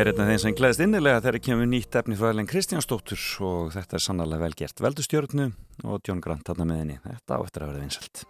Ég 0.00 0.06
er 0.06 0.14
einn 0.14 0.22
af 0.24 0.28
þeim 0.30 0.38
sem 0.40 0.54
gleðist 0.56 0.80
innilega 0.80 1.20
þegar 1.20 1.42
kemur 1.44 1.66
nýtt 1.68 1.96
efni 2.00 2.16
frá 2.16 2.30
Ellen 2.30 2.46
Kristjánsdóttur 2.48 3.20
og 3.44 3.68
þetta 3.74 3.98
er 3.98 4.04
sannlega 4.06 4.40
vel 4.46 4.56
gert. 4.56 4.80
Veldu 4.80 5.04
stjórnu 5.04 5.50
og 5.84 6.00
John 6.08 6.24
Grant 6.24 6.48
þarna 6.48 6.70
með 6.72 6.84
henni. 6.86 7.00
Þetta 7.04 7.36
á 7.36 7.44
eftir 7.44 7.66
að 7.66 7.74
vera 7.74 7.84
vinsalt. 7.84 8.24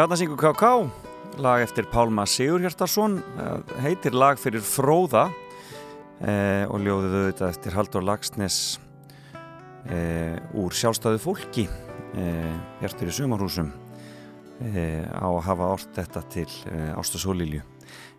Syngur 0.00 0.38
K.K. 0.40 0.68
Lag 1.44 1.60
eftir 1.60 1.84
Pálma 1.92 2.24
Sigurhjartarsson 2.24 3.18
eh, 3.20 3.72
heitir 3.84 4.14
lag 4.16 4.38
fyrir 4.40 4.62
Fróða 4.64 5.26
eh, 6.24 6.64
og 6.72 6.80
ljóðið 6.80 7.16
auðvitað 7.18 7.50
eftir 7.50 7.76
Haldur 7.76 8.06
Lagsnes 8.08 8.56
eh, 9.92 10.40
úr 10.56 10.72
sjálfstæðu 10.72 11.20
fólki 11.20 11.66
eh, 12.16 12.56
Hjartur 12.80 13.12
í 13.12 13.18
sumarhúsum 13.18 13.68
eh, 14.70 15.04
á 15.04 15.28
að 15.28 15.44
hafa 15.50 15.68
orð 15.76 15.86
þetta 16.00 16.24
til 16.32 16.48
eh, 16.72 16.96
Ásta 16.96 17.20
Sólílju 17.20 17.60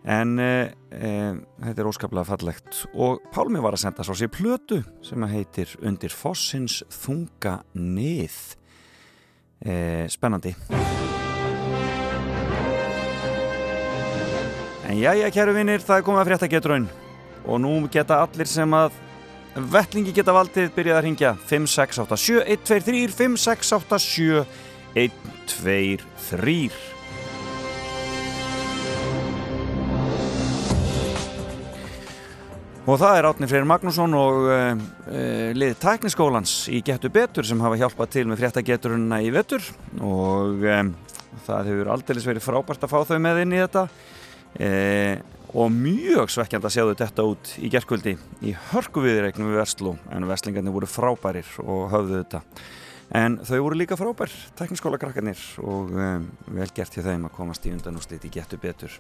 en 0.06 0.38
þetta 0.38 1.82
er 1.82 1.90
óskaplega 1.90 2.30
fallegt. 2.30 2.84
Og 2.94 3.26
Pálmi 3.34 3.62
var 3.62 3.74
að 3.78 3.88
senda 3.88 4.06
svo 4.06 4.18
sér 4.18 4.30
plötu 4.34 4.84
sem 5.06 5.30
heitir 5.34 5.74
Undir 5.82 6.14
fossins 6.14 6.84
þunga 6.94 7.64
nið. 7.74 8.42
Spennandi 10.10 10.56
En 14.92 14.98
jæja, 15.00 15.30
kæru 15.32 15.54
vinnir, 15.56 15.80
það 15.80 16.02
er 16.02 16.04
komið 16.04 16.20
að 16.20 16.26
frétta 16.28 16.48
getraun 16.52 16.86
og 17.48 17.62
nú 17.64 17.70
geta 17.94 18.18
allir 18.26 18.50
sem 18.50 18.74
að 18.76 18.92
vettlingi 19.72 20.12
geta 20.18 20.34
valdið 20.36 20.74
byrjað 20.76 20.98
að 20.98 21.06
ringja 21.06 21.32
5687 21.48 22.42
123 22.58 23.08
5687 23.16 24.44
123 25.00 26.76
Og 32.84 33.00
það 33.00 33.16
er 33.16 33.32
Átni 33.32 33.48
Freyr 33.48 33.72
Magnússon 33.72 34.12
og 34.20 34.44
uh, 34.52 34.76
uh, 34.76 35.56
liðið 35.56 35.80
tækniskólans 35.86 36.68
í 36.68 36.84
Gettu 36.84 37.08
Betur 37.14 37.48
sem 37.48 37.64
hafa 37.64 37.80
hjálpað 37.80 38.12
til 38.18 38.28
með 38.28 38.44
fréttageturuna 38.44 39.24
í 39.24 39.32
vetur. 39.32 39.64
Og 40.04 40.66
um, 40.68 40.90
það 41.48 41.70
hefur 41.72 41.96
aldeilis 41.96 42.28
verið 42.28 42.44
frábært 42.44 42.84
að 42.84 42.92
fá 42.92 43.00
þau 43.08 43.22
með 43.24 43.46
inn 43.46 43.56
í 43.56 43.62
þetta 43.62 43.88
uh, 44.60 45.16
og 45.52 45.74
mjög 45.76 46.32
svekkjand 46.32 46.68
að 46.68 46.76
sjáðu 46.76 47.00
þetta 47.02 47.26
út 47.28 47.50
í 47.60 47.72
gerkvöldi 47.72 48.16
í 48.48 48.54
hörku 48.72 49.04
viðreiknum 49.04 49.52
við 49.52 49.60
Vestló 49.60 49.98
en 50.12 50.28
Vestlingarnir 50.30 50.76
voru 50.76 50.88
frábærir 50.88 51.50
og 51.64 51.90
höfðu 51.92 52.22
þetta. 52.22 52.42
En 53.20 53.36
þau 53.44 53.58
voru 53.66 53.80
líka 53.82 53.98
frábær 54.00 54.32
tækniskólakrakkarnir 54.56 55.42
og 55.60 55.92
um, 55.92 56.28
vel 56.56 56.70
gert 56.72 56.96
hjá 56.96 57.04
þeim 57.04 57.28
að 57.28 57.36
komast 57.36 57.68
í 57.68 57.74
undanúslit 57.76 58.24
í 58.28 58.32
Gettu 58.32 58.60
Betur. 58.62 58.96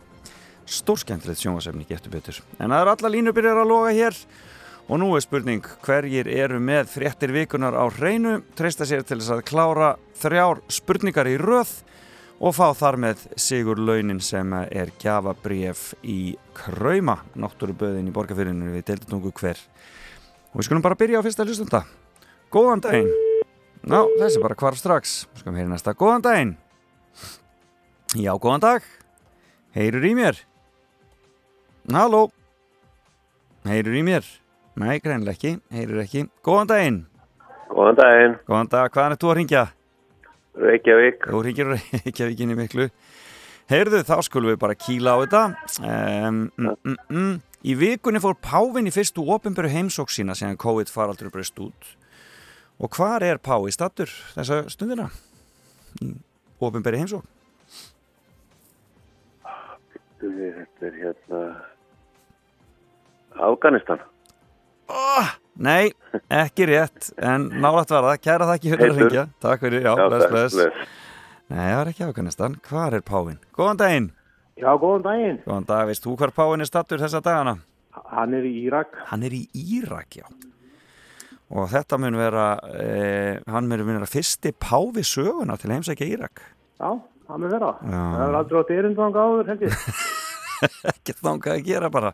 Stórskemmtilegt 0.68 1.42
sjónvasefni 1.42 1.88
getur 1.88 2.14
betur. 2.14 2.42
En 2.60 2.70
það 2.72 2.82
er 2.84 2.92
alla 2.94 3.12
línubyrjar 3.16 3.62
að 3.64 3.72
loga 3.72 3.94
hér. 3.96 4.18
Og 4.92 5.00
nú 5.00 5.12
er 5.16 5.24
spurning 5.24 5.66
hverjir 5.86 6.28
eru 6.32 6.60
með 6.60 6.90
fréttir 6.92 7.32
vikunar 7.32 7.78
á 7.78 7.86
hreinu, 7.88 8.42
treysta 8.58 8.88
sér 8.88 9.06
til 9.08 9.22
þess 9.22 9.36
að 9.38 9.46
klára 9.48 9.94
þrjár 10.20 10.62
spurningar 10.72 11.30
í 11.32 11.38
röð 11.40 11.72
og 12.42 12.56
fá 12.58 12.72
þar 12.74 12.98
með 13.04 13.26
Sigur 13.40 13.78
Launin 13.78 14.20
sem 14.24 14.54
er 14.64 14.90
gjafabref 15.02 15.92
í 16.02 16.34
Krauma, 16.58 17.20
náttúruböðin 17.38 18.10
í 18.10 18.14
borgarfyrinu 18.16 18.74
við 18.74 18.88
deildutungu 18.90 19.30
hver. 19.38 19.60
Og 20.52 20.60
við 20.60 20.68
skulum 20.68 20.84
bara 20.84 20.98
byrja 20.98 21.22
á 21.22 21.26
fyrsta 21.26 21.46
hlustunda. 21.46 21.84
Góðan 22.52 22.82
daginn. 22.84 23.12
Ná, 23.86 24.02
þessi 24.18 24.42
bara 24.42 24.58
hvarf 24.58 24.82
strax. 24.82 25.14
Við 25.32 25.44
skulum 25.44 25.60
heyra 25.62 25.72
næsta. 25.72 25.94
Góðan 25.98 26.26
daginn. 26.26 26.56
Já, 28.18 28.34
góðan 28.36 28.66
dag. 28.66 28.88
Heyrur 29.78 30.04
í 30.10 30.16
mér? 30.18 30.42
Halló? 31.94 32.26
Heyrur 33.70 33.96
í 33.96 34.02
mér? 34.04 34.26
Nei, 34.82 34.98
greinlega 35.04 35.38
ekki, 35.38 35.54
heyrur 35.72 36.02
ekki. 36.02 36.26
Góðan 36.44 36.74
daginn. 36.74 37.00
Góðan 37.70 38.02
daginn. 38.02 38.36
Góðan 38.50 38.74
dag, 38.74 38.92
hvaðan 38.92 39.16
er 39.16 39.22
þú 39.22 39.32
að 39.32 39.40
ringja? 39.40 39.64
Reykjavík. 40.58 41.28
Þú 41.32 41.44
ringir 41.46 41.72
Reykjavíkinni 41.76 42.58
miklu. 42.60 42.90
Heyrðu, 43.72 44.02
þá 44.04 44.18
skulum 44.26 44.52
við 44.52 44.60
bara 44.60 44.76
kýla 44.76 45.16
á 45.16 45.18
þetta. 45.22 45.42
Um, 45.80 46.40
mm, 46.60 46.76
mm, 46.84 46.98
mm. 47.08 47.34
Í 47.62 47.76
vikunni 47.78 48.20
fór 48.20 48.36
Pávin 48.42 48.90
í 48.90 48.94
fyrstu 48.94 49.24
ofinböru 49.32 49.70
heimsók 49.72 50.10
sína 50.12 50.36
sem 50.36 50.58
COVID 50.60 50.90
faraldur 50.92 51.30
breyst 51.32 51.60
út. 51.62 51.92
Og 52.82 52.90
hvar 52.98 53.24
er 53.24 53.38
Pávi 53.38 53.72
stattur 53.72 54.10
þessa 54.34 54.64
stundina? 54.74 55.12
Ofinböru 56.60 57.00
heimsók? 57.00 57.28
Þetta 60.22 60.90
er 60.90 60.98
hérna 60.98 61.42
Afganistan. 63.42 64.02
Oh, 64.92 65.30
nei, 65.62 65.92
ekki 66.34 66.66
rétt, 66.70 67.12
en 67.22 67.48
nálægt 67.62 67.94
var 67.94 68.08
það. 68.10 68.18
Kæra 68.26 68.48
það 68.50 68.56
ekki 68.60 68.72
fyrir 68.74 68.92
að 68.94 69.00
ringja. 69.02 69.24
Takk 69.44 69.64
fyrir, 69.66 69.86
já, 69.86 69.94
Já, 69.96 70.08
bless, 70.10 70.28
bless. 70.32 70.56
bless. 70.58 70.98
Nei, 71.52 71.66
það 71.68 71.82
er 71.84 71.92
ekki 71.92 72.06
Afganistan. 72.08 72.58
Hvar 72.70 72.96
er 72.98 73.04
Pávin? 73.06 73.40
Góðan 73.58 73.80
daginn. 73.82 74.10
Já, 74.62 74.70
góðan 74.80 75.04
daginn. 75.08 75.40
Góðan 75.48 75.68
dag, 75.72 75.84
veist 75.90 76.06
þú 76.06 76.16
hvar 76.22 76.34
Pávin 76.36 76.64
er 76.66 76.70
stattur 76.70 77.02
þessa 77.02 77.22
dagana? 77.26 77.58
Hann 78.12 78.34
er 78.38 78.46
í 78.48 78.54
Írak. 78.66 78.94
Hann 79.10 79.24
er 79.28 79.34
í 79.36 79.42
Írak, 79.58 80.16
já. 80.22 80.28
Og 81.52 81.68
þetta 81.68 81.98
mun 82.00 82.16
vera, 82.16 82.46
eh, 82.80 83.40
hann 83.52 83.68
mun 83.68 83.82
vera 83.84 84.08
fyrsti 84.08 84.54
Pávi 84.56 85.04
söguna 85.04 85.58
til 85.60 85.74
heimsækja 85.74 86.08
Írak. 86.08 86.40
Já, 86.80 86.94
hann 87.28 87.44
er 87.44 87.52
vera. 87.58 87.74
Já. 87.84 88.00
Það 88.16 88.26
er 88.30 88.38
aldrei 88.40 88.60
átt 88.62 88.72
erindvang 88.78 89.20
áður, 89.20 89.52
held 89.52 89.66
ég. 89.68 89.76
ekkert 90.92 91.22
þangað 91.22 91.58
að 91.58 91.68
gera 91.68 91.90
bara. 91.94 92.14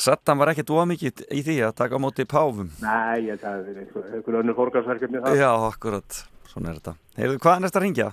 Saddam 0.00 0.42
var 0.42 0.52
ekkert 0.52 0.72
ómikið 0.72 1.24
í 1.32 1.44
því 1.46 1.56
að 1.68 1.76
taka 1.82 1.98
á 1.98 2.02
móti 2.02 2.26
Pávum. 2.28 2.72
Nei, 2.82 3.28
ég 3.28 3.40
það 3.42 3.70
er 3.72 3.80
einhver, 3.84 4.10
einhver 4.16 4.38
önnur 4.42 4.58
fórgarsverkefni 4.58 5.22
það. 5.24 5.40
Já, 5.42 5.50
akkurat. 5.68 6.20
Svona 6.52 6.72
er 6.72 6.80
þetta. 6.80 6.94
Heyrðu, 7.16 7.38
hvað 7.42 7.54
er 7.56 7.64
næsta 7.64 7.80
að 7.80 7.86
ringja? 7.86 8.08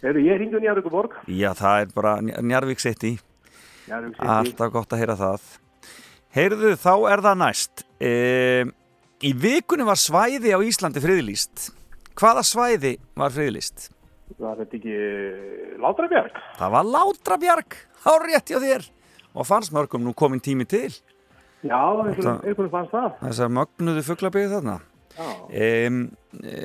Heyrðu, 0.00 0.20
ég 0.24 0.38
ringi 0.40 0.60
Njarvíku 0.62 0.92
borg. 0.92 1.16
Já, 1.28 1.50
það 1.58 1.82
er 1.84 1.94
bara 1.96 2.14
Njarvík 2.22 2.82
City. 2.82 3.16
Njarvík 3.90 4.14
City. 4.14 4.30
Alltaf 4.36 4.72
gott 4.76 4.94
að 4.94 5.02
heyra 5.02 5.16
það. 5.18 5.48
Heyrðu, 6.36 6.74
þá 6.78 6.92
er 7.10 7.22
það 7.26 7.40
næst. 7.42 7.84
E, 7.98 8.12
í 9.26 9.32
vikunni 9.34 9.86
var 9.88 9.98
svæði 9.98 10.54
á 10.54 10.58
Íslandi 10.62 11.02
friðlýst. 11.02 11.70
Hvaða 12.20 12.44
svæði 12.46 12.94
var 13.18 13.34
friðlýst? 13.34 13.90
Var 14.38 14.62
þetta 14.62 14.78
ekki 14.78 14.96
Látrabjörg? 15.82 16.40
Það 16.60 16.74
var 16.76 16.90
Látrabjörg. 16.94 17.76
Hárétt 18.06 18.52
hjá 18.54 18.60
þér. 18.62 18.86
Og 19.34 19.46
fannst 19.46 19.74
mörgum 19.74 20.04
nú 20.04 20.14
komin 20.16 20.42
tími 20.42 20.66
til. 20.68 20.90
Já, 21.62 21.76
einhvern 21.76 22.70
fannst 22.72 22.94
það. 22.94 23.10
Þessar 23.20 23.52
mögnuðu 23.58 24.04
fuglabíði 24.06 24.52
þarna. 24.54 24.78
Já. 25.10 25.30
Um, 25.90 26.02
e, 26.40 26.58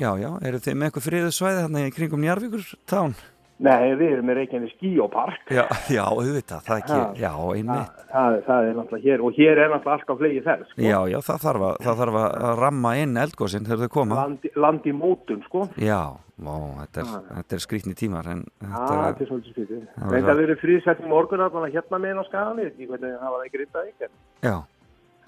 já, 0.00 0.10
já, 0.20 0.30
eru 0.48 0.60
þið 0.60 0.76
með 0.76 0.88
eitthvað 0.88 1.06
friðu 1.06 1.30
svæði 1.32 1.60
þarna 1.62 1.84
í 1.86 1.92
kringum 1.94 2.24
Njarvíkur 2.24 2.66
tán? 2.90 3.14
Nei, 3.60 3.90
við 4.00 4.12
erum 4.14 4.24
með 4.30 4.38
Reykjavík 4.38 4.70
skíópark. 4.78 5.50
Já, 5.52 5.66
já, 5.92 6.00
auðvitað, 6.08 6.62
það 6.64 6.78
ekki, 6.80 6.94
Já. 6.96 7.26
já, 7.26 7.32
einmitt. 7.58 7.98
Það, 8.08 8.36
það 8.46 8.68
er 8.70 8.78
náttúrulega 8.78 9.04
hér, 9.04 9.24
og 9.28 9.34
hér 9.36 9.60
er 9.60 9.68
náttúrulega 9.74 9.96
allt 9.98 10.08
á 10.08 10.14
flegi 10.22 10.40
þess, 10.46 10.70
sko. 10.70 10.80
Já, 10.86 10.96
já, 11.12 11.18
það 11.26 11.42
þarf 11.44 11.66
að, 11.68 11.74
það 11.84 12.00
þarf 12.00 12.16
að 12.22 12.54
ramma 12.62 12.92
inn 13.02 13.20
eldgóðsinn 13.20 13.68
þegar 13.68 13.82
þau 13.84 13.92
koma. 13.98 14.18
Land, 14.22 14.48
land 14.64 14.88
í 14.88 14.94
mótun, 14.96 15.42
sko. 15.50 15.66
Já, 15.76 16.00
vá, 16.40 16.56
þetta 16.80 17.04
er, 17.04 17.12
þetta 17.36 17.58
er 17.58 17.64
skrítni 17.66 17.94
tímar, 18.00 18.32
en 18.32 18.42
Já, 18.48 18.66
þetta 18.72 18.96
þetta 19.04 19.24
er 19.26 19.30
svolítið 19.34 19.54
skritið. 19.58 19.84
Það 20.00 20.16
Reynda 20.16 20.32
það. 20.32 20.40
verið 20.40 20.60
friðsett 20.64 21.04
í 21.04 21.12
morgun 21.12 21.44
að 21.44 21.60
hérna 21.76 22.00
með 22.00 22.14
inn 22.16 22.22
á 22.24 22.26
skaganir, 22.32 22.72
ekki 22.72 22.88
hvernig 22.94 23.16
það 23.20 23.34
var 23.36 23.44
ekki 23.50 23.60
reyndað 23.66 23.92
ykkur. 23.92 24.14
Já, 24.48 24.56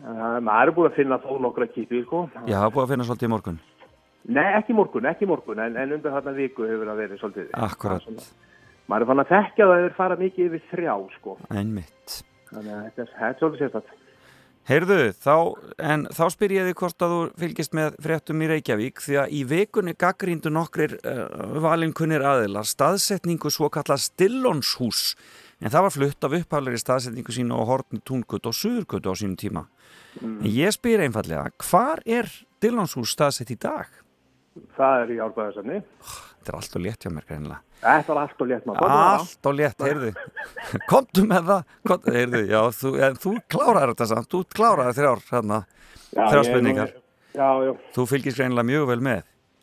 Maður 0.02 0.66
er 0.66 0.74
búin 0.74 0.88
að 0.88 0.96
finna 0.96 1.16
þó 1.22 1.36
nokkra 1.38 1.66
kýttu, 1.70 2.00
sko. 2.08 2.24
já, 2.48 2.56
það 2.56 2.64
er 2.66 2.72
búið 2.74 2.82
að 2.88 2.92
finna 2.96 3.04
svolítið 3.06 3.28
í 3.28 3.30
morgun. 3.30 3.58
Nei, 4.30 4.44
ekki 4.54 4.76
morgun, 4.78 5.08
ekki 5.10 5.26
morgun, 5.26 5.62
en, 5.64 5.78
en 5.80 5.96
undir 5.96 6.14
þarna 6.14 6.34
viku 6.36 6.66
hefur 6.68 6.92
það 6.92 7.00
verið 7.02 7.22
svolítið. 7.22 7.48
Akkurat, 7.58 8.28
er 8.92 9.06
fann 9.08 9.22
að 9.24 9.32
þekkja 9.32 9.66
það 9.66 9.74
að 9.74 9.82
þeir 9.82 9.96
fara 9.96 10.18
mikið 10.20 10.46
yfir 10.46 10.62
þrjá, 10.70 10.94
sko. 11.16 11.34
einmitt. 11.50 12.22
Þannig 12.52 12.76
að 12.76 12.86
þetta 12.86 13.02
er, 13.02 13.36
svolítið 13.40 13.64
sérstætt. 13.64 13.98
Heyrðu, 14.62 14.96
þá, 15.18 15.36
en 15.90 16.04
þá 16.14 16.22
spyr 16.30 16.52
ég 16.54 16.68
þig 16.68 16.76
hvort 16.78 17.02
að 17.02 17.12
þú 17.12 17.22
fylgist 17.42 17.72
með 17.74 17.96
fréttum 18.04 18.44
í 18.44 18.50
Reykjavík 18.52 19.00
því 19.02 19.16
að 19.18 19.32
í 19.34 19.40
vikunni 19.50 19.94
gaggríndu 19.98 20.52
nokkrir 20.54 20.94
uh, 21.02 21.56
valinkunnir 21.64 22.22
aðilar 22.22 22.68
staðsetningu 22.70 23.50
svo 23.50 23.66
kallað 23.74 24.04
Stillonshús 24.04 25.16
en 25.58 25.72
það 25.72 25.86
var 25.88 25.94
flutt 25.96 26.28
af 26.28 26.36
upphæflegri 26.38 26.78
staðsetningu 26.78 27.34
sína 27.34 27.58
á 27.58 27.62
Hortni 27.66 27.98
Túngut 28.06 28.46
og 28.46 28.54
Suðurgut 28.54 29.10
á 29.10 29.18
sínum 29.18 29.34
tíma. 29.40 29.64
Mm. 30.20 30.38
En 30.44 30.48
ég 30.54 30.78
spyr 30.78 31.02
einfallega, 31.08 31.50
hvar 31.66 32.02
er 32.06 32.30
Stillonshús 32.30 33.16
staðsett 33.16 33.50
í 33.50 33.58
dag? 33.58 33.90
Það 34.76 35.02
er 35.02 35.12
í 35.14 35.18
árbæðarsafni. 35.24 35.78
Þetta 36.42 36.52
er 36.52 36.58
allt 36.58 36.76
og 36.76 36.82
létt 36.84 37.04
hjá 37.06 37.10
mér 37.14 37.26
greinilega. 37.28 37.60
Þetta 37.82 38.14
var 38.14 38.20
allt 38.26 38.42
og 38.44 38.48
létt 38.50 38.66
maður. 38.68 38.94
Allt 38.98 39.48
og 39.50 39.56
létt, 39.58 39.84
heyrðu. 39.86 40.10
Komdu 40.92 41.24
með 41.30 41.48
það. 41.50 41.74
Kom, 41.90 42.08
heyrðu, 42.14 42.42
já, 42.50 42.60
þú, 42.78 42.94
þú 43.24 43.34
klárar 43.54 43.92
þetta 43.94 44.08
samt. 44.12 44.30
Þú 44.32 44.40
klárar 44.54 44.94
þrjár, 44.98 45.22
hérna, 45.32 45.60
Já, 46.12 46.22
þrjár 46.22 46.32
ég 46.32 46.32
er 46.32 46.42
nú- 46.42 46.48
spurningar. 46.50 46.96
Já, 47.32 47.48
já. 47.66 47.72
Þú 47.96 48.06
fylgist 48.10 48.40
greinilega 48.42 48.68
mjög 48.72 48.88
vel 48.92 49.04
með. 49.08 49.22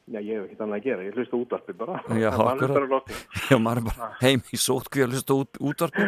Já, 0.10 0.18
ég 0.26 0.40
hef 0.40 0.46
ekkert 0.48 0.62
annað 0.66 0.80
að 0.80 0.86
gera. 0.88 1.04
Ég 1.06 1.18
hlusta 1.20 1.38
útvarpi 1.38 1.74
bara. 1.78 2.00
Já, 2.18 3.58
maður 3.62 3.84
er 3.84 3.86
bara 3.92 4.08
heim 4.24 4.42
í 4.50 4.58
sótkví 4.58 5.04
að 5.06 5.12
hlusta 5.14 5.36
út, 5.38 5.60
útvarpi. 5.62 6.08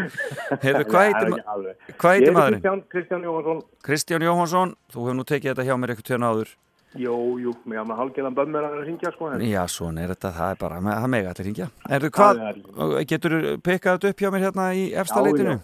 Heyrðu, 0.64 0.88
hvað 0.92 1.06
heitir, 1.06 1.28
ekki 1.28 1.38
ma 1.38 1.54
alveg. 1.54 1.94
hvað 2.02 2.16
heitir? 2.18 2.34
Kristján, 2.42 2.82
Kristján 2.96 3.28
Jóhansson. 3.28 3.62
Kristján 3.86 4.26
Jóhansson. 4.26 4.74
Þú 4.90 5.06
hefur 5.06 5.20
nú 5.20 5.28
tekið 5.30 5.52
þetta 5.54 5.68
hjá 5.70 5.78
mér 5.78 5.94
eitthvað 5.94 6.10
tjóna 6.10 6.32
áður. 6.34 6.56
Jú, 7.00 7.40
jú, 7.40 7.54
mér 7.66 7.86
hafði 7.88 8.32
bömmur 8.36 8.66
að 8.66 8.72
vera 8.74 8.82
að 8.82 8.86
ringja, 8.86 9.12
sko. 9.14 9.30
en- 9.32 9.42
Já, 9.48 9.64
svona 9.68 10.02
er 10.04 10.10
þetta. 10.12 10.32
Það 10.36 10.52
er 10.52 10.56
bara, 10.60 10.80
það 10.82 11.08
mega 11.08 11.30
allir 11.32 11.46
hringja. 11.46 11.68
Erðu, 11.90 12.10
hvað, 12.10 13.06
getur 13.08 13.32
þú 13.32 13.58
pikkað 13.62 13.98
þetta 14.00 14.10
upp 14.10 14.18
hjá 14.20 14.32
mér 14.32 14.42
hérna 14.46 14.66
í 14.76 14.92
efsta 14.94 15.16
Já, 15.16 15.24
leitinu? 15.24 15.52
já. 15.52 15.60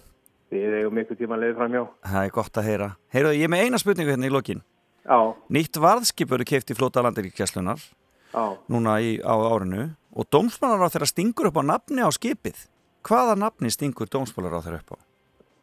Við 0.50 0.74
eigum 0.80 0.98
ykkur 0.98 1.16
tíma 1.20 1.36
leið 1.36 1.56
fram 1.56 1.72
hjá. 1.72 1.88
Það 2.08 2.24
er 2.24 2.30
gott 2.30 2.52
að 2.56 2.64
heyra. 2.64 2.96
Heyrðu, 3.12 3.34
ég 3.36 3.44
er 3.44 3.48
með 3.48 3.64
eina 3.64 3.76
spurningu 3.78 4.10
hérna 4.16 4.26
í 4.26 4.32
lokin. 4.32 4.62
Já. 5.04 5.34
Nýtt 5.50 5.76
varðskip 5.76 6.32
eru 6.32 6.44
keift 6.44 6.70
í 6.70 6.74
flóta 6.74 7.02
landaríkjæslunar 7.04 7.78
Já. 8.32 8.56
núna 8.68 8.96
í, 9.00 9.20
á 9.20 9.34
árinu 9.36 9.96
og 10.16 10.24
dómsmálar 10.32 10.88
á 10.88 10.92
þeirra 10.92 11.06
stingur 11.12 11.46
upp 11.52 11.60
á 11.60 11.62
nafni 11.64 12.00
á 12.00 12.08
skipið. 12.08 12.66
Hvaða 13.04 13.36
nafni 13.36 13.68
stingur 13.68 14.08
dómsmálar 14.08 14.56
á 14.56 14.64
þeirra 14.64 14.80
upp 14.80 14.96
á? 14.96 14.98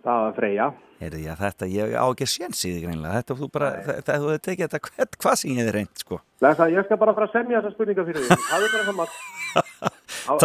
Það 0.05 0.73
Heyrðu, 0.95 1.21
já, 1.25 1.33
þetta, 1.39 1.67
ég 1.67 1.95
á 1.99 2.05
ekki 2.05 2.27
séns 2.29 2.61
í 2.63 2.71
því 2.71 2.83
greinlega. 2.85 3.19
Þetta, 3.19 3.35
þú 3.41 3.49
bara, 3.51 3.71
þetta, 3.83 4.17
þú 4.21 4.29
hefur 4.31 4.43
tekið 4.47 4.63
þetta 4.65 4.79
hvert, 4.85 5.17
hvað 5.25 5.37
sem 5.41 5.51
ég 5.51 5.59
hefði 5.59 5.73
reynd, 5.75 6.03
sko. 6.03 6.19
Að 6.45 6.63
ég 6.71 6.87
skal 6.87 6.99
bara 7.01 7.15
fara 7.17 7.27
að 7.27 7.35
semja 7.35 7.59
þessa 7.59 7.75
spurninga 7.75 8.05
fyrir 8.07 8.23
því. 8.23 8.37
Það 8.45 8.67
er 8.67 8.75
bara 8.75 8.85
það 8.87 8.99
maður. 9.01 9.19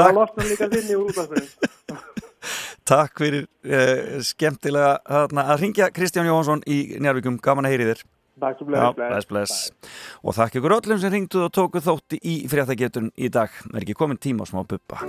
Það 0.01 0.12
losnar 0.18 0.51
líka 0.51 0.70
þinni 0.74 0.98
úr 0.98 1.12
útvarpinu. 1.12 1.48
Takk 2.90 3.22
fyrir 3.22 3.44
uh, 3.47 4.16
skemmtilega 4.27 4.94
þarna, 5.06 5.47
að 5.55 5.62
ringja 5.62 5.90
Kristján 5.94 6.27
Jóhansson 6.27 6.64
í 6.66 6.81
Njárvíkum, 6.98 7.39
gaman 7.44 7.68
að 7.68 7.77
heyri 7.77 7.93
þér 7.93 8.09
Takk 8.40 8.59
svo 8.59 8.66
bless. 9.28 9.68
Og 10.24 10.36
þakk 10.36 10.60
ykkur 10.60 10.77
öllum 10.78 11.02
sem 11.02 11.12
ringduð 11.12 11.48
og 11.48 11.52
tókuð 11.56 11.90
þótti 11.90 12.20
í 12.24 12.39
fréttagetun 12.48 13.12
í 13.20 13.28
dag. 13.32 13.52
Er 13.74 13.85
ekki 13.85 13.98
komin 13.98 14.20
tíma 14.20 14.48
á 14.48 14.51
smá 14.51 14.64
buppa. 14.64 15.05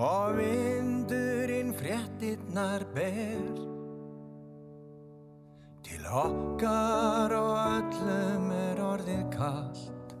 Og 0.00 0.32
vindurinn 0.38 1.74
fréttinnar 1.76 2.86
ber. 2.94 3.58
Til 5.84 6.06
okkar 6.08 7.34
og 7.36 7.50
öllum 7.60 8.46
er 8.56 8.80
orðið 8.80 9.26
kallt 9.34 10.14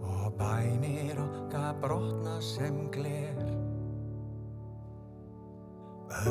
Og 0.00 0.32
bænir 0.38 1.20
okkar 1.20 1.76
brotna 1.82 2.38
sem 2.40 2.86
gler. 2.94 3.42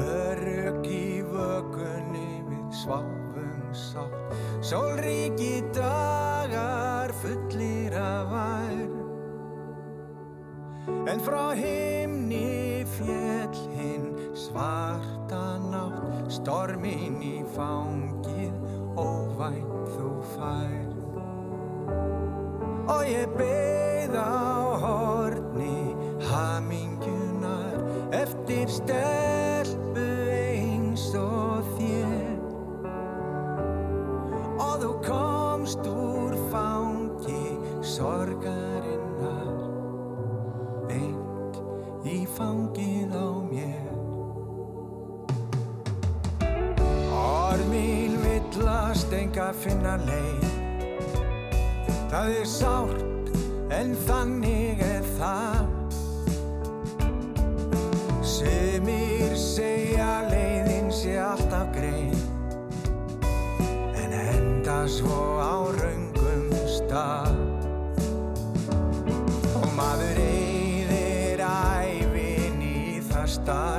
Örug 0.01 0.87
í 0.89 1.21
vögunni 1.27 2.41
við 2.49 2.79
sváfum 2.81 3.61
sátt. 3.77 4.33
Sólríki 4.65 5.61
dagar 5.77 7.13
fullir 7.21 7.93
af 7.93 8.33
vær 8.33 9.00
En 10.87 11.19
frá 11.19 11.51
himni 11.57 12.85
fjell 12.97 13.57
hinn 13.75 14.07
svarta 14.33 15.57
nátt. 15.71 16.31
Stormin 16.31 17.19
í 17.25 17.41
fangið 17.55 18.55
óvænt 18.97 19.95
þú 19.95 20.11
fær. 20.35 20.89
Og 22.91 23.03
ég 23.07 23.33
beið 23.37 24.15
á 24.17 24.77
horni 24.83 25.95
hamingjunar 26.27 27.81
Eftir 28.11 28.67
stelpu 28.67 29.20
enga 49.51 49.59
finna 49.59 49.97
leið. 50.07 50.43
Það 52.11 52.29
er 52.39 52.45
sárt 52.47 53.31
en 53.71 53.95
þannig 54.07 54.79
er 54.79 55.03
það. 55.17 55.67
Sumir 58.23 59.35
segja 59.35 60.21
leiðin 60.29 60.91
sé 60.93 61.17
alltaf 61.19 61.67
greið 61.75 62.21
En 64.01 64.13
enda 64.13 64.87
svo 64.87 65.37
á 65.41 65.67
raungum 65.77 66.47
stað. 66.65 67.35
Og 69.59 69.67
maður 69.75 70.23
eyðir 70.25 71.43
ævin 71.43 72.63
í 72.63 73.01
það 73.11 73.29
starf 73.35 73.70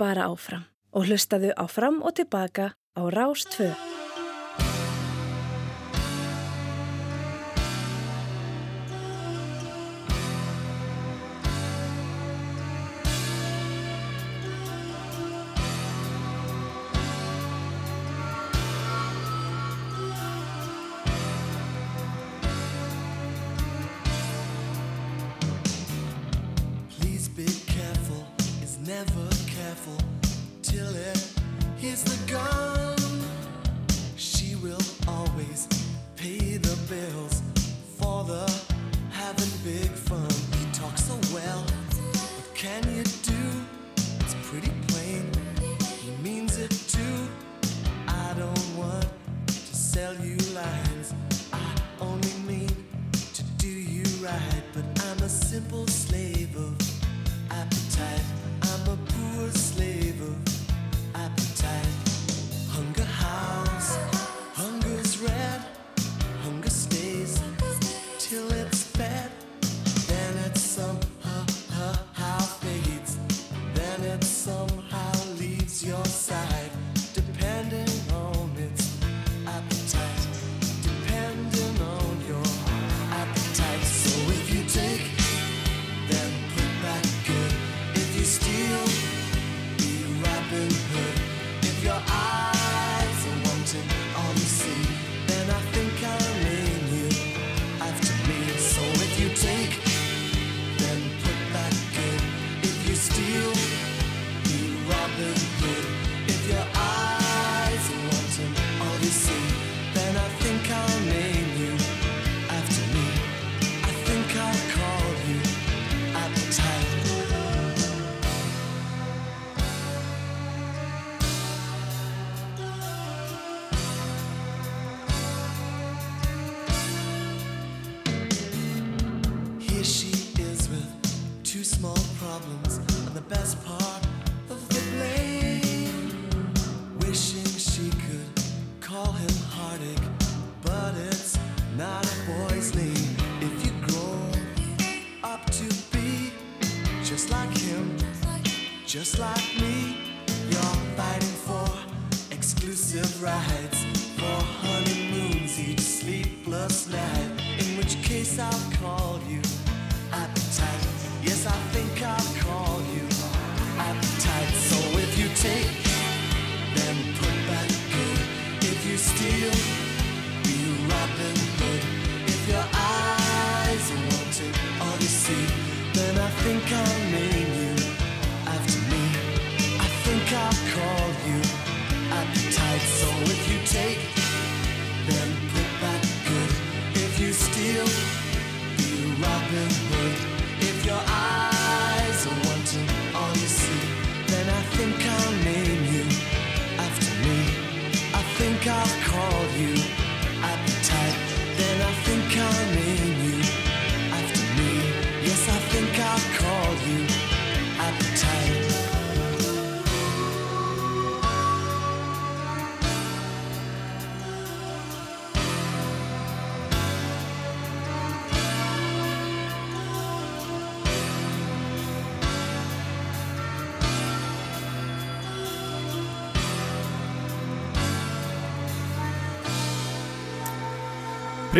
bara 0.00 0.30
áfram 0.32 0.64
og 0.96 1.06
hlustaðu 1.06 1.52
á 1.54 1.64
fram 1.68 2.00
og 2.02 2.16
tilbaka 2.16 2.72
á 2.96 3.02
Rás 3.12 3.44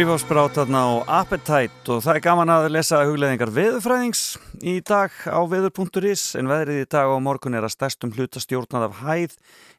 Prífásbrát 0.00 0.54
þarna 0.56 0.80
og 0.94 1.10
Appetite 1.12 1.90
og 1.92 1.98
það 2.00 2.14
er 2.14 2.22
gaman 2.24 2.50
að 2.54 2.70
lesa 2.72 3.02
hugleðingar 3.04 3.50
veðurfræðings 3.52 4.22
í 4.64 4.78
dag 4.80 5.12
á 5.28 5.44
veður.is 5.44 6.22
en 6.40 6.48
veðrið 6.48 6.78
í 6.80 6.86
dag 6.88 7.12
og 7.12 7.20
morgun 7.20 7.58
er 7.58 7.66
að 7.68 7.74
stærstum 7.74 8.14
hluta 8.16 8.40
stjórnað 8.40 8.86
af 8.86 9.02
hæð 9.02 9.34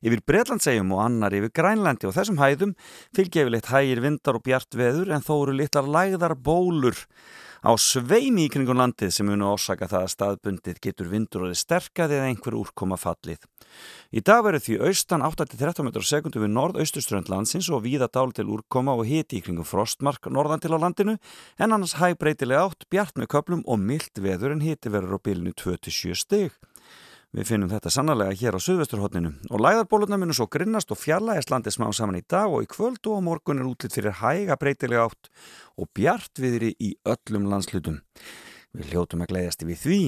yfir 0.06 0.22
Breitlandsegjum 0.30 0.94
og 0.94 1.02
annar 1.08 1.34
yfir 1.34 1.50
Grænlandi 1.58 2.06
og 2.06 2.14
þessum 2.14 2.38
hæðum 2.38 2.76
fylgja 3.18 3.48
yfirleitt 3.48 3.72
hægir 3.74 4.04
vindar 4.06 4.38
og 4.38 4.46
bjart 4.46 4.78
veður 4.78 5.10
en 5.16 5.26
þó 5.26 5.34
eru 5.40 5.58
litlar 5.58 5.90
lægðar 5.90 6.38
bólur 6.38 7.02
á 7.66 7.74
sveimi 7.82 8.46
í 8.46 8.54
kringum 8.54 8.78
landið 8.78 9.16
sem 9.18 9.26
munu 9.26 9.50
orsaka 9.56 9.90
það 9.90 10.06
að 10.06 10.14
staðbundið 10.16 10.80
getur 10.86 11.10
vindur 11.10 11.48
og 11.48 11.56
þið 11.56 11.64
sterkað 11.66 12.16
eða 12.20 12.30
einhver 12.30 12.62
úrkoma 12.62 12.98
fallið. 13.02 13.42
Í 14.12 14.20
dag 14.28 14.42
verður 14.44 14.64
því 14.66 14.74
austan 14.90 15.22
8-13 15.24 15.86
metrar 15.88 16.04
sekundu 16.04 16.42
við 16.44 16.50
norðausturströnd 16.52 17.30
landsins 17.32 17.70
og 17.72 17.86
víða 17.86 18.10
dál 18.12 18.34
til 18.36 18.50
úrkoma 18.52 18.92
og 19.00 19.06
hiti 19.08 19.38
í 19.40 19.44
kringum 19.46 19.64
frostmark 19.64 20.28
norðan 20.28 20.60
til 20.60 20.74
á 20.76 20.84
landinu 20.84 21.14
en 21.16 21.72
annars 21.72 21.94
hæg 21.96 22.18
breytilega 22.20 22.66
átt, 22.66 22.84
bjart 22.92 23.16
með 23.16 23.30
köplum 23.32 23.62
og 23.64 23.80
mild 23.80 24.12
veður 24.20 24.58
en 24.58 24.66
hiti 24.66 24.92
verður 24.92 25.16
á 25.16 25.20
bylunu 25.24 25.54
2-7 25.56 26.18
stig. 26.20 26.58
Við 27.32 27.48
finnum 27.48 27.72
þetta 27.72 27.94
sannlega 27.96 28.36
hér 28.36 28.58
á 28.60 28.66
Suðvesturhóttinu 28.66 29.32
og 29.48 29.64
læðarbólurna 29.64 30.20
munum 30.20 30.36
svo 30.36 30.50
grinnast 30.52 30.92
og 30.92 31.00
fjarlægast 31.00 31.54
landið 31.54 31.78
smá 31.78 31.88
saman 31.96 32.20
í 32.20 32.26
dag 32.28 32.52
og 32.52 32.66
í 32.66 32.68
kvöld 32.68 33.08
og 33.08 33.24
á 33.24 33.28
morgun 33.30 33.64
er 33.64 33.72
útlitt 33.72 33.96
fyrir 33.96 34.20
hæga 34.20 34.60
breytilega 34.60 35.08
átt 35.08 35.32
og 35.80 35.88
bjart 35.96 36.44
viðri 36.44 36.74
í 36.84 36.92
öllum 37.08 37.48
landslutum. 37.48 38.02
Við 38.76 38.92
hljótum 38.92 39.24
að 39.24 39.32
gleyðast 39.32 39.64
yfir 39.64 39.82
því 39.86 40.04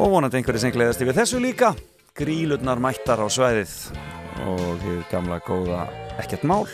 og 0.00 0.16
vonandi 0.16 0.40
einhverju 0.40 0.64
sem 0.64 0.72
gleyðast 0.72 1.04
yfir 1.04 1.20
þessu 1.20 1.44
líka. 1.44 1.74
Grílurnar 2.18 2.80
mættar 2.82 3.20
á 3.22 3.30
svæðið 3.30 3.74
og 4.42 4.62
hefur 4.82 5.04
gamla 5.12 5.38
góða 5.46 5.84
ekkert 6.18 6.42
mál. 6.50 6.66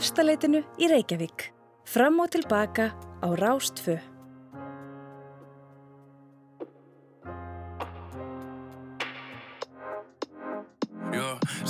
Efstaleitinu 0.00 0.62
í 0.80 0.88
Reykjavík. 0.88 1.50
Fram 1.84 2.22
og 2.24 2.32
tilbaka 2.32 2.92
á 3.20 3.28
Rástfö. 3.36 4.00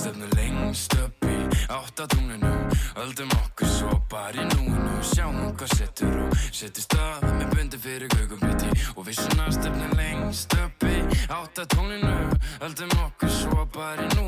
Stefnu 0.01 0.27
lengst 0.37 0.95
upp 1.03 1.27
í 1.27 1.37
áttatúninu 1.69 2.53
Öldum 3.03 3.33
okkur 3.35 3.69
svo 3.69 3.91
bara 4.09 4.39
í 4.39 4.47
núinu 4.49 5.03
Sjáum 5.05 5.51
hvað 5.59 5.75
setur 5.77 6.15
og 6.23 6.37
setur 6.55 6.87
stað 6.87 7.27
Með 7.27 7.53
bundi 7.57 7.81
fyrir 7.83 8.15
gugumbiti 8.15 8.71
Og 8.95 9.05
við 9.09 9.21
svona 9.21 9.51
stefnu 9.53 9.91
lengst 9.99 10.57
upp 10.57 10.87
í 10.89 11.03
áttatúninu 11.29 12.17
Öldum 12.65 12.97
okkur 13.05 13.35
svo 13.35 13.67
bara 13.75 14.07
í 14.07 14.09
núinu 14.15 14.20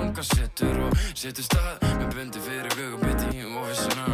Hvað 0.00 0.26
setur 0.26 0.78
og 0.86 0.94
setur 1.12 1.44
stað. 1.44 1.82
Með 2.00 2.14
bundi 2.16 2.40
fyrir 2.42 2.72
gugumbiti 2.72 3.42
Og 3.44 3.66
við 3.68 3.76
svona 3.82 4.06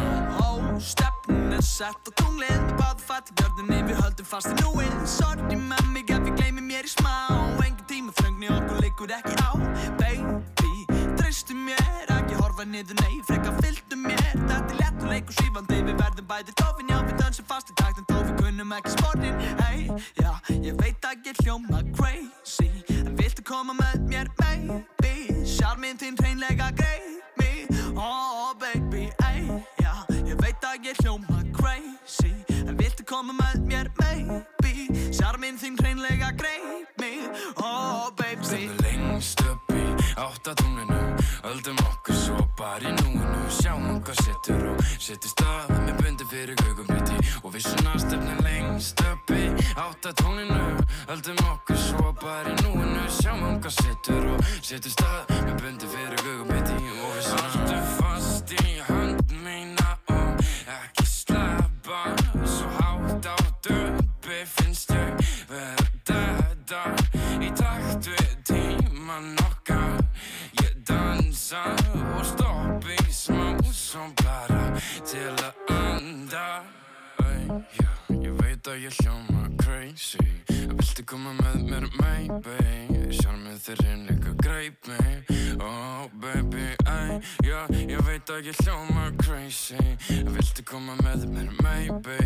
Ó, 0.43 0.49
stefnun 0.83 1.55
er 1.55 1.63
sett 1.63 2.09
á 2.09 2.11
tunglið 2.19 2.51
Með 2.51 2.73
báðu 2.81 3.05
fætti 3.07 3.35
gjörðinni, 3.39 3.79
við 3.87 4.01
höldum 4.03 4.27
fast 4.27 4.51
í 4.51 4.57
núið 4.59 4.97
Sorry 5.07 5.59
með 5.61 5.87
mig 5.93 6.11
ef 6.11 6.27
ég 6.27 6.35
gleymi 6.41 6.65
mér 6.67 6.87
í 6.87 6.91
smá. 6.91 7.13
Engin 7.63 7.87
tíma 7.89 8.13
þröngni 8.19 8.51
okkur 8.51 8.83
liggur 8.83 9.13
ekki 9.15 9.35
á. 9.39 9.51
Baby, 10.01 10.73
treystu 11.19 11.55
mér 11.55 12.11
Ekki 12.17 12.39
horfa 12.41 12.67
niður, 12.67 12.99
nei, 13.01 13.19
freka 13.27 13.55
fylgdu 13.61 13.99
mér. 14.03 14.23
Þetta 14.35 14.59
er 14.59 14.79
lett 14.81 15.01
og 15.01 15.11
leikur 15.13 15.37
svífandi 15.39 15.81
Við 15.87 16.01
verðum 16.03 16.29
bæði 16.29 16.57
dofin, 16.61 16.91
já, 16.91 16.99
við 17.07 17.21
dansum 17.23 17.49
fast 17.49 17.71
í 17.71 17.77
takt 17.79 18.01
En 18.03 18.09
þó 18.11 18.17
við 18.19 18.35
kunnum 18.43 18.75
ekki 18.77 18.95
sportin, 18.97 19.39
hey 19.63 19.87
Já, 20.19 20.33
ég 20.53 20.79
veit 20.83 21.09
að 21.09 21.31
ég 21.31 21.43
hljóma 21.45 21.83
crazy 21.95 22.71
En 22.99 23.15
viltu 23.19 23.45
koma 23.47 23.77
með 23.77 24.09
mér, 24.11 24.33
maybe 24.43 25.16
Sjálfminn 25.47 25.99
þín 26.01 26.17
hreinlega 26.19 26.71
greip 26.75 27.39
me 27.39 27.51
Oh, 27.95 28.53
baby, 28.59 29.07
ey, 29.29 29.45
já 29.79 29.93
Ég 30.27 30.35
veit 30.41 30.67
að 30.67 30.89
ég 30.89 30.99
hljóma 31.01 31.39
crazy. 31.55 32.33
En 32.67 32.75
viltu 32.77 33.05
koma 33.07 33.33
með 33.37 33.63
mér, 33.69 33.91
maybe? 34.01 34.89
Sjálfminn 35.15 35.59
þín 35.61 35.79
hreinlega 35.79 36.33
greip 36.37 36.99
me 36.99 37.13
Oh, 37.55 38.11
baby. 38.19 38.43
Stefnu 38.43 38.83
lengst 38.83 39.41
upp 39.47 39.66
í 40.17 40.21
áttatúninu 40.21 40.97
Öldum 41.43 41.77
okkur 41.85 42.15
svo 42.15 42.37
bara 42.57 42.89
í 42.89 42.93
núinu. 42.97 43.43
Sjáum 43.53 44.01
hvað 44.01 44.21
setur 44.25 44.63
og 44.71 44.81
setur 44.99 45.31
stað 45.31 45.73
Með 45.85 46.01
bundi 46.01 46.27
fyrir 46.31 46.57
gugumbiti 46.63 47.17
Og 47.43 47.53
við 47.53 47.67
svona 47.67 47.93
stefnu 48.01 48.37
lengst 48.45 49.03
upp 49.11 49.35
í 49.37 49.45
áttatúninu 49.77 50.65
Öldum 51.13 51.43
okkur 51.53 51.81
svo 51.85 52.15
bara 52.21 52.51
í 52.51 52.57
núinu. 52.63 53.05
Sjáum 53.19 53.61
hvað 53.61 53.77
setur 53.77 54.27
og 54.33 54.51
setur 54.61 54.97
stað 54.97 55.37
Með 55.37 55.55
bundi 55.63 55.93
fyrir 55.93 56.25
gugumbiti 56.25 56.81
Og 56.97 57.15
við 57.15 57.23
svona 57.29 57.55
Haltu 57.57 57.96
dansa 71.47 71.63
og 72.17 72.25
stopp 72.25 72.87
í 72.91 73.13
smá 73.13 73.55
Svo 73.71 74.03
bara 74.19 74.79
til 75.05 75.31
að 75.31 75.53
anda. 75.71 76.63
Æ, 77.23 77.47
já, 77.79 77.91
Ég 78.19 78.35
veit 78.41 78.67
að 78.67 78.83
ég 78.83 78.99
hljóma 78.99 79.47
crazy 79.61 80.46
Viltu 80.67 81.03
koma 81.07 81.31
með 81.37 81.61
mér, 81.69 81.85
maybe? 81.95 82.55
Sjálfmið 83.15 83.59
þér 83.63 83.81
einleika 83.87 84.33
greip 84.41 84.87
mig 84.89 85.29
Oh 85.63 86.09
baby, 86.19 86.73
æ, 86.83 87.19
já 87.45 87.61
Ég 87.87 88.01
veit 88.07 88.31
að 88.33 88.49
ég 88.49 88.59
hljóma 88.65 89.07
crazy. 89.21 89.79
Viltu 90.27 90.65
koma 90.67 90.97
með 91.05 91.27
mér, 91.31 91.53
maybe? 91.63 92.17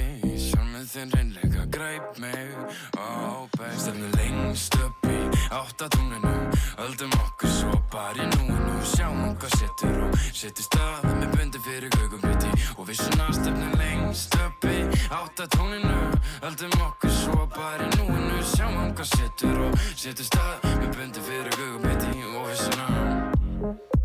Sjálfmið 0.47 0.87
þér 0.95 1.15
einleika 1.19 1.67
greip 1.75 2.17
mig 2.23 2.55
Oh 2.97 3.45
baby. 3.57 3.77
Stefnu 3.77 4.09
lengst 4.17 4.79
upp 4.81 5.05
í 5.11 5.19
áttatúninu 5.53 6.33
Öldum 6.81 7.13
okkur 7.21 7.53
svo 7.59 7.75
bara 7.93 8.25
í 8.25 8.29
núinu. 8.33 8.79
Sjáum 8.95 9.35
hvað 9.37 9.57
setur 9.59 9.99
og 10.07 10.17
setur 10.33 10.65
stað. 10.65 11.05
Með 11.19 11.35
bundi 11.37 11.61
fyrir 11.67 11.93
gugumbiti 11.93 12.49
Og 12.79 12.87
við 12.89 13.03
svona 13.03 13.29
stefnu 13.37 13.69
lengst 13.77 14.35
upp 14.41 14.65
í 14.71 14.81
áttatúninu 15.13 16.01
Öldum 16.49 16.77
okkur 16.89 17.17
svo 17.21 17.45
bara 17.53 17.85
í 17.85 17.93
núinu 17.99 18.30
Sjáum 18.51 18.91
hvað 18.95 19.09
setur 19.15 19.63
og 19.67 19.79
setur 19.95 20.27
stað. 20.27 20.69
Með 20.81 20.93
bundi 20.99 21.25
fyrir 21.29 21.57
gugumbiti 21.59 22.27
Og 22.31 22.45
við 22.49 22.61
svona 22.65 24.00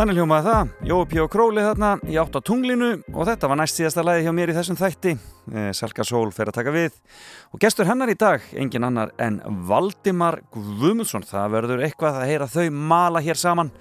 Þannig 0.00 0.16
hljómaði 0.16 0.46
það, 0.46 0.68
Jói 0.88 1.06
P. 1.10 1.16
Króli 1.28 1.60
þarna 1.60 1.88
í 2.08 2.14
átt 2.16 2.32
á 2.32 2.40
tunglinu 2.40 2.86
og 3.12 3.26
þetta 3.28 3.48
var 3.50 3.58
næst 3.60 3.76
síðasta 3.76 4.00
lagi 4.00 4.22
hjá 4.24 4.30
mér 4.32 4.48
í 4.48 4.54
þessum 4.56 4.78
þætti. 4.80 5.10
Eh, 5.52 5.66
Salka 5.76 6.06
Sól 6.08 6.30
fer 6.32 6.48
að 6.48 6.56
taka 6.56 6.72
við 6.72 6.94
og 7.52 7.60
gestur 7.60 7.84
hennar 7.84 8.08
í 8.08 8.14
dag, 8.16 8.46
engin 8.56 8.86
annar 8.88 9.12
en 9.20 9.36
Valdimar 9.68 10.38
Guðmundsson. 10.54 11.26
Það 11.28 11.52
verður 11.52 11.84
eitthvað 11.84 12.16
að 12.16 12.30
heyra 12.30 12.46
þau 12.48 12.78
mala 12.94 13.20
hér 13.20 13.36
saman, 13.42 13.74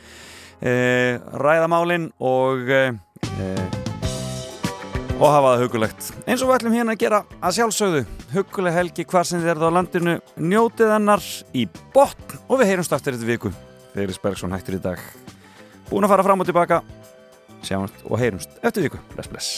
eh, 0.60 1.24
ræðamálin 1.40 2.10
og, 2.20 2.68
eh, 2.68 2.92
og 5.16 5.24
hafa 5.24 5.56
það 5.56 5.64
hugulegt. 5.64 6.12
Eins 6.28 6.44
og 6.44 6.52
við 6.52 6.58
ætlum 6.58 6.78
hérna 6.82 6.98
að 6.98 7.04
gera 7.06 7.24
að 7.40 7.56
sjálfsögðu, 7.62 8.04
huguleg 8.36 8.74
helgi 8.74 9.08
hvar 9.08 9.24
sem 9.24 9.40
þið 9.40 9.56
eruð 9.56 9.72
á 9.72 9.78
landinu, 9.80 10.20
njótið 10.36 10.94
hennar 10.98 11.24
í 11.56 11.70
botn 11.96 12.44
og 12.50 12.60
við 12.60 12.76
heyrumst 12.76 12.92
aftur 12.92 13.16
þetta 13.16 13.32
viku. 13.38 13.56
Feiris 13.96 14.20
Bergson 14.20 14.52
hættur 14.52 14.76
í 14.76 14.84
dag. 14.84 15.00
Búin 15.90 16.06
að 16.06 16.16
fara 16.16 16.26
fram 16.26 16.42
og 16.42 16.50
tilbaka 16.50 16.84
Sjáumst 17.66 18.06
og 18.06 18.20
heyrumst 18.22 18.62
eftir 18.64 18.88
viku 18.88 19.02
Bless, 19.16 19.28
bless 19.28 19.54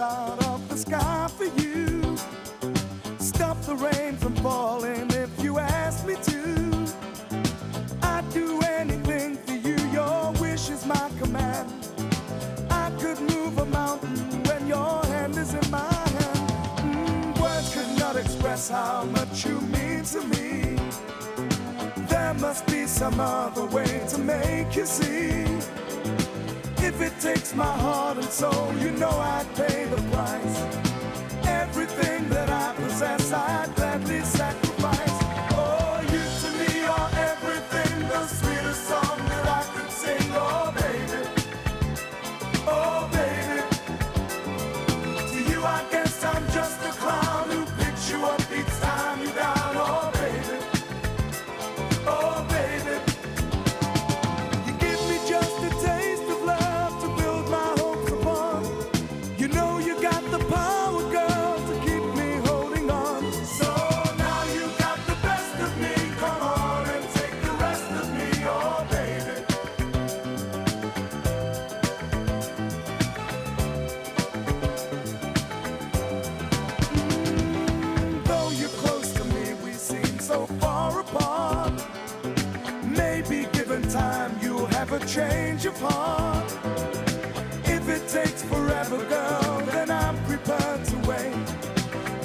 out 0.00 0.42
of 0.46 0.66
the 0.70 0.76
sky 0.76 1.28
for 1.36 1.44
you. 1.60 2.16
Stop 3.18 3.60
the 3.62 3.76
rain 3.76 4.16
from 4.16 4.34
falling 4.36 5.10
if 5.10 5.30
you 5.42 5.58
ask 5.58 6.06
me 6.06 6.14
to. 6.22 6.88
I'd 8.02 8.28
do 8.32 8.60
anything 8.62 9.36
for 9.36 9.52
you, 9.52 9.76
your 9.92 10.32
wish 10.40 10.70
is 10.70 10.86
my 10.86 11.10
command. 11.18 11.68
I 12.70 12.90
could 12.98 13.20
move 13.20 13.58
a 13.58 13.66
mountain 13.66 14.42
when 14.44 14.66
your 14.66 15.04
hand 15.06 15.36
is 15.36 15.52
in 15.52 15.70
my 15.70 15.92
hand. 16.16 16.50
Mm, 16.80 17.40
words 17.40 17.74
could 17.74 17.98
not 17.98 18.16
express 18.16 18.70
how 18.70 19.04
much 19.04 19.44
you 19.44 19.60
mean 19.60 20.02
to 20.04 20.24
me. 20.28 20.79
There 22.30 22.38
must 22.38 22.64
be 22.68 22.86
some 22.86 23.18
other 23.18 23.64
way 23.64 24.06
to 24.10 24.18
make 24.18 24.76
you 24.76 24.86
see. 24.86 25.42
If 26.78 27.00
it 27.00 27.12
takes 27.18 27.56
my 27.56 27.64
heart 27.64 28.18
and 28.18 28.28
soul, 28.28 28.72
you 28.78 28.92
know 28.92 29.10
I'd 29.10 29.52
pay 29.56 29.86
the 29.86 30.00
price. 30.12 30.58
Everything 31.48 32.28
that 32.28 32.48
I 32.48 32.72
possess, 32.76 33.32
I'd 33.32 33.74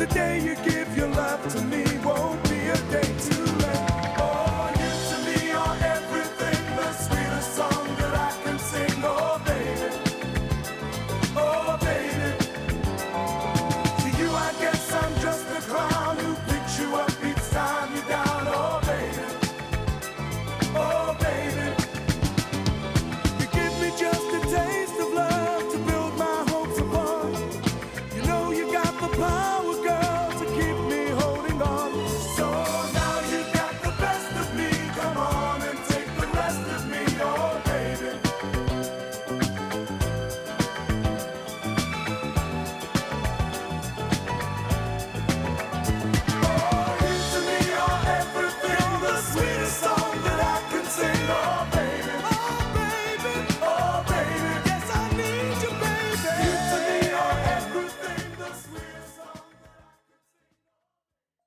The 0.05 0.13
day 0.13 0.39
you 0.39 0.53
give 0.57 0.95
your 0.95 1.07
love 1.07 1.41
to 1.51 1.61
me, 1.63 1.84